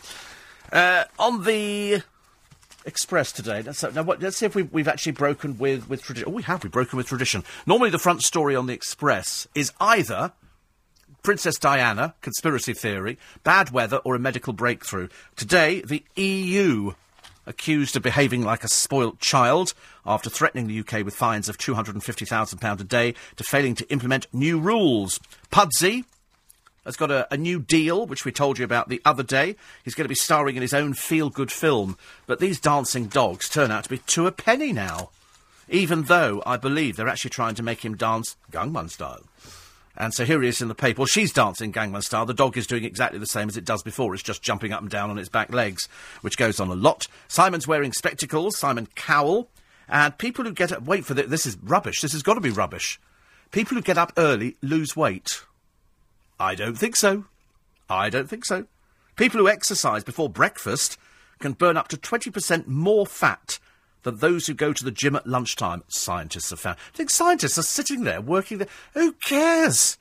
Uh, 0.73 1.05
on 1.17 1.45
the 1.45 2.03
Express 2.89 3.31
today. 3.31 3.63
So, 3.71 3.87
uh, 3.87 3.91
now, 3.91 4.03
what, 4.03 4.21
let's 4.21 4.37
see 4.37 4.45
if 4.45 4.55
we've, 4.55 4.71
we've 4.73 4.87
actually 4.87 5.13
broken 5.13 5.57
with, 5.57 5.87
with 5.87 6.01
tradition. 6.03 6.27
Oh, 6.27 6.33
we 6.33 6.43
have. 6.43 6.63
We've 6.63 6.71
broken 6.71 6.97
with 6.97 7.07
tradition. 7.07 7.43
Normally, 7.65 7.89
the 7.89 7.99
front 7.99 8.23
story 8.23 8.55
on 8.55 8.65
the 8.65 8.73
Express 8.73 9.47
is 9.55 9.71
either 9.79 10.33
Princess 11.23 11.57
Diana, 11.57 12.15
conspiracy 12.21 12.73
theory, 12.73 13.17
bad 13.43 13.71
weather, 13.71 13.97
or 13.97 14.15
a 14.15 14.19
medical 14.19 14.53
breakthrough. 14.53 15.07
Today, 15.35 15.81
the 15.81 16.03
EU 16.15 16.93
accused 17.45 17.95
of 17.95 18.03
behaving 18.03 18.43
like 18.43 18.63
a 18.63 18.67
spoilt 18.67 19.19
child 19.19 19.73
after 20.05 20.29
threatening 20.29 20.67
the 20.67 20.79
UK 20.79 21.03
with 21.03 21.15
fines 21.15 21.49
of 21.49 21.57
£250,000 21.57 22.79
a 22.79 22.83
day 22.83 23.15
to 23.35 23.43
failing 23.43 23.75
to 23.75 23.89
implement 23.91 24.27
new 24.33 24.59
rules. 24.59 25.19
Pudsey 25.51 26.05
has 26.89 26.97
got 26.97 27.11
a, 27.11 27.31
a, 27.33 27.37
new 27.37 27.59
deal, 27.59 28.05
which 28.05 28.25
we 28.25 28.31
told 28.31 28.57
you 28.57 28.65
about 28.65 28.89
the 28.89 29.01
other 29.05 29.23
day. 29.23 29.55
He's 29.83 29.95
going 29.95 30.05
to 30.05 30.09
be 30.09 30.15
starring 30.15 30.55
in 30.55 30.61
his 30.61 30.73
own 30.73 30.93
feel 30.93 31.29
good 31.29 31.51
film. 31.51 31.97
But 32.27 32.39
these 32.39 32.59
dancing 32.59 33.07
dogs 33.07 33.47
turn 33.47 33.71
out 33.71 33.83
to 33.83 33.89
be 33.89 33.99
two 33.99 34.27
a 34.27 34.31
penny 34.31 34.73
now. 34.73 35.09
Even 35.69 36.03
though 36.03 36.41
I 36.45 36.57
believe 36.57 36.95
they're 36.95 37.07
actually 37.07 37.29
trying 37.29 37.55
to 37.55 37.63
make 37.63 37.85
him 37.85 37.95
dance 37.95 38.35
Gangnam 38.51 38.89
style. 38.89 39.21
And 39.95 40.13
so 40.13 40.25
here 40.25 40.41
he 40.41 40.47
is 40.47 40.61
in 40.61 40.67
the 40.67 40.75
paper. 40.75 41.01
Well, 41.01 41.05
she's 41.05 41.31
dancing 41.31 41.71
Gangnam 41.71 42.03
style. 42.03 42.25
The 42.25 42.33
dog 42.33 42.57
is 42.57 42.65
doing 42.65 42.85
exactly 42.85 43.19
the 43.19 43.27
same 43.27 43.49
as 43.49 43.57
it 43.57 43.65
does 43.65 43.83
before. 43.83 44.13
It's 44.13 44.23
just 44.23 44.41
jumping 44.41 44.71
up 44.71 44.81
and 44.81 44.89
down 44.89 45.09
on 45.09 45.19
its 45.19 45.29
back 45.29 45.53
legs, 45.53 45.87
which 46.21 46.37
goes 46.37 46.59
on 46.59 46.69
a 46.69 46.75
lot. 46.75 47.07
Simon's 47.27 47.67
wearing 47.67 47.93
spectacles. 47.93 48.57
Simon 48.57 48.87
Cowell. 48.95 49.49
And 49.87 50.17
people 50.17 50.45
who 50.45 50.53
get 50.53 50.71
up, 50.71 50.83
wait 50.83 51.05
for 51.05 51.13
this. 51.13 51.27
This 51.27 51.45
is 51.45 51.57
rubbish. 51.61 52.01
This 52.01 52.13
has 52.13 52.23
got 52.23 52.35
to 52.35 52.41
be 52.41 52.49
rubbish. 52.49 52.99
People 53.51 53.75
who 53.75 53.81
get 53.81 53.97
up 53.97 54.13
early 54.17 54.57
lose 54.61 54.95
weight. 54.95 55.43
I 56.39 56.55
don't 56.55 56.77
think 56.77 56.95
so. 56.95 57.25
I 57.89 58.09
don't 58.09 58.29
think 58.29 58.45
so. 58.45 58.65
People 59.15 59.41
who 59.41 59.49
exercise 59.49 60.03
before 60.03 60.29
breakfast 60.29 60.97
can 61.39 61.53
burn 61.53 61.75
up 61.75 61.87
to 61.89 61.97
20% 61.97 62.67
more 62.67 63.05
fat 63.05 63.59
than 64.03 64.17
those 64.17 64.47
who 64.47 64.53
go 64.53 64.71
to 64.71 64.83
the 64.83 64.91
gym 64.91 65.15
at 65.15 65.27
lunchtime, 65.27 65.83
scientists 65.89 66.51
have 66.51 66.59
found. 66.59 66.77
I 66.93 66.97
think 66.97 67.09
scientists 67.09 67.57
are 67.57 67.63
sitting 67.63 68.03
there 68.03 68.21
working 68.21 68.59
there. 68.59 68.67
Who 68.93 69.11
cares? 69.13 69.97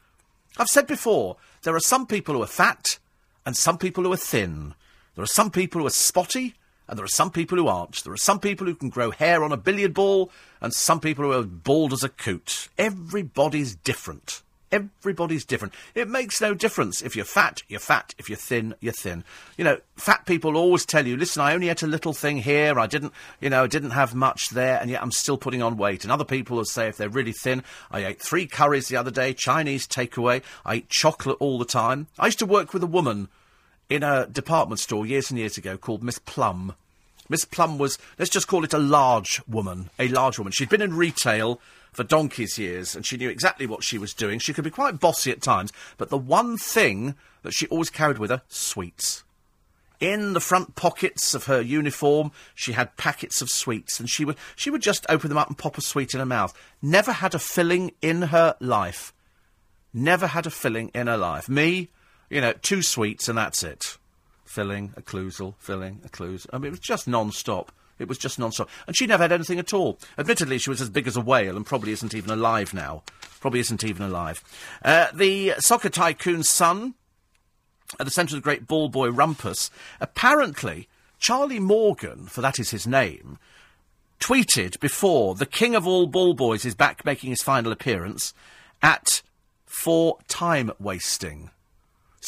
I've 0.56 0.68
said 0.68 0.86
before, 0.86 1.36
there 1.62 1.74
are 1.74 1.80
some 1.80 2.06
people 2.06 2.34
who 2.34 2.42
are 2.42 2.46
fat 2.46 2.98
and 3.44 3.56
some 3.56 3.78
people 3.78 4.04
who 4.04 4.12
are 4.12 4.16
thin. 4.16 4.74
There 5.16 5.24
are 5.24 5.26
some 5.26 5.50
people 5.50 5.80
who 5.80 5.86
are 5.86 5.90
spotty 5.90 6.54
and 6.86 6.96
there 6.96 7.04
are 7.04 7.08
some 7.08 7.30
people 7.30 7.58
who 7.58 7.66
aren't. 7.66 8.04
There 8.04 8.12
are 8.12 8.16
some 8.16 8.38
people 8.38 8.66
who 8.66 8.76
can 8.76 8.88
grow 8.88 9.10
hair 9.10 9.42
on 9.42 9.52
a 9.52 9.56
billiard 9.56 9.94
ball 9.94 10.30
and 10.60 10.72
some 10.72 11.00
people 11.00 11.24
who 11.24 11.32
are 11.32 11.42
bald 11.42 11.92
as 11.92 12.04
a 12.04 12.08
coot. 12.08 12.68
Everybody's 12.78 13.74
different. 13.74 14.42
Everybody's 14.70 15.44
different. 15.44 15.72
It 15.94 16.08
makes 16.08 16.40
no 16.40 16.52
difference. 16.52 17.00
If 17.00 17.16
you're 17.16 17.24
fat, 17.24 17.62
you're 17.68 17.80
fat. 17.80 18.14
If 18.18 18.28
you're 18.28 18.36
thin, 18.36 18.74
you're 18.80 18.92
thin. 18.92 19.24
You 19.56 19.64
know, 19.64 19.78
fat 19.96 20.26
people 20.26 20.56
always 20.56 20.84
tell 20.84 21.06
you, 21.06 21.16
listen, 21.16 21.40
I 21.42 21.54
only 21.54 21.70
ate 21.70 21.82
a 21.82 21.86
little 21.86 22.12
thing 22.12 22.38
here. 22.38 22.78
I 22.78 22.86
didn't, 22.86 23.12
you 23.40 23.48
know, 23.48 23.64
I 23.64 23.66
didn't 23.66 23.90
have 23.90 24.14
much 24.14 24.50
there, 24.50 24.78
and 24.78 24.90
yet 24.90 25.02
I'm 25.02 25.10
still 25.10 25.38
putting 25.38 25.62
on 25.62 25.78
weight. 25.78 26.04
And 26.04 26.12
other 26.12 26.24
people 26.24 26.58
will 26.58 26.64
say, 26.66 26.88
if 26.88 26.98
they're 26.98 27.08
really 27.08 27.32
thin, 27.32 27.62
I 27.90 28.04
ate 28.04 28.20
three 28.20 28.46
curries 28.46 28.88
the 28.88 28.96
other 28.96 29.10
day, 29.10 29.32
Chinese 29.32 29.86
takeaway. 29.86 30.42
I 30.66 30.76
eat 30.76 30.90
chocolate 30.90 31.38
all 31.40 31.58
the 31.58 31.64
time. 31.64 32.08
I 32.18 32.26
used 32.26 32.38
to 32.40 32.46
work 32.46 32.74
with 32.74 32.82
a 32.82 32.86
woman 32.86 33.28
in 33.88 34.02
a 34.02 34.26
department 34.26 34.80
store 34.80 35.06
years 35.06 35.30
and 35.30 35.38
years 35.38 35.56
ago 35.56 35.78
called 35.78 36.02
Miss 36.02 36.18
Plum. 36.18 36.74
Miss 37.30 37.44
Plum 37.44 37.78
was, 37.78 37.98
let's 38.18 38.30
just 38.30 38.48
call 38.48 38.64
it 38.64 38.72
a 38.74 38.78
large 38.78 39.40
woman. 39.46 39.90
A 39.98 40.08
large 40.08 40.38
woman. 40.38 40.52
She'd 40.52 40.68
been 40.68 40.82
in 40.82 40.94
retail 40.94 41.60
for 41.92 42.04
donkey's 42.04 42.58
years, 42.58 42.94
and 42.94 43.04
she 43.04 43.16
knew 43.16 43.28
exactly 43.28 43.66
what 43.66 43.84
she 43.84 43.98
was 43.98 44.14
doing. 44.14 44.38
She 44.38 44.52
could 44.52 44.64
be 44.64 44.70
quite 44.70 45.00
bossy 45.00 45.30
at 45.30 45.42
times, 45.42 45.72
but 45.96 46.10
the 46.10 46.18
one 46.18 46.56
thing 46.56 47.14
that 47.42 47.54
she 47.54 47.66
always 47.68 47.90
carried 47.90 48.18
with 48.18 48.30
her 48.30 48.42
sweets. 48.48 49.24
In 50.00 50.32
the 50.32 50.40
front 50.40 50.76
pockets 50.76 51.34
of 51.34 51.46
her 51.46 51.60
uniform, 51.60 52.30
she 52.54 52.72
had 52.72 52.96
packets 52.96 53.42
of 53.42 53.50
sweets, 53.50 53.98
and 53.98 54.08
she 54.08 54.24
would 54.24 54.36
she 54.54 54.70
would 54.70 54.82
just 54.82 55.04
open 55.08 55.28
them 55.28 55.38
up 55.38 55.48
and 55.48 55.58
pop 55.58 55.76
a 55.76 55.80
sweet 55.80 56.14
in 56.14 56.20
her 56.20 56.26
mouth. 56.26 56.54
Never 56.80 57.10
had 57.10 57.34
a 57.34 57.38
filling 57.40 57.92
in 58.00 58.22
her 58.22 58.54
life. 58.60 59.12
Never 59.92 60.28
had 60.28 60.46
a 60.46 60.50
filling 60.50 60.90
in 60.94 61.08
her 61.08 61.16
life. 61.16 61.48
Me, 61.48 61.88
you 62.30 62.40
know, 62.40 62.52
two 62.52 62.82
sweets 62.82 63.28
and 63.28 63.36
that's 63.36 63.64
it. 63.64 63.98
Filling, 64.44 64.94
a 64.96 65.02
cluzel, 65.02 65.54
filling, 65.58 66.00
a 66.04 66.08
cluzel. 66.08 66.46
I 66.52 66.58
mean, 66.58 66.68
it 66.68 66.70
was 66.70 66.80
just 66.80 67.08
non-stop. 67.08 67.72
It 67.98 68.08
was 68.08 68.18
just 68.18 68.38
non-stop. 68.38 68.68
And 68.86 68.96
she 68.96 69.06
never 69.06 69.24
had 69.24 69.32
anything 69.32 69.58
at 69.58 69.72
all. 69.72 69.98
Admittedly, 70.16 70.58
she 70.58 70.70
was 70.70 70.80
as 70.80 70.90
big 70.90 71.06
as 71.06 71.16
a 71.16 71.20
whale 71.20 71.56
and 71.56 71.66
probably 71.66 71.92
isn't 71.92 72.14
even 72.14 72.30
alive 72.30 72.72
now. 72.72 73.02
Probably 73.40 73.60
isn't 73.60 73.84
even 73.84 74.06
alive. 74.06 74.42
Uh, 74.84 75.08
the 75.14 75.54
soccer 75.58 75.90
tycoon's 75.90 76.48
son, 76.48 76.94
at 77.98 78.06
the 78.06 78.10
centre 78.10 78.36
of 78.36 78.42
the 78.42 78.44
great 78.44 78.66
ball 78.66 78.88
boy 78.88 79.10
rumpus, 79.10 79.70
apparently 80.00 80.88
Charlie 81.18 81.60
Morgan, 81.60 82.26
for 82.26 82.40
that 82.40 82.58
is 82.58 82.70
his 82.70 82.86
name, 82.86 83.38
tweeted 84.20 84.78
before 84.80 85.34
the 85.34 85.46
king 85.46 85.74
of 85.74 85.86
all 85.86 86.06
ball 86.06 86.34
boys 86.34 86.64
is 86.64 86.74
back 86.74 87.04
making 87.04 87.30
his 87.30 87.42
final 87.42 87.72
appearance 87.72 88.34
at 88.82 89.22
for 89.64 90.18
time 90.28 90.72
wasting. 90.78 91.50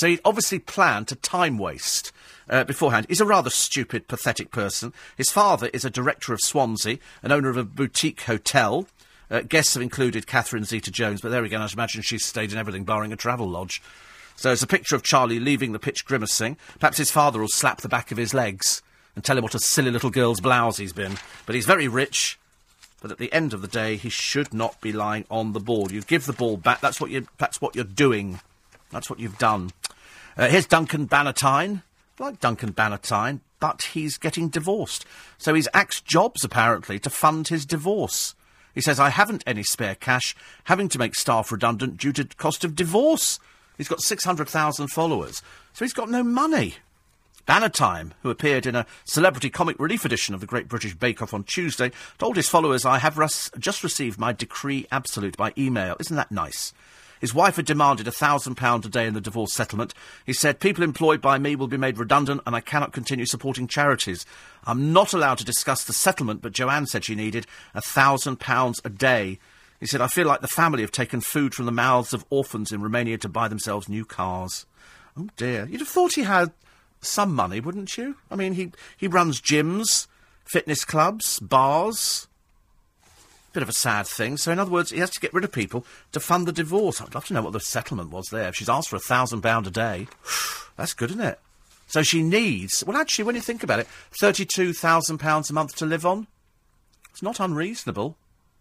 So 0.00 0.06
he'd 0.06 0.20
obviously 0.24 0.58
planned 0.58 1.08
to 1.08 1.14
time 1.14 1.58
waste 1.58 2.10
uh, 2.48 2.64
beforehand. 2.64 3.04
He's 3.10 3.20
a 3.20 3.26
rather 3.26 3.50
stupid, 3.50 4.08
pathetic 4.08 4.50
person. 4.50 4.94
His 5.18 5.28
father 5.28 5.68
is 5.74 5.84
a 5.84 5.90
director 5.90 6.32
of 6.32 6.40
Swansea, 6.40 6.96
an 7.22 7.32
owner 7.32 7.50
of 7.50 7.58
a 7.58 7.64
boutique 7.64 8.22
hotel. 8.22 8.86
Uh, 9.30 9.42
guests 9.42 9.74
have 9.74 9.82
included 9.82 10.26
Catherine 10.26 10.64
Zeta 10.64 10.90
Jones, 10.90 11.20
but 11.20 11.28
there 11.28 11.44
again, 11.44 11.60
I 11.60 11.68
imagine 11.70 12.00
she's 12.00 12.24
stayed 12.24 12.50
in 12.50 12.56
everything, 12.56 12.84
barring 12.84 13.12
a 13.12 13.16
travel 13.16 13.46
lodge. 13.46 13.82
So 14.36 14.48
there's 14.48 14.62
a 14.62 14.66
picture 14.66 14.96
of 14.96 15.02
Charlie 15.02 15.38
leaving 15.38 15.72
the 15.72 15.78
pitch 15.78 16.06
grimacing. 16.06 16.56
Perhaps 16.78 16.96
his 16.96 17.10
father 17.10 17.38
will 17.38 17.48
slap 17.48 17.82
the 17.82 17.88
back 17.90 18.10
of 18.10 18.16
his 18.16 18.32
legs 18.32 18.80
and 19.14 19.22
tell 19.22 19.36
him 19.36 19.42
what 19.42 19.54
a 19.54 19.58
silly 19.58 19.90
little 19.90 20.08
girl's 20.08 20.40
blouse 20.40 20.78
he's 20.78 20.94
been. 20.94 21.18
But 21.44 21.56
he's 21.56 21.66
very 21.66 21.88
rich. 21.88 22.38
But 23.02 23.10
at 23.10 23.18
the 23.18 23.30
end 23.34 23.52
of 23.52 23.60
the 23.60 23.68
day, 23.68 23.96
he 23.96 24.08
should 24.08 24.54
not 24.54 24.80
be 24.80 24.92
lying 24.92 25.26
on 25.30 25.52
the 25.52 25.60
ball. 25.60 25.92
You 25.92 26.00
give 26.00 26.24
the 26.24 26.32
ball 26.32 26.56
back. 26.56 26.80
That's 26.80 27.02
what 27.02 27.10
you. 27.10 27.26
That's 27.36 27.60
what 27.60 27.74
you're 27.74 27.84
doing. 27.84 28.40
That's 28.90 29.08
what 29.08 29.20
you've 29.20 29.38
done. 29.38 29.70
Uh, 30.36 30.48
here's 30.48 30.66
Duncan 30.66 31.06
Bannatyne 31.08 31.82
like 32.20 32.38
Duncan 32.38 32.72
Bannatyne, 32.72 33.40
but 33.58 33.82
he's 33.92 34.18
getting 34.18 34.48
divorced. 34.48 35.04
So 35.38 35.54
he's 35.54 35.68
axed 35.72 36.04
jobs, 36.04 36.44
apparently, 36.44 36.98
to 37.00 37.10
fund 37.10 37.48
his 37.48 37.64
divorce. 37.64 38.34
He 38.74 38.80
says, 38.80 39.00
I 39.00 39.08
haven't 39.08 39.42
any 39.46 39.62
spare 39.62 39.94
cash, 39.96 40.36
having 40.64 40.88
to 40.90 40.98
make 40.98 41.14
staff 41.14 41.50
redundant 41.50 41.96
due 41.96 42.12
to 42.12 42.24
cost 42.24 42.62
of 42.62 42.76
divorce. 42.76 43.40
He's 43.76 43.88
got 43.88 44.02
600,000 44.02 44.88
followers, 44.88 45.42
so 45.72 45.84
he's 45.84 45.94
got 45.94 46.10
no 46.10 46.22
money. 46.22 46.76
Bannatyne, 47.48 48.12
who 48.22 48.30
appeared 48.30 48.66
in 48.66 48.76
a 48.76 48.86
celebrity 49.04 49.50
comic 49.50 49.80
relief 49.80 50.04
edition 50.04 50.34
of 50.34 50.40
the 50.40 50.46
Great 50.46 50.68
British 50.68 50.94
Bake 50.94 51.22
Off 51.22 51.34
on 51.34 51.42
Tuesday, 51.42 51.90
told 52.18 52.36
his 52.36 52.48
followers, 52.48 52.84
I 52.84 52.98
have 52.98 53.18
res- 53.18 53.50
just 53.58 53.82
received 53.82 54.20
my 54.20 54.32
decree 54.32 54.86
absolute 54.92 55.36
by 55.36 55.52
email. 55.58 55.96
Isn't 55.98 56.16
that 56.16 56.30
nice? 56.30 56.72
His 57.20 57.34
wife 57.34 57.56
had 57.56 57.66
demanded 57.66 58.08
a 58.08 58.12
thousand 58.12 58.56
pounds 58.56 58.86
a 58.86 58.88
day 58.88 59.06
in 59.06 59.14
the 59.14 59.20
divorce 59.20 59.52
settlement. 59.52 59.94
He 60.24 60.32
said, 60.32 60.58
People 60.58 60.82
employed 60.82 61.20
by 61.20 61.38
me 61.38 61.54
will 61.54 61.68
be 61.68 61.76
made 61.76 61.98
redundant 61.98 62.40
and 62.46 62.56
I 62.56 62.60
cannot 62.60 62.92
continue 62.92 63.26
supporting 63.26 63.68
charities. 63.68 64.24
I'm 64.64 64.92
not 64.92 65.12
allowed 65.12 65.38
to 65.38 65.44
discuss 65.44 65.84
the 65.84 65.92
settlement, 65.92 66.40
but 66.42 66.52
Joanne 66.52 66.86
said 66.86 67.04
she 67.04 67.14
needed 67.14 67.46
a 67.74 67.82
thousand 67.82 68.40
pounds 68.40 68.80
a 68.84 68.90
day. 68.90 69.38
He 69.78 69.86
said, 69.86 70.00
I 70.00 70.08
feel 70.08 70.26
like 70.26 70.40
the 70.40 70.48
family 70.48 70.82
have 70.82 70.92
taken 70.92 71.20
food 71.20 71.54
from 71.54 71.66
the 71.66 71.72
mouths 71.72 72.12
of 72.12 72.24
orphans 72.30 72.72
in 72.72 72.82
Romania 72.82 73.18
to 73.18 73.28
buy 73.28 73.48
themselves 73.48 73.88
new 73.88 74.04
cars. 74.04 74.66
Oh 75.16 75.28
dear. 75.36 75.66
You'd 75.66 75.80
have 75.80 75.88
thought 75.88 76.14
he 76.14 76.22
had 76.22 76.52
some 77.02 77.34
money, 77.34 77.60
wouldn't 77.60 77.96
you? 77.96 78.16
I 78.30 78.36
mean, 78.36 78.54
he, 78.54 78.72
he 78.96 79.08
runs 79.08 79.40
gyms, 79.40 80.06
fitness 80.44 80.84
clubs, 80.84 81.38
bars. 81.40 82.28
Bit 83.52 83.62
of 83.64 83.68
a 83.68 83.72
sad 83.72 84.06
thing. 84.06 84.36
So, 84.36 84.52
in 84.52 84.60
other 84.60 84.70
words, 84.70 84.90
he 84.90 84.98
has 85.00 85.10
to 85.10 85.20
get 85.20 85.34
rid 85.34 85.42
of 85.44 85.50
people 85.50 85.84
to 86.12 86.20
fund 86.20 86.46
the 86.46 86.52
divorce. 86.52 87.00
I'd 87.00 87.14
love 87.14 87.26
to 87.26 87.34
know 87.34 87.42
what 87.42 87.52
the 87.52 87.60
settlement 87.60 88.10
was 88.10 88.28
there. 88.30 88.48
If 88.48 88.56
she's 88.56 88.68
asked 88.68 88.88
for 88.88 88.96
a 88.96 89.00
thousand 89.00 89.42
pound 89.42 89.66
a 89.66 89.70
day, 89.70 90.06
that's 90.76 90.94
good, 90.94 91.10
isn't 91.10 91.20
it? 91.20 91.40
So 91.88 92.04
she 92.04 92.22
needs. 92.22 92.84
Well, 92.86 92.96
actually, 92.96 93.24
when 93.24 93.34
you 93.34 93.40
think 93.40 93.64
about 93.64 93.80
it, 93.80 93.88
thirty-two 94.20 94.72
thousand 94.72 95.18
pounds 95.18 95.50
a 95.50 95.52
month 95.52 95.74
to 95.76 95.86
live 95.86 96.06
on. 96.06 96.28
It's 97.10 97.22
not 97.22 97.40
unreasonable. 97.40 98.16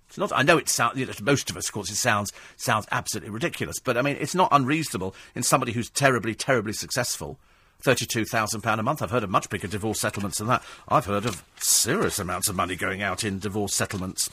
It's 0.07 0.17
not. 0.17 0.31
I 0.33 0.41
know 0.41 0.57
it 0.57 0.67
sounds. 0.67 0.97
You 0.97 1.05
know, 1.05 1.13
most 1.21 1.51
of 1.51 1.57
us, 1.57 1.67
of 1.67 1.73
course, 1.73 1.91
it 1.91 1.95
sounds 1.95 2.31
sounds 2.57 2.87
absolutely 2.91 3.29
ridiculous. 3.29 3.79
But 3.79 3.95
I 3.97 4.01
mean, 4.01 4.17
it's 4.19 4.33
not 4.33 4.49
unreasonable 4.51 5.13
in 5.35 5.43
somebody 5.43 5.71
who's 5.71 5.91
terribly, 5.91 6.33
terribly 6.33 6.73
successful. 6.73 7.37
Thirty-two 7.81 8.25
thousand 8.25 8.61
pound 8.61 8.79
a 8.79 8.83
month. 8.83 9.03
I've 9.03 9.11
heard 9.11 9.23
of 9.23 9.29
much 9.29 9.47
bigger 9.51 9.67
divorce 9.67 9.99
settlements 9.99 10.39
than 10.39 10.47
that. 10.47 10.63
I've 10.87 11.05
heard 11.05 11.27
of 11.27 11.43
serious 11.57 12.17
amounts 12.17 12.49
of 12.49 12.55
money 12.55 12.75
going 12.75 13.03
out 13.03 13.23
in 13.23 13.37
divorce 13.37 13.75
settlements. 13.75 14.31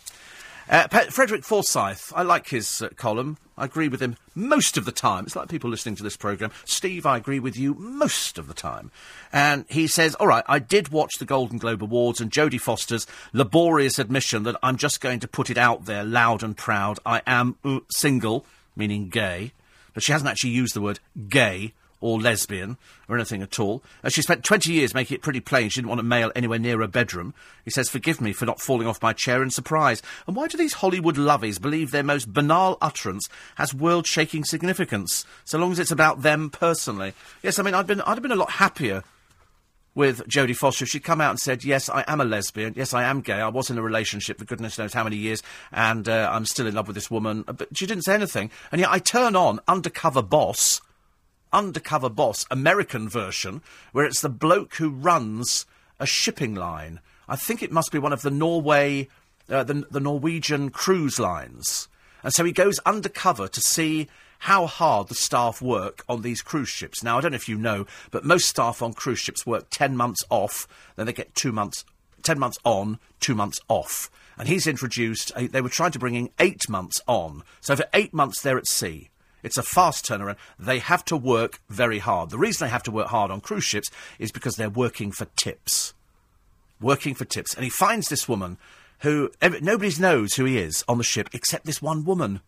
Uh, 0.69 0.89
Pe- 0.89 1.11
Frederick 1.11 1.45
Forsyth, 1.45 2.13
I 2.17 2.23
like 2.23 2.49
his 2.49 2.83
uh, 2.83 2.89
column. 2.97 3.39
I 3.57 3.65
agree 3.67 3.89
with 3.89 4.01
him 4.01 4.17
most 4.35 4.77
of 4.77 4.85
the 4.85 4.93
time. 4.93 5.25
It's 5.25 5.37
like 5.37 5.49
people 5.49 5.71
listening 5.71 5.95
to 5.97 6.03
this 6.03 6.17
programme. 6.17 6.51
Steve, 6.65 7.07
I 7.07 7.17
agree 7.17 7.39
with 7.39 7.57
you 7.57 7.75
most 7.75 8.37
of 8.37 8.49
the 8.49 8.55
time. 8.55 8.91
And 9.33 9.65
he 9.69 9.87
says, 9.87 10.15
all 10.17 10.27
right, 10.27 10.45
I 10.49 10.59
did 10.59 10.89
watch 10.89 11.19
the 11.19 11.25
Golden 11.25 11.59
Globe 11.59 11.83
Awards 11.83 12.21
and 12.21 12.33
Jodie 12.33 12.61
Foster's 12.61 13.07
laborious 13.33 13.99
admission 13.99 14.43
that 14.43 14.57
I'm 14.63 14.77
just 14.77 15.01
going 15.01 15.21
to 15.21 15.29
put 15.29 15.51
it 15.51 15.57
out 15.57 15.85
there 15.85 16.05
loud 16.05 16.43
and 16.43 16.57
proud. 16.57 16.99
I 17.07 17.23
am 17.27 17.57
uh, 17.65 17.81
single, 17.91 18.45
meaning 18.75 19.09
gay. 19.09 19.53
But 19.95 20.03
she 20.03 20.13
hasn't 20.13 20.29
actually 20.29 20.51
used 20.51 20.75
the 20.75 20.83
word 20.83 20.99
gay 21.29 21.73
or 22.07 22.21
lesbian 22.21 22.79
or 23.09 23.17
anything 23.17 23.43
at 23.43 23.59
all. 23.59 23.83
Uh, 24.05 24.09
she 24.09 24.23
spent 24.23 24.45
20 24.45 24.73
years 24.73 24.95
making 24.95 25.17
it 25.17 25.23
pretty 25.23 25.41
plain 25.41 25.69
she 25.69 25.81
didn't 25.81 25.89
want 25.89 26.01
a 26.01 26.05
male 26.05 26.31
anywhere 26.37 26.59
near 26.59 26.79
her 26.79 26.87
bedroom. 26.87 27.35
He 27.65 27.71
says, 27.71 27.89
Forgive 27.89 28.21
me 28.21 28.33
for 28.33 28.47
not 28.47 28.61
falling 28.61 28.87
off 28.87 29.03
my 29.03 29.13
chair 29.13 29.43
in 29.43 29.51
surprise. 29.51 30.03
And 30.27 30.37
why 30.37 30.47
do 30.47 30.57
these 30.57 30.75
Hollywood 30.75 31.17
lovies 31.17 31.61
believe 31.61 31.91
their 31.91 32.05
most 32.05 32.33
banal 32.33 32.79
utterance 32.81 33.29
has 33.57 33.75
world 33.75 34.07
shaking 34.07 34.45
significance, 34.45 35.25
so 35.45 35.59
long 35.59 35.73
as 35.73 35.81
it's 35.81 35.91
about 35.91 36.23
them 36.23 36.49
personally? 36.49 37.13
Yes, 37.43 37.59
I 37.59 37.63
mean, 37.63 37.75
I'd, 37.75 37.89
been, 37.89 38.01
I'd 38.03 38.15
have 38.15 38.23
been 38.23 38.31
a 38.31 38.37
lot 38.37 38.53
happier 38.53 39.03
with 39.97 40.29
Jodie 40.29 40.55
Foster, 40.55 40.85
if 40.85 40.91
she'd 40.91 41.03
come 41.03 41.21
out 41.21 41.31
and 41.31 41.39
said, 41.41 41.65
"Yes, 41.65 41.89
I 41.89 42.05
am 42.07 42.21
a 42.21 42.25
lesbian. 42.25 42.75
Yes, 42.77 42.95
I 42.95 43.05
am 43.05 43.23
gay. 43.23 43.41
I 43.41 43.49
was 43.49 43.71
in 43.71 43.79
a 43.79 43.83
relationship 43.83 44.39
for 44.39 44.45
goodness 44.45 44.79
knows 44.79 44.93
how 44.93 45.03
many 45.03 45.17
years, 45.17 45.43
and 45.73 46.09
uh, 46.09 46.29
I'm 46.31 46.45
still 46.45 46.67
in 46.67 46.75
love 46.75 46.87
with 46.87 46.95
this 46.95 47.11
woman." 47.11 47.45
Uh, 47.49 47.55
but 47.55 47.77
she 47.77 47.87
didn't 47.87 48.05
say 48.05 48.15
anything, 48.15 48.51
and 48.71 48.81
yet 48.81 48.91
I 48.91 48.99
turn 48.99 49.35
on 49.35 49.59
Undercover 49.67 50.23
Boss, 50.23 50.83
Undercover 51.57 52.11
Boss, 52.11 52.45
American 52.51 53.09
version, 53.09 53.63
where 53.93 54.05
it's 54.05 54.21
the 54.21 54.29
bloke 54.29 54.75
who 54.75 54.91
runs 54.91 55.65
a 55.99 56.07
shipping 56.07 56.55
line. 56.55 57.01
I 57.29 57.35
think 57.35 57.63
it 57.63 57.73
must 57.73 57.91
be 57.91 57.99
one 57.99 58.13
of 58.13 58.23
the 58.23 58.31
Norway, 58.31 59.09
uh, 59.49 59.65
the, 59.65 59.87
the 59.91 59.99
Norwegian 59.99 60.69
cruise 60.71 61.19
lines, 61.19 61.89
and 62.23 62.35
so 62.35 62.45
he 62.45 62.53
goes 62.53 62.79
undercover 62.81 63.49
to 63.49 63.61
see 63.61 64.09
how 64.41 64.67
hard 64.67 65.09
the 65.09 65.15
staff 65.15 65.63
work 65.63 66.05
on 66.09 66.23
these 66.23 66.43
cruise 66.43 66.69
ships. 66.69 67.03
Now, 67.03 67.17
I 67.17 67.21
don't 67.21 67.33
know 67.33 67.37
if 67.37 67.49
you 67.49 67.57
know, 67.57 67.87
but 68.11 68.25
most 68.25 68.49
staff 68.49 68.83
on 68.83 68.93
cruise 68.93 69.19
ships 69.19 69.47
work 69.47 69.69
10 69.71 69.97
months 69.97 70.25
off, 70.29 70.69
then 70.97 71.07
they 71.07 71.13
get 71.13 71.35
two 71.35 71.53
months, 71.53 71.85
10 72.23 72.39
months 72.39 72.59
on, 72.65 72.99
two 73.21 73.35
months 73.35 73.61
off. 73.69 74.11
And 74.37 74.49
he's 74.49 74.67
introduced, 74.67 75.33
uh, 75.35 75.47
they 75.51 75.63
were 75.63 75.69
trying 75.69 75.93
to 75.93 75.99
bring 75.99 76.17
in 76.17 76.31
eight 76.39 76.69
months 76.69 77.01
on. 77.07 77.43
So 77.61 77.77
for 77.77 77.87
eight 77.95 78.13
months 78.13 78.43
they're 78.43 78.59
at 78.59 78.67
sea. 78.67 79.09
It's 79.47 79.57
a 79.57 79.63
fast 79.63 80.05
turnaround. 80.05 80.37
They 80.59 80.81
have 80.81 81.05
to 81.07 81.17
work 81.17 81.61
very 81.71 82.01
hard. 82.01 82.31
The 82.31 82.39
reason 82.39 82.67
they 82.67 82.71
have 82.71 82.83
to 82.83 82.91
work 82.91 83.07
hard 83.07 83.31
on 83.31 83.41
cruise 83.41 83.65
ships 83.65 83.89
is 84.19 84.33
because 84.33 84.57
they're 84.57 84.69
working 84.69 85.13
for 85.13 85.27
tips. 85.37 85.95
Working 86.81 87.15
for 87.15 87.25
tips. 87.25 87.55
And 87.55 87.63
he 87.63 87.71
finds 87.71 88.09
this 88.09 88.29
woman 88.29 88.59
who, 89.01 89.31
nobody 89.41 89.93
knows 90.01 90.35
who 90.35 90.45
he 90.45 90.59
is 90.59 90.85
on 90.89 90.99
the 90.99 91.05
ship 91.05 91.29
except 91.33 91.65
this 91.65 91.81
one 91.81 92.05
woman. 92.05 92.41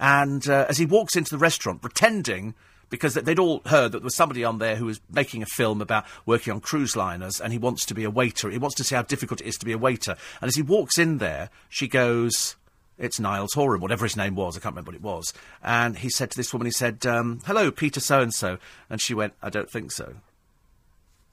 And 0.00 0.48
uh, 0.48 0.66
as 0.68 0.78
he 0.78 0.84
walks 0.84 1.14
into 1.14 1.30
the 1.30 1.38
restaurant, 1.38 1.80
pretending 1.80 2.54
because 2.88 3.14
they'd 3.14 3.38
all 3.38 3.62
heard 3.66 3.92
that 3.92 4.00
there 4.00 4.04
was 4.04 4.16
somebody 4.16 4.44
on 4.44 4.58
there 4.58 4.74
who 4.74 4.86
was 4.86 5.00
making 5.08 5.42
a 5.42 5.46
film 5.46 5.80
about 5.80 6.04
working 6.26 6.52
on 6.52 6.60
cruise 6.60 6.96
liners 6.96 7.40
and 7.40 7.52
he 7.52 7.58
wants 7.58 7.86
to 7.86 7.94
be 7.94 8.02
a 8.02 8.10
waiter. 8.10 8.50
He 8.50 8.58
wants 8.58 8.74
to 8.76 8.84
see 8.84 8.96
how 8.96 9.02
difficult 9.02 9.40
it 9.40 9.46
is 9.46 9.56
to 9.58 9.64
be 9.64 9.72
a 9.72 9.78
waiter. 9.78 10.16
And 10.40 10.48
as 10.48 10.56
he 10.56 10.62
walks 10.62 10.98
in 10.98 11.18
there, 11.18 11.50
she 11.68 11.86
goes, 11.86 12.56
It's 13.00 13.18
Niles 13.18 13.54
Horan, 13.54 13.80
whatever 13.80 14.04
his 14.04 14.16
name 14.16 14.34
was. 14.34 14.56
I 14.56 14.60
can't 14.60 14.74
remember 14.74 14.90
what 14.90 14.96
it 14.96 15.02
was. 15.02 15.32
And 15.62 15.98
he 15.98 16.10
said 16.10 16.30
to 16.30 16.36
this 16.36 16.52
woman, 16.52 16.66
he 16.66 16.72
said, 16.72 17.04
um, 17.06 17.40
Hello, 17.46 17.70
Peter 17.70 17.98
so 17.98 18.20
and 18.20 18.32
so. 18.32 18.58
And 18.90 19.00
she 19.00 19.14
went, 19.14 19.32
I 19.42 19.48
don't 19.48 19.70
think 19.70 19.90
so. 19.90 20.16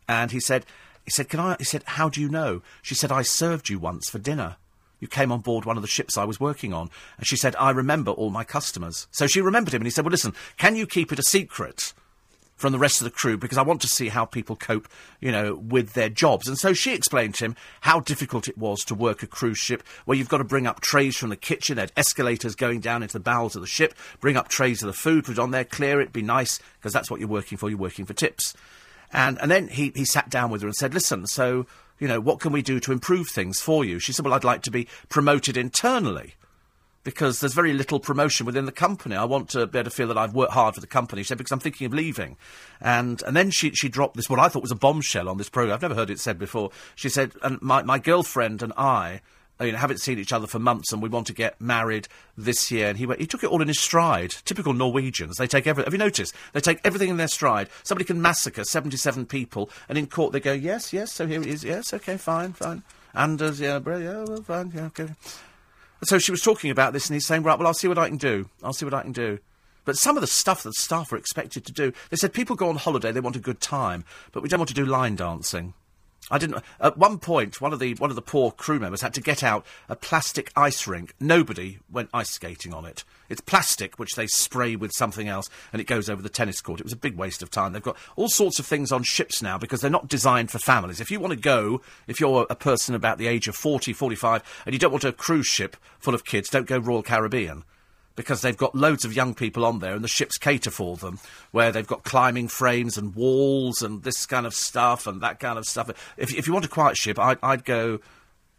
And 0.08 0.32
he 0.32 0.40
said, 0.40 0.66
he 1.04 1.12
said, 1.12 1.30
Can 1.30 1.42
I? 1.42 1.56
He 1.60 1.66
said, 1.66 1.84
How 1.86 2.08
do 2.10 2.22
you 2.22 2.30
know? 2.30 2.62
She 2.82 2.96
said, 2.96 3.12
I 3.12 3.22
served 3.22 3.70
you 3.70 3.80
once 3.80 4.10
for 4.10 4.18
dinner. 4.18 4.56
You 5.00 5.08
came 5.08 5.32
on 5.32 5.42
board 5.42 5.66
one 5.66 5.78
of 5.78 5.84
the 5.84 5.88
ships 5.88 6.18
I 6.18 6.24
was 6.24 6.40
working 6.40 6.74
on. 6.74 6.90
And 7.18 7.28
she 7.28 7.36
said, 7.36 7.56
I 7.58 7.70
remember 7.72 8.12
all 8.12 8.30
my 8.30 8.44
customers. 8.44 9.08
So 9.12 9.28
she 9.28 9.42
remembered 9.42 9.74
him, 9.74 9.82
and 9.82 9.88
he 9.88 9.92
said, 9.92 10.06
Well, 10.06 10.12
listen, 10.12 10.34
can 10.58 10.76
you 10.76 10.88
keep 10.88 11.12
it 11.12 11.20
a 11.20 11.24
secret? 11.24 11.94
From 12.58 12.72
the 12.72 12.80
rest 12.80 13.02
of 13.02 13.06
the 13.06 13.12
crew, 13.12 13.38
because 13.38 13.60
I 13.60 13.62
want 13.62 13.82
to 13.82 13.88
see 13.88 14.10
how 14.10 14.26
people 14.26 14.56
cope, 14.56 14.88
you 15.22 15.32
know, 15.32 15.54
with 15.54 15.94
their 15.94 16.10
jobs. 16.10 16.48
And 16.48 16.58
so 16.58 16.74
she 16.74 16.94
explained 16.94 17.36
to 17.36 17.46
him 17.46 17.56
how 17.82 18.00
difficult 18.00 18.48
it 18.48 18.58
was 18.58 18.80
to 18.86 18.96
work 18.96 19.22
a 19.22 19.28
cruise 19.28 19.60
ship, 19.60 19.84
where 20.06 20.18
you've 20.18 20.28
got 20.28 20.40
to 20.40 20.44
bring 20.44 20.66
up 20.66 20.82
trays 20.82 21.16
from 21.16 21.30
the 21.30 21.36
kitchen, 21.36 21.76
there's 21.78 21.92
escalators 21.96 22.56
going 22.56 22.80
down 22.80 23.04
into 23.04 23.14
the 23.14 23.20
bowels 23.20 23.56
of 23.56 23.62
the 23.62 23.68
ship, 23.68 23.94
bring 24.20 24.36
up 24.36 24.48
trays 24.48 24.82
of 24.82 24.88
the 24.88 24.94
food, 24.94 25.26
put 25.26 25.34
it 25.34 25.40
on 25.40 25.52
there, 25.52 25.64
clear 25.64 26.02
it, 26.02 26.12
be 26.12 26.24
nice, 26.24 26.60
because 26.80 26.94
that's 26.94 27.12
what 27.12 27.20
you're 27.20 27.30
working 27.30 27.60
for, 27.60 27.70
you're 27.70 27.78
working 27.78 28.06
for 28.06 28.14
tips. 28.14 28.56
And, 29.14 29.40
and 29.40 29.52
then 29.52 29.68
he, 29.68 29.92
he 29.96 30.04
sat 30.04 30.30
down 30.30 30.50
with 30.50 30.62
her 30.64 30.68
and 30.68 30.76
said, 30.76 30.96
Listen, 30.96 31.28
so 31.28 31.68
you 32.00 32.08
know, 32.08 32.20
what 32.20 32.40
can 32.40 32.52
we 32.52 32.62
do 32.62 32.80
to 32.80 32.92
improve 32.92 33.28
things 33.30 33.60
for 33.60 33.84
you? 33.84 34.00
She 34.00 34.14
said, 34.14 34.26
well, 34.26 34.34
I'd 34.34 34.44
like 34.44 34.62
to 34.64 34.72
be 34.72 34.88
promoted 35.10 35.58
internally 35.58 36.36
because 37.08 37.40
there's 37.40 37.54
very 37.54 37.72
little 37.72 38.02
promotion 38.02 38.46
within 38.46 38.66
the 38.66 38.72
company. 38.74 39.16
I 39.16 39.24
want 39.24 39.48
to 39.52 39.66
be 39.66 39.80
able 39.80 39.90
to 39.90 39.96
feel 39.96 40.10
that 40.10 40.18
I've 40.18 40.34
worked 40.34 40.52
hard 40.52 40.76
for 40.76 40.82
the 40.82 40.88
company. 40.88 41.24
She 41.24 41.30
said, 41.30 41.38
because 41.38 41.54
I'm 41.54 41.60
thinking 41.62 41.86
of 41.86 41.94
leaving. 41.94 42.36
And, 42.82 43.24
and 43.24 43.34
then 43.34 43.50
she, 43.50 43.72
she 43.72 43.88
dropped 43.88 44.18
this, 44.18 44.30
what 44.30 44.40
I 44.40 44.50
thought 44.50 44.62
was 44.62 44.74
a 44.74 44.76
bombshell 44.76 45.30
on 45.30 45.38
this 45.38 45.48
programme. 45.48 45.74
I've 45.74 45.82
never 45.82 45.96
heard 45.96 46.10
it 46.10 46.20
said 46.20 46.38
before. 46.38 46.70
She 46.96 47.08
said, 47.08 47.32
and 47.42 47.62
my, 47.62 47.82
my 47.82 47.98
girlfriend 47.98 48.62
and 48.62 48.74
I 48.76 49.22
uh, 49.62 49.64
you 49.64 49.72
know, 49.72 49.78
haven't 49.78 50.02
seen 50.02 50.20
each 50.20 50.34
other 50.34 50.48
for 50.48 50.60
months 50.60 50.92
and 50.92 51.02
we 51.02 51.08
want 51.08 51.28
to 51.28 51.34
get 51.34 51.62
married 51.62 52.10
this 52.38 52.70
year. 52.72 52.90
And 52.90 52.98
he 52.98 53.06
went, 53.06 53.22
he 53.22 53.26
took 53.26 53.42
it 53.42 53.50
all 53.50 53.62
in 53.62 53.70
his 53.70 53.80
stride. 53.80 54.32
Typical 54.44 54.74
Norwegians. 54.74 55.38
They 55.38 55.48
take 55.48 55.66
everything. 55.66 55.86
Have 55.86 55.94
you 55.94 56.06
noticed? 56.06 56.36
They 56.52 56.60
take 56.60 56.82
everything 56.84 57.08
in 57.08 57.16
their 57.16 57.30
stride. 57.30 57.70
Somebody 57.84 58.04
can 58.04 58.22
massacre 58.22 58.66
77 58.66 59.28
people 59.28 59.70
and 59.88 59.98
in 59.98 60.08
court 60.08 60.34
they 60.34 60.42
go, 60.42 60.52
yes, 60.52 60.92
yes, 60.92 61.14
so 61.14 61.26
here 61.26 61.40
it 61.40 61.48
is. 61.48 61.64
Yes, 61.64 61.94
okay, 61.94 62.18
fine, 62.18 62.52
fine. 62.52 62.84
Anders, 63.16 63.62
yeah, 63.62 63.80
yeah, 63.86 64.26
well, 64.26 64.42
fine, 64.42 64.74
yeah, 64.76 64.88
okay. 64.88 65.08
So 66.04 66.20
she 66.20 66.32
was 66.32 66.42
talking 66.42 66.70
about 66.70 66.94
this 66.94 67.08
and 67.08 67.16
he's 67.16 67.26
saying, 67.26 67.44
right, 67.44 67.58
well, 67.58 67.68
I'll 67.68 67.74
see 67.74 67.88
what 67.88 67.98
I 67.98 68.08
can 68.08 68.18
do. 68.18 68.50
I'll 68.64 68.74
see 68.74 68.86
what 68.86 68.94
I 68.94 69.02
can 69.02 69.12
do. 69.12 69.40
But 69.86 69.98
some 69.98 70.18
of 70.18 70.22
the 70.22 70.28
stuff 70.28 70.64
that 70.64 70.74
staff 70.74 71.14
are 71.14 71.18
expected 71.18 71.66
to 71.66 71.72
do, 71.72 71.94
they 72.10 72.18
said 72.18 72.34
people 72.34 72.56
go 72.56 72.70
on 72.70 72.76
holiday, 72.76 73.12
they 73.12 73.22
want 73.22 73.38
a 73.38 73.40
good 73.40 73.62
time, 73.62 74.04
but 74.34 74.44
we 74.44 74.50
don't 74.50 74.60
want 74.60 74.68
to 74.68 74.76
do 74.76 74.86
line 74.86 75.16
dancing. 75.16 75.74
I 76.30 76.38
didn't. 76.38 76.62
At 76.82 76.98
one 76.98 77.20
point, 77.20 77.62
one 77.62 77.72
of 77.72 77.80
the 77.80 77.94
one 77.96 78.10
of 78.10 78.16
the 78.18 78.22
poor 78.22 78.52
crew 78.52 78.80
members 78.80 79.02
had 79.02 79.14
to 79.14 79.22
get 79.22 79.44
out 79.44 79.66
a 79.88 79.96
plastic 79.96 80.52
ice 80.56 80.86
rink. 80.86 81.14
Nobody 81.20 81.80
went 81.90 82.10
ice 82.14 82.32
skating 82.32 82.74
on 82.74 82.86
it. 82.86 83.06
It's 83.30 83.40
plastic 83.40 83.98
which 83.98 84.16
they 84.16 84.28
spray 84.28 84.76
with 84.76 84.92
something 84.94 85.28
else, 85.28 85.50
and 85.72 85.82
it 85.82 85.88
goes 85.88 86.10
over 86.10 86.22
the 86.22 86.30
tennis 86.30 86.60
court. 86.60 86.82
It 86.82 86.86
was 86.86 86.94
a 86.94 86.98
big 86.98 87.16
waste 87.16 87.42
of 87.42 87.50
time. 87.50 87.72
They've 87.72 87.82
got 87.82 87.98
all 88.18 88.30
sorts 88.30 88.60
of 88.60 88.66
things 88.66 88.92
on 88.92 89.04
ships 89.04 89.42
now 89.42 89.58
because 89.58 89.80
they're 89.80 89.90
not 89.90 90.10
designed 90.10 90.52
for 90.52 90.60
families. 90.60 91.00
If 91.00 91.12
you 91.12 91.20
want 91.20 91.32
to 91.32 91.40
go, 91.40 91.82
if 92.08 92.20
you're 92.20 92.46
a 92.50 92.56
person 92.56 92.94
about 92.94 93.18
the 93.18 93.28
age 93.28 93.48
of 93.48 93.56
40, 93.56 93.94
45, 93.94 94.64
and 94.66 94.74
you 94.74 94.80
don't 94.80 94.92
want 94.92 95.06
a 95.06 95.14
cruise 95.14 95.48
ship 95.48 95.78
full 96.00 96.14
of 96.14 96.26
kids, 96.26 96.50
don't 96.50 96.68
go 96.68 96.78
Royal 96.78 97.04
Caribbean 97.04 97.64
because 98.18 98.42
they've 98.42 98.58
got 98.58 98.76
loads 98.76 99.06
of 99.06 99.16
young 99.16 99.34
people 99.34 99.64
on 99.64 99.80
there 99.80 99.94
and 99.94 100.04
the 100.04 100.10
ships 100.10 100.38
cater 100.38 100.72
for 100.72 100.98
them, 100.98 101.20
where 101.52 101.72
they've 101.72 101.88
got 101.88 102.04
climbing 102.04 102.50
frames 102.50 102.98
and 102.98 103.16
walls 103.16 103.82
and 103.82 104.04
this 104.04 104.26
kind 104.26 104.46
of 104.46 104.54
stuff 104.54 105.08
and 105.08 105.22
that 105.22 105.40
kind 105.40 105.58
of 105.58 105.66
stuff. 105.66 105.90
If, 106.18 106.36
if 106.36 106.48
you 106.48 106.52
want 106.52 106.66
a 106.66 106.70
quiet 106.70 106.98
ship, 106.98 107.18
I'd, 107.18 107.38
I'd 107.42 107.64
go. 107.64 108.00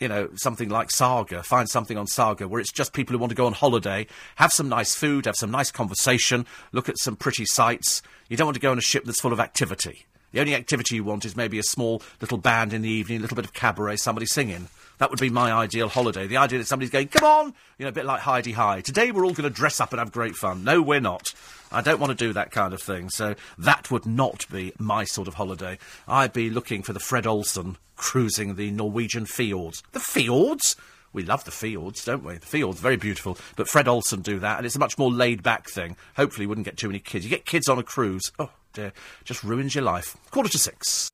You 0.01 0.07
know, 0.07 0.29
something 0.37 0.69
like 0.69 0.93
Saga. 0.93 1.43
Find 1.43 1.69
something 1.69 1.99
on 1.99 2.07
Saga 2.07 2.47
where 2.47 2.61
it's 2.61 2.71
just 2.71 2.93
people 2.93 3.15
who 3.15 3.19
want 3.19 3.31
to 3.31 3.35
go 3.37 3.47
on 3.47 3.53
holiday, 3.53 4.07
have 4.37 4.53
some 4.53 4.69
nice 4.69 4.95
food, 4.95 5.27
have 5.27 5.35
some 5.35 5.51
nice 5.51 5.73
conversation, 5.73 6.47
look 6.71 6.89
at 6.89 7.01
some 7.01 7.17
pretty 7.17 7.45
sights. 7.45 8.01
You 8.29 8.37
don't 8.37 8.47
want 8.47 8.55
to 8.55 8.61
go 8.61 8.71
on 8.71 8.79
a 8.79 8.81
ship 8.81 9.03
that's 9.05 9.21
full 9.21 9.33
of 9.33 9.41
activity. 9.41 10.07
The 10.31 10.39
only 10.39 10.55
activity 10.55 10.95
you 10.95 11.03
want 11.03 11.25
is 11.25 11.35
maybe 11.35 11.59
a 11.59 11.65
small 11.65 12.01
little 12.21 12.39
band 12.39 12.73
in 12.73 12.83
the 12.83 12.89
evening, 12.89 13.19
a 13.19 13.23
little 13.23 13.35
bit 13.35 13.45
of 13.45 13.55
cabaret, 13.55 13.97
somebody 13.97 14.27
singing. 14.27 14.69
That 14.99 15.11
would 15.11 15.21
be 15.21 15.31
my 15.31 15.53
ideal 15.53 15.89
holiday. 15.89 16.27
The 16.27 16.37
idea 16.37 16.59
that 16.59 16.67
somebody's 16.67 16.91
going, 16.91 17.09
come 17.09 17.25
on, 17.25 17.55
you 17.79 17.85
know, 17.85 17.89
a 17.89 17.93
bit 17.93 18.05
like 18.05 18.21
Hi-de-Hi. 18.21 18.81
Today 18.81 19.11
we're 19.13 19.25
all 19.25 19.33
going 19.33 19.49
to 19.49 19.55
dress 19.55 19.81
up 19.81 19.93
and 19.93 19.99
have 19.99 20.13
great 20.13 20.35
fun. 20.35 20.65
No, 20.65 20.83
we're 20.83 21.01
not. 21.01 21.33
I 21.71 21.83
don't 21.83 22.01
want 22.01 22.11
to 22.11 22.27
do 22.27 22.33
that 22.33 22.51
kind 22.51 22.75
of 22.75 22.83
thing. 22.83 23.09
So 23.11 23.35
that 23.59 23.91
would 23.91 24.07
not 24.07 24.47
be 24.51 24.73
my 24.79 25.05
sort 25.05 25.29
of 25.29 25.35
holiday. 25.35 25.79
I'd 26.07 26.33
be 26.33 26.51
looking 26.51 26.83
for 26.83 26.93
the 26.93 27.01
Fred 27.01 27.27
Olsen 27.27 27.77
cruising 27.97 28.55
the 28.55 28.71
Norwegian 28.71 29.27
fjords. 29.27 29.83
The 29.93 30.01
fjords? 30.01 30.77
We 31.13 31.23
love 31.23 31.45
the 31.45 31.51
fields, 31.51 32.05
don't 32.05 32.23
we? 32.23 32.35
The 32.35 32.47
fields, 32.47 32.81
very 32.81 32.97
beautiful. 32.97 33.39
But 33.57 33.69
Fred 33.69 33.89
Olsen 33.89 34.21
do 34.21 34.39
that, 34.41 34.59
and 34.59 34.67
it's 34.67 34.77
a 34.77 34.79
much 34.79 34.99
more 34.99 35.11
laid 35.11 35.43
back 35.43 35.69
thing. 35.69 35.97
Hopefully, 36.17 36.45
you 36.45 36.49
wouldn't 36.49 36.67
get 36.67 36.77
too 36.77 36.89
many 36.89 36.99
kids. 36.99 37.25
You 37.25 37.31
get 37.31 37.47
kids 37.47 37.69
on 37.69 37.79
a 37.79 37.83
cruise, 37.83 38.31
oh 38.39 38.51
dear, 38.75 38.93
just 39.25 39.43
ruins 39.43 39.75
your 39.75 39.85
life. 39.85 40.17
Quarter 40.31 40.51
to 40.51 40.59
six. 40.59 41.11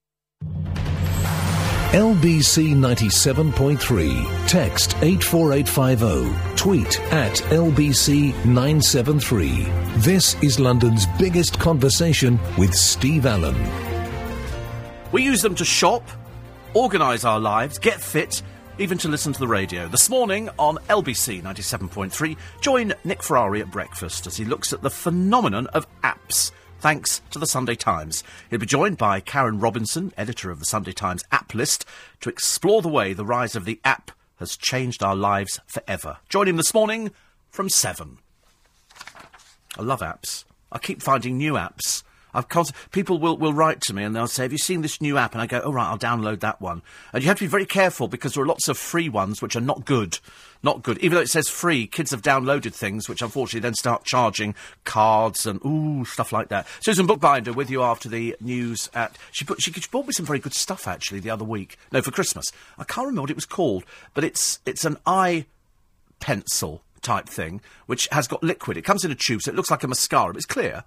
LBC 1.95 2.75
97.3. 2.75 4.49
Text 4.49 4.97
84850. 5.01 6.57
Tweet 6.57 7.01
at 7.13 7.35
LBC 7.53 8.35
973. 8.45 9.63
This 9.99 10.35
is 10.43 10.59
London's 10.59 11.07
biggest 11.21 11.61
conversation 11.61 12.41
with 12.59 12.75
Steve 12.75 13.27
Allen. 13.27 13.55
We 15.13 15.23
use 15.23 15.41
them 15.41 15.55
to 15.55 15.65
shop, 15.65 16.03
organise 16.75 17.25
our 17.25 17.39
lives, 17.39 17.79
get 17.79 18.01
fit, 18.01 18.43
even 18.79 18.99
to 18.99 19.07
listen 19.07 19.33
to 19.33 19.39
the 19.39 19.47
radio. 19.47 19.87
This 19.87 20.11
morning 20.11 20.49
on 20.59 20.79
LBC 20.89 21.45
97.3, 21.45 22.37
join 22.61 22.93
Nick 23.05 23.23
Ferrari 23.23 23.61
at 23.61 23.71
breakfast 23.71 24.27
as 24.27 24.37
he 24.37 24.45
looks 24.45 24.73
at 24.73 24.83
the 24.83 24.91
phenomenon 24.91 25.69
of 25.69 25.87
apps 26.03 26.51
thanks 26.85 27.23
to 27.31 27.39
the 27.39 27.47
Sunday 27.47 27.75
Times. 27.75 28.23
He'll 28.51 28.59
be 28.59 28.67
joined 28.67 28.99
by 28.99 29.19
Karen 29.19 29.59
Robinson, 29.59 30.13
editor 30.19 30.51
of 30.51 30.59
the 30.59 30.67
Sunday 30.67 30.93
Times 30.93 31.25
app 31.33 31.55
list, 31.55 31.87
to 32.21 32.29
explore 32.29 32.83
the 32.83 32.91
way 32.91 33.15
the 33.15 33.25
rise 33.25 33.57
of 33.57 33.65
the 33.65 33.81
app 33.87 34.11
has 34.37 34.55
changed 34.55 35.03
our 35.03 35.17
lives 35.17 35.61
forever. 35.67 36.19
Join 36.29 36.47
him 36.47 36.59
this 36.59 36.75
morning 36.75 37.11
from 37.49 37.71
7. 37.71 38.19
I 39.79 39.83
love 39.83 40.01
apps. 40.01 40.45
I 40.71 40.77
keep 40.77 41.01
finding 41.01 41.39
new 41.39 41.55
apps. 41.55 42.03
I've 42.35 42.49
const- 42.49 42.73
people 42.91 43.19
will, 43.19 43.37
will 43.37 43.53
write 43.53 43.81
to 43.83 43.95
me 43.95 44.03
and 44.03 44.15
they'll 44.15 44.27
say, 44.27 44.43
"Have 44.43 44.53
you 44.53 44.59
seen 44.59 44.83
this 44.83 45.01
new 45.01 45.17
app?" 45.17 45.33
And 45.33 45.41
I 45.41 45.47
go, 45.47 45.61
"Oh 45.65 45.73
right, 45.73 45.87
I'll 45.87 45.99
download 45.99 46.41
that 46.41 46.61
one." 46.61 46.83
And 47.13 47.23
you 47.23 47.29
have 47.29 47.39
to 47.39 47.45
be 47.45 47.49
very 47.49 47.67
careful 47.67 48.09
because 48.09 48.35
there 48.35 48.43
are 48.43 48.47
lots 48.47 48.69
of 48.69 48.77
free 48.77 49.09
ones 49.09 49.41
which 49.41 49.57
are 49.57 49.61
not 49.61 49.85
good, 49.85 50.19
not 50.63 50.83
good. 50.83 50.99
Even 50.99 51.17
though 51.17 51.23
it 51.23 51.31
says 51.31 51.49
free, 51.49 51.87
kids 51.87 52.11
have 52.11 52.23
downloaded 52.23 52.75
things 52.75 53.09
which 53.09 53.23
unfortunately 53.23 53.61
then 53.61 53.75
start 53.75 54.05
charging 54.05 54.55
cards 54.85 55.47
and 55.47 55.61
ooh 55.65 56.05
stuff 56.05 56.33
like 56.33 56.49
that. 56.49 56.67
Susan 56.81 57.07
Bookbinder 57.07 57.53
with 57.53 57.71
you 57.71 57.83
after 57.83 58.09
the 58.09 58.37
news. 58.41 58.91
At 58.95 59.17
she 59.31 59.45
put 59.45 59.63
she, 59.63 59.73
she 59.73 59.89
bought 59.91 60.07
me 60.07 60.13
some 60.13 60.27
very 60.27 60.41
good 60.41 60.55
stuff 60.55 60.89
actually 60.89 61.21
the 61.21 61.31
other 61.31 61.45
week. 61.45 61.79
No, 61.93 62.03
for 62.03 62.11
Christmas. 62.11 62.51
I 62.79 62.85
can't 62.85 63.07
remember 63.07 63.23
what 63.23 63.31
it 63.31 63.37
was 63.37 63.47
called, 63.47 63.85
but 64.13 64.25
it's 64.25 64.59
it's 64.67 64.85
an 64.85 64.97
eye 65.07 65.47
pencil 66.21 66.83
type 67.03 67.29
thing 67.29 67.61
which 67.87 68.09
has 68.11 68.27
got 68.27 68.43
liquid. 68.43 68.77
It 68.77 68.83
comes 68.83 69.05
in 69.05 69.11
a 69.11 69.15
tube, 69.15 69.43
so 69.43 69.51
it 69.51 69.55
looks 69.55 69.71
like 69.71 69.85
a 69.85 69.89
mascara, 69.89 70.33
but 70.33 70.37
it's 70.37 70.47
clear 70.47 70.85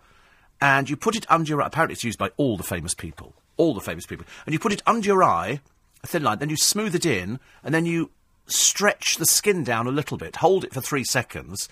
and 0.62 0.90
you 0.90 0.96
put 0.96 1.16
it 1.16 1.30
under 1.30 1.50
your 1.50 1.62
eye. 1.62 1.68
Apparently, 1.68 1.94
it's 1.94 2.04
used 2.04 2.20
by 2.20 2.32
all 2.38 2.58
the 2.58 2.64
famous 2.64 2.94
people. 2.94 3.34
All 3.58 3.74
the 3.74 3.82
famous 3.82 4.06
people. 4.06 4.26
And 4.46 4.54
you 4.54 4.60
put 4.60 4.74
it 4.74 4.84
under 4.86 5.08
your 5.08 5.24
eye, 5.24 5.62
a 6.04 6.08
thin 6.08 6.24
line, 6.24 6.40
then 6.40 6.50
you 6.50 6.58
smooth 6.58 6.96
it 6.96 7.06
in, 7.06 7.40
and 7.64 7.74
then 7.74 7.86
you 7.86 8.12
stretch 8.48 9.18
the 9.18 9.26
skin 9.26 9.64
down 9.64 9.88
a 9.88 9.92
little 9.92 10.18
bit, 10.18 10.38
hold 10.38 10.64
it 10.64 10.74
for 10.74 10.82
three 10.82 11.04
seconds, 11.04 11.68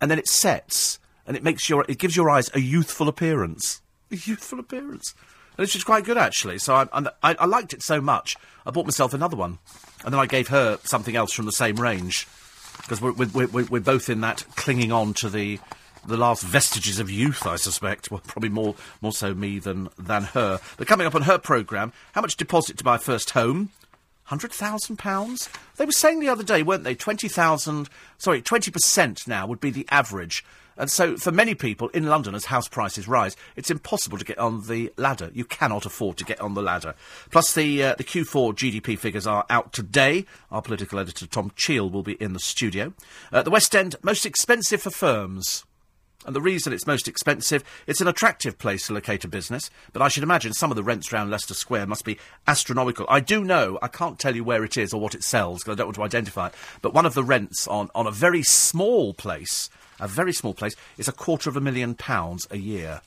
and 0.00 0.10
then 0.10 0.18
it 0.18 0.28
sets, 0.28 0.98
and 1.26 1.36
it 1.36 1.42
makes 1.42 1.68
your, 1.68 1.84
it 1.88 1.98
gives 1.98 2.16
your 2.16 2.30
eyes 2.30 2.50
a 2.54 2.60
youthful 2.60 3.08
appearance. 3.08 3.80
A 4.10 4.16
youthful 4.16 4.58
appearance. 4.58 5.14
And 5.56 5.64
it's 5.64 5.72
just 5.72 5.86
quite 5.86 6.04
good, 6.04 6.18
actually. 6.18 6.58
So 6.58 6.74
I, 6.74 6.86
I, 7.22 7.34
I 7.34 7.46
liked 7.46 7.72
it 7.72 7.82
so 7.82 8.00
much, 8.00 8.36
I 8.66 8.70
bought 8.70 8.86
myself 8.86 9.14
another 9.14 9.36
one. 9.36 9.58
And 10.04 10.12
then 10.14 10.20
I 10.20 10.26
gave 10.26 10.48
her 10.48 10.78
something 10.84 11.16
else 11.16 11.32
from 11.32 11.46
the 11.46 11.52
same 11.52 11.76
range. 11.76 12.26
Because 12.78 13.00
we're, 13.00 13.12
we're, 13.12 13.46
we're, 13.46 13.64
we're 13.66 13.80
both 13.80 14.08
in 14.08 14.22
that 14.22 14.44
clinging 14.56 14.90
on 14.90 15.12
to 15.14 15.28
the 15.28 15.60
the 16.06 16.16
last 16.16 16.42
vestiges 16.42 16.98
of 16.98 17.10
youth, 17.10 17.46
I 17.46 17.56
suspect. 17.56 18.10
Well, 18.10 18.22
probably 18.26 18.48
more 18.48 18.74
more 19.00 19.12
so 19.12 19.34
me 19.34 19.58
than 19.58 19.88
than 19.98 20.24
her. 20.24 20.60
But 20.76 20.86
coming 20.86 21.06
up 21.06 21.14
on 21.14 21.22
her 21.22 21.38
programme, 21.38 21.92
how 22.12 22.20
much 22.20 22.36
deposit 22.36 22.78
to 22.78 22.84
buy 22.84 22.98
first 22.98 23.30
home? 23.30 23.70
Hundred 24.24 24.52
thousand 24.52 24.96
pounds. 24.96 25.48
They 25.76 25.84
were 25.84 25.92
saying 25.92 26.20
the 26.20 26.28
other 26.28 26.44
day, 26.44 26.62
weren't 26.62 26.84
they? 26.84 26.94
Twenty 26.94 27.28
thousand. 27.28 27.88
Sorry, 28.18 28.40
twenty 28.40 28.70
percent 28.70 29.26
now 29.26 29.46
would 29.46 29.60
be 29.60 29.70
the 29.70 29.86
average. 29.90 30.44
And 30.76 30.90
so, 30.90 31.18
for 31.18 31.30
many 31.30 31.54
people 31.54 31.88
in 31.88 32.06
London, 32.06 32.34
as 32.34 32.46
house 32.46 32.66
prices 32.66 33.06
rise, 33.06 33.36
it's 33.54 33.70
impossible 33.70 34.16
to 34.16 34.24
get 34.24 34.38
on 34.38 34.66
the 34.66 34.90
ladder. 34.96 35.30
You 35.34 35.44
cannot 35.44 35.84
afford 35.84 36.16
to 36.16 36.24
get 36.24 36.40
on 36.40 36.54
the 36.54 36.62
ladder. 36.62 36.94
Plus, 37.30 37.52
the 37.52 37.82
uh, 37.82 37.94
the 37.96 38.04
Q4 38.04 38.54
GDP 38.54 38.98
figures 38.98 39.26
are 39.26 39.44
out 39.50 39.74
today. 39.74 40.24
Our 40.50 40.62
political 40.62 40.98
editor 40.98 41.26
Tom 41.26 41.52
Cheel 41.54 41.90
will 41.90 42.02
be 42.02 42.14
in 42.14 42.32
the 42.32 42.40
studio. 42.40 42.94
Uh, 43.30 43.42
the 43.42 43.50
West 43.50 43.76
End 43.76 43.96
most 44.02 44.24
expensive 44.24 44.80
for 44.80 44.90
firms. 44.90 45.64
And 46.26 46.36
the 46.36 46.40
reason 46.40 46.72
it's 46.72 46.86
most 46.86 47.08
expensive, 47.08 47.64
it's 47.86 48.02
an 48.02 48.08
attractive 48.08 48.58
place 48.58 48.86
to 48.86 48.92
locate 48.92 49.24
a 49.24 49.28
business, 49.28 49.70
but 49.92 50.02
I 50.02 50.08
should 50.08 50.22
imagine 50.22 50.52
some 50.52 50.70
of 50.70 50.76
the 50.76 50.82
rents 50.82 51.12
around 51.12 51.30
Leicester 51.30 51.54
Square 51.54 51.86
must 51.86 52.04
be 52.04 52.18
astronomical. 52.46 53.06
I 53.08 53.20
do 53.20 53.42
know, 53.42 53.78
I 53.80 53.88
can't 53.88 54.18
tell 54.18 54.36
you 54.36 54.44
where 54.44 54.62
it 54.62 54.76
is 54.76 54.92
or 54.92 55.00
what 55.00 55.14
it 55.14 55.24
sells, 55.24 55.60
because 55.60 55.72
I 55.72 55.76
don't 55.76 55.86
want 55.86 55.96
to 55.96 56.02
identify 56.02 56.48
it, 56.48 56.54
but 56.82 56.92
one 56.92 57.06
of 57.06 57.14
the 57.14 57.24
rents 57.24 57.66
on, 57.66 57.90
on 57.94 58.06
a 58.06 58.10
very 58.10 58.42
small 58.42 59.14
place, 59.14 59.70
a 59.98 60.06
very 60.06 60.34
small 60.34 60.52
place, 60.52 60.76
is 60.98 61.08
a 61.08 61.12
quarter 61.12 61.48
of 61.48 61.56
a 61.56 61.60
million 61.60 61.94
pounds 61.94 62.46
a 62.50 62.58
year. 62.58 63.00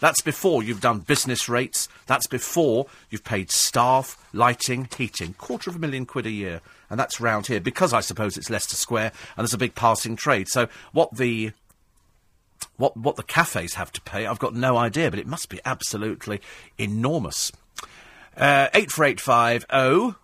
That's 0.00 0.20
before 0.20 0.62
you've 0.62 0.80
done 0.80 1.00
business 1.00 1.48
rates, 1.48 1.88
that's 2.06 2.28
before 2.28 2.86
you've 3.10 3.24
paid 3.24 3.50
staff, 3.50 4.16
lighting, 4.32 4.88
heating. 4.96 5.34
Quarter 5.34 5.70
of 5.70 5.76
a 5.76 5.80
million 5.80 6.06
quid 6.06 6.26
a 6.26 6.30
year. 6.30 6.60
And 6.88 7.00
that's 7.00 7.20
round 7.20 7.48
here, 7.48 7.60
because 7.60 7.92
I 7.92 8.00
suppose 8.00 8.36
it's 8.36 8.48
Leicester 8.48 8.76
Square 8.76 9.12
and 9.36 9.44
there's 9.44 9.54
a 9.54 9.58
big 9.58 9.74
passing 9.74 10.14
trade. 10.14 10.48
So 10.48 10.68
what 10.92 11.16
the 11.16 11.52
what, 12.78 12.96
what 12.96 13.16
the 13.16 13.22
cafes 13.22 13.74
have 13.74 13.92
to 13.92 14.00
pay, 14.00 14.26
I've 14.26 14.38
got 14.38 14.54
no 14.54 14.76
idea, 14.76 15.10
but 15.10 15.18
it 15.18 15.26
must 15.26 15.50
be 15.50 15.60
absolutely 15.64 16.40
enormous. 16.78 17.52
Uh, 18.36 18.68
84850 18.72 20.18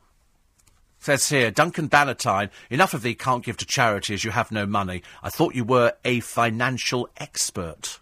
says 1.00 1.28
here, 1.28 1.50
Duncan 1.50 1.88
Bannatyne, 1.88 2.48
enough 2.70 2.94
of 2.94 3.02
thee 3.02 3.14
can't 3.14 3.44
give 3.44 3.58
to 3.58 3.66
charity 3.66 4.14
as 4.14 4.24
you 4.24 4.30
have 4.30 4.50
no 4.50 4.64
money. 4.64 5.02
I 5.22 5.28
thought 5.28 5.54
you 5.54 5.64
were 5.64 5.92
a 6.04 6.20
financial 6.20 7.10
expert. 7.18 8.00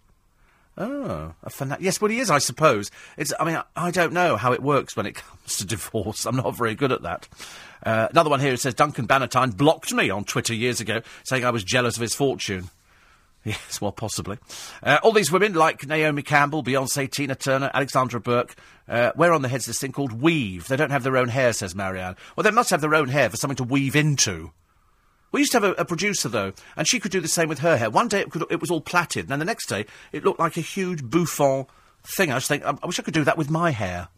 Oh, 0.79 1.35
a 1.43 1.51
fina- 1.51 1.79
yes, 1.81 2.01
well, 2.01 2.11
he 2.11 2.21
is, 2.21 2.31
I 2.31 2.39
suppose. 2.39 2.91
It's, 3.17 3.33
I 3.41 3.45
mean, 3.45 3.57
I, 3.57 3.65
I, 3.75 3.91
don't 3.91 4.13
know 4.13 4.37
how 4.37 4.53
it 4.53 4.63
works 4.63 4.97
when 4.97 5.07
it 5.07 5.15
comes 5.17 5.59
to 5.59 5.67
divorce. 5.67 6.25
I'm 6.25 6.37
not 6.37 6.57
very 6.57 6.75
good 6.75 6.93
at 6.93 7.03
that. 7.03 7.29
Uh, 7.85 8.09
another 8.11 8.31
one 8.31 8.41
here 8.41 8.57
says 8.57 8.75
Duncan 8.75 9.07
Bannatyne 9.07 9.57
blocked 9.57 9.93
me 9.93 10.09
on 10.09 10.25
Twitter 10.25 10.55
years 10.55 10.81
ago, 10.81 11.03
saying 11.25 11.45
I 11.45 11.51
was 11.51 11.65
jealous 11.65 11.97
of 11.97 12.03
his 12.03 12.15
fortune. 12.15 12.71
Yes, 13.45 13.81
well, 13.81 13.93
possibly. 13.93 14.39
Uh, 14.83 14.99
all 15.03 15.13
these 15.13 15.33
women, 15.33 15.55
like 15.55 15.87
Naomi 15.87 16.23
Campbell, 16.23 16.63
Beyonce, 16.63 17.11
Tina 17.11 17.35
Turner, 17.35 17.71
Alexandra 17.75 18.21
Burke, 18.21 18.55
uh, 18.89 19.11
wear 19.17 19.33
on 19.33 19.43
their 19.43 19.51
heads 19.51 19.67
this 19.67 19.81
thing 19.81 19.91
called 19.91 20.13
weave. 20.13 20.69
They 20.69 20.77
don't 20.77 20.91
have 20.91 21.03
their 21.03 21.17
own 21.17 21.29
hair, 21.29 21.53
says 21.53 21.75
Marianne. 21.75 22.17
Well, 22.37 22.45
they 22.45 22.53
must 22.53 22.71
have 22.71 22.81
their 22.81 22.95
own 22.95 23.09
hair 23.09 23.31
for 23.31 23.37
something 23.37 23.57
to 23.57 23.65
weave 23.65 23.97
into. 23.97 24.53
We 25.33 25.41
used 25.41 25.53
to 25.53 25.61
have 25.61 25.65
a, 25.65 25.73
a 25.81 25.85
producer, 25.85 26.29
though, 26.29 26.53
and 26.77 26.87
she 26.87 27.01
could 27.01 27.11
do 27.11 27.21
the 27.21 27.27
same 27.27 27.49
with 27.49 27.61
her 27.61 27.77
hair. 27.77 27.91
One 27.91 28.07
day 28.07 28.21
it, 28.21 28.31
could, 28.31 28.45
it 28.51 28.61
was 28.61 28.71
all 28.71 28.81
plaited, 28.81 29.23
and 29.23 29.31
then 29.31 29.39
the 29.41 29.45
next 29.45 29.67
day 29.67 29.87
it 30.13 30.25
looked 30.25 30.39
like 30.39 30.57
a 30.57 30.61
huge 30.61 31.03
bouffant 31.03 31.67
thing. 32.05 32.31
I 32.31 32.37
was 32.37 32.47
thinking, 32.47 32.69
I, 32.69 32.79
I 32.83 32.87
wish 32.87 33.01
I 33.01 33.03
could 33.03 33.15
do 33.15 33.25
that 33.25 33.39
with 33.39 33.51
my 33.51 33.71
hair. 33.71 34.09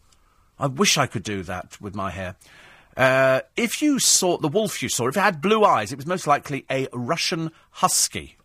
I 0.59 0.67
wish 0.67 0.97
I 0.97 1.07
could 1.07 1.23
do 1.23 1.41
that 1.43 1.81
with 1.81 1.95
my 1.95 2.11
hair. 2.11 2.35
Uh, 2.95 3.41
if 3.57 3.81
you 3.81 3.99
saw 3.99 4.37
the 4.37 4.47
wolf 4.47 4.83
you 4.83 4.89
saw, 4.89 5.07
if 5.07 5.17
it 5.17 5.21
had 5.21 5.41
blue 5.41 5.63
eyes, 5.63 5.91
it 5.91 5.97
was 5.97 6.05
most 6.05 6.27
likely 6.27 6.65
a 6.69 6.87
Russian 6.93 7.51
husky 7.71 8.37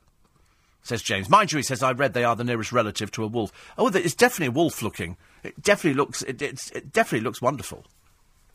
says 0.91 1.03
James. 1.03 1.31
Mind 1.31 1.53
you, 1.53 1.57
he 1.57 1.63
says, 1.63 1.83
I 1.83 1.93
read 1.93 2.13
they 2.13 2.25
are 2.25 2.37
the 2.37 2.45
nearest 2.45 2.73
relative 2.73 3.11
to 3.13 3.25
a 3.25 3.29
wolf. 3.29 3.53
Oh, 3.79 3.89
it's 3.89 4.15
definitely 4.15 4.49
a 4.49 4.51
wolf 4.51 4.83
looking. 4.83 5.17
It 5.43 5.63
definitely 5.63 5.97
looks, 5.97 6.23
it, 6.23 6.43
it 6.43 6.93
definitely 6.93 7.25
looks 7.25 7.41
wonderful. 7.41 7.87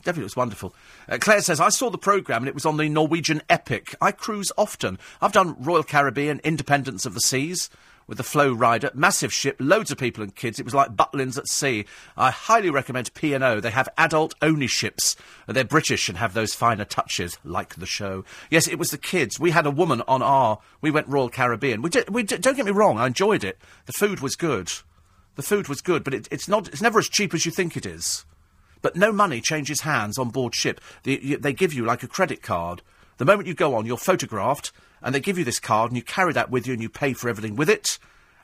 Definitely 0.04 0.26
looks 0.26 0.36
wonderful. 0.36 0.76
Uh, 1.10 1.18
Claire 1.20 1.42
says, 1.42 1.60
I 1.60 1.70
saw 1.70 1.90
the 1.90 1.98
programme 1.98 2.44
and 2.44 2.50
it 2.50 2.54
was 2.54 2.66
on 2.66 2.78
the 2.78 2.90
Norwegian 2.90 3.42
Epic. 3.50 3.96
I 4.02 4.12
cruise 4.12 4.52
often. 4.58 5.00
I've 5.22 5.32
done 5.32 5.56
Royal 5.58 5.84
Caribbean, 5.84 6.42
Independence 6.44 7.06
of 7.06 7.14
the 7.14 7.22
Seas 7.22 7.70
with 8.08 8.18
the 8.18 8.24
Flow 8.24 8.52
Rider. 8.52 8.92
Massive 8.94 9.34
ship, 9.34 9.56
loads 9.60 9.92
of 9.92 9.98
people 9.98 10.24
and 10.24 10.36
kids. 10.36 10.60
It 10.60 10.66
was 10.66 10.74
like 10.74 10.96
Butlins 10.96 11.38
at 11.38 11.48
sea. 11.48 11.86
I 12.16 12.32
highly 12.32 12.70
recommend 12.70 13.14
P&O. 13.14 13.60
They 13.60 13.72
have 13.72 13.90
adult-only 13.98 14.68
ships. 14.68 15.16
They're 15.48 15.64
British 15.64 16.10
and 16.10 16.18
have 16.18 16.34
those 16.34 16.54
finer 16.54 16.86
touches, 16.86 17.38
like 17.44 17.76
the 17.76 17.86
show. 17.86 18.24
Yes, 18.50 18.68
it 18.68 18.80
was 18.80 18.90
the 18.90 18.98
kids. 18.98 19.40
We 19.40 19.52
had 19.52 19.66
a 19.66 19.72
woman 19.72 20.02
on 20.08 20.22
our... 20.22 20.60
We 20.82 20.92
went 20.92 21.08
Royal 21.08 21.30
Caribbean. 21.30 21.82
We, 21.82 21.90
did, 21.90 22.10
we 22.10 22.24
did, 22.24 22.42
don't 22.42 22.56
get 22.56 22.66
me 22.66 22.72
wrong, 22.72 22.98
I 22.98 23.08
enjoyed 23.08 23.44
it. 23.44 23.58
The 23.86 23.94
food 23.94 24.20
was 24.20 24.36
good. 24.36 24.72
The 25.36 25.44
food 25.44 25.68
was 25.68 25.82
good, 25.82 26.04
but 26.04 26.14
it, 26.14 26.28
it's 26.32 26.48
not. 26.48 26.70
It's 26.70 26.82
never 26.82 27.00
as 27.00 27.10
cheap 27.10 27.34
as 27.34 27.46
you 27.46 27.52
think 27.52 27.76
it 27.76 27.86
is. 27.86 28.26
But 28.82 28.96
no 28.96 29.12
money 29.12 29.42
changes 29.42 29.82
hands 29.82 30.18
on 30.18 30.30
board 30.30 30.56
ship. 30.56 30.80
The, 31.04 31.36
they 31.36 31.54
give 31.54 31.74
you 31.74 31.86
like 31.86 32.04
a 32.04 32.08
credit 32.08 32.42
card. 32.42 32.82
The 33.18 33.26
moment 33.26 33.48
you 33.48 33.54
go 33.54 33.76
on, 33.76 33.86
you're 33.86 33.98
photographed, 33.98 34.72
and 35.02 35.14
they 35.14 35.20
give 35.20 35.38
you 35.38 35.44
this 35.44 35.60
card, 35.60 35.92
and 35.92 35.98
you 35.98 36.04
carry 36.04 36.34
that 36.34 36.50
with 36.50 36.68
you, 36.68 36.74
and 36.74 36.82
you 36.82 36.90
pay 36.90 37.14
for 37.14 37.30
everything 37.30 37.56
with 37.56 37.70
it, 37.70 38.00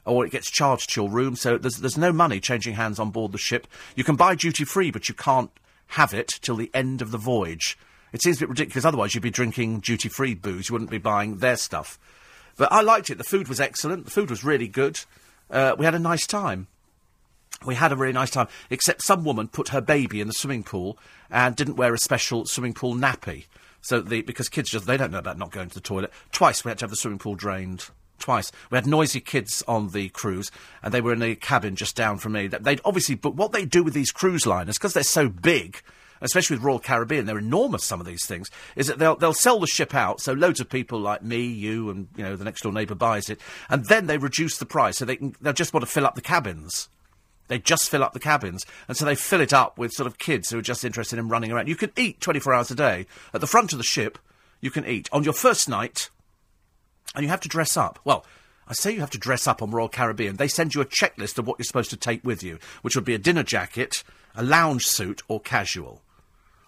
or 0.06 0.26
it 0.26 0.32
gets 0.32 0.50
charged 0.50 0.92
to 0.92 1.02
your 1.02 1.10
room. 1.10 1.36
So 1.36 1.58
there's 1.58 1.78
there's 1.78 1.98
no 1.98 2.12
money 2.12 2.40
changing 2.40 2.76
hands 2.76 3.00
on 3.00 3.12
board 3.12 3.32
the 3.32 3.38
ship. 3.38 3.68
You 3.96 4.04
can 4.04 4.16
buy 4.16 4.36
duty 4.36 4.66
free, 4.66 4.92
but 4.92 5.10
you 5.10 5.16
can't 5.16 5.52
have 5.88 6.14
it 6.14 6.30
till 6.42 6.56
the 6.56 6.72
end 6.74 7.02
of 7.02 7.12
the 7.12 7.18
voyage. 7.18 7.78
It 8.14 8.22
seems 8.22 8.38
a 8.38 8.42
bit 8.42 8.50
ridiculous. 8.50 8.86
Otherwise, 8.86 9.14
you'd 9.14 9.22
be 9.22 9.30
drinking 9.30 9.80
duty 9.80 10.10
free 10.10 10.34
booze. 10.34 10.70
You 10.70 10.74
wouldn't 10.74 10.92
be 10.92 10.98
buying 10.98 11.38
their 11.38 11.58
stuff. 11.58 11.98
But 12.58 12.72
I 12.72 12.82
liked 12.82 13.10
it. 13.10 13.18
The 13.18 13.24
food 13.24 13.48
was 13.48 13.60
excellent. 13.60 14.06
The 14.06 14.12
food 14.12 14.30
was 14.30 14.44
really 14.44 14.68
good. 14.68 15.00
Uh, 15.50 15.76
we 15.78 15.86
had 15.86 15.96
a 15.96 16.00
nice 16.00 16.28
time. 16.28 16.68
We 17.66 17.76
had 17.76 17.92
a 17.92 17.96
really 17.96 18.14
nice 18.14 18.32
time, 18.32 18.48
except 18.70 19.04
some 19.04 19.24
woman 19.24 19.48
put 19.48 19.70
her 19.70 19.82
baby 19.82 20.20
in 20.20 20.28
the 20.28 20.34
swimming 20.34 20.64
pool 20.64 20.98
and 21.30 21.56
didn't 21.56 21.76
wear 21.76 21.94
a 21.94 22.00
special 22.00 22.46
swimming 22.46 22.74
pool 22.74 22.96
nappy. 22.96 23.46
So 23.82 24.00
the 24.02 24.22
because 24.22 24.50
kids 24.50 24.70
just 24.70 24.86
they 24.86 24.98
don't 24.98 25.12
know 25.12 25.20
about 25.20 25.38
not 25.38 25.52
going 25.52 25.70
to 25.70 25.76
the 25.76 25.82
toilet. 25.82 26.12
Twice 26.32 26.64
we 26.64 26.70
had 26.70 26.80
to 26.80 26.84
have 26.84 26.92
the 26.92 26.96
swimming 26.96 27.20
pool 27.20 27.36
drained. 27.36 27.90
Twice 28.20 28.52
we 28.70 28.78
had 28.78 28.86
noisy 28.86 29.20
kids 29.20 29.64
on 29.68 29.90
the 29.90 30.10
cruise, 30.10 30.52
and 30.84 30.94
they 30.94 31.02
were 31.02 31.14
in 31.14 31.20
the 31.20 31.36
cabin 31.36 31.76
just 31.76 31.96
down 31.96 32.20
from 32.20 32.34
me. 32.34 32.48
They'd 32.48 32.82
obviously, 32.86 33.16
but 33.16 33.36
what 33.36 33.52
they 33.52 33.66
do 33.66 33.84
with 33.84 33.94
these 33.94 34.12
cruise 34.12 34.46
liners 34.46 34.78
because 34.78 34.94
they're 34.94 35.04
so 35.04 35.30
big. 35.30 35.82
Especially 36.24 36.56
with 36.56 36.64
Royal 36.64 36.78
Caribbean, 36.78 37.26
they're 37.26 37.40
enormous. 37.40 37.84
Some 37.84 38.00
of 38.00 38.06
these 38.06 38.28
things 38.28 38.52
is 38.76 38.86
that 38.86 39.00
they'll 39.00 39.16
they'll 39.16 39.34
sell 39.34 39.60
the 39.60 39.66
ship 39.66 39.96
out, 39.96 40.22
so 40.22 40.34
loads 40.34 40.60
of 40.60 40.70
people 40.70 41.00
like 41.00 41.24
me, 41.24 41.42
you, 41.42 41.90
and 41.90 42.10
you 42.16 42.24
know 42.24 42.36
the 42.36 42.44
next 42.44 42.62
door 42.62 42.72
neighbour 42.72 42.94
buys 42.94 43.28
it, 43.28 43.42
and 43.70 43.86
then 43.86 44.06
they 44.06 44.20
reduce 44.20 44.60
the 44.60 44.68
price, 44.68 44.98
so 44.98 45.06
they 45.06 45.16
can 45.16 45.36
they'll 45.42 45.52
just 45.52 45.74
want 45.74 45.84
to 45.84 45.92
fill 45.92 46.06
up 46.06 46.14
the 46.14 46.22
cabins. 46.22 46.90
They 47.52 47.60
just 47.60 47.90
fill 47.90 48.02
up 48.02 48.14
the 48.14 48.20
cabins. 48.22 48.66
And 48.88 48.96
so 48.96 49.04
they 49.04 49.14
fill 49.14 49.42
it 49.42 49.52
up 49.52 49.78
with 49.78 49.92
sort 49.92 50.08
of 50.08 50.18
kids 50.18 50.50
who 50.50 50.58
are 50.60 50.62
just 50.62 50.86
interested 50.86 51.20
in 51.20 51.28
running 51.28 51.52
around. 51.52 51.68
You 51.68 51.76
can 51.76 51.92
eat 51.98 52.22
24 52.22 52.54
hours 52.54 52.72
a 52.72 52.76
day. 52.76 53.08
At 53.34 53.42
the 53.42 53.48
front 53.48 53.74
of 53.74 53.78
the 53.78 53.84
ship, 53.84 54.18
you 54.62 54.72
can 54.72 54.86
eat. 54.86 55.10
On 55.12 55.26
your 55.26 55.34
first 55.34 55.68
night, 55.68 56.10
and 57.14 57.24
you 57.26 57.30
have 57.30 57.42
to 57.42 57.50
dress 57.50 57.76
up. 57.76 58.00
Well, 58.06 58.26
I 58.70 58.74
say 58.74 58.94
you 58.94 59.02
have 59.02 59.10
to 59.10 59.18
dress 59.18 59.48
up 59.48 59.62
on 59.62 59.72
Royal 59.72 59.90
Caribbean. 59.90 60.38
They 60.38 60.48
send 60.48 60.74
you 60.74 60.80
a 60.80 60.86
checklist 60.86 61.38
of 61.38 61.46
what 61.46 61.60
you're 61.60 61.66
supposed 61.66 61.90
to 61.90 61.98
take 61.98 62.24
with 62.24 62.42
you, 62.42 62.58
which 62.84 62.96
would 62.96 63.04
be 63.04 63.16
a 63.16 63.18
dinner 63.18 63.44
jacket, 63.44 64.06
a 64.34 64.44
lounge 64.44 64.88
suit, 64.88 65.22
or 65.28 65.42
casual. 65.42 66.02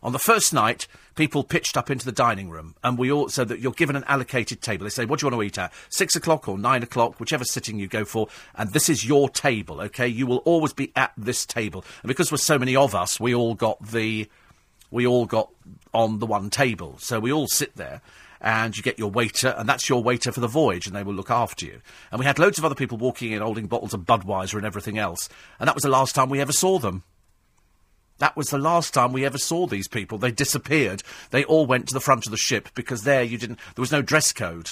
On 0.04 0.12
the 0.12 0.20
first 0.20 0.54
night, 0.54 0.86
people 1.16 1.46
pitched 1.46 1.78
up 1.78 1.90
into 1.90 2.06
the 2.06 2.12
dining 2.12 2.50
room, 2.50 2.76
and 2.84 2.98
we 2.98 3.10
all 3.10 3.30
so 3.30 3.46
that 3.46 3.60
you're 3.60 3.72
given 3.72 3.96
an 3.96 4.04
allocated 4.06 4.62
table. 4.62 4.84
They 4.84 4.90
say, 4.90 5.06
"What 5.06 5.20
do 5.20 5.26
you 5.26 5.32
want 5.32 5.42
to 5.42 5.48
eat 5.48 5.58
at? 5.58 5.72
Six 5.90 6.16
o'clock 6.18 6.50
or 6.50 6.58
nine 6.58 6.84
o'clock, 6.84 7.22
whichever 7.22 7.46
sitting 7.46 7.80
you 7.80 7.88
go 7.88 8.04
for." 8.04 8.28
And 8.54 8.74
this 8.74 8.90
is 8.90 9.06
your 9.06 9.30
table, 9.30 9.80
okay? 9.82 10.08
You 10.08 10.28
will 10.28 10.40
always 10.40 10.74
be 10.74 10.92
at 10.96 11.14
this 11.18 11.46
table, 11.46 11.86
and 12.02 12.10
because 12.10 12.30
there's 12.30 12.44
so 12.44 12.60
many 12.60 12.76
of 12.76 12.94
us, 12.94 13.18
we 13.18 13.34
all 13.34 13.56
got 13.56 13.82
the, 13.92 14.30
we 14.92 15.08
all 15.08 15.26
got 15.26 15.50
on 15.94 16.20
the 16.20 16.26
one 16.26 16.50
table, 16.50 16.98
so 17.00 17.20
we 17.20 17.32
all 17.32 17.48
sit 17.48 17.76
there. 17.78 18.02
And 18.46 18.76
you 18.76 18.84
get 18.84 19.00
your 19.00 19.10
waiter, 19.10 19.56
and 19.58 19.70
that's 19.70 19.88
your 19.88 20.04
waiter 20.04 20.34
for 20.34 20.42
the 20.42 20.50
voyage, 20.50 20.86
and 20.86 20.94
they 20.94 21.04
will 21.04 21.14
look 21.14 21.32
after 21.32 21.66
you. 21.66 21.80
And 22.12 22.20
we 22.20 22.26
had 22.26 22.40
loads 22.40 22.58
of 22.58 22.66
other 22.66 22.76
people 22.76 22.98
walking 22.98 23.32
in 23.32 23.42
holding 23.42 23.68
bottles 23.68 23.94
of 23.94 24.02
Budweiser 24.02 24.56
and 24.56 24.66
everything 24.66 24.98
else. 24.98 25.30
And 25.62 25.68
that 25.70 25.76
was 25.76 25.84
the 25.84 25.90
last 25.90 26.14
time 26.14 26.28
we 26.28 26.42
ever 26.42 26.52
saw 26.52 26.78
them. 26.78 27.04
That 28.20 28.38
was 28.38 28.48
the 28.48 28.58
last 28.58 28.94
time 28.94 29.12
we 29.12 29.26
ever 29.26 29.38
saw 29.38 29.68
these 29.68 29.88
people. 29.88 30.18
They 30.18 30.32
disappeared. 30.32 31.04
They 31.32 31.44
all 31.44 31.66
went 31.66 31.88
to 31.88 31.94
the 31.94 32.00
front 32.00 32.26
of 32.26 32.32
the 32.32 32.38
ship 32.38 32.70
because 32.76 33.04
there 33.04 33.24
you 33.24 33.38
didn't. 33.38 33.60
There 33.76 33.82
was 33.82 33.92
no 33.92 34.02
dress 34.02 34.32
code. 34.32 34.72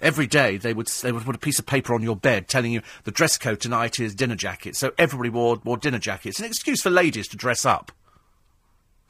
Every 0.00 0.26
day 0.26 0.58
they 0.58 0.72
would 0.72 0.86
they 1.02 1.10
would 1.10 1.24
put 1.24 1.34
a 1.34 1.40
piece 1.40 1.58
of 1.58 1.66
paper 1.66 1.92
on 1.94 2.02
your 2.02 2.16
bed 2.16 2.46
telling 2.46 2.72
you 2.72 2.82
the 3.04 3.10
dress 3.10 3.36
code 3.36 3.60
tonight 3.60 3.98
is 3.98 4.14
dinner 4.14 4.36
jackets. 4.36 4.78
So 4.78 4.92
everybody 4.98 5.30
wore 5.30 5.60
wore 5.64 5.76
dinner 5.76 5.98
jackets. 5.98 6.38
An 6.38 6.46
excuse 6.46 6.82
for 6.82 6.90
ladies 6.90 7.26
to 7.28 7.36
dress 7.36 7.64
up. 7.64 7.90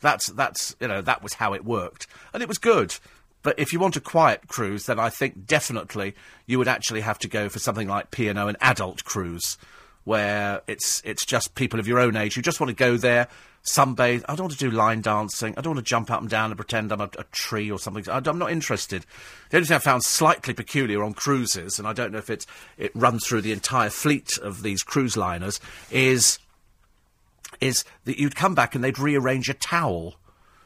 That's 0.01 0.29
that's 0.29 0.77
you 0.81 0.89
know 0.89 1.03
that 1.03 1.23
was 1.23 1.35
how 1.35 1.53
it 1.53 1.65
worked, 1.65 2.07
and 2.33 2.43
it 2.43 2.49
was 2.49 2.59
good. 2.59 2.95
But 3.43 3.59
if 3.59 3.73
you 3.73 3.79
want 3.79 3.97
a 3.97 4.01
quiet 4.01 4.49
cruise, 4.49 4.87
then 4.87 4.99
I 4.99 5.11
think 5.11 5.47
definitely 5.47 6.15
you 6.47 6.59
would 6.59 6.69
actually 6.69 7.03
have 7.03 7.19
to 7.21 7.29
go 7.29 7.49
for 7.49 7.59
something 7.59 7.89
like 7.89 8.11
P 8.11 8.29
and 8.29 8.39
O, 8.39 8.49
an 8.49 8.57
adult 8.61 9.05
cruise 9.05 9.59
where 10.09 10.63
it's 10.67 11.03
it's 11.05 11.27
just 11.27 11.55
people 11.55 11.79
of 11.79 11.87
your 11.87 11.99
own 11.99 12.17
age 12.17 12.35
who 12.35 12.41
just 12.41 12.61
want 12.61 12.71
to 12.71 12.75
go 12.75 12.97
there, 12.97 13.29
sunbathe. 13.63 14.25
I 14.27 14.35
don't 14.35 14.47
want 14.47 14.53
to 14.53 14.59
do 14.59 14.71
line 14.71 15.03
dancing. 15.03 15.53
I 15.55 15.61
don't 15.61 15.75
want 15.75 15.85
to 15.85 15.91
jump 15.91 16.11
up 16.11 16.23
and 16.23 16.31
down 16.31 16.51
and 16.51 16.57
pretend 16.57 16.91
I'm 16.91 17.03
a, 17.03 17.11
a 17.19 17.25
tree 17.25 17.71
or 17.71 17.79
something. 17.79 18.09
I, 18.09 18.23
am 18.27 18.39
not 18.39 18.51
interested. 18.51 19.05
The 19.51 19.59
only 19.59 19.67
thing 19.67 19.77
I 19.77 19.81
found 19.81 20.03
slightly 20.03 20.55
peculiar 20.55 21.05
on 21.05 21.13
cruises, 21.13 21.79
and 21.79 21.87
I 21.87 21.93
don't 21.93 22.11
know 22.11 22.19
if 22.19 22.31
it's 22.31 22.47
it 22.79 22.91
runs 22.95 23.27
through 23.27 23.43
the 23.43 23.53
entire 23.53 23.91
fleet 23.91 24.39
of 24.39 24.63
these 24.63 24.83
cruise 24.83 25.15
liners, 25.15 25.61
is 25.91 26.39
is 27.61 27.85
that 28.07 28.19
you'd 28.19 28.35
come 28.35 28.55
back 28.55 28.75
and 28.75 28.83
they'd 28.83 28.99
rearrange 28.99 29.51
a 29.51 29.55
towel 29.55 30.15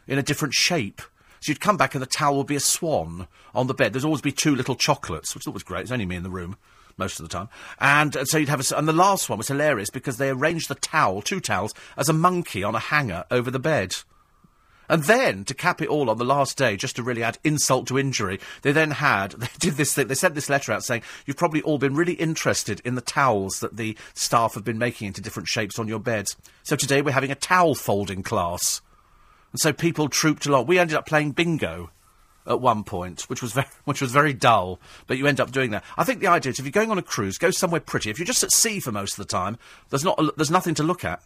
in 0.06 0.20
a 0.20 0.22
different 0.22 0.54
shape. 0.54 1.02
So 1.40 1.50
you'd 1.50 1.60
come 1.60 1.76
back 1.76 1.96
and 1.96 2.02
the 2.02 2.06
towel 2.06 2.36
would 2.36 2.46
be 2.46 2.54
a 2.54 2.60
swan 2.60 3.26
on 3.56 3.66
the 3.66 3.74
bed. 3.74 3.92
There'd 3.92 4.04
always 4.04 4.20
be 4.20 4.30
two 4.30 4.54
little 4.54 4.76
chocolates, 4.76 5.34
which 5.34 5.48
was 5.48 5.64
great. 5.64 5.80
It's 5.80 5.90
only 5.90 6.06
me 6.06 6.14
in 6.14 6.22
the 6.22 6.30
room 6.30 6.56
most 6.96 7.20
of 7.20 7.28
the 7.28 7.32
time. 7.32 7.48
And, 7.78 8.16
uh, 8.16 8.24
so 8.24 8.38
you'd 8.38 8.48
have 8.48 8.60
a, 8.60 8.76
and 8.76 8.88
the 8.88 8.92
last 8.92 9.28
one 9.28 9.38
was 9.38 9.48
hilarious 9.48 9.90
because 9.90 10.16
they 10.16 10.30
arranged 10.30 10.68
the 10.68 10.74
towel, 10.74 11.22
two 11.22 11.40
towels, 11.40 11.74
as 11.96 12.08
a 12.08 12.12
monkey 12.12 12.62
on 12.62 12.74
a 12.74 12.80
hanger 12.80 13.24
over 13.30 13.50
the 13.50 13.58
bed. 13.58 13.96
And 14.88 15.04
then, 15.04 15.44
to 15.44 15.54
cap 15.54 15.80
it 15.80 15.88
all 15.88 16.10
on 16.10 16.18
the 16.18 16.24
last 16.24 16.58
day, 16.58 16.76
just 16.76 16.96
to 16.96 17.02
really 17.02 17.22
add 17.22 17.38
insult 17.44 17.86
to 17.86 17.98
injury, 17.98 18.38
they 18.60 18.72
then 18.72 18.90
had, 18.90 19.32
they 19.38 19.48
did 19.58 19.74
this 19.74 19.94
thing, 19.94 20.08
they 20.08 20.14
sent 20.14 20.34
this 20.34 20.50
letter 20.50 20.72
out 20.72 20.84
saying, 20.84 21.02
you've 21.24 21.36
probably 21.36 21.62
all 21.62 21.78
been 21.78 21.94
really 21.94 22.12
interested 22.12 22.80
in 22.84 22.94
the 22.94 23.00
towels 23.00 23.60
that 23.60 23.76
the 23.76 23.96
staff 24.14 24.54
have 24.54 24.64
been 24.64 24.78
making 24.78 25.06
into 25.06 25.22
different 25.22 25.48
shapes 25.48 25.78
on 25.78 25.88
your 25.88 26.00
beds. 26.00 26.36
So 26.62 26.76
today 26.76 27.00
we're 27.00 27.12
having 27.12 27.30
a 27.30 27.36
towel 27.36 27.74
folding 27.74 28.22
class. 28.22 28.82
And 29.52 29.60
so 29.60 29.72
people 29.72 30.08
trooped 30.08 30.46
along. 30.46 30.66
We 30.66 30.78
ended 30.78 30.96
up 30.96 31.06
playing 31.06 31.32
bingo 31.32 31.90
at 32.46 32.60
one 32.60 32.84
point, 32.84 33.22
which 33.22 33.42
was 33.42 33.52
very, 33.52 33.66
which 33.84 34.00
was 34.00 34.12
very 34.12 34.32
dull. 34.32 34.80
But 35.06 35.18
you 35.18 35.26
end 35.26 35.40
up 35.40 35.52
doing 35.52 35.70
that. 35.70 35.84
I 35.96 36.04
think 36.04 36.20
the 36.20 36.26
idea 36.28 36.50
is 36.50 36.58
if 36.58 36.64
you're 36.64 36.72
going 36.72 36.90
on 36.90 36.98
a 36.98 37.02
cruise, 37.02 37.38
go 37.38 37.50
somewhere 37.50 37.80
pretty. 37.80 38.10
If 38.10 38.18
you're 38.18 38.26
just 38.26 38.42
at 38.42 38.52
sea 38.52 38.80
for 38.80 38.92
most 38.92 39.12
of 39.12 39.18
the 39.18 39.30
time, 39.30 39.58
there's 39.90 40.04
not 40.04 40.18
a, 40.18 40.32
there's 40.36 40.50
nothing 40.50 40.74
to 40.74 40.82
look 40.82 41.04
at. 41.04 41.22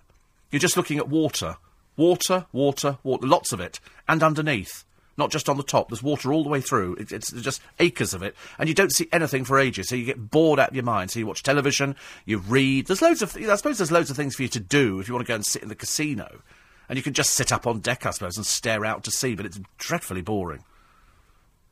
You're 0.51 0.61
just 0.61 0.77
looking 0.77 0.99
at 0.99 1.09
water, 1.09 1.57
water, 1.97 2.47
water, 2.53 2.99
water, 3.03 3.27
lots 3.27 3.53
of 3.53 3.61
it, 3.61 3.81
and 4.09 4.23
underneath. 4.23 4.85
Not 5.19 5.31
just 5.31 5.49
on 5.49 5.57
the 5.57 5.63
top. 5.63 5.89
There's 5.89 6.03
water 6.03 6.31
all 6.31 6.45
the 6.45 6.51
way 6.51 6.61
through. 6.61 6.97
It, 6.97 7.11
it's 7.11 7.33
just 7.33 7.63
acres 7.81 8.13
of 8.13 8.23
it, 8.23 8.37
and 8.59 8.69
you 8.69 8.75
don't 8.75 8.93
see 8.93 9.09
anything 9.13 9.47
for 9.47 9.59
ages. 9.59 9.89
So 9.89 9.97
you 9.97 10.05
get 10.05 10.31
bored 10.31 10.61
out 10.61 10.69
of 10.69 10.75
your 10.75 10.85
mind. 10.85 11.11
So 11.11 11.19
you 11.19 11.27
watch 11.27 11.43
television, 11.43 11.97
you 12.27 12.37
read. 12.39 12.87
There's 12.87 13.01
loads 13.01 13.23
of. 13.23 13.35
I 13.35 13.55
suppose 13.57 13.79
there's 13.79 13.91
loads 13.91 14.11
of 14.11 14.17
things 14.17 14.37
for 14.37 14.43
you 14.43 14.49
to 14.51 14.61
do 14.61 15.01
if 15.01 15.09
you 15.09 15.15
want 15.15 15.27
to 15.27 15.31
go 15.31 15.37
and 15.37 15.47
sit 15.47 15.63
in 15.63 15.71
the 15.71 15.75
casino, 15.75 16.43
and 16.91 16.99
you 16.99 17.03
can 17.03 17.15
just 17.15 17.31
sit 17.31 17.51
up 17.51 17.67
on 17.67 17.81
deck, 17.81 18.05
I 18.05 18.11
suppose, 18.11 18.37
and 18.37 18.45
stare 18.45 18.85
out 18.85 19.05
to 19.05 19.11
sea. 19.11 19.35
But 19.35 19.47
it's 19.47 19.59
dreadfully 19.79 20.21
boring. 20.21 20.65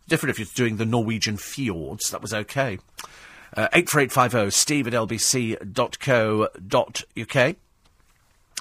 Different 0.09 0.31
if 0.31 0.39
you're 0.39 0.49
doing 0.55 0.77
the 0.77 0.85
Norwegian 0.85 1.37
fjords. 1.37 2.11
That 2.11 2.23
was 2.23 2.35
okay. 2.35 2.79
Uh, 3.57 3.69
84850 3.73 4.51
steve 4.51 4.87
at 4.87 4.93
lbc.co.uk. 4.93 5.57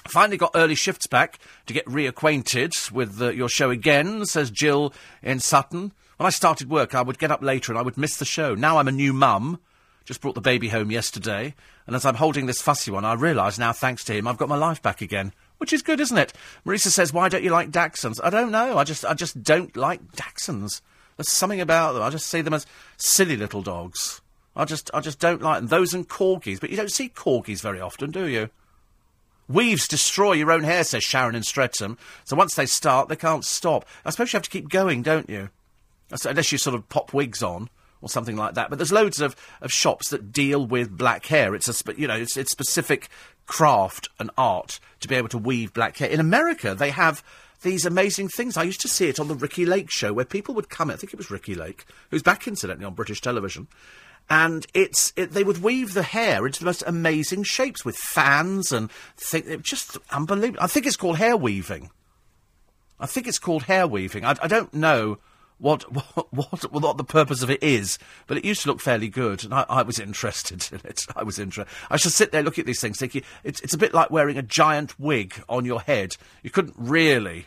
Finally 0.08 0.36
got 0.36 0.50
early 0.54 0.74
shifts 0.74 1.06
back 1.06 1.38
to 1.66 1.72
get 1.72 1.86
reacquainted 1.86 2.92
with 2.92 3.20
uh, 3.20 3.30
your 3.30 3.48
show 3.48 3.70
again, 3.70 4.26
says 4.26 4.50
Jill 4.50 4.92
in 5.22 5.40
Sutton. 5.40 5.92
When 6.16 6.26
I 6.26 6.30
started 6.30 6.70
work, 6.70 6.94
I 6.94 7.02
would 7.02 7.18
get 7.18 7.30
up 7.30 7.42
later 7.42 7.72
and 7.72 7.78
I 7.78 7.82
would 7.82 7.96
miss 7.96 8.16
the 8.18 8.24
show. 8.24 8.54
Now 8.54 8.78
I'm 8.78 8.88
a 8.88 8.92
new 8.92 9.12
mum. 9.12 9.58
Just 10.04 10.20
brought 10.20 10.34
the 10.34 10.40
baby 10.40 10.68
home 10.68 10.90
yesterday. 10.90 11.54
And 11.86 11.96
as 11.96 12.04
I'm 12.04 12.16
holding 12.16 12.46
this 12.46 12.62
fussy 12.62 12.90
one, 12.90 13.04
I 13.04 13.14
realise 13.14 13.58
now, 13.58 13.72
thanks 13.72 14.04
to 14.04 14.12
him, 14.12 14.28
I've 14.28 14.36
got 14.36 14.48
my 14.48 14.56
life 14.56 14.82
back 14.82 15.00
again. 15.00 15.32
Which 15.58 15.72
is 15.72 15.82
good, 15.82 16.00
isn't 16.00 16.18
it? 16.18 16.32
Marisa 16.66 16.88
says, 16.88 17.12
why 17.12 17.28
don't 17.28 17.42
you 17.42 17.50
like 17.50 17.70
Dachshunds? 17.70 18.20
I 18.22 18.28
don't 18.28 18.50
know. 18.50 18.76
I 18.76 18.84
just, 18.84 19.04
I 19.04 19.14
just 19.14 19.42
don't 19.42 19.74
like 19.76 20.12
Dachshunds. 20.12 20.82
There's 21.16 21.30
something 21.30 21.60
about 21.60 21.92
them. 21.92 22.02
I 22.02 22.10
just 22.10 22.26
see 22.26 22.40
them 22.40 22.54
as 22.54 22.66
silly 22.96 23.36
little 23.36 23.62
dogs. 23.62 24.20
I 24.56 24.64
just, 24.64 24.90
I 24.94 25.00
just 25.00 25.18
don't 25.18 25.42
like 25.42 25.60
them. 25.60 25.68
Those 25.68 25.94
and 25.94 26.08
corgis, 26.08 26.60
but 26.60 26.70
you 26.70 26.76
don't 26.76 26.90
see 26.90 27.08
corgis 27.08 27.60
very 27.60 27.80
often, 27.80 28.10
do 28.10 28.26
you? 28.26 28.50
Weaves 29.48 29.86
destroy 29.86 30.32
your 30.32 30.52
own 30.52 30.64
hair, 30.64 30.84
says 30.84 31.04
Sharon 31.04 31.34
in 31.34 31.42
Streatham. 31.42 31.98
So 32.24 32.36
once 32.36 32.54
they 32.54 32.66
start, 32.66 33.08
they 33.08 33.16
can't 33.16 33.44
stop. 33.44 33.84
I 34.04 34.10
suppose 34.10 34.32
you 34.32 34.38
have 34.38 34.44
to 34.44 34.50
keep 34.50 34.70
going, 34.70 35.02
don't 35.02 35.28
you? 35.28 35.50
Unless 36.24 36.52
you 36.52 36.58
sort 36.58 36.76
of 36.76 36.88
pop 36.88 37.12
wigs 37.12 37.42
on 37.42 37.68
or 38.00 38.08
something 38.08 38.36
like 38.36 38.54
that. 38.54 38.70
But 38.70 38.78
there's 38.78 38.92
loads 38.92 39.20
of, 39.20 39.34
of 39.60 39.72
shops 39.72 40.10
that 40.10 40.32
deal 40.32 40.64
with 40.64 40.96
black 40.96 41.26
hair. 41.26 41.54
It's 41.54 41.68
a 41.68 41.94
you 41.96 42.06
know 42.06 42.16
it's, 42.16 42.36
it's 42.36 42.52
specific 42.52 43.08
craft 43.46 44.08
and 44.18 44.30
art 44.38 44.78
to 45.00 45.08
be 45.08 45.14
able 45.14 45.28
to 45.28 45.38
weave 45.38 45.72
black 45.72 45.96
hair. 45.96 46.08
In 46.08 46.20
America, 46.20 46.74
they 46.74 46.90
have 46.90 47.24
these 47.64 47.84
amazing 47.84 48.28
things. 48.28 48.56
I 48.56 48.62
used 48.62 48.80
to 48.82 48.88
see 48.88 49.08
it 49.08 49.18
on 49.18 49.26
the 49.26 49.34
Ricki 49.34 49.66
Lake 49.66 49.90
show 49.90 50.12
where 50.12 50.24
people 50.24 50.54
would 50.54 50.68
come. 50.68 50.90
I 50.90 50.96
think 50.96 51.12
it 51.12 51.16
was 51.16 51.30
Ricki 51.30 51.56
Lake, 51.56 51.84
who's 52.10 52.22
back 52.22 52.46
incidentally 52.46 52.86
on 52.86 52.94
British 52.94 53.20
television. 53.20 53.66
And 54.30 54.66
it's 54.72 55.12
it, 55.16 55.32
they 55.32 55.44
would 55.44 55.62
weave 55.62 55.92
the 55.92 56.02
hair 56.02 56.46
into 56.46 56.60
the 56.60 56.66
most 56.66 56.84
amazing 56.86 57.42
shapes 57.42 57.84
with 57.84 57.96
fans 57.96 58.72
and 58.72 58.90
think 59.16 59.62
just 59.62 59.98
unbelievable. 60.10 60.62
I 60.62 60.66
think 60.66 60.86
it's 60.86 60.96
called 60.96 61.18
hair 61.18 61.36
weaving. 61.36 61.90
I 63.00 63.06
think 63.06 63.26
it's 63.26 63.38
called 63.38 63.64
hair 63.64 63.86
weaving. 63.86 64.24
I, 64.24 64.36
I 64.40 64.46
don't 64.46 64.72
know 64.72 65.18
what, 65.58 65.82
what 66.14 66.32
what 66.32 66.72
what 66.72 66.96
the 66.96 67.04
purpose 67.04 67.42
of 67.42 67.50
it 67.50 67.62
is, 67.62 67.98
but 68.26 68.38
it 68.38 68.44
used 68.44 68.62
to 68.62 68.68
look 68.68 68.80
fairly 68.80 69.08
good, 69.08 69.44
and 69.44 69.52
I, 69.52 69.66
I 69.68 69.82
was 69.82 69.98
interested 70.08 70.66
in 70.72 70.80
it. 70.84 71.04
I 71.14 71.22
was 71.22 71.38
interested. 71.38 71.74
I 71.90 71.96
should 71.96 72.12
sit 72.12 72.32
there, 72.32 72.42
look 72.42 72.58
at 72.58 72.66
these 72.66 72.80
things, 72.80 72.98
thinking 72.98 73.22
it's 73.42 73.60
it's 73.60 73.74
a 73.74 73.78
bit 73.78 73.92
like 73.92 74.10
wearing 74.10 74.38
a 74.38 74.42
giant 74.42 74.98
wig 74.98 75.34
on 75.48 75.64
your 75.64 75.82
head. 75.82 76.16
You 76.42 76.50
couldn't 76.50 76.76
really 76.78 77.46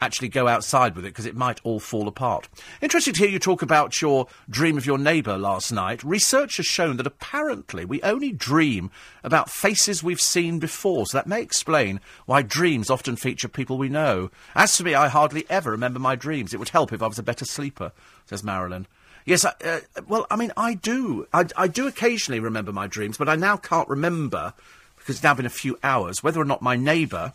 actually 0.00 0.28
go 0.28 0.48
outside 0.48 0.94
with 0.94 1.04
it 1.04 1.08
because 1.08 1.26
it 1.26 1.36
might 1.36 1.60
all 1.64 1.80
fall 1.80 2.08
apart. 2.08 2.48
Interesting 2.80 3.14
to 3.14 3.20
hear 3.20 3.30
you 3.30 3.38
talk 3.38 3.62
about 3.62 4.00
your 4.00 4.26
dream 4.48 4.76
of 4.76 4.86
your 4.86 4.98
neighbour 4.98 5.38
last 5.38 5.72
night. 5.72 6.04
Research 6.04 6.58
has 6.58 6.66
shown 6.66 6.96
that 6.96 7.06
apparently 7.06 7.84
we 7.84 8.02
only 8.02 8.32
dream 8.32 8.90
about 9.24 9.50
faces 9.50 10.02
we've 10.02 10.20
seen 10.20 10.58
before, 10.58 11.06
so 11.06 11.16
that 11.18 11.26
may 11.26 11.40
explain 11.40 12.00
why 12.26 12.42
dreams 12.42 12.90
often 12.90 13.16
feature 13.16 13.48
people 13.48 13.78
we 13.78 13.88
know. 13.88 14.30
As 14.54 14.76
for 14.76 14.82
me, 14.82 14.94
I 14.94 15.08
hardly 15.08 15.46
ever 15.48 15.70
remember 15.70 15.98
my 15.98 16.14
dreams. 16.14 16.52
It 16.52 16.58
would 16.58 16.68
help 16.68 16.92
if 16.92 17.02
I 17.02 17.06
was 17.06 17.18
a 17.18 17.22
better 17.22 17.44
sleeper, 17.44 17.92
says 18.26 18.44
Marilyn. 18.44 18.86
Yes, 19.24 19.44
I, 19.44 19.54
uh, 19.64 19.80
well, 20.06 20.26
I 20.30 20.36
mean, 20.36 20.52
I 20.56 20.74
do. 20.74 21.26
I, 21.32 21.46
I 21.56 21.66
do 21.66 21.88
occasionally 21.88 22.38
remember 22.38 22.72
my 22.72 22.86
dreams, 22.86 23.18
but 23.18 23.28
I 23.28 23.34
now 23.34 23.56
can't 23.56 23.88
remember, 23.88 24.54
because 24.96 25.16
it's 25.16 25.24
now 25.24 25.34
been 25.34 25.46
a 25.46 25.50
few 25.50 25.78
hours, 25.82 26.22
whether 26.22 26.40
or 26.40 26.44
not 26.44 26.62
my 26.62 26.76
neighbour 26.76 27.32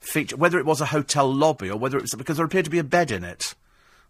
feature, 0.00 0.36
whether 0.36 0.58
it 0.58 0.66
was 0.66 0.80
a 0.80 0.86
hotel 0.86 1.32
lobby 1.32 1.70
or 1.70 1.78
whether 1.78 1.96
it 1.96 2.02
was 2.02 2.14
because 2.14 2.36
there 2.36 2.46
appeared 2.46 2.64
to 2.64 2.70
be 2.70 2.78
a 2.78 2.84
bed 2.84 3.10
in 3.10 3.24
it. 3.24 3.54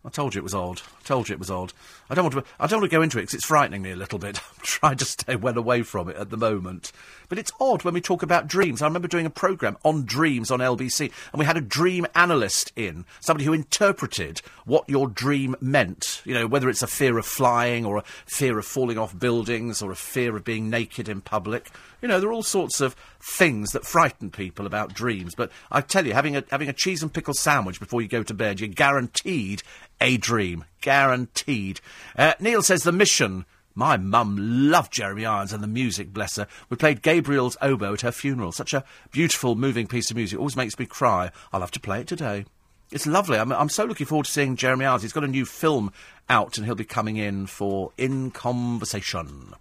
I 0.02 0.08
told 0.08 0.34
you 0.34 0.40
it 0.40 0.44
was 0.44 0.54
odd. 0.54 0.80
I 0.98 1.02
told 1.04 1.28
you 1.28 1.34
it 1.34 1.38
was 1.38 1.50
odd. 1.50 1.74
I 2.08 2.14
don't 2.14 2.24
want 2.24 2.46
to. 2.46 2.52
I 2.58 2.66
don't 2.66 2.80
want 2.80 2.90
to 2.90 2.96
go 2.96 3.02
into 3.02 3.18
it 3.18 3.22
because 3.22 3.34
it's 3.34 3.44
frightening 3.44 3.82
me 3.82 3.90
a 3.90 3.96
little 3.96 4.18
bit. 4.18 4.38
I'm 4.58 4.62
trying 4.62 4.96
to 4.96 5.04
stay 5.04 5.36
well 5.36 5.58
away 5.58 5.82
from 5.82 6.08
it 6.08 6.16
at 6.16 6.30
the 6.30 6.38
moment. 6.38 6.90
But 7.28 7.38
it's 7.38 7.52
odd 7.60 7.84
when 7.84 7.92
we 7.92 8.00
talk 8.00 8.22
about 8.22 8.48
dreams. 8.48 8.80
I 8.80 8.86
remember 8.86 9.08
doing 9.08 9.26
a 9.26 9.30
program 9.30 9.76
on 9.84 10.06
dreams 10.06 10.50
on 10.50 10.60
LBC, 10.60 11.12
and 11.32 11.38
we 11.38 11.44
had 11.44 11.58
a 11.58 11.60
dream 11.60 12.06
analyst 12.14 12.72
in, 12.76 13.04
somebody 13.20 13.44
who 13.44 13.52
interpreted 13.52 14.40
what 14.64 14.88
your 14.88 15.06
dream 15.06 15.54
meant. 15.60 16.22
You 16.24 16.32
know, 16.32 16.46
whether 16.46 16.70
it's 16.70 16.82
a 16.82 16.86
fear 16.86 17.18
of 17.18 17.26
flying 17.26 17.84
or 17.84 17.98
a 17.98 18.04
fear 18.24 18.58
of 18.58 18.64
falling 18.64 18.96
off 18.96 19.18
buildings 19.18 19.82
or 19.82 19.92
a 19.92 19.96
fear 19.96 20.34
of 20.34 20.44
being 20.44 20.70
naked 20.70 21.10
in 21.10 21.20
public. 21.20 21.70
You 22.02 22.08
know, 22.08 22.20
there 22.20 22.30
are 22.30 22.32
all 22.32 22.42
sorts 22.42 22.80
of 22.80 22.96
things 23.20 23.72
that 23.72 23.84
frighten 23.84 24.30
people 24.30 24.66
about 24.66 24.94
dreams. 24.94 25.34
But 25.34 25.50
I 25.70 25.80
tell 25.80 26.06
you, 26.06 26.14
having 26.14 26.36
a 26.36 26.44
having 26.50 26.68
a 26.68 26.74
cheese 26.74 27.02
and 27.02 27.12
pickle 27.12 27.34
sandwich 27.34 27.80
before 27.80 28.02
you 28.02 28.08
go 28.08 28.22
to 28.22 28.34
bed, 28.34 28.60
you're 28.60 28.68
guaranteed 28.68 29.62
a 30.00 30.16
dream. 30.16 30.64
Guaranteed. 30.80 31.80
Uh, 32.16 32.34
Neil 32.40 32.62
says 32.62 32.82
the 32.82 32.92
mission. 32.92 33.44
My 33.74 33.96
mum 33.96 34.36
loved 34.38 34.92
Jeremy 34.92 35.24
Irons 35.24 35.52
and 35.52 35.62
the 35.62 35.68
music, 35.68 36.12
bless 36.12 36.36
her. 36.36 36.48
We 36.68 36.76
played 36.76 37.02
Gabriel's 37.02 37.56
oboe 37.62 37.94
at 37.94 38.00
her 38.00 38.10
funeral. 38.10 38.50
Such 38.50 38.74
a 38.74 38.84
beautiful, 39.12 39.54
moving 39.54 39.86
piece 39.86 40.10
of 40.10 40.16
music. 40.16 40.38
Always 40.38 40.56
makes 40.56 40.78
me 40.78 40.86
cry. 40.86 41.30
I'll 41.52 41.60
have 41.60 41.70
to 41.70 41.80
play 41.80 42.00
it 42.00 42.08
today. 42.08 42.46
It's 42.90 43.06
lovely. 43.06 43.38
I'm, 43.38 43.52
I'm 43.52 43.68
so 43.68 43.84
looking 43.84 44.06
forward 44.06 44.26
to 44.26 44.32
seeing 44.32 44.56
Jeremy 44.56 44.86
Irons. 44.86 45.02
He's 45.02 45.12
got 45.12 45.22
a 45.22 45.28
new 45.28 45.46
film 45.46 45.92
out, 46.28 46.56
and 46.56 46.66
he'll 46.66 46.74
be 46.74 46.84
coming 46.84 47.16
in 47.16 47.46
for 47.46 47.92
In 47.96 48.32
Conversation. 48.32 49.54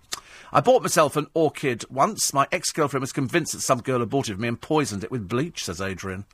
I 0.51 0.61
bought 0.61 0.81
myself 0.81 1.15
an 1.15 1.27
orchid 1.33 1.85
once. 1.89 2.33
My 2.33 2.47
ex-girlfriend 2.51 3.01
was 3.01 3.11
convinced 3.11 3.53
that 3.53 3.61
some 3.61 3.81
girl 3.81 3.99
had 3.99 4.09
bought 4.09 4.29
it 4.29 4.35
for 4.35 4.41
me 4.41 4.47
and 4.47 4.59
poisoned 4.59 5.03
it 5.03 5.11
with 5.11 5.27
bleach, 5.27 5.65
says 5.65 5.81
Adrian. 5.81 6.25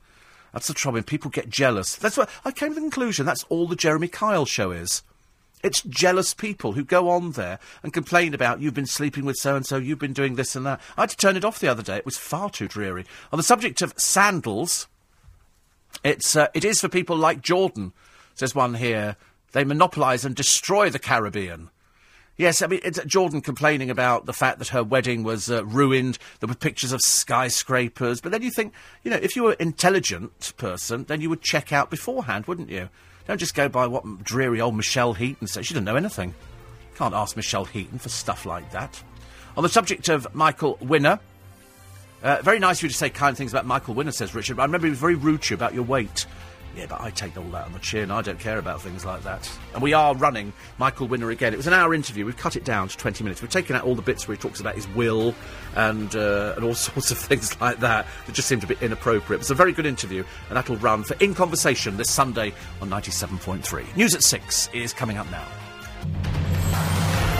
That's 0.52 0.68
the 0.68 0.74
trouble. 0.74 1.02
People 1.02 1.30
get 1.30 1.50
jealous. 1.50 1.96
That's 1.96 2.16
what 2.16 2.30
I 2.44 2.50
came 2.50 2.70
to 2.70 2.76
the 2.76 2.80
conclusion. 2.80 3.26
That's 3.26 3.44
all 3.50 3.66
the 3.66 3.76
Jeremy 3.76 4.08
Kyle 4.08 4.46
show 4.46 4.70
is. 4.70 5.02
It's 5.62 5.82
jealous 5.82 6.32
people 6.32 6.72
who 6.72 6.84
go 6.84 7.10
on 7.10 7.32
there 7.32 7.58
and 7.82 7.92
complain 7.92 8.34
about 8.34 8.60
you've 8.60 8.74
been 8.74 8.86
sleeping 8.86 9.24
with 9.24 9.36
so 9.36 9.56
and 9.56 9.66
so, 9.66 9.76
you've 9.76 9.98
been 9.98 10.12
doing 10.12 10.36
this 10.36 10.54
and 10.54 10.64
that. 10.64 10.80
I 10.96 11.02
had 11.02 11.10
to 11.10 11.16
turn 11.16 11.36
it 11.36 11.44
off 11.44 11.58
the 11.58 11.68
other 11.68 11.82
day. 11.82 11.96
It 11.96 12.06
was 12.06 12.18
far 12.18 12.50
too 12.50 12.68
dreary. 12.68 13.04
On 13.32 13.36
the 13.36 13.42
subject 13.42 13.82
of 13.82 13.94
sandals, 13.98 14.86
it's 16.04 16.36
uh, 16.36 16.48
it 16.54 16.64
is 16.64 16.80
for 16.80 16.88
people 16.88 17.16
like 17.16 17.42
Jordan, 17.42 17.92
says 18.34 18.54
one 18.54 18.74
here. 18.74 19.16
They 19.52 19.64
monopolise 19.64 20.24
and 20.24 20.34
destroy 20.34 20.90
the 20.90 20.98
Caribbean. 20.98 21.70
Yes, 22.36 22.60
I 22.60 22.66
mean, 22.66 22.80
it's 22.84 23.02
Jordan 23.04 23.40
complaining 23.40 23.88
about 23.88 24.26
the 24.26 24.32
fact 24.34 24.58
that 24.58 24.68
her 24.68 24.84
wedding 24.84 25.22
was 25.22 25.50
uh, 25.50 25.64
ruined. 25.64 26.18
There 26.40 26.48
were 26.48 26.54
pictures 26.54 26.92
of 26.92 27.00
skyscrapers. 27.00 28.20
But 28.20 28.32
then 28.32 28.42
you 28.42 28.50
think, 28.50 28.74
you 29.02 29.10
know, 29.10 29.16
if 29.16 29.36
you 29.36 29.44
were 29.44 29.52
an 29.52 29.56
intelligent 29.60 30.52
person, 30.58 31.04
then 31.04 31.22
you 31.22 31.30
would 31.30 31.40
check 31.40 31.72
out 31.72 31.90
beforehand, 31.90 32.46
wouldn't 32.46 32.68
you? 32.68 32.90
Don't 33.26 33.38
just 33.38 33.54
go 33.54 33.68
by 33.68 33.86
what 33.86 34.22
dreary 34.22 34.60
old 34.60 34.76
Michelle 34.76 35.14
Heaton 35.14 35.46
says. 35.46 35.66
She 35.66 35.72
didn't 35.72 35.86
know 35.86 35.96
anything. 35.96 36.34
Can't 36.96 37.14
ask 37.14 37.36
Michelle 37.36 37.64
Heaton 37.64 37.98
for 37.98 38.10
stuff 38.10 38.44
like 38.44 38.70
that. 38.72 39.02
On 39.56 39.62
the 39.62 39.68
subject 39.70 40.10
of 40.10 40.32
Michael 40.34 40.76
Winner, 40.82 41.18
uh, 42.22 42.42
very 42.42 42.58
nice 42.58 42.78
of 42.78 42.84
you 42.84 42.88
to 42.90 42.94
say 42.94 43.08
kind 43.08 43.36
things 43.36 43.52
about 43.52 43.64
Michael 43.66 43.94
Winner, 43.94 44.12
says 44.12 44.34
Richard, 44.34 44.56
but 44.56 44.62
I 44.62 44.66
remember 44.66 44.86
he 44.86 44.90
was 44.90 44.98
very 44.98 45.14
rude 45.14 45.42
to 45.42 45.50
you 45.50 45.56
about 45.56 45.74
your 45.74 45.84
weight. 45.84 46.26
Yeah, 46.76 46.86
but 46.86 47.00
I 47.00 47.08
take 47.10 47.38
all 47.38 47.44
that 47.44 47.64
on 47.64 47.72
the 47.72 47.78
chin. 47.78 48.10
I 48.10 48.20
don't 48.20 48.38
care 48.38 48.58
about 48.58 48.82
things 48.82 49.04
like 49.06 49.22
that. 49.22 49.50
And 49.72 49.82
we 49.82 49.94
are 49.94 50.14
running 50.14 50.52
Michael 50.76 51.08
Winner 51.08 51.30
again. 51.30 51.54
It 51.54 51.56
was 51.56 51.66
an 51.66 51.72
hour 51.72 51.94
interview. 51.94 52.26
We've 52.26 52.36
cut 52.36 52.54
it 52.54 52.64
down 52.64 52.88
to 52.88 52.96
20 52.98 53.24
minutes. 53.24 53.40
We've 53.40 53.50
taken 53.50 53.74
out 53.74 53.84
all 53.84 53.94
the 53.94 54.02
bits 54.02 54.28
where 54.28 54.36
he 54.36 54.40
talks 54.40 54.60
about 54.60 54.74
his 54.74 54.86
will 54.88 55.34
and, 55.74 56.14
uh, 56.14 56.52
and 56.54 56.64
all 56.64 56.74
sorts 56.74 57.10
of 57.10 57.18
things 57.18 57.58
like 57.62 57.80
that 57.80 58.06
that 58.26 58.34
just 58.34 58.46
seemed 58.46 58.62
a 58.62 58.66
bit 58.66 58.82
inappropriate. 58.82 59.38
It 59.38 59.44
was 59.44 59.50
a 59.50 59.54
very 59.54 59.72
good 59.72 59.86
interview, 59.86 60.22
and 60.48 60.56
that'll 60.56 60.76
run 60.76 61.02
for 61.02 61.14
In 61.14 61.34
Conversation 61.34 61.96
this 61.96 62.10
Sunday 62.10 62.52
on 62.82 62.90
97.3. 62.90 63.96
News 63.96 64.14
at 64.14 64.22
6 64.22 64.68
is 64.74 64.92
coming 64.92 65.16
up 65.16 65.30
now. 65.30 65.46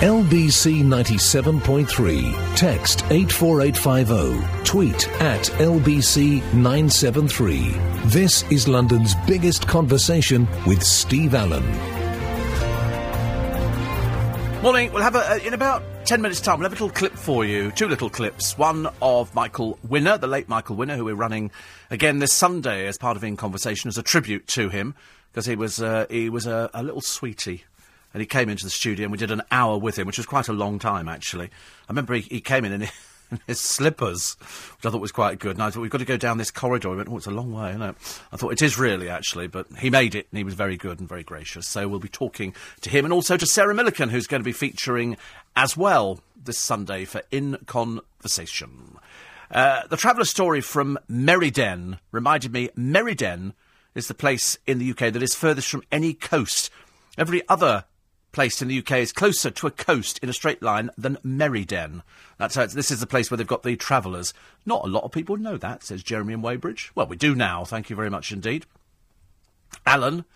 LBC 0.00 0.84
97.3. 0.84 2.54
Text 2.54 3.02
84850. 3.08 4.62
Tweet 4.62 5.08
at 5.22 5.40
LBC 5.44 6.42
973. 6.52 7.70
This 8.04 8.42
is 8.52 8.68
London's 8.68 9.14
biggest 9.26 9.66
conversation 9.66 10.46
with 10.66 10.82
Steve 10.82 11.34
Allen. 11.34 11.64
Morning. 14.62 14.92
We'll 14.92 15.02
have 15.02 15.16
a, 15.16 15.46
in 15.46 15.54
about 15.54 15.82
10 16.04 16.20
minutes' 16.20 16.42
time, 16.42 16.58
we'll 16.58 16.68
have 16.68 16.78
a 16.78 16.84
little 16.84 16.90
clip 16.90 17.14
for 17.14 17.46
you. 17.46 17.70
Two 17.70 17.88
little 17.88 18.10
clips. 18.10 18.58
One 18.58 18.88
of 19.00 19.34
Michael 19.34 19.78
Winner, 19.82 20.18
the 20.18 20.26
late 20.26 20.46
Michael 20.46 20.76
Winner, 20.76 20.96
who 20.96 21.06
we're 21.06 21.14
running 21.14 21.50
again 21.90 22.18
this 22.18 22.34
Sunday 22.34 22.86
as 22.86 22.98
part 22.98 23.16
of 23.16 23.24
In 23.24 23.38
Conversation 23.38 23.88
as 23.88 23.96
a 23.96 24.02
tribute 24.02 24.46
to 24.48 24.68
him, 24.68 24.94
because 25.32 25.46
he 25.46 25.56
was, 25.56 25.80
uh, 25.80 26.04
he 26.10 26.28
was 26.28 26.46
a, 26.46 26.68
a 26.74 26.82
little 26.82 27.00
sweetie 27.00 27.64
and 28.16 28.22
he 28.22 28.26
came 28.26 28.48
into 28.48 28.64
the 28.64 28.70
studio 28.70 29.04
and 29.04 29.12
we 29.12 29.18
did 29.18 29.30
an 29.30 29.42
hour 29.50 29.76
with 29.76 29.98
him, 29.98 30.06
which 30.06 30.16
was 30.16 30.24
quite 30.24 30.48
a 30.48 30.52
long 30.54 30.78
time 30.78 31.06
actually. 31.06 31.48
I 31.48 31.90
remember 31.90 32.14
he, 32.14 32.22
he 32.22 32.40
came 32.40 32.64
in 32.64 32.72
in, 32.72 32.82
in 33.30 33.40
his 33.46 33.60
slippers, 33.60 34.38
which 34.38 34.86
I 34.86 34.88
thought 34.90 35.02
was 35.02 35.12
quite 35.12 35.38
good. 35.38 35.56
And 35.56 35.62
I 35.62 35.68
thought 35.68 35.82
we've 35.82 35.90
got 35.90 35.98
to 35.98 36.06
go 36.06 36.16
down 36.16 36.38
this 36.38 36.50
corridor. 36.50 36.88
He 36.88 36.96
went, 36.96 37.10
oh, 37.10 37.18
it's 37.18 37.26
a 37.26 37.30
long 37.30 37.52
way. 37.52 37.72
You 37.72 37.78
know, 37.78 37.94
I 38.32 38.38
thought 38.38 38.52
it 38.54 38.62
is 38.62 38.78
really 38.78 39.10
actually, 39.10 39.48
but 39.48 39.66
he 39.80 39.90
made 39.90 40.14
it 40.14 40.28
and 40.30 40.38
he 40.38 40.44
was 40.44 40.54
very 40.54 40.78
good 40.78 40.98
and 40.98 41.06
very 41.06 41.24
gracious. 41.24 41.68
So 41.68 41.88
we'll 41.88 42.00
be 42.00 42.08
talking 42.08 42.54
to 42.80 42.88
him 42.88 43.04
and 43.04 43.12
also 43.12 43.36
to 43.36 43.44
Sarah 43.44 43.74
Millican, 43.74 44.08
who's 44.08 44.26
going 44.26 44.40
to 44.40 44.46
be 44.46 44.52
featuring 44.52 45.18
as 45.54 45.76
well 45.76 46.20
this 46.42 46.56
Sunday 46.56 47.04
for 47.04 47.20
In 47.30 47.58
Conversation. 47.66 48.96
Uh, 49.50 49.86
the 49.90 49.98
traveller 49.98 50.24
story 50.24 50.62
from 50.62 50.98
Meriden 51.06 51.98
reminded 52.12 52.50
me 52.50 52.70
Meriden 52.76 53.52
is 53.94 54.08
the 54.08 54.14
place 54.14 54.56
in 54.66 54.78
the 54.78 54.90
UK 54.90 55.12
that 55.12 55.22
is 55.22 55.34
furthest 55.34 55.68
from 55.68 55.82
any 55.92 56.14
coast. 56.14 56.70
Every 57.18 57.46
other 57.46 57.84
place 58.36 58.60
in 58.60 58.68
the 58.68 58.78
UK 58.78 58.98
is 58.98 59.12
closer 59.12 59.50
to 59.50 59.66
a 59.66 59.70
coast 59.70 60.18
in 60.22 60.28
a 60.28 60.32
straight 60.34 60.62
line 60.62 60.90
than 60.98 61.16
Meriden. 61.24 62.02
That's 62.36 62.54
how 62.54 62.66
this 62.66 62.90
is 62.90 63.00
the 63.00 63.06
place 63.06 63.30
where 63.30 63.38
they've 63.38 63.46
got 63.46 63.62
the 63.62 63.76
travellers. 63.76 64.34
Not 64.66 64.84
a 64.84 64.88
lot 64.88 65.04
of 65.04 65.10
people 65.10 65.38
know 65.38 65.56
that, 65.56 65.82
says 65.82 66.02
Jeremy 66.02 66.34
in 66.34 66.42
Weybridge. 66.42 66.92
Well, 66.94 67.06
we 67.06 67.16
do 67.16 67.34
now, 67.34 67.64
thank 67.64 67.88
you 67.88 67.96
very 67.96 68.10
much 68.10 68.32
indeed. 68.32 68.66
Alan 69.86 70.26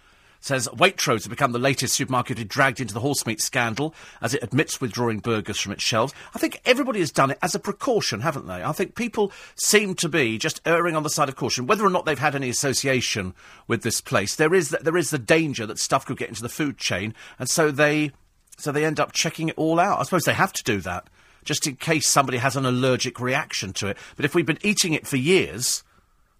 says 0.40 0.68
Waitrose 0.68 1.20
has 1.20 1.28
become 1.28 1.52
the 1.52 1.58
latest 1.58 1.94
supermarket 1.94 2.36
to 2.36 2.44
be 2.44 2.48
dragged 2.48 2.80
into 2.80 2.94
the 2.94 3.00
horse 3.00 3.26
meat 3.26 3.40
scandal 3.40 3.94
as 4.20 4.34
it 4.34 4.42
admits 4.42 4.80
withdrawing 4.80 5.20
burgers 5.20 5.60
from 5.60 5.72
its 5.72 5.82
shelves. 5.82 6.14
I 6.34 6.38
think 6.38 6.60
everybody 6.64 7.00
has 7.00 7.12
done 7.12 7.30
it 7.30 7.38
as 7.42 7.54
a 7.54 7.58
precaution, 7.58 8.20
haven't 8.20 8.46
they? 8.46 8.62
I 8.62 8.72
think 8.72 8.94
people 8.94 9.32
seem 9.54 9.94
to 9.96 10.08
be 10.08 10.38
just 10.38 10.60
erring 10.64 10.96
on 10.96 11.02
the 11.02 11.10
side 11.10 11.28
of 11.28 11.36
caution, 11.36 11.66
whether 11.66 11.84
or 11.84 11.90
not 11.90 12.06
they've 12.06 12.18
had 12.18 12.34
any 12.34 12.48
association 12.48 13.34
with 13.68 13.82
this 13.82 14.00
place. 14.00 14.34
There 14.34 14.54
is 14.54 14.70
the, 14.70 14.78
there 14.78 14.96
is 14.96 15.10
the 15.10 15.18
danger 15.18 15.66
that 15.66 15.78
stuff 15.78 16.06
could 16.06 16.16
get 16.16 16.28
into 16.28 16.42
the 16.42 16.48
food 16.48 16.78
chain, 16.78 17.14
and 17.38 17.48
so 17.48 17.70
they 17.70 18.12
so 18.56 18.72
they 18.72 18.84
end 18.84 19.00
up 19.00 19.12
checking 19.12 19.48
it 19.48 19.56
all 19.56 19.80
out. 19.80 20.00
I 20.00 20.02
suppose 20.02 20.24
they 20.24 20.34
have 20.34 20.52
to 20.54 20.64
do 20.64 20.80
that 20.80 21.08
just 21.44 21.66
in 21.66 21.76
case 21.76 22.06
somebody 22.06 22.38
has 22.38 22.56
an 22.56 22.66
allergic 22.66 23.18
reaction 23.18 23.72
to 23.72 23.88
it. 23.88 23.96
But 24.16 24.26
if 24.26 24.34
we've 24.34 24.44
been 24.44 24.58
eating 24.62 24.92
it 24.92 25.06
for 25.06 25.16
years 25.16 25.82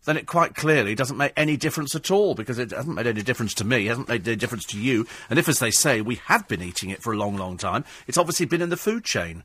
then 0.05 0.17
it 0.17 0.27
quite 0.27 0.55
clearly 0.55 0.95
doesn't 0.95 1.17
make 1.17 1.33
any 1.37 1.57
difference 1.57 1.95
at 1.95 2.11
all 2.11 2.35
because 2.35 2.59
it 2.59 2.71
hasn't 2.71 2.95
made 2.95 3.07
any 3.07 3.23
difference 3.23 3.55
to 3.55 3.65
me, 3.65 3.87
hasn't 3.87 4.09
made 4.09 4.27
any 4.27 4.37
difference 4.37 4.65
to 4.67 4.81
you. 4.81 5.07
And 5.29 5.39
if, 5.39 5.49
as 5.49 5.59
they 5.59 5.71
say, 5.71 6.01
we 6.01 6.17
have 6.27 6.49
been 6.49 6.63
eating 6.63 6.91
it 6.91 7.03
for 7.03 7.13
a 7.13 7.19
long, 7.19 7.37
long 7.37 7.57
time, 7.57 7.85
it's 8.07 8.19
obviously 8.19 8.47
been 8.47 8.63
in 8.63 8.71
the 8.71 8.77
food 8.77 9.05
chain. 9.05 9.45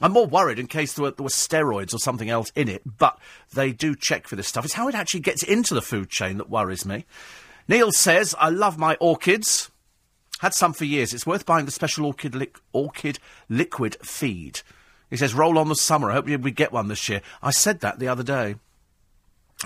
I'm 0.00 0.12
more 0.12 0.26
worried 0.26 0.58
in 0.58 0.66
case 0.66 0.92
there 0.92 1.04
were, 1.04 1.10
there 1.10 1.24
were 1.24 1.30
steroids 1.30 1.94
or 1.94 1.98
something 1.98 2.28
else 2.28 2.52
in 2.54 2.68
it, 2.68 2.82
but 2.98 3.18
they 3.54 3.72
do 3.72 3.94
check 3.94 4.28
for 4.28 4.36
this 4.36 4.46
stuff. 4.46 4.64
It's 4.64 4.74
how 4.74 4.88
it 4.88 4.94
actually 4.94 5.20
gets 5.20 5.42
into 5.42 5.74
the 5.74 5.82
food 5.82 6.10
chain 6.10 6.36
that 6.36 6.50
worries 6.50 6.84
me. 6.84 7.06
Neil 7.66 7.90
says, 7.90 8.34
I 8.38 8.50
love 8.50 8.78
my 8.78 8.96
orchids. 9.00 9.70
Had 10.40 10.52
some 10.52 10.74
for 10.74 10.84
years. 10.84 11.14
It's 11.14 11.26
worth 11.26 11.46
buying 11.46 11.64
the 11.64 11.72
special 11.72 12.04
orchid, 12.04 12.34
li- 12.34 12.52
orchid 12.72 13.18
liquid 13.48 13.96
feed. 14.02 14.60
He 15.08 15.16
says, 15.16 15.34
roll 15.34 15.56
on 15.58 15.68
the 15.68 15.74
summer. 15.74 16.10
I 16.10 16.14
hope 16.14 16.26
we 16.26 16.50
get 16.50 16.72
one 16.72 16.88
this 16.88 17.08
year. 17.08 17.22
I 17.42 17.50
said 17.50 17.80
that 17.80 17.98
the 17.98 18.08
other 18.08 18.22
day. 18.22 18.56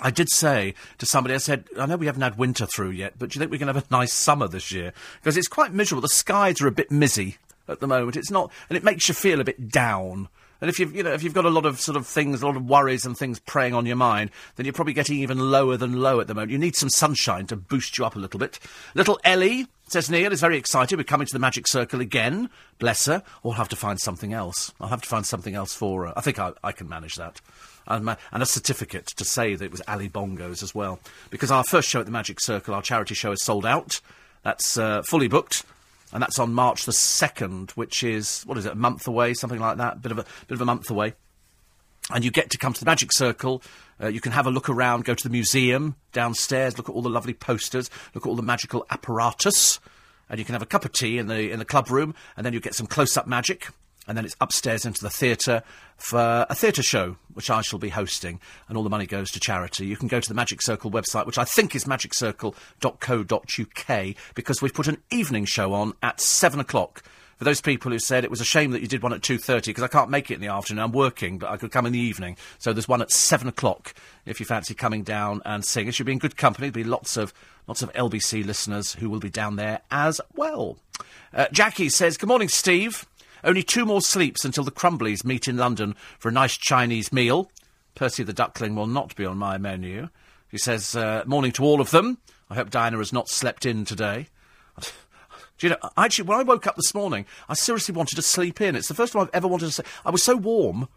I 0.00 0.10
did 0.10 0.30
say 0.30 0.74
to 0.98 1.06
somebody, 1.06 1.34
I 1.34 1.38
said, 1.38 1.64
I 1.76 1.86
know 1.86 1.96
we 1.96 2.06
haven't 2.06 2.22
had 2.22 2.38
winter 2.38 2.66
through 2.66 2.90
yet, 2.90 3.14
but 3.18 3.30
do 3.30 3.36
you 3.36 3.40
think 3.40 3.50
we 3.50 3.58
can 3.58 3.66
have 3.66 3.76
a 3.76 3.84
nice 3.90 4.12
summer 4.12 4.46
this 4.46 4.70
year? 4.70 4.92
Because 5.20 5.36
it's 5.36 5.48
quite 5.48 5.72
miserable. 5.72 6.02
The 6.02 6.08
skies 6.08 6.60
are 6.60 6.68
a 6.68 6.72
bit 6.72 6.90
mizzy 6.90 7.38
at 7.66 7.80
the 7.80 7.88
moment. 7.88 8.16
It's 8.16 8.30
not, 8.30 8.52
and 8.68 8.76
it 8.76 8.84
makes 8.84 9.08
you 9.08 9.14
feel 9.14 9.40
a 9.40 9.44
bit 9.44 9.68
down. 9.68 10.28
And 10.60 10.68
if 10.68 10.78
you've, 10.78 10.94
you 10.94 11.02
know, 11.02 11.12
if 11.12 11.22
you've 11.22 11.34
got 11.34 11.46
a 11.46 11.50
lot 11.50 11.66
of 11.66 11.80
sort 11.80 11.96
of 11.96 12.06
things, 12.06 12.42
a 12.42 12.46
lot 12.46 12.56
of 12.56 12.68
worries 12.68 13.06
and 13.06 13.16
things 13.16 13.40
preying 13.40 13.74
on 13.74 13.86
your 13.86 13.96
mind, 13.96 14.30
then 14.56 14.66
you're 14.66 14.74
probably 14.74 14.92
getting 14.92 15.18
even 15.18 15.38
lower 15.38 15.76
than 15.76 16.00
low 16.00 16.20
at 16.20 16.26
the 16.26 16.34
moment. 16.34 16.52
You 16.52 16.58
need 16.58 16.76
some 16.76 16.90
sunshine 16.90 17.46
to 17.46 17.56
boost 17.56 17.98
you 17.98 18.04
up 18.04 18.14
a 18.14 18.18
little 18.18 18.38
bit. 18.38 18.60
Little 18.94 19.18
Ellie, 19.24 19.66
says 19.88 20.10
Neil, 20.10 20.32
is 20.32 20.40
very 20.40 20.58
excited. 20.58 20.98
We're 20.98 21.04
coming 21.04 21.26
to 21.26 21.32
the 21.32 21.38
magic 21.38 21.66
circle 21.66 22.00
again. 22.00 22.50
Bless 22.78 23.06
her. 23.06 23.22
I'll 23.44 23.52
have 23.52 23.70
to 23.70 23.76
find 23.76 23.98
something 23.98 24.34
else. 24.34 24.72
I'll 24.80 24.88
have 24.88 25.02
to 25.02 25.08
find 25.08 25.26
something 25.26 25.54
else 25.54 25.74
for 25.74 26.06
her. 26.06 26.12
I 26.14 26.20
think 26.20 26.38
I, 26.38 26.52
I 26.62 26.72
can 26.72 26.88
manage 26.88 27.16
that 27.16 27.40
and, 27.86 28.16
and 28.32 28.42
a 28.42 28.46
certificate 28.46 29.06
to 29.06 29.24
say 29.24 29.54
that 29.54 29.64
it 29.64 29.70
was 29.70 29.82
Ali 29.88 30.08
Bongos 30.08 30.62
as 30.62 30.74
well. 30.74 31.00
Because 31.30 31.50
our 31.50 31.64
first 31.64 31.88
show 31.88 32.00
at 32.00 32.06
the 32.06 32.12
Magic 32.12 32.40
Circle, 32.40 32.74
our 32.74 32.82
charity 32.82 33.14
show, 33.14 33.32
is 33.32 33.42
sold 33.42 33.66
out. 33.66 34.00
That's 34.42 34.78
uh, 34.78 35.02
fully 35.02 35.28
booked 35.28 35.64
and 36.12 36.22
that's 36.22 36.38
on 36.38 36.52
March 36.52 36.84
the 36.84 36.92
second, 36.92 37.70
which 37.72 38.02
is 38.02 38.42
what 38.42 38.58
is 38.58 38.66
it, 38.66 38.72
a 38.72 38.76
month 38.76 39.06
away, 39.06 39.34
something 39.34 39.60
like 39.60 39.76
that, 39.78 40.02
bit 40.02 40.12
of 40.12 40.18
a 40.18 40.24
bit 40.46 40.54
of 40.54 40.60
a 40.60 40.64
month 40.64 40.90
away. 40.90 41.14
And 42.12 42.24
you 42.24 42.30
get 42.30 42.50
to 42.50 42.58
come 42.58 42.72
to 42.72 42.80
the 42.80 42.86
Magic 42.86 43.12
Circle. 43.12 43.62
Uh, 44.02 44.08
you 44.08 44.20
can 44.20 44.32
have 44.32 44.46
a 44.46 44.50
look 44.50 44.68
around, 44.68 45.04
go 45.04 45.14
to 45.14 45.22
the 45.22 45.30
museum 45.30 45.94
downstairs, 46.12 46.76
look 46.76 46.88
at 46.88 46.94
all 46.94 47.02
the 47.02 47.10
lovely 47.10 47.34
posters, 47.34 47.90
look 48.14 48.26
at 48.26 48.28
all 48.28 48.34
the 48.34 48.42
magical 48.42 48.84
apparatus, 48.90 49.78
and 50.28 50.38
you 50.38 50.44
can 50.44 50.54
have 50.54 50.62
a 50.62 50.66
cup 50.66 50.84
of 50.84 50.92
tea 50.92 51.18
in 51.18 51.28
the 51.28 51.50
in 51.50 51.58
the 51.58 51.64
club 51.64 51.90
room, 51.90 52.14
and 52.36 52.44
then 52.44 52.52
you 52.52 52.60
get 52.60 52.74
some 52.74 52.86
close 52.86 53.16
up 53.16 53.26
magic 53.26 53.68
and 54.10 54.18
then 54.18 54.24
it's 54.24 54.34
upstairs 54.40 54.84
into 54.84 55.02
the 55.02 55.08
theatre 55.08 55.62
for 55.96 56.44
a 56.50 56.54
theatre 56.56 56.82
show, 56.82 57.14
which 57.32 57.48
I 57.48 57.62
shall 57.62 57.78
be 57.78 57.90
hosting, 57.90 58.40
and 58.68 58.76
all 58.76 58.82
the 58.82 58.90
money 58.90 59.06
goes 59.06 59.30
to 59.30 59.38
charity. 59.38 59.86
You 59.86 59.96
can 59.96 60.08
go 60.08 60.18
to 60.18 60.28
the 60.28 60.34
Magic 60.34 60.62
Circle 60.62 60.90
website, 60.90 61.26
which 61.26 61.38
I 61.38 61.44
think 61.44 61.76
is 61.76 61.84
magiccircle.co.uk, 61.84 64.16
because 64.34 64.60
we've 64.60 64.74
put 64.74 64.88
an 64.88 65.00
evening 65.12 65.44
show 65.44 65.74
on 65.74 65.94
at 66.02 66.20
seven 66.20 66.58
o'clock. 66.58 67.04
For 67.36 67.44
those 67.44 67.60
people 67.60 67.92
who 67.92 68.00
said 68.00 68.24
it 68.24 68.30
was 68.30 68.40
a 68.40 68.44
shame 68.44 68.72
that 68.72 68.82
you 68.82 68.88
did 68.88 69.00
one 69.00 69.12
at 69.12 69.22
two 69.22 69.38
thirty, 69.38 69.70
because 69.70 69.84
I 69.84 69.88
can't 69.88 70.10
make 70.10 70.32
it 70.32 70.34
in 70.34 70.40
the 70.40 70.48
afternoon, 70.48 70.82
I'm 70.82 70.90
working, 70.90 71.38
but 71.38 71.48
I 71.48 71.56
could 71.56 71.70
come 71.70 71.86
in 71.86 71.92
the 71.92 72.00
evening. 72.00 72.36
So 72.58 72.72
there's 72.72 72.88
one 72.88 73.02
at 73.02 73.12
seven 73.12 73.46
o'clock 73.46 73.94
if 74.26 74.40
you 74.40 74.46
fancy 74.46 74.74
coming 74.74 75.04
down 75.04 75.40
and 75.44 75.64
seeing 75.64 75.88
us. 75.88 76.00
You'll 76.00 76.06
be 76.06 76.12
in 76.12 76.18
good 76.18 76.36
company. 76.36 76.68
There'll 76.68 76.84
be 76.84 76.90
lots 76.90 77.16
of 77.16 77.32
lots 77.68 77.82
of 77.82 77.92
LBC 77.92 78.44
listeners 78.44 78.94
who 78.94 79.08
will 79.08 79.20
be 79.20 79.30
down 79.30 79.54
there 79.54 79.82
as 79.92 80.20
well. 80.34 80.78
Uh, 81.32 81.46
Jackie 81.52 81.88
says, 81.88 82.16
"Good 82.16 82.28
morning, 82.28 82.48
Steve." 82.48 83.06
Only 83.44 83.62
two 83.62 83.84
more 83.84 84.00
sleeps 84.00 84.44
until 84.44 84.64
the 84.64 84.70
Crumblies 84.70 85.24
meet 85.24 85.48
in 85.48 85.56
London 85.56 85.94
for 86.18 86.28
a 86.28 86.32
nice 86.32 86.56
Chinese 86.56 87.12
meal. 87.12 87.50
Percy 87.94 88.22
the 88.22 88.32
Duckling 88.32 88.74
will 88.74 88.86
not 88.86 89.14
be 89.16 89.24
on 89.24 89.38
my 89.38 89.58
menu. 89.58 90.08
He 90.48 90.58
says, 90.58 90.96
uh, 90.96 91.22
morning 91.26 91.52
to 91.52 91.64
all 91.64 91.80
of 91.80 91.90
them. 91.90 92.18
I 92.48 92.54
hope 92.54 92.70
Diana 92.70 92.98
has 92.98 93.12
not 93.12 93.28
slept 93.28 93.64
in 93.64 93.84
today. 93.84 94.28
Do 95.58 95.66
you 95.66 95.70
know, 95.70 95.90
actually, 95.96 96.26
when 96.26 96.38
I 96.38 96.42
woke 96.42 96.66
up 96.66 96.76
this 96.76 96.94
morning, 96.94 97.26
I 97.48 97.54
seriously 97.54 97.94
wanted 97.94 98.16
to 98.16 98.22
sleep 98.22 98.60
in. 98.60 98.74
It's 98.74 98.88
the 98.88 98.94
first 98.94 99.12
time 99.12 99.22
I've 99.22 99.30
ever 99.34 99.46
wanted 99.46 99.66
to 99.66 99.72
sleep. 99.72 99.88
I 100.04 100.10
was 100.10 100.22
so 100.22 100.36
warm. 100.36 100.88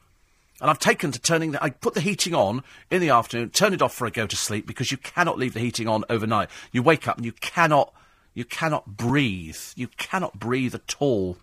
And 0.62 0.70
I've 0.70 0.80
taken 0.80 1.12
to 1.12 1.20
turning 1.20 1.52
the, 1.52 1.64
I 1.64 1.72
put 1.72 1.94
the 1.94 2.00
heating 2.00 2.34
on 2.34 2.64
in 2.90 3.02
the 3.02 3.10
afternoon, 3.10 3.50
turn 3.50 3.74
it 3.74 3.82
off 3.82 3.94
for 3.94 4.08
I 4.08 4.12
go 4.12 4.26
to 4.26 4.36
sleep 4.36 4.66
because 4.66 4.92
you 4.92 4.98
cannot 4.98 5.38
leave 5.38 5.54
the 5.54 5.60
heating 5.60 5.90
on 5.90 6.06
overnight. 6.10 6.50
You 6.72 6.82
wake 6.82 7.08
up 7.08 7.18
and 7.18 7.26
you 7.26 7.34
cannot, 7.34 7.94
you 8.34 8.46
cannot 8.46 8.96
breathe. 8.96 9.58
You 9.76 9.90
cannot 9.98 10.40
breathe 10.40 10.74
at 10.74 10.96
all. 11.00 11.38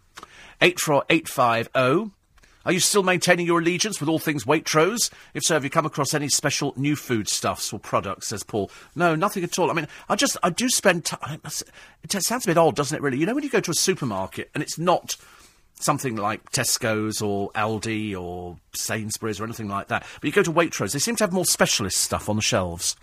84850 0.61 2.13
are 2.67 2.73
you 2.73 2.81
still 2.81 3.03
maintaining 3.03 3.47
your 3.47 3.61
allegiance 3.61 4.01
with 4.01 4.09
all 4.11 4.19
things 4.19 4.45
Waitrose? 4.45 5.11
If 5.33 5.45
so, 5.45 5.55
have 5.55 5.65
you 5.65 5.71
come 5.71 5.87
across 5.87 6.13
any 6.13 6.29
special 6.29 6.75
new 6.77 6.95
foodstuffs 6.95 7.73
or 7.73 7.79
products, 7.79 8.29
says 8.29 8.43
Paul? 8.43 8.71
No, 8.95 9.15
nothing 9.15 9.45
at 9.45 9.59
all. 9.59 9.71
I 9.71 9.75
mean, 9.75 9.89
I 10.11 10.17
just, 10.17 10.37
I 10.43 10.51
do 10.51 10.69
spend 10.69 11.07
time. 11.07 11.41
It 12.03 12.13
sounds 12.23 12.45
a 12.45 12.49
bit 12.49 12.59
odd, 12.59 12.77
doesn't 12.77 12.95
it, 12.95 13.01
really? 13.03 13.17
You 13.17 13.25
know, 13.25 13.35
when 13.35 13.45
you 13.45 13.51
go 13.51 13.61
to 13.61 13.71
a 13.71 13.75
supermarket 13.75 14.51
and 14.53 14.63
it's 14.63 14.79
not 14.79 15.17
something 15.81 16.17
like 16.17 16.51
Tesco's 16.51 17.23
or 17.23 17.51
Aldi 17.53 18.15
or 18.15 18.59
Sainsbury's 18.75 19.41
or 19.41 19.45
anything 19.45 19.69
like 19.69 19.89
that, 19.89 20.05
but 20.21 20.25
you 20.25 20.33
go 20.33 20.43
to 20.43 20.53
Waitrose, 20.53 20.93
they 20.93 20.99
seem 20.99 21.17
to 21.17 21.25
have 21.25 21.33
more 21.33 21.47
specialist 21.47 21.97
stuff 21.97 22.29
on 22.29 22.37
the 22.37 22.43
shelves. 22.43 22.95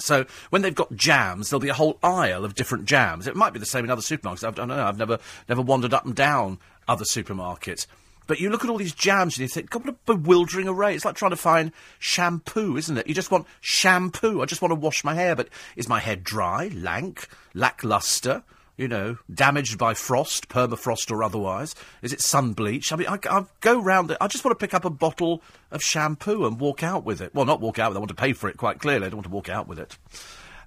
So 0.00 0.26
when 0.50 0.62
they've 0.62 0.74
got 0.74 0.94
jams, 0.94 1.50
there'll 1.50 1.60
be 1.60 1.68
a 1.68 1.74
whole 1.74 1.98
aisle 2.02 2.44
of 2.44 2.54
different 2.54 2.86
jams. 2.86 3.26
It 3.26 3.36
might 3.36 3.52
be 3.52 3.58
the 3.58 3.66
same 3.66 3.84
in 3.84 3.90
other 3.90 4.02
supermarkets. 4.02 4.46
I 4.46 4.50
don't 4.50 4.68
know. 4.68 4.84
I've 4.84 4.98
never 4.98 5.18
never 5.48 5.62
wandered 5.62 5.94
up 5.94 6.04
and 6.04 6.14
down 6.14 6.58
other 6.86 7.04
supermarkets. 7.04 7.86
But 8.28 8.40
you 8.40 8.50
look 8.50 8.62
at 8.62 8.70
all 8.70 8.76
these 8.76 8.92
jams 8.92 9.36
and 9.36 9.42
you 9.42 9.48
think, 9.48 9.70
God, 9.70 9.86
what 9.86 9.94
a 9.94 10.12
bewildering 10.12 10.68
array. 10.68 10.94
It's 10.94 11.04
like 11.04 11.16
trying 11.16 11.30
to 11.30 11.36
find 11.36 11.72
shampoo, 11.98 12.76
isn't 12.76 12.98
it? 12.98 13.06
You 13.06 13.14
just 13.14 13.30
want 13.30 13.46
shampoo. 13.62 14.42
I 14.42 14.44
just 14.44 14.60
want 14.60 14.70
to 14.70 14.76
wash 14.78 15.02
my 15.02 15.14
hair, 15.14 15.34
but 15.34 15.48
is 15.76 15.88
my 15.88 15.98
hair 15.98 16.14
dry, 16.14 16.68
lank, 16.74 17.26
lackluster? 17.54 18.42
You 18.78 18.86
know, 18.86 19.18
damaged 19.32 19.76
by 19.76 19.92
frost, 19.92 20.48
permafrost 20.48 21.10
or 21.10 21.24
otherwise? 21.24 21.74
Is 22.00 22.12
it 22.12 22.20
sun 22.20 22.52
bleach? 22.52 22.92
I 22.92 22.96
mean, 22.96 23.08
I, 23.08 23.18
I 23.28 23.44
go 23.60 23.80
round 23.80 24.12
it. 24.12 24.18
I 24.20 24.28
just 24.28 24.44
want 24.44 24.56
to 24.56 24.64
pick 24.64 24.72
up 24.72 24.84
a 24.84 24.90
bottle 24.90 25.42
of 25.72 25.82
shampoo 25.82 26.46
and 26.46 26.60
walk 26.60 26.84
out 26.84 27.04
with 27.04 27.20
it. 27.20 27.34
Well, 27.34 27.44
not 27.44 27.60
walk 27.60 27.80
out 27.80 27.90
with 27.90 27.96
it. 27.96 27.98
I 27.98 28.02
want 28.02 28.10
to 28.10 28.14
pay 28.14 28.32
for 28.32 28.48
it 28.48 28.56
quite 28.56 28.78
clearly. 28.78 29.06
I 29.06 29.08
don't 29.08 29.16
want 29.16 29.26
to 29.26 29.32
walk 29.32 29.48
out 29.48 29.66
with 29.66 29.80
it. 29.80 29.98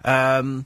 Um, 0.04 0.66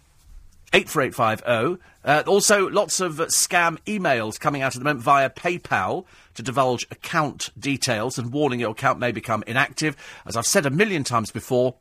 84850. 0.73 1.81
Uh, 2.03 2.23
also, 2.27 2.67
lots 2.69 2.99
of 2.99 3.13
scam 3.17 3.77
emails 3.85 4.39
coming 4.39 4.61
out 4.61 4.75
at 4.75 4.79
the 4.79 4.83
moment 4.83 5.03
via 5.03 5.29
PayPal 5.29 6.05
to 6.33 6.43
divulge 6.43 6.85
account 6.91 7.49
details 7.59 8.17
and 8.17 8.33
warning 8.33 8.59
your 8.59 8.71
account 8.71 8.99
may 8.99 9.11
become 9.11 9.43
inactive. 9.47 9.95
As 10.25 10.35
I've 10.35 10.45
said 10.45 10.65
a 10.65 10.69
million 10.69 11.03
times 11.03 11.31
before, 11.31 11.75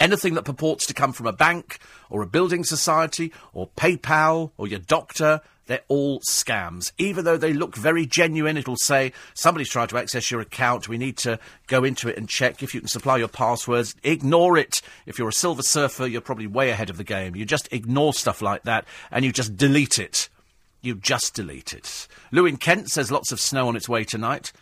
anything 0.00 0.34
that 0.34 0.44
purports 0.44 0.86
to 0.86 0.94
come 0.94 1.12
from 1.12 1.26
a 1.26 1.32
bank 1.32 1.78
or 2.10 2.22
a 2.22 2.26
building 2.26 2.64
society 2.64 3.32
or 3.52 3.68
PayPal 3.76 4.52
or 4.56 4.66
your 4.66 4.80
doctor 4.80 5.40
they're 5.66 5.82
all 5.88 6.20
scams. 6.20 6.92
Even 6.96 7.24
though 7.24 7.36
they 7.36 7.52
look 7.52 7.76
very 7.76 8.06
genuine, 8.06 8.56
it'll 8.56 8.76
say 8.76 9.12
somebody's 9.34 9.68
tried 9.68 9.88
to 9.90 9.98
access 9.98 10.30
your 10.30 10.40
account. 10.40 10.88
We 10.88 10.98
need 10.98 11.16
to 11.18 11.38
go 11.66 11.84
into 11.84 12.08
it 12.08 12.16
and 12.16 12.28
check 12.28 12.62
if 12.62 12.74
you 12.74 12.80
can 12.80 12.88
supply 12.88 13.16
your 13.16 13.28
passwords. 13.28 13.94
Ignore 14.02 14.56
it. 14.58 14.80
If 15.06 15.18
you're 15.18 15.28
a 15.28 15.32
silver 15.32 15.62
surfer, 15.62 16.06
you're 16.06 16.20
probably 16.20 16.46
way 16.46 16.70
ahead 16.70 16.90
of 16.90 16.96
the 16.96 17.04
game. 17.04 17.34
You 17.34 17.44
just 17.44 17.72
ignore 17.72 18.14
stuff 18.14 18.40
like 18.40 18.62
that 18.62 18.84
and 19.10 19.24
you 19.24 19.32
just 19.32 19.56
delete 19.56 19.98
it. 19.98 20.28
You 20.82 20.94
just 20.94 21.34
delete 21.34 21.72
it. 21.72 22.06
Lou 22.30 22.46
in 22.46 22.58
Kent 22.58 22.90
says 22.90 23.10
lots 23.10 23.32
of 23.32 23.40
snow 23.40 23.66
on 23.66 23.76
its 23.76 23.88
way 23.88 24.04
tonight. 24.04 24.52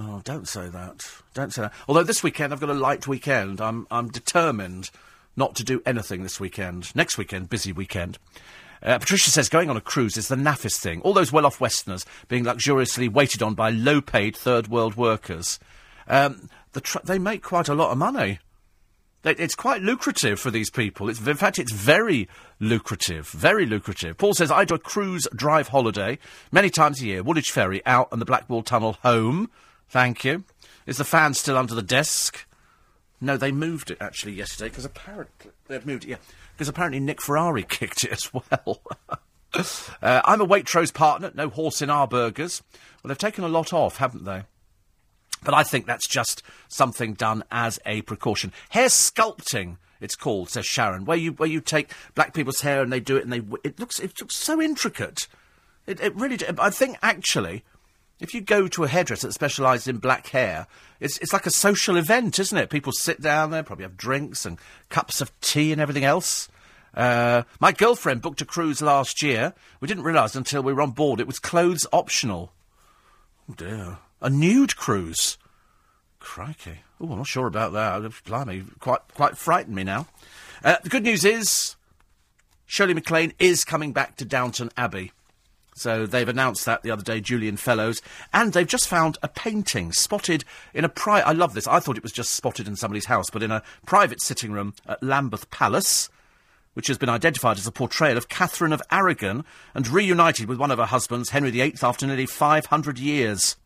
Oh, 0.00 0.20
don't 0.24 0.46
say 0.46 0.68
that. 0.68 1.10
Don't 1.34 1.52
say 1.52 1.62
that. 1.62 1.72
Although 1.88 2.04
this 2.04 2.22
weekend 2.22 2.52
I've 2.52 2.60
got 2.60 2.70
a 2.70 2.74
light 2.74 3.08
weekend. 3.08 3.60
I'm 3.60 3.86
I'm 3.90 4.08
determined 4.08 4.90
not 5.36 5.56
to 5.56 5.64
do 5.64 5.82
anything 5.84 6.22
this 6.22 6.38
weekend. 6.38 6.94
Next 6.94 7.18
weekend, 7.18 7.48
busy 7.48 7.72
weekend. 7.72 8.18
Uh, 8.80 8.98
Patricia 8.98 9.30
says 9.30 9.48
going 9.48 9.70
on 9.70 9.76
a 9.76 9.80
cruise 9.80 10.16
is 10.16 10.28
the 10.28 10.36
naffest 10.36 10.78
thing. 10.78 11.00
All 11.02 11.12
those 11.12 11.32
well-off 11.32 11.60
Westerners 11.60 12.06
being 12.28 12.44
luxuriously 12.44 13.08
waited 13.08 13.42
on 13.42 13.54
by 13.54 13.70
low-paid 13.70 14.36
third-world 14.36 14.96
workers. 14.96 15.58
Um, 16.06 16.48
the 16.72 16.80
tr- 16.80 16.98
they 17.02 17.18
make 17.18 17.42
quite 17.42 17.68
a 17.68 17.74
lot 17.74 17.90
of 17.90 17.98
money. 17.98 18.38
It's 19.24 19.56
quite 19.56 19.82
lucrative 19.82 20.38
for 20.38 20.52
these 20.52 20.70
people. 20.70 21.08
It's, 21.08 21.20
in 21.20 21.36
fact, 21.36 21.58
it's 21.58 21.72
very 21.72 22.28
lucrative. 22.60 23.28
Very 23.30 23.66
lucrative. 23.66 24.16
Paul 24.16 24.32
says, 24.32 24.52
I 24.52 24.64
do 24.64 24.76
a 24.76 24.78
cruise 24.78 25.26
drive 25.34 25.68
holiday 25.68 26.18
many 26.52 26.70
times 26.70 27.02
a 27.02 27.06
year. 27.06 27.24
Woolwich 27.24 27.50
Ferry 27.50 27.84
out 27.84 28.08
and 28.12 28.20
the 28.20 28.26
Blackwall 28.26 28.62
Tunnel 28.62 28.96
home. 29.02 29.50
Thank 29.88 30.24
you. 30.24 30.44
Is 30.86 30.98
the 30.98 31.04
fan 31.04 31.34
still 31.34 31.56
under 31.56 31.74
the 31.74 31.82
desk? 31.82 32.46
No, 33.20 33.36
they 33.36 33.52
moved 33.52 33.90
it 33.90 33.98
actually 34.00 34.32
yesterday 34.32 34.68
because 34.68 34.84
apparently 34.84 35.50
they've 35.66 35.84
moved 35.84 36.04
it. 36.04 36.10
Yeah, 36.10 36.16
because 36.52 36.68
apparently 36.68 37.00
Nick 37.00 37.20
Ferrari 37.20 37.62
kicked 37.68 38.04
it 38.04 38.12
as 38.12 38.32
well. 38.32 38.80
uh, 39.54 40.22
I'm 40.24 40.40
a 40.40 40.46
Waitrose 40.46 40.92
partner, 40.92 41.32
no 41.34 41.48
horse 41.48 41.82
in 41.82 41.90
our 41.90 42.06
burgers. 42.06 42.62
Well, 43.02 43.08
they've 43.08 43.18
taken 43.18 43.44
a 43.44 43.48
lot 43.48 43.72
off, 43.72 43.96
haven't 43.96 44.24
they? 44.24 44.42
But 45.42 45.54
I 45.54 45.62
think 45.62 45.86
that's 45.86 46.08
just 46.08 46.42
something 46.68 47.14
done 47.14 47.44
as 47.50 47.78
a 47.86 48.02
precaution. 48.02 48.52
Hair 48.70 48.88
sculpting, 48.88 49.76
it's 50.00 50.16
called, 50.16 50.50
says 50.50 50.66
Sharon, 50.66 51.04
where 51.04 51.16
you 51.16 51.32
where 51.32 51.48
you 51.48 51.60
take 51.60 51.92
black 52.14 52.34
people's 52.34 52.60
hair 52.60 52.82
and 52.82 52.92
they 52.92 53.00
do 53.00 53.16
it 53.16 53.24
and 53.24 53.32
they 53.32 53.42
it 53.64 53.78
looks 53.78 53.98
it 54.00 54.20
looks 54.20 54.36
so 54.36 54.60
intricate. 54.60 55.28
It, 55.86 56.00
it 56.00 56.14
really. 56.16 56.38
I 56.58 56.70
think 56.70 56.98
actually, 57.02 57.64
if 58.20 58.34
you 58.34 58.40
go 58.40 58.68
to 58.68 58.84
a 58.84 58.88
hairdresser 58.88 59.28
that 59.28 59.32
specialises 59.32 59.88
in 59.88 59.98
black 59.98 60.28
hair, 60.28 60.66
it's, 61.00 61.18
it's 61.18 61.32
like 61.32 61.46
a 61.46 61.50
social 61.50 61.96
event, 61.96 62.38
isn't 62.38 62.58
it? 62.58 62.70
People 62.70 62.92
sit 62.92 63.20
down 63.20 63.50
there, 63.50 63.62
probably 63.62 63.84
have 63.84 63.96
drinks 63.96 64.44
and 64.44 64.58
cups 64.88 65.20
of 65.20 65.38
tea 65.40 65.72
and 65.72 65.80
everything 65.80 66.04
else. 66.04 66.48
Uh, 66.94 67.42
my 67.60 67.70
girlfriend 67.70 68.22
booked 68.22 68.40
a 68.40 68.44
cruise 68.44 68.82
last 68.82 69.22
year. 69.22 69.54
We 69.80 69.86
didn't 69.88 70.04
realise 70.04 70.34
until 70.34 70.62
we 70.62 70.72
were 70.72 70.82
on 70.82 70.90
board 70.90 71.20
it 71.20 71.26
was 71.26 71.38
clothes 71.38 71.86
optional. 71.92 72.52
Oh 73.48 73.54
dear. 73.54 73.98
A 74.20 74.28
nude 74.28 74.76
cruise. 74.76 75.38
Crikey. 76.18 76.80
Oh, 77.00 77.10
I'm 77.12 77.18
not 77.18 77.26
sure 77.28 77.46
about 77.46 77.72
that. 77.72 78.12
Blimey, 78.24 78.64
quite, 78.80 79.00
quite 79.14 79.38
frightened 79.38 79.76
me 79.76 79.84
now. 79.84 80.08
Uh, 80.64 80.76
the 80.82 80.88
good 80.88 81.04
news 81.04 81.24
is 81.24 81.76
Shirley 82.66 82.94
MacLaine 82.94 83.32
is 83.38 83.64
coming 83.64 83.92
back 83.92 84.16
to 84.16 84.24
Downton 84.24 84.70
Abbey. 84.76 85.12
So 85.78 86.06
they've 86.06 86.28
announced 86.28 86.64
that 86.66 86.82
the 86.82 86.90
other 86.90 87.02
day, 87.02 87.20
Julian 87.20 87.56
Fellowes, 87.56 88.00
and 88.32 88.52
they've 88.52 88.66
just 88.66 88.88
found 88.88 89.16
a 89.22 89.28
painting 89.28 89.92
spotted 89.92 90.44
in 90.74 90.84
a 90.84 90.88
pri. 90.88 91.20
I 91.20 91.32
love 91.32 91.54
this. 91.54 91.66
I 91.66 91.80
thought 91.80 91.96
it 91.96 92.02
was 92.02 92.12
just 92.12 92.32
spotted 92.32 92.66
in 92.66 92.76
somebody's 92.76 93.06
house, 93.06 93.30
but 93.30 93.42
in 93.42 93.50
a 93.50 93.62
private 93.86 94.22
sitting 94.22 94.52
room 94.52 94.74
at 94.86 95.02
Lambeth 95.02 95.50
Palace, 95.50 96.08
which 96.74 96.88
has 96.88 96.98
been 96.98 97.08
identified 97.08 97.58
as 97.58 97.66
a 97.66 97.72
portrayal 97.72 98.16
of 98.16 98.28
Catherine 98.28 98.72
of 98.72 98.82
Aragon 98.90 99.44
and 99.74 99.88
reunited 99.88 100.48
with 100.48 100.58
one 100.58 100.70
of 100.70 100.78
her 100.78 100.84
husbands, 100.84 101.30
Henry 101.30 101.50
VIII, 101.50 101.74
after 101.82 102.06
nearly 102.06 102.26
500 102.26 102.98
years. 102.98 103.56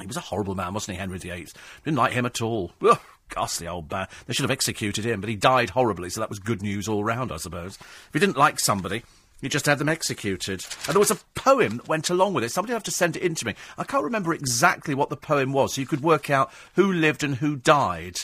He 0.00 0.06
was 0.06 0.16
a 0.16 0.20
horrible 0.22 0.54
man, 0.54 0.74
wasn't 0.74 0.96
he, 0.96 1.00
Henry 1.00 1.18
VIII? 1.18 1.48
Didn't 1.84 1.98
like 1.98 2.12
him 2.12 2.26
at 2.26 2.42
all. 2.42 2.72
Ugh, 2.82 3.00
ghastly 3.28 3.66
old 3.66 3.90
man. 3.90 4.08
They 4.26 4.34
should 4.34 4.44
have 4.44 4.50
executed 4.50 5.04
him, 5.04 5.20
but 5.20 5.30
he 5.30 5.36
died 5.36 5.70
horribly, 5.70 6.10
so 6.10 6.20
that 6.20 6.28
was 6.28 6.38
good 6.38 6.62
news 6.62 6.88
all 6.88 7.04
round, 7.04 7.32
I 7.32 7.36
suppose. 7.36 7.76
If 7.76 8.10
you 8.12 8.20
didn't 8.20 8.36
like 8.36 8.60
somebody, 8.60 9.02
you 9.40 9.48
just 9.48 9.66
had 9.66 9.78
them 9.78 9.88
executed. 9.88 10.64
And 10.86 10.94
there 10.94 11.00
was 11.00 11.10
a 11.10 11.18
poem 11.34 11.76
that 11.76 11.88
went 11.88 12.08
along 12.08 12.34
with 12.34 12.44
it. 12.44 12.50
Somebody 12.50 12.72
have 12.72 12.82
to 12.84 12.90
send 12.90 13.16
it 13.16 13.22
in 13.22 13.34
to 13.36 13.46
me. 13.46 13.54
I 13.76 13.84
can't 13.84 14.04
remember 14.04 14.32
exactly 14.32 14.94
what 14.94 15.10
the 15.10 15.16
poem 15.16 15.52
was, 15.52 15.74
so 15.74 15.80
you 15.80 15.86
could 15.86 16.02
work 16.02 16.30
out 16.30 16.50
who 16.74 16.90
lived 16.90 17.22
and 17.22 17.36
who 17.36 17.56
died. 17.56 18.20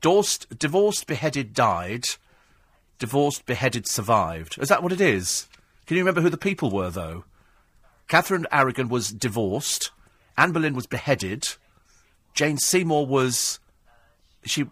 Divorced, 0.00 0.58
divorced 0.58 1.06
beheaded, 1.06 1.54
died. 1.54 2.08
Divorced, 2.98 3.46
beheaded, 3.46 3.88
survived. 3.88 4.58
Is 4.60 4.68
that 4.68 4.82
what 4.82 4.92
it 4.92 5.00
is? 5.00 5.48
Can 5.86 5.96
you 5.96 6.02
remember 6.02 6.20
who 6.20 6.30
the 6.30 6.36
people 6.36 6.70
were, 6.70 6.90
though? 6.90 7.24
Catherine 8.08 8.46
Aragon 8.52 8.88
was 8.88 9.10
divorced. 9.10 9.90
Anne 10.36 10.52
Boleyn 10.52 10.74
was 10.74 10.86
beheaded. 10.86 11.48
Jane 12.34 12.58
Seymour 12.58 13.06
was. 13.06 13.60
She. 14.44 14.66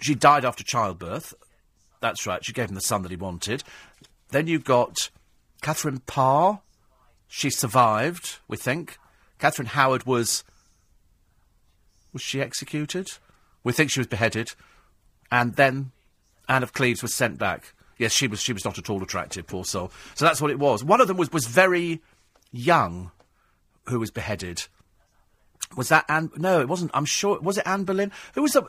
She 0.00 0.14
died 0.14 0.44
after 0.44 0.64
childbirth. 0.64 1.34
That's 2.00 2.26
right. 2.26 2.44
She 2.44 2.52
gave 2.52 2.68
him 2.68 2.74
the 2.74 2.80
son 2.80 3.02
that 3.02 3.10
he 3.10 3.16
wanted. 3.16 3.62
Then 4.30 4.46
you've 4.46 4.64
got 4.64 5.10
Catherine 5.62 6.00
Parr. 6.06 6.60
She 7.28 7.50
survived, 7.50 8.38
we 8.48 8.56
think. 8.56 8.98
Catherine 9.38 9.68
Howard 9.68 10.04
was. 10.04 10.44
Was 12.12 12.22
she 12.22 12.40
executed? 12.40 13.12
We 13.62 13.72
think 13.72 13.90
she 13.90 14.00
was 14.00 14.06
beheaded. 14.06 14.52
And 15.30 15.54
then 15.54 15.92
Anne 16.48 16.62
of 16.62 16.72
Cleves 16.72 17.02
was 17.02 17.14
sent 17.14 17.38
back. 17.38 17.72
Yes, 17.98 18.12
she 18.12 18.26
was. 18.26 18.40
She 18.40 18.52
was 18.52 18.64
not 18.64 18.78
at 18.78 18.90
all 18.90 19.02
attractive, 19.02 19.46
poor 19.46 19.64
soul. 19.64 19.92
So 20.14 20.24
that's 20.24 20.40
what 20.40 20.50
it 20.50 20.58
was. 20.58 20.82
One 20.82 21.00
of 21.00 21.08
them 21.08 21.16
was 21.16 21.30
was 21.32 21.46
very 21.46 22.00
young, 22.50 23.12
who 23.86 24.00
was 24.00 24.10
beheaded. 24.10 24.66
Was 25.76 25.88
that 25.90 26.04
Anne? 26.08 26.30
No, 26.36 26.60
it 26.60 26.68
wasn't. 26.68 26.90
I'm 26.94 27.04
sure. 27.04 27.38
Was 27.40 27.58
it 27.58 27.66
Anne 27.66 27.84
Boleyn? 27.84 28.10
Who 28.34 28.42
was 28.42 28.54
the? 28.54 28.64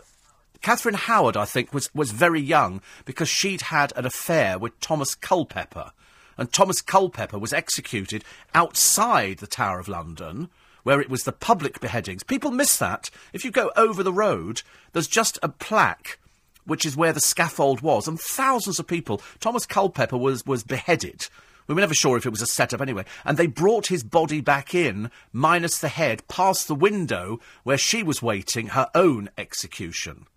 Catherine 0.61 0.95
Howard, 0.95 1.35
I 1.35 1.45
think, 1.45 1.73
was, 1.73 1.93
was 1.93 2.11
very 2.11 2.41
young 2.41 2.81
because 3.05 3.29
she'd 3.29 3.61
had 3.63 3.93
an 3.95 4.05
affair 4.05 4.59
with 4.59 4.79
Thomas 4.79 5.15
Culpeper. 5.15 5.91
And 6.37 6.51
Thomas 6.51 6.81
Culpeper 6.81 7.39
was 7.39 7.53
executed 7.53 8.23
outside 8.53 9.39
the 9.39 9.47
Tower 9.47 9.79
of 9.79 9.87
London, 9.87 10.49
where 10.83 11.01
it 11.01 11.09
was 11.09 11.23
the 11.23 11.31
public 11.31 11.79
beheadings. 11.79 12.23
People 12.23 12.51
miss 12.51 12.77
that. 12.77 13.09
If 13.33 13.43
you 13.43 13.51
go 13.51 13.71
over 13.75 14.03
the 14.03 14.13
road, 14.13 14.61
there's 14.93 15.07
just 15.07 15.37
a 15.43 15.49
plaque 15.49 16.19
which 16.65 16.85
is 16.85 16.95
where 16.95 17.11
the 17.13 17.19
scaffold 17.19 17.81
was, 17.81 18.07
and 18.07 18.19
thousands 18.19 18.79
of 18.79 18.85
people. 18.85 19.21
Thomas 19.39 19.65
Culpeper 19.65 20.17
was, 20.17 20.45
was 20.45 20.63
beheaded. 20.63 21.27
We 21.67 21.73
were 21.73 21.81
never 21.81 21.93
sure 21.93 22.17
if 22.17 22.25
it 22.25 22.31
was 22.31 22.41
a 22.41 22.47
setup 22.47 22.81
anyway. 22.81 23.05
And 23.25 23.37
they 23.37 23.47
brought 23.47 23.87
his 23.87 24.03
body 24.03 24.41
back 24.41 24.75
in, 24.75 25.09
minus 25.33 25.79
the 25.79 25.89
head, 25.89 26.27
past 26.27 26.67
the 26.67 26.75
window 26.75 27.39
where 27.63 27.77
she 27.77 28.03
was 28.03 28.21
waiting 28.21 28.67
her 28.67 28.89
own 28.93 29.29
execution. 29.37 30.27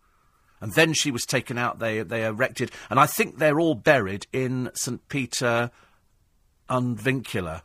And 0.65 0.73
then 0.73 0.95
she 0.95 1.11
was 1.11 1.27
taken 1.27 1.59
out. 1.59 1.79
They 1.79 2.03
they 2.03 2.25
erected, 2.25 2.71
and 2.89 2.99
I 2.99 3.05
think 3.05 3.37
they're 3.37 3.61
all 3.61 3.75
buried 3.75 4.27
in 4.33 4.71
St 4.73 5.07
Peter, 5.11 5.71
Unvincula. 6.71 7.61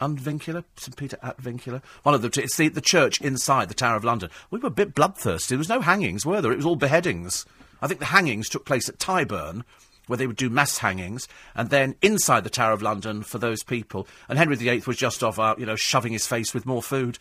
Unvincula? 0.00 0.64
St 0.74 0.96
Peter 0.96 1.16
at 1.22 1.40
Vincula? 1.40 1.80
One 2.02 2.16
of 2.16 2.22
the 2.22 2.28
two. 2.28 2.40
It's 2.40 2.56
the, 2.56 2.66
the 2.66 2.80
church 2.80 3.20
inside 3.20 3.68
the 3.68 3.74
Tower 3.74 3.94
of 3.94 4.02
London. 4.02 4.30
We 4.50 4.58
were 4.58 4.66
a 4.66 4.72
bit 4.72 4.96
bloodthirsty. 4.96 5.54
There 5.54 5.58
was 5.58 5.68
no 5.68 5.80
hangings, 5.80 6.26
were 6.26 6.40
there? 6.40 6.50
It 6.50 6.56
was 6.56 6.66
all 6.66 6.74
beheadings. 6.74 7.46
I 7.80 7.86
think 7.86 8.00
the 8.00 8.06
hangings 8.06 8.48
took 8.48 8.64
place 8.64 8.88
at 8.88 8.98
Tyburn, 8.98 9.62
where 10.08 10.16
they 10.16 10.26
would 10.26 10.34
do 10.34 10.50
mass 10.50 10.78
hangings, 10.78 11.28
and 11.54 11.70
then 11.70 11.94
inside 12.02 12.42
the 12.42 12.50
Tower 12.50 12.72
of 12.72 12.82
London 12.82 13.22
for 13.22 13.38
those 13.38 13.62
people. 13.62 14.08
And 14.28 14.38
Henry 14.38 14.56
VIII 14.56 14.82
was 14.88 14.96
just 14.96 15.22
off, 15.22 15.38
uh, 15.38 15.54
you 15.56 15.66
know, 15.66 15.76
shoving 15.76 16.12
his 16.12 16.26
face 16.26 16.52
with 16.52 16.66
more 16.66 16.82
food. 16.82 17.20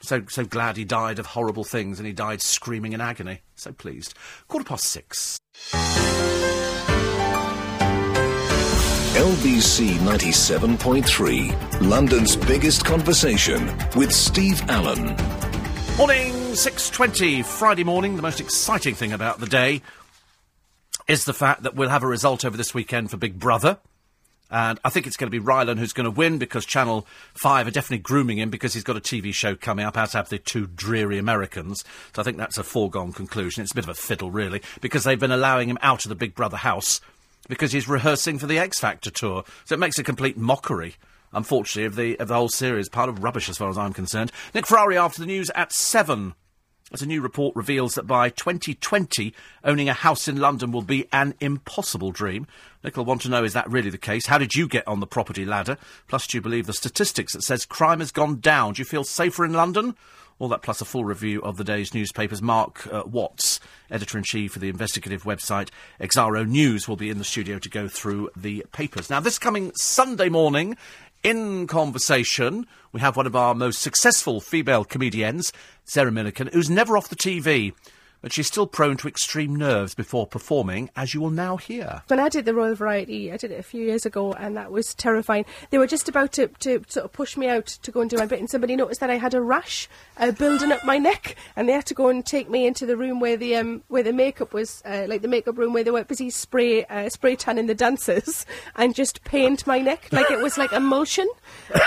So, 0.00 0.24
so 0.28 0.44
glad 0.44 0.76
he 0.76 0.84
died 0.84 1.18
of 1.18 1.26
horrible 1.26 1.64
things, 1.64 1.98
and 1.98 2.06
he 2.06 2.12
died 2.12 2.40
screaming 2.42 2.92
in 2.92 3.00
agony. 3.00 3.40
So 3.56 3.72
pleased. 3.72 4.14
Quarter 4.46 4.64
past 4.64 4.84
six. 4.84 5.38
LBC 9.18 9.96
97.3, 9.98 11.80
London's 11.80 12.36
biggest 12.36 12.84
conversation 12.84 13.66
with 13.96 14.12
Steve 14.12 14.62
Allen. 14.70 15.16
Morning, 15.96 16.32
6.20, 16.52 17.44
Friday 17.44 17.82
morning. 17.82 18.14
The 18.14 18.22
most 18.22 18.38
exciting 18.40 18.94
thing 18.94 19.12
about 19.12 19.40
the 19.40 19.46
day 19.46 19.82
is 21.08 21.24
the 21.24 21.34
fact 21.34 21.64
that 21.64 21.74
we'll 21.74 21.88
have 21.88 22.04
a 22.04 22.06
result 22.06 22.44
over 22.44 22.56
this 22.56 22.72
weekend 22.72 23.10
for 23.10 23.16
Big 23.16 23.40
Brother. 23.40 23.78
And 24.50 24.80
I 24.84 24.90
think 24.90 25.06
it's 25.06 25.16
going 25.16 25.30
to 25.30 25.40
be 25.40 25.44
Rylan 25.44 25.78
who's 25.78 25.92
going 25.92 26.04
to 26.04 26.10
win 26.10 26.38
because 26.38 26.64
Channel 26.64 27.06
5 27.34 27.66
are 27.66 27.70
definitely 27.70 27.98
grooming 27.98 28.38
him 28.38 28.50
because 28.50 28.72
he's 28.72 28.84
got 28.84 28.96
a 28.96 29.00
TV 29.00 29.34
show 29.34 29.54
coming 29.54 29.84
up, 29.84 29.96
as 29.96 30.14
have 30.14 30.30
the 30.30 30.38
two 30.38 30.66
dreary 30.66 31.18
Americans. 31.18 31.84
So 32.14 32.22
I 32.22 32.24
think 32.24 32.38
that's 32.38 32.58
a 32.58 32.62
foregone 32.62 33.12
conclusion. 33.12 33.62
It's 33.62 33.72
a 33.72 33.74
bit 33.74 33.84
of 33.84 33.90
a 33.90 33.94
fiddle, 33.94 34.30
really, 34.30 34.62
because 34.80 35.04
they've 35.04 35.20
been 35.20 35.32
allowing 35.32 35.68
him 35.68 35.78
out 35.82 36.04
of 36.04 36.08
the 36.08 36.14
Big 36.14 36.34
Brother 36.34 36.56
house 36.58 37.00
because 37.48 37.72
he's 37.72 37.88
rehearsing 37.88 38.38
for 38.38 38.46
the 38.46 38.58
X 38.58 38.78
Factor 38.78 39.10
tour. 39.10 39.44
So 39.64 39.74
it 39.74 39.78
makes 39.78 39.98
a 39.98 40.04
complete 40.04 40.36
mockery. 40.36 40.96
Unfortunately, 41.32 41.84
of 41.84 41.96
the 41.96 42.18
of 42.18 42.28
the 42.28 42.34
whole 42.34 42.48
series, 42.48 42.88
part 42.88 43.10
of 43.10 43.22
rubbish 43.22 43.50
as 43.50 43.58
far 43.58 43.68
as 43.68 43.76
I'm 43.76 43.92
concerned. 43.92 44.32
Nick 44.54 44.66
Ferrari 44.66 44.96
after 44.96 45.20
the 45.20 45.26
news 45.26 45.50
at 45.54 45.72
seven. 45.72 46.34
As 46.90 47.02
a 47.02 47.06
new 47.06 47.20
report 47.20 47.54
reveals 47.54 47.96
that 47.96 48.06
by 48.06 48.30
2020, 48.30 49.34
owning 49.62 49.90
a 49.90 49.92
house 49.92 50.26
in 50.26 50.38
London 50.38 50.72
will 50.72 50.80
be 50.80 51.06
an 51.12 51.34
impossible 51.38 52.12
dream. 52.12 52.46
Nick 52.82 52.96
will 52.96 53.04
want 53.04 53.20
to 53.22 53.28
know, 53.28 53.44
is 53.44 53.52
that 53.52 53.68
really 53.68 53.90
the 53.90 53.98
case? 53.98 54.24
How 54.24 54.38
did 54.38 54.54
you 54.54 54.66
get 54.66 54.88
on 54.88 55.00
the 55.00 55.06
property 55.06 55.44
ladder? 55.44 55.76
Plus, 56.06 56.26
do 56.26 56.38
you 56.38 56.40
believe 56.40 56.64
the 56.64 56.72
statistics 56.72 57.34
that 57.34 57.42
says 57.42 57.66
crime 57.66 57.98
has 57.98 58.10
gone 58.10 58.40
down? 58.40 58.72
Do 58.72 58.80
you 58.80 58.86
feel 58.86 59.04
safer 59.04 59.44
in 59.44 59.52
London? 59.52 59.96
All 60.38 60.48
that 60.48 60.62
plus 60.62 60.80
a 60.80 60.86
full 60.86 61.04
review 61.04 61.42
of 61.42 61.56
the 61.56 61.64
day's 61.64 61.92
newspapers. 61.92 62.40
Mark 62.40 62.86
uh, 62.90 63.02
Watts, 63.04 63.60
editor-in-chief 63.90 64.52
for 64.52 64.60
the 64.60 64.68
investigative 64.68 65.24
website 65.24 65.68
Exaro 66.00 66.46
News, 66.46 66.88
will 66.88 66.96
be 66.96 67.10
in 67.10 67.18
the 67.18 67.24
studio 67.24 67.58
to 67.58 67.68
go 67.68 67.88
through 67.88 68.30
the 68.36 68.64
papers. 68.72 69.10
Now, 69.10 69.18
this 69.18 69.38
coming 69.38 69.72
Sunday 69.74 70.28
morning, 70.28 70.76
in 71.22 71.66
conversation, 71.66 72.66
we 72.92 73.00
have 73.00 73.16
one 73.16 73.26
of 73.26 73.36
our 73.36 73.54
most 73.54 73.80
successful 73.80 74.40
female 74.40 74.84
comedians, 74.84 75.52
Sarah 75.84 76.10
Millican, 76.10 76.52
who's 76.52 76.70
never 76.70 76.96
off 76.96 77.08
the 77.08 77.16
TV 77.16 77.72
but 78.20 78.32
she's 78.32 78.46
still 78.46 78.66
prone 78.66 78.96
to 78.98 79.08
extreme 79.08 79.54
nerves 79.54 79.94
before 79.94 80.26
performing, 80.26 80.90
as 80.96 81.14
you 81.14 81.20
will 81.20 81.30
now 81.30 81.56
hear. 81.56 82.02
When 82.08 82.20
I 82.20 82.28
did 82.28 82.44
the 82.44 82.54
Royal 82.54 82.74
Variety, 82.74 83.32
I 83.32 83.36
did 83.36 83.52
it 83.52 83.60
a 83.60 83.62
few 83.62 83.84
years 83.84 84.04
ago, 84.04 84.32
and 84.32 84.56
that 84.56 84.72
was 84.72 84.94
terrifying. 84.94 85.44
They 85.70 85.78
were 85.78 85.86
just 85.86 86.08
about 86.08 86.32
to, 86.32 86.48
to 86.48 86.82
sort 86.88 87.04
of 87.04 87.12
push 87.12 87.36
me 87.36 87.48
out 87.48 87.66
to 87.66 87.90
go 87.90 88.00
and 88.00 88.10
do 88.10 88.16
my 88.16 88.26
bit, 88.26 88.40
and 88.40 88.50
somebody 88.50 88.76
noticed 88.76 89.00
that 89.00 89.10
I 89.10 89.16
had 89.16 89.34
a 89.34 89.40
rash 89.40 89.88
uh, 90.16 90.32
building 90.32 90.72
up 90.72 90.84
my 90.84 90.98
neck, 90.98 91.36
and 91.56 91.68
they 91.68 91.72
had 91.72 91.86
to 91.86 91.94
go 91.94 92.08
and 92.08 92.24
take 92.24 92.50
me 92.50 92.66
into 92.66 92.86
the 92.86 92.96
room 92.96 93.20
where 93.20 93.36
the 93.36 93.56
um, 93.56 93.82
where 93.88 94.02
the 94.02 94.12
makeup 94.12 94.52
was, 94.52 94.82
uh, 94.84 95.06
like 95.08 95.22
the 95.22 95.28
makeup 95.28 95.56
room 95.56 95.72
where 95.72 95.84
they 95.84 95.90
were 95.90 96.04
busy 96.04 96.30
spray 96.30 96.84
uh, 96.86 97.08
spray 97.08 97.36
tanning 97.36 97.66
the 97.66 97.74
dancers, 97.74 98.44
and 98.76 98.94
just 98.94 99.24
paint 99.24 99.66
my 99.66 99.78
neck 99.78 100.08
like 100.12 100.30
it 100.30 100.42
was 100.42 100.58
like 100.58 100.72
emulsion, 100.72 101.28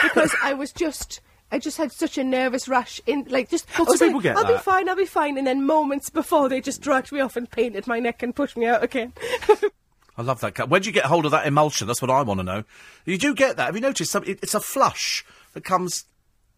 because 0.04 0.34
I 0.44 0.54
was 0.54 0.72
just 0.72 1.22
I 1.52 1.60
just 1.60 1.78
had 1.78 1.92
such 1.92 2.18
a 2.18 2.24
nervous 2.24 2.68
rush 2.68 3.02
in, 3.06 3.26
like 3.30 3.50
just. 3.50 3.68
Lots 3.78 3.96
of 3.96 4.00
people 4.00 4.16
like, 4.16 4.24
get 4.24 4.38
I'll 4.38 4.46
that. 4.46 4.54
be 4.54 4.60
fine. 4.60 4.88
I'll 4.88 4.96
be 4.96 5.06
fine. 5.06 5.38
And 5.38 5.46
then 5.46 5.66
moments 5.66 6.10
before, 6.10 6.48
they 6.48 6.62
just 6.62 6.82
dragged 6.82 7.12
me 7.12 7.20
off 7.20 7.36
and 7.36 7.50
painted 7.50 7.88
my 7.88 8.00
neck 8.00 8.24
and 8.24 8.36
pushed 8.36 8.56
me 8.56 8.66
out 8.66 8.84
again. 8.84 9.14
I 10.18 10.22
love 10.22 10.40
that. 10.42 10.56
Cut. 10.56 10.70
Where 10.70 10.80
do 10.80 10.88
you 10.88 10.94
get 10.94 11.06
hold 11.06 11.26
of 11.26 11.32
that 11.32 11.48
emulsion? 11.48 11.88
That's 11.88 12.02
what 12.02 12.12
I 12.12 12.22
want 12.22 12.40
to 12.40 12.44
know. 12.44 12.64
You 13.06 13.18
do 13.18 13.34
get 13.34 13.58
that. 13.58 13.66
Have 13.66 13.76
you 13.76 13.82
noticed? 13.82 14.12
Some, 14.12 14.24
it, 14.24 14.40
it's 14.42 14.54
a 14.54 14.60
flush 14.60 15.26
that 15.54 15.64
comes. 15.64 16.06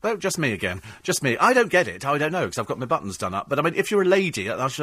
Oh, 0.03 0.17
just 0.17 0.37
me 0.37 0.51
again. 0.51 0.81
Just 1.01 1.23
me. 1.23 1.37
I 1.37 1.53
don't 1.53 1.69
get 1.69 1.87
it. 1.87 2.05
I 2.05 2.17
don't 2.17 2.33
know 2.33 2.45
because 2.45 2.59
I've 2.59 2.65
got 2.65 2.77
my 2.77 2.85
buttons 2.85 3.17
done 3.17 3.33
up. 3.33 3.47
But 3.47 3.57
I 3.57 3.61
mean, 3.61 3.73
if 3.75 3.89
you're 3.89 4.01
a 4.01 4.05
lady, 4.05 4.47
that's 4.47 4.79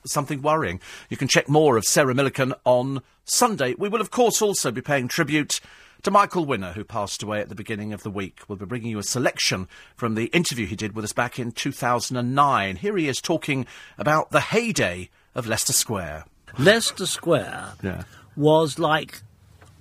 something 0.06 0.42
worrying. 0.42 0.80
You 1.08 1.16
can 1.16 1.28
check 1.28 1.48
more 1.48 1.76
of 1.76 1.84
Sarah 1.84 2.12
Millican 2.12 2.52
on 2.64 3.02
Sunday. 3.24 3.74
We 3.78 3.88
will, 3.88 4.00
of 4.00 4.10
course, 4.10 4.42
also 4.42 4.72
be 4.72 4.82
paying 4.82 5.06
tribute 5.06 5.60
to 6.04 6.10
Michael 6.10 6.44
Winner, 6.44 6.72
who 6.72 6.84
passed 6.84 7.22
away 7.22 7.40
at 7.40 7.48
the 7.48 7.54
beginning 7.54 7.92
of 7.92 8.02
the 8.02 8.10
week. 8.10 8.40
We'll 8.46 8.58
be 8.58 8.66
bringing 8.66 8.90
you 8.90 8.98
a 8.98 9.02
selection 9.02 9.68
from 9.96 10.14
the 10.14 10.26
interview 10.26 10.66
he 10.66 10.76
did 10.76 10.94
with 10.94 11.04
us 11.04 11.12
back 11.12 11.38
in 11.38 11.50
2009. 11.52 12.76
Here 12.76 12.96
he 12.96 13.08
is 13.08 13.20
talking 13.20 13.66
about 13.98 14.30
the 14.30 14.40
heyday 14.40 15.08
of 15.34 15.46
Leicester 15.46 15.72
Square. 15.72 16.24
Leicester 16.58 17.06
Square 17.06 17.72
Yeah. 17.82 18.04
was 18.36 18.78
like 18.78 19.22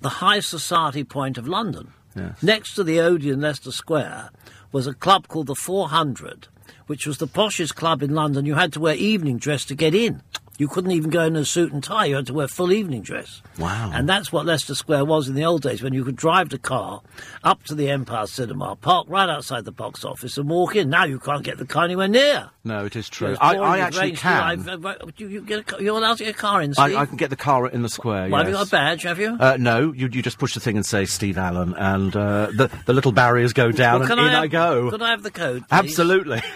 the 0.01 0.09
high 0.09 0.39
society 0.39 1.03
point 1.03 1.37
of 1.37 1.47
London. 1.47 1.93
Yes. 2.15 2.41
Next 2.41 2.75
to 2.75 2.83
the 2.83 2.99
Odeon 2.99 3.41
Leicester 3.41 3.71
Square 3.71 4.29
was 4.71 4.87
a 4.87 4.93
club 4.93 5.27
called 5.27 5.47
the 5.47 5.55
400, 5.55 6.47
which 6.87 7.05
was 7.05 7.17
the 7.17 7.27
poshest 7.27 7.75
club 7.75 8.01
in 8.01 8.13
London. 8.15 8.45
You 8.45 8.55
had 8.55 8.71
to 8.73 8.79
wear 8.79 8.95
evening 8.95 9.37
dress 9.39 9.65
to 9.65 9.75
get 9.75 9.93
in. 9.93 10.21
You 10.59 10.67
couldn't 10.67 10.91
even 10.91 11.09
go 11.09 11.23
in 11.23 11.35
a 11.35 11.45
suit 11.45 11.73
and 11.73 11.83
tie. 11.83 12.05
You 12.05 12.15
had 12.17 12.27
to 12.27 12.33
wear 12.33 12.47
full 12.47 12.71
evening 12.71 13.01
dress. 13.01 13.41
Wow. 13.57 13.89
And 13.93 14.07
that's 14.07 14.31
what 14.31 14.45
Leicester 14.45 14.75
Square 14.75 15.05
was 15.05 15.27
in 15.27 15.33
the 15.33 15.43
old 15.45 15.63
days 15.63 15.81
when 15.81 15.93
you 15.93 16.03
could 16.03 16.15
drive 16.15 16.49
the 16.49 16.59
car 16.59 17.01
up 17.43 17.63
to 17.63 17.75
the 17.75 17.89
Empire 17.89 18.27
Cinema, 18.27 18.75
park 18.75 19.07
right 19.09 19.27
outside 19.27 19.65
the 19.65 19.71
box 19.71 20.05
office 20.05 20.37
and 20.37 20.47
walk 20.47 20.75
in. 20.75 20.89
Now 20.91 21.05
you 21.05 21.17
can't 21.19 21.43
get 21.43 21.57
the 21.57 21.65
car 21.65 21.85
anywhere 21.85 22.07
near. 22.07 22.51
No, 22.63 22.85
it 22.85 22.95
is 22.95 23.09
true. 23.09 23.35
I, 23.41 23.57
I 23.57 23.79
actually 23.79 24.11
can. 24.11 24.41
I've- 24.43 25.13
you, 25.17 25.27
you 25.27 25.41
get 25.41 25.73
a, 25.73 25.83
you're 25.83 25.97
allowed 25.97 26.17
to 26.19 26.25
get 26.25 26.35
a 26.35 26.37
car 26.37 26.61
in, 26.61 26.73
Steve? 26.73 26.95
I, 26.95 27.01
I 27.01 27.05
can 27.07 27.17
get 27.17 27.29
the 27.31 27.35
car 27.35 27.67
in 27.67 27.81
the 27.81 27.89
square. 27.89 28.29
Well, 28.29 28.29
yes. 28.29 28.37
Have 28.39 28.47
you 28.49 28.53
got 28.53 28.67
a 28.67 28.71
badge, 28.71 29.03
have 29.03 29.19
you? 29.19 29.35
Uh, 29.39 29.57
no, 29.59 29.91
you, 29.91 30.07
you 30.11 30.21
just 30.21 30.37
push 30.37 30.53
the 30.53 30.59
thing 30.59 30.77
and 30.77 30.85
say 30.85 31.05
Steve 31.05 31.37
Allen, 31.37 31.73
and 31.77 32.15
uh, 32.15 32.47
the 32.55 32.69
the 32.85 32.93
little 32.93 33.11
barriers 33.11 33.53
go 33.53 33.71
down, 33.71 34.01
Well, 34.01 34.11
and 34.11 34.21
in 34.21 34.27
I, 34.27 34.41
I, 34.43 34.47
go. 34.47 34.91
Could 34.91 35.01
I 35.01 35.09
have 35.11 35.23
the 35.23 35.31
code? 35.31 35.61
please? 35.67 35.71
Absolutely. 35.71 36.41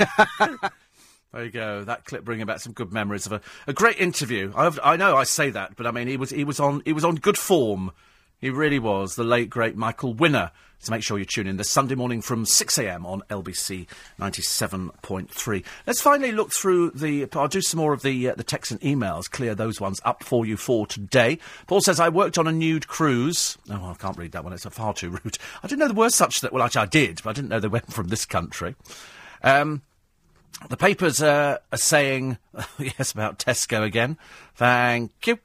there 1.33 1.45
you 1.45 1.51
go. 1.51 1.83
That 1.83 2.05
clip 2.05 2.23
bringing 2.23 2.45
back 2.45 2.59
some 2.59 2.73
good 2.73 2.91
memories 2.91 3.25
of 3.25 3.33
a, 3.33 3.41
a 3.67 3.73
great 3.73 3.99
interview. 3.99 4.53
I've, 4.55 4.79
I 4.83 4.95
know 4.95 5.15
I 5.15 5.23
say 5.23 5.49
that, 5.51 5.75
but 5.75 5.85
I 5.85 5.91
mean 5.91 6.07
he 6.07 6.17
was 6.17 6.29
he 6.29 6.43
was 6.43 6.59
on 6.59 6.81
he 6.85 6.93
was 6.93 7.03
on 7.03 7.15
good 7.15 7.37
form. 7.37 7.91
He 8.39 8.49
really 8.49 8.79
was 8.79 9.15
the 9.15 9.23
late 9.23 9.49
great 9.49 9.75
Michael 9.75 10.13
Winner. 10.13 10.51
So 10.79 10.91
make 10.91 11.01
sure 11.01 11.17
you 11.17 11.25
tune 11.25 11.47
in 11.47 11.57
this 11.57 11.71
Sunday 11.71 11.95
morning 11.95 12.21
from 12.21 12.45
6 12.45 12.77
a.m. 12.77 13.03
on 13.03 13.23
LBC 13.31 13.87
97.3. 14.19 15.65
Let's 15.87 16.01
finally 16.01 16.31
look 16.31 16.53
through 16.53 16.91
the. 16.91 17.27
I'll 17.33 17.47
do 17.47 17.61
some 17.61 17.79
more 17.79 17.93
of 17.93 18.03
the 18.03 18.29
uh, 18.29 18.35
the 18.35 18.43
texts 18.43 18.71
and 18.71 18.79
emails. 18.81 19.29
Clear 19.29 19.55
those 19.55 19.81
ones 19.81 19.99
up 20.05 20.23
for 20.23 20.45
you 20.45 20.55
for 20.55 20.85
today. 20.85 21.39
Paul 21.65 21.81
says 21.81 21.99
I 21.99 22.09
worked 22.09 22.37
on 22.37 22.47
a 22.47 22.51
nude 22.51 22.87
cruise. 22.87 23.57
Oh, 23.71 23.89
I 23.89 23.95
can't 23.95 24.17
read 24.17 24.33
that 24.33 24.43
one. 24.43 24.53
It's 24.53 24.65
a 24.65 24.69
far 24.69 24.93
too 24.93 25.09
rude. 25.23 25.39
I 25.63 25.67
didn't 25.67 25.79
know 25.79 25.87
there 25.87 25.95
were 25.95 26.11
such 26.11 26.41
that. 26.41 26.53
Well, 26.53 26.63
actually, 26.63 26.83
I 26.83 26.87
did, 26.87 27.21
but 27.23 27.31
I 27.31 27.33
didn't 27.33 27.49
know 27.49 27.59
they 27.59 27.67
went 27.67 27.91
from 27.91 28.09
this 28.09 28.25
country. 28.25 28.75
Um, 29.43 29.81
the 30.69 30.77
papers 30.77 31.21
are 31.21 31.59
saying, 31.75 32.37
yes, 32.79 33.11
about 33.11 33.39
Tesco 33.39 33.83
again. 33.83 34.17
Thank 34.55 35.11
you. 35.25 35.39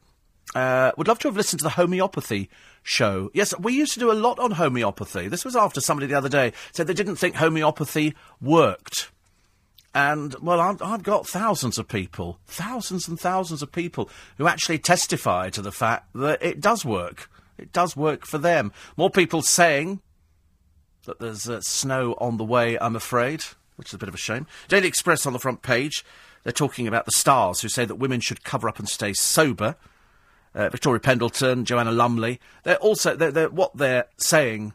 Uh, 0.55 0.93
would 0.97 1.09
love 1.09 1.19
to 1.21 1.29
have 1.29 1.37
listened 1.37 1.61
to 1.61 1.65
the 1.65 1.71
homeopathy 1.71 2.51
show. 2.83 3.31
Yes, 3.33 3.57
we 3.59 3.73
used 3.73 3.95
to 3.95 4.01
do 4.01 4.11
a 4.11 4.15
lot 4.15 4.39
on 4.39 4.53
homeopathy. 4.53 5.29
This 5.29 5.45
was 5.45 5.57
after 5.57 5.81
somebody 5.81 6.07
the 6.07 6.19
other 6.19 6.29
day 6.29 6.53
said 6.73 6.87
they 6.87 6.95
didn't 6.95 7.17
think 7.17 7.37
homeopathy 7.37 8.15
worked. 8.41 9.11
And, 9.95 10.35
well, 10.41 10.61
I've, 10.61 10.81
I've 10.81 11.03
got 11.03 11.27
thousands 11.27 11.79
of 11.79 11.87
people, 11.87 12.39
thousands 12.47 13.09
and 13.09 13.21
thousands 13.21 13.63
of 13.63 13.71
people 13.71 14.09
who 14.39 14.47
actually 14.47 14.79
testify 14.79 15.51
to 15.51 15.61
the 15.61 15.73
fact 15.73 16.09
that 16.15 16.43
it 16.43 16.61
does 16.61 16.85
work. 16.85 17.31
It 17.59 17.73
does 17.73 17.95
work 17.95 18.27
for 18.27 18.39
them. 18.39 18.73
More 18.97 19.11
people 19.11 19.43
saying 19.43 20.01
that 21.05 21.19
there's 21.19 21.49
uh, 21.49 21.61
snow 21.61 22.15
on 22.19 22.39
the 22.39 22.45
way, 22.45 22.79
I'm 22.79 22.97
afraid, 22.97 23.45
which 23.83 23.91
is 23.91 23.95
a 23.95 23.99
bit 23.99 24.09
of 24.09 24.15
a 24.15 24.19
shame. 24.19 24.47
Daily 24.69 24.87
Express 24.87 25.27
on 25.27 25.33
the 25.33 25.41
front 25.41 25.63
page, 25.63 26.05
they're 26.45 26.53
talking 26.53 26.87
about 26.87 27.05
the 27.05 27.11
stars 27.11 27.61
who 27.61 27.69
say 27.69 27.85
that 27.85 27.97
women 27.97 28.21
should 28.21 28.45
cover 28.45 28.69
up 28.69 28.79
and 28.79 28.89
stay 28.89 29.13
sober. 29.13 29.75
Uh, 30.55 30.69
Victoria 30.69 31.01
Pendleton, 31.01 31.65
Joanna 31.65 31.91
Lumley. 31.91 32.39
They're 32.63 32.77
also, 32.77 33.17
they're, 33.17 33.33
they're, 33.33 33.49
what 33.49 33.77
they're 33.77 34.07
saying 34.19 34.75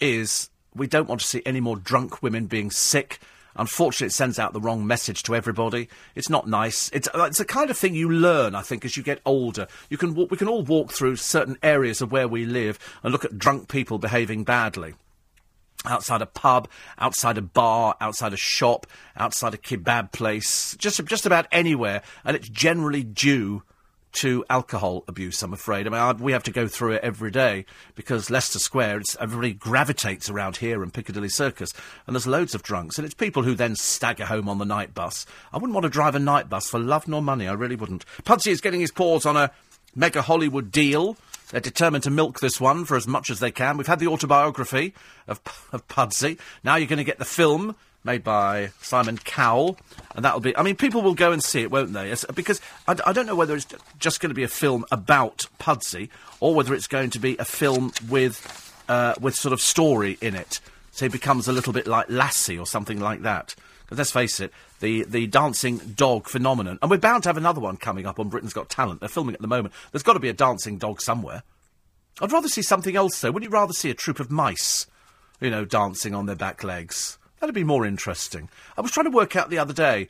is 0.00 0.50
we 0.74 0.88
don't 0.88 1.08
want 1.08 1.20
to 1.20 1.26
see 1.26 1.40
any 1.46 1.60
more 1.60 1.76
drunk 1.76 2.20
women 2.20 2.46
being 2.46 2.72
sick. 2.72 3.20
Unfortunately, 3.54 4.08
it 4.08 4.12
sends 4.12 4.40
out 4.40 4.52
the 4.52 4.60
wrong 4.60 4.84
message 4.84 5.22
to 5.24 5.36
everybody. 5.36 5.88
It's 6.16 6.30
not 6.30 6.48
nice. 6.48 6.90
It's, 6.92 7.08
uh, 7.14 7.24
it's 7.24 7.38
the 7.38 7.44
kind 7.44 7.70
of 7.70 7.78
thing 7.78 7.94
you 7.94 8.10
learn, 8.10 8.56
I 8.56 8.62
think, 8.62 8.84
as 8.84 8.96
you 8.96 9.04
get 9.04 9.20
older. 9.24 9.68
You 9.88 9.98
can 9.98 10.14
we 10.14 10.36
can 10.36 10.48
all 10.48 10.62
walk 10.62 10.92
through 10.92 11.16
certain 11.16 11.58
areas 11.62 12.00
of 12.00 12.10
where 12.10 12.26
we 12.26 12.44
live 12.44 12.78
and 13.04 13.12
look 13.12 13.24
at 13.24 13.38
drunk 13.38 13.68
people 13.68 13.98
behaving 13.98 14.42
badly 14.42 14.94
outside 15.84 16.22
a 16.22 16.26
pub, 16.26 16.68
outside 16.98 17.38
a 17.38 17.42
bar, 17.42 17.96
outside 18.00 18.32
a 18.32 18.36
shop, 18.36 18.86
outside 19.16 19.54
a 19.54 19.58
kebab 19.58 20.12
place, 20.12 20.76
just 20.78 21.04
just 21.04 21.26
about 21.26 21.46
anywhere, 21.52 22.02
and 22.24 22.36
it's 22.36 22.48
generally 22.48 23.02
due 23.02 23.62
to 24.10 24.44
alcohol 24.48 25.04
abuse. 25.06 25.42
I'm 25.42 25.52
afraid. 25.52 25.86
I 25.86 25.90
mean, 25.90 26.00
I, 26.00 26.12
we 26.12 26.32
have 26.32 26.42
to 26.44 26.50
go 26.50 26.66
through 26.66 26.92
it 26.92 27.04
every 27.04 27.30
day 27.30 27.66
because 27.94 28.30
Leicester 28.30 28.58
Square, 28.58 29.02
everybody 29.20 29.52
gravitates 29.52 30.30
around 30.30 30.56
here 30.56 30.82
and 30.82 30.92
Piccadilly 30.92 31.28
Circus, 31.28 31.72
and 32.06 32.16
there's 32.16 32.26
loads 32.26 32.54
of 32.54 32.62
drunks, 32.62 32.98
and 32.98 33.04
it's 33.04 33.14
people 33.14 33.42
who 33.42 33.54
then 33.54 33.76
stagger 33.76 34.26
home 34.26 34.48
on 34.48 34.58
the 34.58 34.64
night 34.64 34.94
bus. 34.94 35.26
I 35.52 35.58
wouldn't 35.58 35.74
want 35.74 35.84
to 35.84 35.90
drive 35.90 36.14
a 36.14 36.20
night 36.20 36.48
bus 36.48 36.68
for 36.68 36.78
love 36.78 37.06
nor 37.06 37.22
money. 37.22 37.46
I 37.46 37.52
really 37.52 37.76
wouldn't. 37.76 38.04
Pudsey 38.24 38.50
is 38.50 38.60
getting 38.60 38.80
his 38.80 38.92
paws 38.92 39.26
on 39.26 39.36
a 39.36 39.50
mega 39.94 40.22
Hollywood 40.22 40.70
deal. 40.70 41.16
They're 41.50 41.60
determined 41.60 42.04
to 42.04 42.10
milk 42.10 42.40
this 42.40 42.60
one 42.60 42.84
for 42.84 42.96
as 42.96 43.06
much 43.06 43.30
as 43.30 43.40
they 43.40 43.50
can. 43.50 43.76
We've 43.76 43.86
had 43.86 44.00
the 44.00 44.08
autobiography 44.08 44.94
of, 45.26 45.40
of 45.72 45.86
Pudsey. 45.88 46.38
Now 46.62 46.76
you're 46.76 46.88
going 46.88 46.98
to 46.98 47.04
get 47.04 47.18
the 47.18 47.24
film 47.24 47.76
made 48.04 48.22
by 48.22 48.70
Simon 48.80 49.18
Cowell, 49.18 49.78
and 50.14 50.24
that'll 50.24 50.40
be. 50.40 50.56
I 50.56 50.62
mean, 50.62 50.76
people 50.76 51.02
will 51.02 51.14
go 51.14 51.32
and 51.32 51.42
see 51.42 51.62
it, 51.62 51.70
won't 51.70 51.92
they? 51.92 52.10
It's, 52.10 52.24
because 52.34 52.60
I, 52.86 52.96
I, 53.06 53.12
don't 53.12 53.26
know 53.26 53.34
whether 53.34 53.54
it's 53.54 53.66
just 53.98 54.20
going 54.20 54.30
to 54.30 54.34
be 54.34 54.44
a 54.44 54.48
film 54.48 54.84
about 54.90 55.46
Pudsey 55.58 56.08
or 56.40 56.54
whether 56.54 56.74
it's 56.74 56.86
going 56.86 57.10
to 57.10 57.18
be 57.18 57.36
a 57.38 57.44
film 57.44 57.92
with 58.08 58.74
uh, 58.88 59.14
with 59.20 59.34
sort 59.34 59.52
of 59.52 59.60
story 59.60 60.16
in 60.20 60.34
it. 60.34 60.60
So 60.92 61.04
he 61.04 61.10
becomes 61.10 61.48
a 61.48 61.52
little 61.52 61.72
bit 61.72 61.86
like 61.86 62.08
Lassie 62.08 62.58
or 62.58 62.66
something 62.66 63.00
like 63.00 63.22
that. 63.22 63.54
Because 63.88 63.98
let's 63.98 64.10
face 64.10 64.38
it, 64.38 64.52
the, 64.80 65.04
the 65.04 65.26
dancing 65.26 65.78
dog 65.78 66.28
phenomenon, 66.28 66.78
and 66.82 66.90
we're 66.90 66.98
bound 66.98 67.22
to 67.22 67.30
have 67.30 67.38
another 67.38 67.60
one 67.60 67.78
coming 67.78 68.04
up 68.04 68.20
on 68.20 68.28
Britain's 68.28 68.52
Got 68.52 68.68
Talent. 68.68 69.00
They're 69.00 69.08
filming 69.08 69.34
at 69.34 69.40
the 69.40 69.48
moment. 69.48 69.72
There's 69.90 70.02
got 70.02 70.12
to 70.12 70.20
be 70.20 70.28
a 70.28 70.34
dancing 70.34 70.76
dog 70.76 71.00
somewhere. 71.00 71.42
I'd 72.20 72.30
rather 72.30 72.48
see 72.48 72.60
something 72.60 72.96
else, 72.96 73.18
though. 73.18 73.30
Wouldn't 73.30 73.50
you 73.50 73.54
rather 73.54 73.72
see 73.72 73.88
a 73.88 73.94
troop 73.94 74.20
of 74.20 74.30
mice, 74.30 74.86
you 75.40 75.48
know, 75.48 75.64
dancing 75.64 76.14
on 76.14 76.26
their 76.26 76.36
back 76.36 76.62
legs? 76.62 77.16
That'd 77.40 77.54
be 77.54 77.64
more 77.64 77.86
interesting. 77.86 78.50
I 78.76 78.82
was 78.82 78.90
trying 78.90 79.06
to 79.06 79.16
work 79.16 79.36
out 79.36 79.48
the 79.48 79.58
other 79.58 79.72
day. 79.72 80.08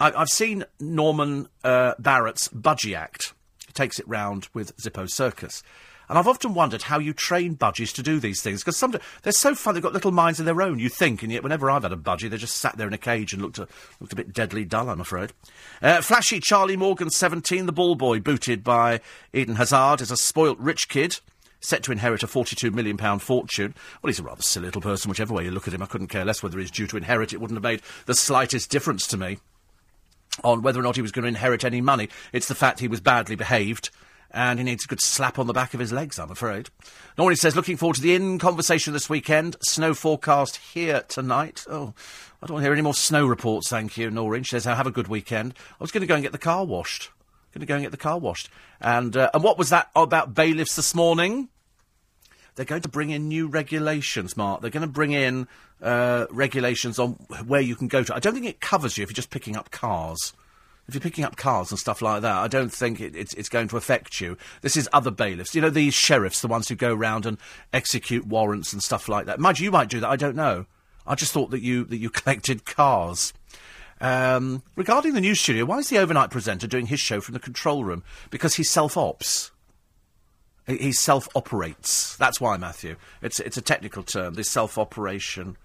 I, 0.00 0.10
have 0.10 0.28
seen 0.28 0.64
Norman 0.80 1.48
uh, 1.62 1.94
Barrett's 2.00 2.48
Budgie 2.48 2.96
Act. 2.96 3.32
He 3.64 3.72
takes 3.72 4.00
it 4.00 4.08
round 4.08 4.48
with 4.54 4.76
Zippo 4.78 5.08
Circus. 5.08 5.62
And 6.10 6.18
I've 6.18 6.26
often 6.26 6.54
wondered 6.54 6.82
how 6.82 6.98
you 6.98 7.12
train 7.12 7.56
budgies 7.56 7.94
to 7.94 8.02
do 8.02 8.18
these 8.18 8.42
things 8.42 8.62
because 8.62 8.76
some 8.76 8.96
they're 9.22 9.32
so 9.32 9.54
fun. 9.54 9.74
They've 9.74 9.82
got 9.82 9.92
little 9.92 10.10
minds 10.10 10.40
of 10.40 10.44
their 10.44 10.60
own. 10.60 10.80
You 10.80 10.88
think, 10.88 11.22
and 11.22 11.30
yet 11.30 11.44
whenever 11.44 11.70
I've 11.70 11.84
had 11.84 11.92
a 11.92 11.96
budgie, 11.96 12.28
they 12.28 12.36
just 12.36 12.56
sat 12.56 12.76
there 12.76 12.88
in 12.88 12.92
a 12.92 12.98
cage 12.98 13.32
and 13.32 13.40
looked 13.40 13.58
a, 13.58 13.68
looked 14.00 14.12
a 14.12 14.16
bit 14.16 14.32
deadly 14.32 14.64
dull. 14.64 14.90
I'm 14.90 15.00
afraid. 15.00 15.32
Uh, 15.80 16.00
flashy 16.02 16.40
Charlie 16.40 16.76
Morgan, 16.76 17.10
17, 17.10 17.66
the 17.66 17.72
ball 17.72 17.94
boy, 17.94 18.18
booted 18.18 18.64
by 18.64 19.00
Eden 19.32 19.54
Hazard, 19.54 20.00
is 20.00 20.10
a 20.10 20.16
spoilt 20.16 20.58
rich 20.58 20.88
kid 20.88 21.20
set 21.60 21.84
to 21.84 21.92
inherit 21.92 22.24
a 22.24 22.26
£42 22.26 22.74
million 22.74 22.98
fortune. 23.20 23.72
Well, 24.02 24.08
he's 24.08 24.18
a 24.18 24.24
rather 24.24 24.42
silly 24.42 24.66
little 24.66 24.82
person, 24.82 25.10
whichever 25.10 25.32
way 25.32 25.44
you 25.44 25.52
look 25.52 25.68
at 25.68 25.74
him. 25.74 25.82
I 25.82 25.86
couldn't 25.86 26.08
care 26.08 26.24
less 26.24 26.42
whether 26.42 26.58
he's 26.58 26.72
due 26.72 26.88
to 26.88 26.96
inherit. 26.96 27.32
It 27.32 27.40
wouldn't 27.40 27.56
have 27.56 27.62
made 27.62 27.82
the 28.06 28.14
slightest 28.14 28.68
difference 28.68 29.06
to 29.08 29.16
me 29.16 29.38
on 30.42 30.62
whether 30.62 30.80
or 30.80 30.82
not 30.82 30.96
he 30.96 31.02
was 31.02 31.12
going 31.12 31.22
to 31.22 31.28
inherit 31.28 31.64
any 31.64 31.80
money. 31.80 32.08
It's 32.32 32.48
the 32.48 32.56
fact 32.56 32.80
he 32.80 32.88
was 32.88 33.00
badly 33.00 33.36
behaved. 33.36 33.90
And 34.32 34.58
he 34.60 34.64
needs 34.64 34.84
a 34.84 34.88
good 34.88 35.00
slap 35.00 35.38
on 35.38 35.46
the 35.48 35.52
back 35.52 35.74
of 35.74 35.80
his 35.80 35.92
legs, 35.92 36.18
I'm 36.18 36.30
afraid. 36.30 36.70
Noreen 37.18 37.36
says, 37.36 37.56
looking 37.56 37.76
forward 37.76 37.96
to 37.96 38.02
the 38.02 38.14
in 38.14 38.38
conversation 38.38 38.92
this 38.92 39.10
weekend. 39.10 39.56
Snow 39.60 39.92
forecast 39.92 40.56
here 40.56 41.02
tonight. 41.08 41.64
Oh, 41.68 41.94
I 42.40 42.46
don't 42.46 42.54
want 42.54 42.62
to 42.62 42.66
hear 42.66 42.72
any 42.72 42.82
more 42.82 42.94
snow 42.94 43.26
reports, 43.26 43.68
thank 43.68 43.96
you, 43.96 44.10
Noreen. 44.10 44.44
She 44.44 44.50
says, 44.50 44.64
have 44.64 44.86
a 44.86 44.92
good 44.92 45.08
weekend. 45.08 45.54
I 45.72 45.82
was 45.82 45.90
going 45.90 46.02
to 46.02 46.06
go 46.06 46.14
and 46.14 46.22
get 46.22 46.32
the 46.32 46.38
car 46.38 46.64
washed. 46.64 47.10
Going 47.52 47.60
to 47.60 47.66
go 47.66 47.74
and 47.74 47.82
get 47.82 47.90
the 47.90 47.96
car 47.96 48.18
washed. 48.18 48.48
And, 48.80 49.16
uh, 49.16 49.30
and 49.34 49.42
what 49.42 49.58
was 49.58 49.70
that 49.70 49.90
about 49.96 50.34
bailiffs 50.34 50.76
this 50.76 50.94
morning? 50.94 51.48
They're 52.54 52.64
going 52.64 52.82
to 52.82 52.88
bring 52.88 53.10
in 53.10 53.28
new 53.28 53.48
regulations, 53.48 54.36
Mark. 54.36 54.60
They're 54.60 54.70
going 54.70 54.86
to 54.86 54.86
bring 54.86 55.12
in 55.12 55.48
uh, 55.82 56.26
regulations 56.30 56.98
on 56.98 57.12
where 57.46 57.60
you 57.60 57.74
can 57.74 57.88
go 57.88 58.04
to. 58.04 58.14
I 58.14 58.20
don't 58.20 58.34
think 58.34 58.46
it 58.46 58.60
covers 58.60 58.96
you 58.96 59.02
if 59.02 59.10
you're 59.10 59.14
just 59.14 59.30
picking 59.30 59.56
up 59.56 59.70
cars. 59.70 60.32
If 60.90 60.94
you're 60.94 61.00
picking 61.00 61.24
up 61.24 61.36
cars 61.36 61.70
and 61.70 61.78
stuff 61.78 62.02
like 62.02 62.22
that, 62.22 62.36
I 62.36 62.48
don't 62.48 62.72
think 62.72 63.00
it, 63.00 63.14
it's, 63.14 63.32
it's, 63.34 63.48
going 63.48 63.68
to 63.68 63.76
affect 63.76 64.20
you. 64.20 64.36
This 64.60 64.76
is 64.76 64.88
other 64.92 65.12
bailiffs. 65.12 65.54
You 65.54 65.60
know, 65.60 65.70
these 65.70 65.94
sheriffs, 65.94 66.40
the 66.40 66.48
ones 66.48 66.68
who 66.68 66.74
go 66.74 66.92
round 66.92 67.26
and 67.26 67.38
execute 67.72 68.26
warrants 68.26 68.72
and 68.72 68.82
stuff 68.82 69.08
like 69.08 69.26
that. 69.26 69.38
Mind 69.38 69.60
you, 69.60 69.70
might 69.70 69.88
do 69.88 70.00
that. 70.00 70.10
I 70.10 70.16
don't 70.16 70.34
know. 70.34 70.66
I 71.06 71.14
just 71.14 71.32
thought 71.32 71.52
that 71.52 71.62
you 71.62 71.84
that 71.84 71.98
you 71.98 72.10
collected 72.10 72.64
cars. 72.64 73.32
Um, 74.00 74.64
regarding 74.74 75.14
the 75.14 75.20
news 75.20 75.40
studio, 75.40 75.64
why 75.64 75.78
is 75.78 75.90
the 75.90 75.98
overnight 75.98 76.30
presenter 76.30 76.66
doing 76.66 76.86
his 76.86 76.98
show 76.98 77.20
from 77.20 77.34
the 77.34 77.38
control 77.38 77.84
room? 77.84 78.02
Because 78.30 78.54
he 78.54 78.64
self-ops. 78.64 79.52
He 80.66 80.90
self 80.90 81.28
operates. 81.36 82.16
That's 82.16 82.40
why, 82.40 82.56
Matthew. 82.56 82.96
It's 83.22 83.38
it's 83.38 83.56
a 83.56 83.62
technical 83.62 84.02
term. 84.02 84.34
This 84.34 84.50
self 84.50 84.76
operation 84.76 85.56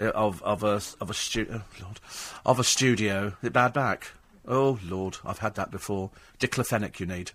uh, 0.00 0.10
of 0.10 0.42
of 0.42 0.62
a 0.62 0.80
of 1.00 1.10
a 1.10 1.14
stu- 1.14 1.48
oh, 1.50 1.62
Lord 1.82 2.00
of 2.44 2.58
a 2.58 2.64
studio. 2.64 3.34
Bad 3.42 3.72
back? 3.72 4.12
Oh 4.46 4.78
Lord, 4.84 5.18
I've 5.24 5.38
had 5.38 5.54
that 5.56 5.70
before. 5.70 6.10
Diclofenac, 6.38 7.00
you 7.00 7.06
need. 7.06 7.32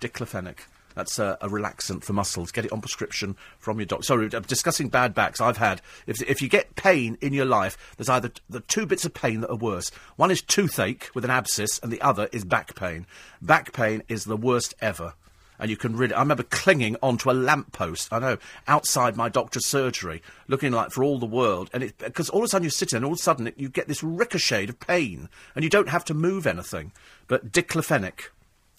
Diclofenac. 0.00 0.58
That's 0.94 1.18
a, 1.18 1.36
a, 1.42 1.48
relaxant 1.48 2.04
for 2.04 2.14
muscles. 2.14 2.50
Get 2.50 2.64
it 2.64 2.72
on 2.72 2.80
prescription 2.80 3.36
from 3.58 3.78
your 3.78 3.84
doctor. 3.84 4.04
Sorry, 4.04 4.30
I'm 4.32 4.42
discussing 4.44 4.88
bad 4.88 5.14
backs 5.14 5.42
I've 5.42 5.58
had. 5.58 5.82
If, 6.06 6.22
if 6.22 6.40
you 6.40 6.48
get 6.48 6.74
pain 6.74 7.18
in 7.20 7.34
your 7.34 7.44
life, 7.44 7.76
there's 7.98 8.08
either 8.08 8.30
the 8.48 8.60
two 8.60 8.86
bits 8.86 9.04
of 9.04 9.12
pain 9.12 9.42
that 9.42 9.50
are 9.50 9.56
worse. 9.56 9.90
One 10.16 10.30
is 10.30 10.40
toothache 10.40 11.10
with 11.14 11.26
an 11.26 11.30
abscess, 11.30 11.78
and 11.80 11.92
the 11.92 12.00
other 12.00 12.30
is 12.32 12.46
back 12.46 12.74
pain. 12.74 13.06
Back 13.42 13.74
pain 13.74 14.02
is 14.08 14.24
the 14.24 14.38
worst 14.38 14.74
ever 14.80 15.12
and 15.58 15.70
you 15.70 15.76
can 15.76 15.96
really. 15.96 16.14
I 16.14 16.20
remember 16.20 16.42
clinging 16.42 16.96
onto 17.02 17.30
a 17.30 17.32
lamppost. 17.32 18.12
I 18.12 18.18
know 18.18 18.38
outside 18.66 19.16
my 19.16 19.28
doctor's 19.28 19.66
surgery, 19.66 20.22
looking 20.48 20.72
like 20.72 20.90
for 20.90 21.02
all 21.02 21.18
the 21.18 21.26
world, 21.26 21.70
and 21.72 21.82
it 21.82 21.98
because 21.98 22.28
all 22.30 22.40
of 22.40 22.44
a 22.44 22.48
sudden 22.48 22.64
you're 22.64 22.70
sitting, 22.70 22.96
and 22.96 23.04
all 23.04 23.12
of 23.12 23.18
a 23.18 23.22
sudden 23.22 23.46
it, 23.46 23.58
you 23.58 23.68
get 23.68 23.88
this 23.88 24.02
ricochet 24.02 24.68
of 24.68 24.80
pain, 24.80 25.28
and 25.54 25.64
you 25.64 25.70
don't 25.70 25.88
have 25.88 26.04
to 26.06 26.14
move 26.14 26.46
anything. 26.46 26.92
But 27.26 27.52
diclofenac 27.52 28.28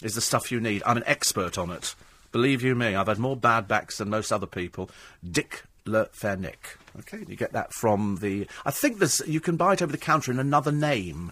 is 0.04 0.16
the 0.16 0.22
stuff 0.22 0.52
you 0.52 0.60
need. 0.60 0.84
I'm 0.86 0.98
an 0.98 1.04
expert 1.06 1.58
on 1.58 1.72
it. 1.72 1.96
Believe 2.32 2.62
you 2.62 2.76
me, 2.76 2.96
I've 2.96 3.08
had 3.08 3.20
more 3.20 3.38
bad 3.38 3.68
backs 3.68 3.98
than 3.98 4.10
most 4.10 4.32
other 4.32 4.48
people. 4.48 4.90
Diclofenac. 5.26 6.78
Okay, 7.00 7.24
you 7.28 7.36
get 7.36 7.54
that 7.54 7.74
from 7.74 8.18
the. 8.22 8.48
I 8.66 8.72
think 8.72 9.00
there's. 9.00 9.22
You 9.26 9.40
can 9.40 9.58
buy 9.58 9.74
it 9.74 9.82
over 9.82 9.92
the 9.92 9.98
counter 9.98 10.32
in 10.32 10.40
another 10.40 10.72
name, 10.72 11.32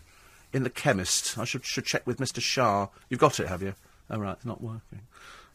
in 0.53 0.63
the 0.63 0.69
chemist. 0.69 1.37
I 1.37 1.45
should 1.45 1.65
should 1.65 1.85
check 1.85 2.05
with 2.07 2.17
Mr. 2.17 2.41
Shah. 2.41 2.87
You've 3.09 3.19
got 3.19 3.39
it, 3.39 3.47
have 3.47 3.61
you? 3.61 3.75
Oh 4.09 4.19
right, 4.19 4.33
it's 4.33 4.45
not 4.45 4.61
working. 4.61 5.01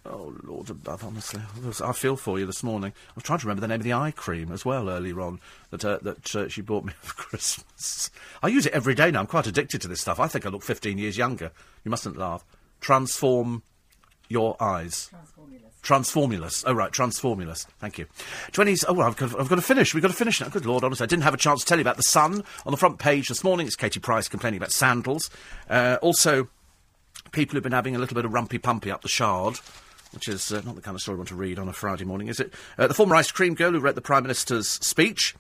Oh, 0.07 0.35
Lord 0.45 0.71
above, 0.71 1.05
honestly. 1.05 1.43
I 1.85 1.93
feel 1.93 2.17
for 2.17 2.39
you 2.39 2.47
this 2.47 2.63
morning. 2.63 2.93
I 3.11 3.13
was 3.15 3.25
trying 3.25 3.39
to 3.41 3.47
remember 3.47 3.61
the 3.61 3.69
name 3.69 3.81
of 3.81 3.85
the 3.85 3.93
eye 3.93 4.13
cream 4.13 4.51
as 4.51 4.65
well 4.65 4.89
earlier 4.89 5.21
on 5.21 5.41
that, 5.71 5.85
uh, 5.85 5.99
that 6.03 6.35
uh, 6.35 6.49
she 6.49 6.63
bought 6.63 6.85
me 6.85 6.93
for 7.01 7.15
Christmas. 7.15 8.11
I 8.43 8.49
use 8.49 8.65
it 8.65 8.73
every 8.73 8.95
day 8.95 9.11
now. 9.11 9.21
I'm 9.21 9.27
quite 9.27 9.47
addicted 9.47 9.83
to 9.83 9.89
this 9.89 10.01
stuff. 10.01 10.19
I 10.19 10.27
think 10.27 10.47
I 10.47 10.49
look 10.49 10.63
15 10.63 10.97
years 10.97 11.19
younger. 11.19 11.53
You 11.85 11.91
mustn't 11.91 12.17
laugh. 12.17 12.45
Transform 12.81 13.63
your 14.31 14.57
eyes. 14.63 15.11
Transformulas. 15.13 15.83
Transformulas. 15.83 16.65
Oh, 16.67 16.73
right, 16.73 16.93
Transformulas. 16.93 17.67
Thank 17.79 17.99
you. 17.99 18.07
20s. 18.53 18.87
Oh, 18.89 18.95
well, 18.95 19.07
I've 19.07 19.17
got, 19.17 19.39
I've 19.39 19.51
got 19.51 19.57
to 19.57 19.63
finish. 19.63 19.93
We've 19.93 20.03
got 20.03 20.11
to 20.11 20.17
finish 20.17 20.41
now. 20.41 20.49
Good 20.49 20.65
Lord, 20.65 20.83
honestly. 20.83 21.05
I 21.05 21.09
didn't 21.09 21.25
have 21.25 21.35
a 21.35 21.39
chance 21.39 21.61
to 21.61 21.67
tell 21.67 21.77
you 21.77 21.83
about 21.83 21.99
The 21.99 22.05
Sun. 22.05 22.43
On 22.65 22.71
the 22.71 22.79
front 22.79 22.99
page 22.99 23.29
this 23.29 23.45
morning, 23.45 23.67
it's 23.67 23.77
Katie 23.77 24.01
Price 24.01 24.29
complaining 24.29 24.59
about 24.59 24.73
sandals. 24.73 25.29
Uh, 25.69 25.99
also, 26.01 26.49
people 27.33 27.55
who've 27.55 27.63
been 27.63 27.73
having 27.73 27.97
a 27.97 27.99
little 27.99 28.15
bit 28.15 28.25
of 28.25 28.31
rumpy 28.31 28.61
pumpy 28.63 28.91
up 28.91 29.03
the 29.03 29.09
shard 29.09 29.59
which 30.13 30.29
is 30.29 30.53
uh, 30.53 30.63
not 30.65 30.75
the 30.75 30.83
kind 30.83 30.95
of 30.95 31.01
story 31.01 31.17
I 31.17 31.19
want 31.19 31.29
to 31.29 31.35
read 31.37 31.59
on 31.59 31.69
a 31.69 31.73
Friday 31.73 32.05
morning, 32.05 32.29
is 32.29 32.41
it? 32.41 32.53
Uh, 32.79 32.87
the 32.87 32.95
former 32.95 33.15
ice 33.17 33.31
cream 33.31 33.55
girl 33.55 33.73
who 33.73 33.81
read 33.81 33.95
the 33.95 34.01
Prime 34.01 34.23
Minister's 34.23 34.69
speech, 34.69 35.35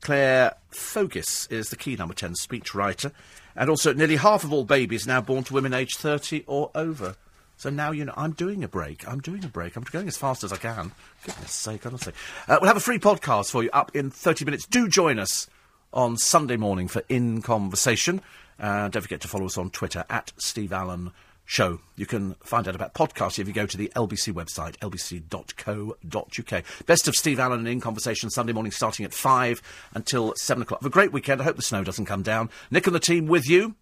Clare 0.00 0.54
Foges, 0.72 1.50
is 1.50 1.70
the 1.70 1.76
key 1.76 1.96
number 1.96 2.14
10 2.14 2.34
speech 2.34 2.74
writer. 2.74 3.12
And 3.56 3.70
also, 3.70 3.92
nearly 3.92 4.16
half 4.16 4.44
of 4.44 4.52
all 4.52 4.64
babies 4.64 5.06
now 5.06 5.20
born 5.20 5.44
to 5.44 5.54
women 5.54 5.74
aged 5.74 5.98
30 5.98 6.44
or 6.46 6.70
over. 6.74 7.16
So 7.56 7.70
now, 7.70 7.92
you 7.92 8.04
know, 8.04 8.14
I'm 8.16 8.32
doing 8.32 8.64
a 8.64 8.68
break. 8.68 9.06
I'm 9.06 9.20
doing 9.20 9.44
a 9.44 9.48
break. 9.48 9.76
I'm 9.76 9.84
going 9.84 10.08
as 10.08 10.16
fast 10.16 10.42
as 10.42 10.52
I 10.52 10.56
can. 10.56 10.92
Goodness 11.24 11.52
sake, 11.52 11.86
honestly. 11.86 12.12
Uh, 12.48 12.58
we'll 12.60 12.68
have 12.68 12.76
a 12.76 12.80
free 12.80 12.98
podcast 12.98 13.50
for 13.50 13.62
you 13.62 13.70
up 13.72 13.94
in 13.94 14.10
30 14.10 14.44
minutes. 14.44 14.66
Do 14.66 14.88
join 14.88 15.18
us 15.18 15.48
on 15.92 16.16
Sunday 16.16 16.56
morning 16.56 16.88
for 16.88 17.02
In 17.08 17.42
Conversation. 17.42 18.20
Uh, 18.58 18.88
don't 18.88 19.02
forget 19.02 19.20
to 19.20 19.28
follow 19.28 19.46
us 19.46 19.56
on 19.56 19.70
Twitter 19.70 20.04
at 20.10 20.32
Steve 20.36 20.72
Allen 20.72 21.12
show. 21.44 21.80
You 21.96 22.06
can 22.06 22.34
find 22.42 22.66
out 22.66 22.74
about 22.74 22.94
podcasts 22.94 23.38
if 23.38 23.46
you 23.46 23.52
go 23.52 23.66
to 23.66 23.76
the 23.76 23.92
LBC 23.94 24.32
website, 24.32 24.76
lbc.co.uk. 24.78 26.64
Best 26.86 27.08
of 27.08 27.14
Steve 27.14 27.38
Allen 27.38 27.60
and 27.60 27.68
In 27.68 27.80
Conversation 27.80 28.30
Sunday 28.30 28.52
morning 28.52 28.72
starting 28.72 29.04
at 29.04 29.12
5 29.12 29.62
until 29.94 30.34
7 30.36 30.62
o'clock. 30.62 30.80
Have 30.80 30.86
a 30.86 30.90
great 30.90 31.12
weekend. 31.12 31.40
I 31.40 31.44
hope 31.44 31.56
the 31.56 31.62
snow 31.62 31.84
doesn't 31.84 32.06
come 32.06 32.22
down. 32.22 32.50
Nick 32.70 32.86
and 32.86 32.94
the 32.94 33.00
team 33.00 33.26
with 33.26 33.48
you 33.48 33.74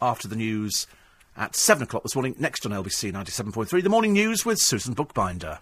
after 0.00 0.28
the 0.28 0.36
news 0.36 0.86
at 1.36 1.54
7 1.54 1.82
o'clock 1.82 2.02
this 2.02 2.14
morning, 2.14 2.34
next 2.38 2.64
on 2.66 2.72
LBC 2.72 3.12
97.3. 3.12 3.82
The 3.82 3.88
morning 3.88 4.12
news 4.12 4.44
with 4.44 4.58
Susan 4.58 4.94
Bookbinder. 4.94 5.58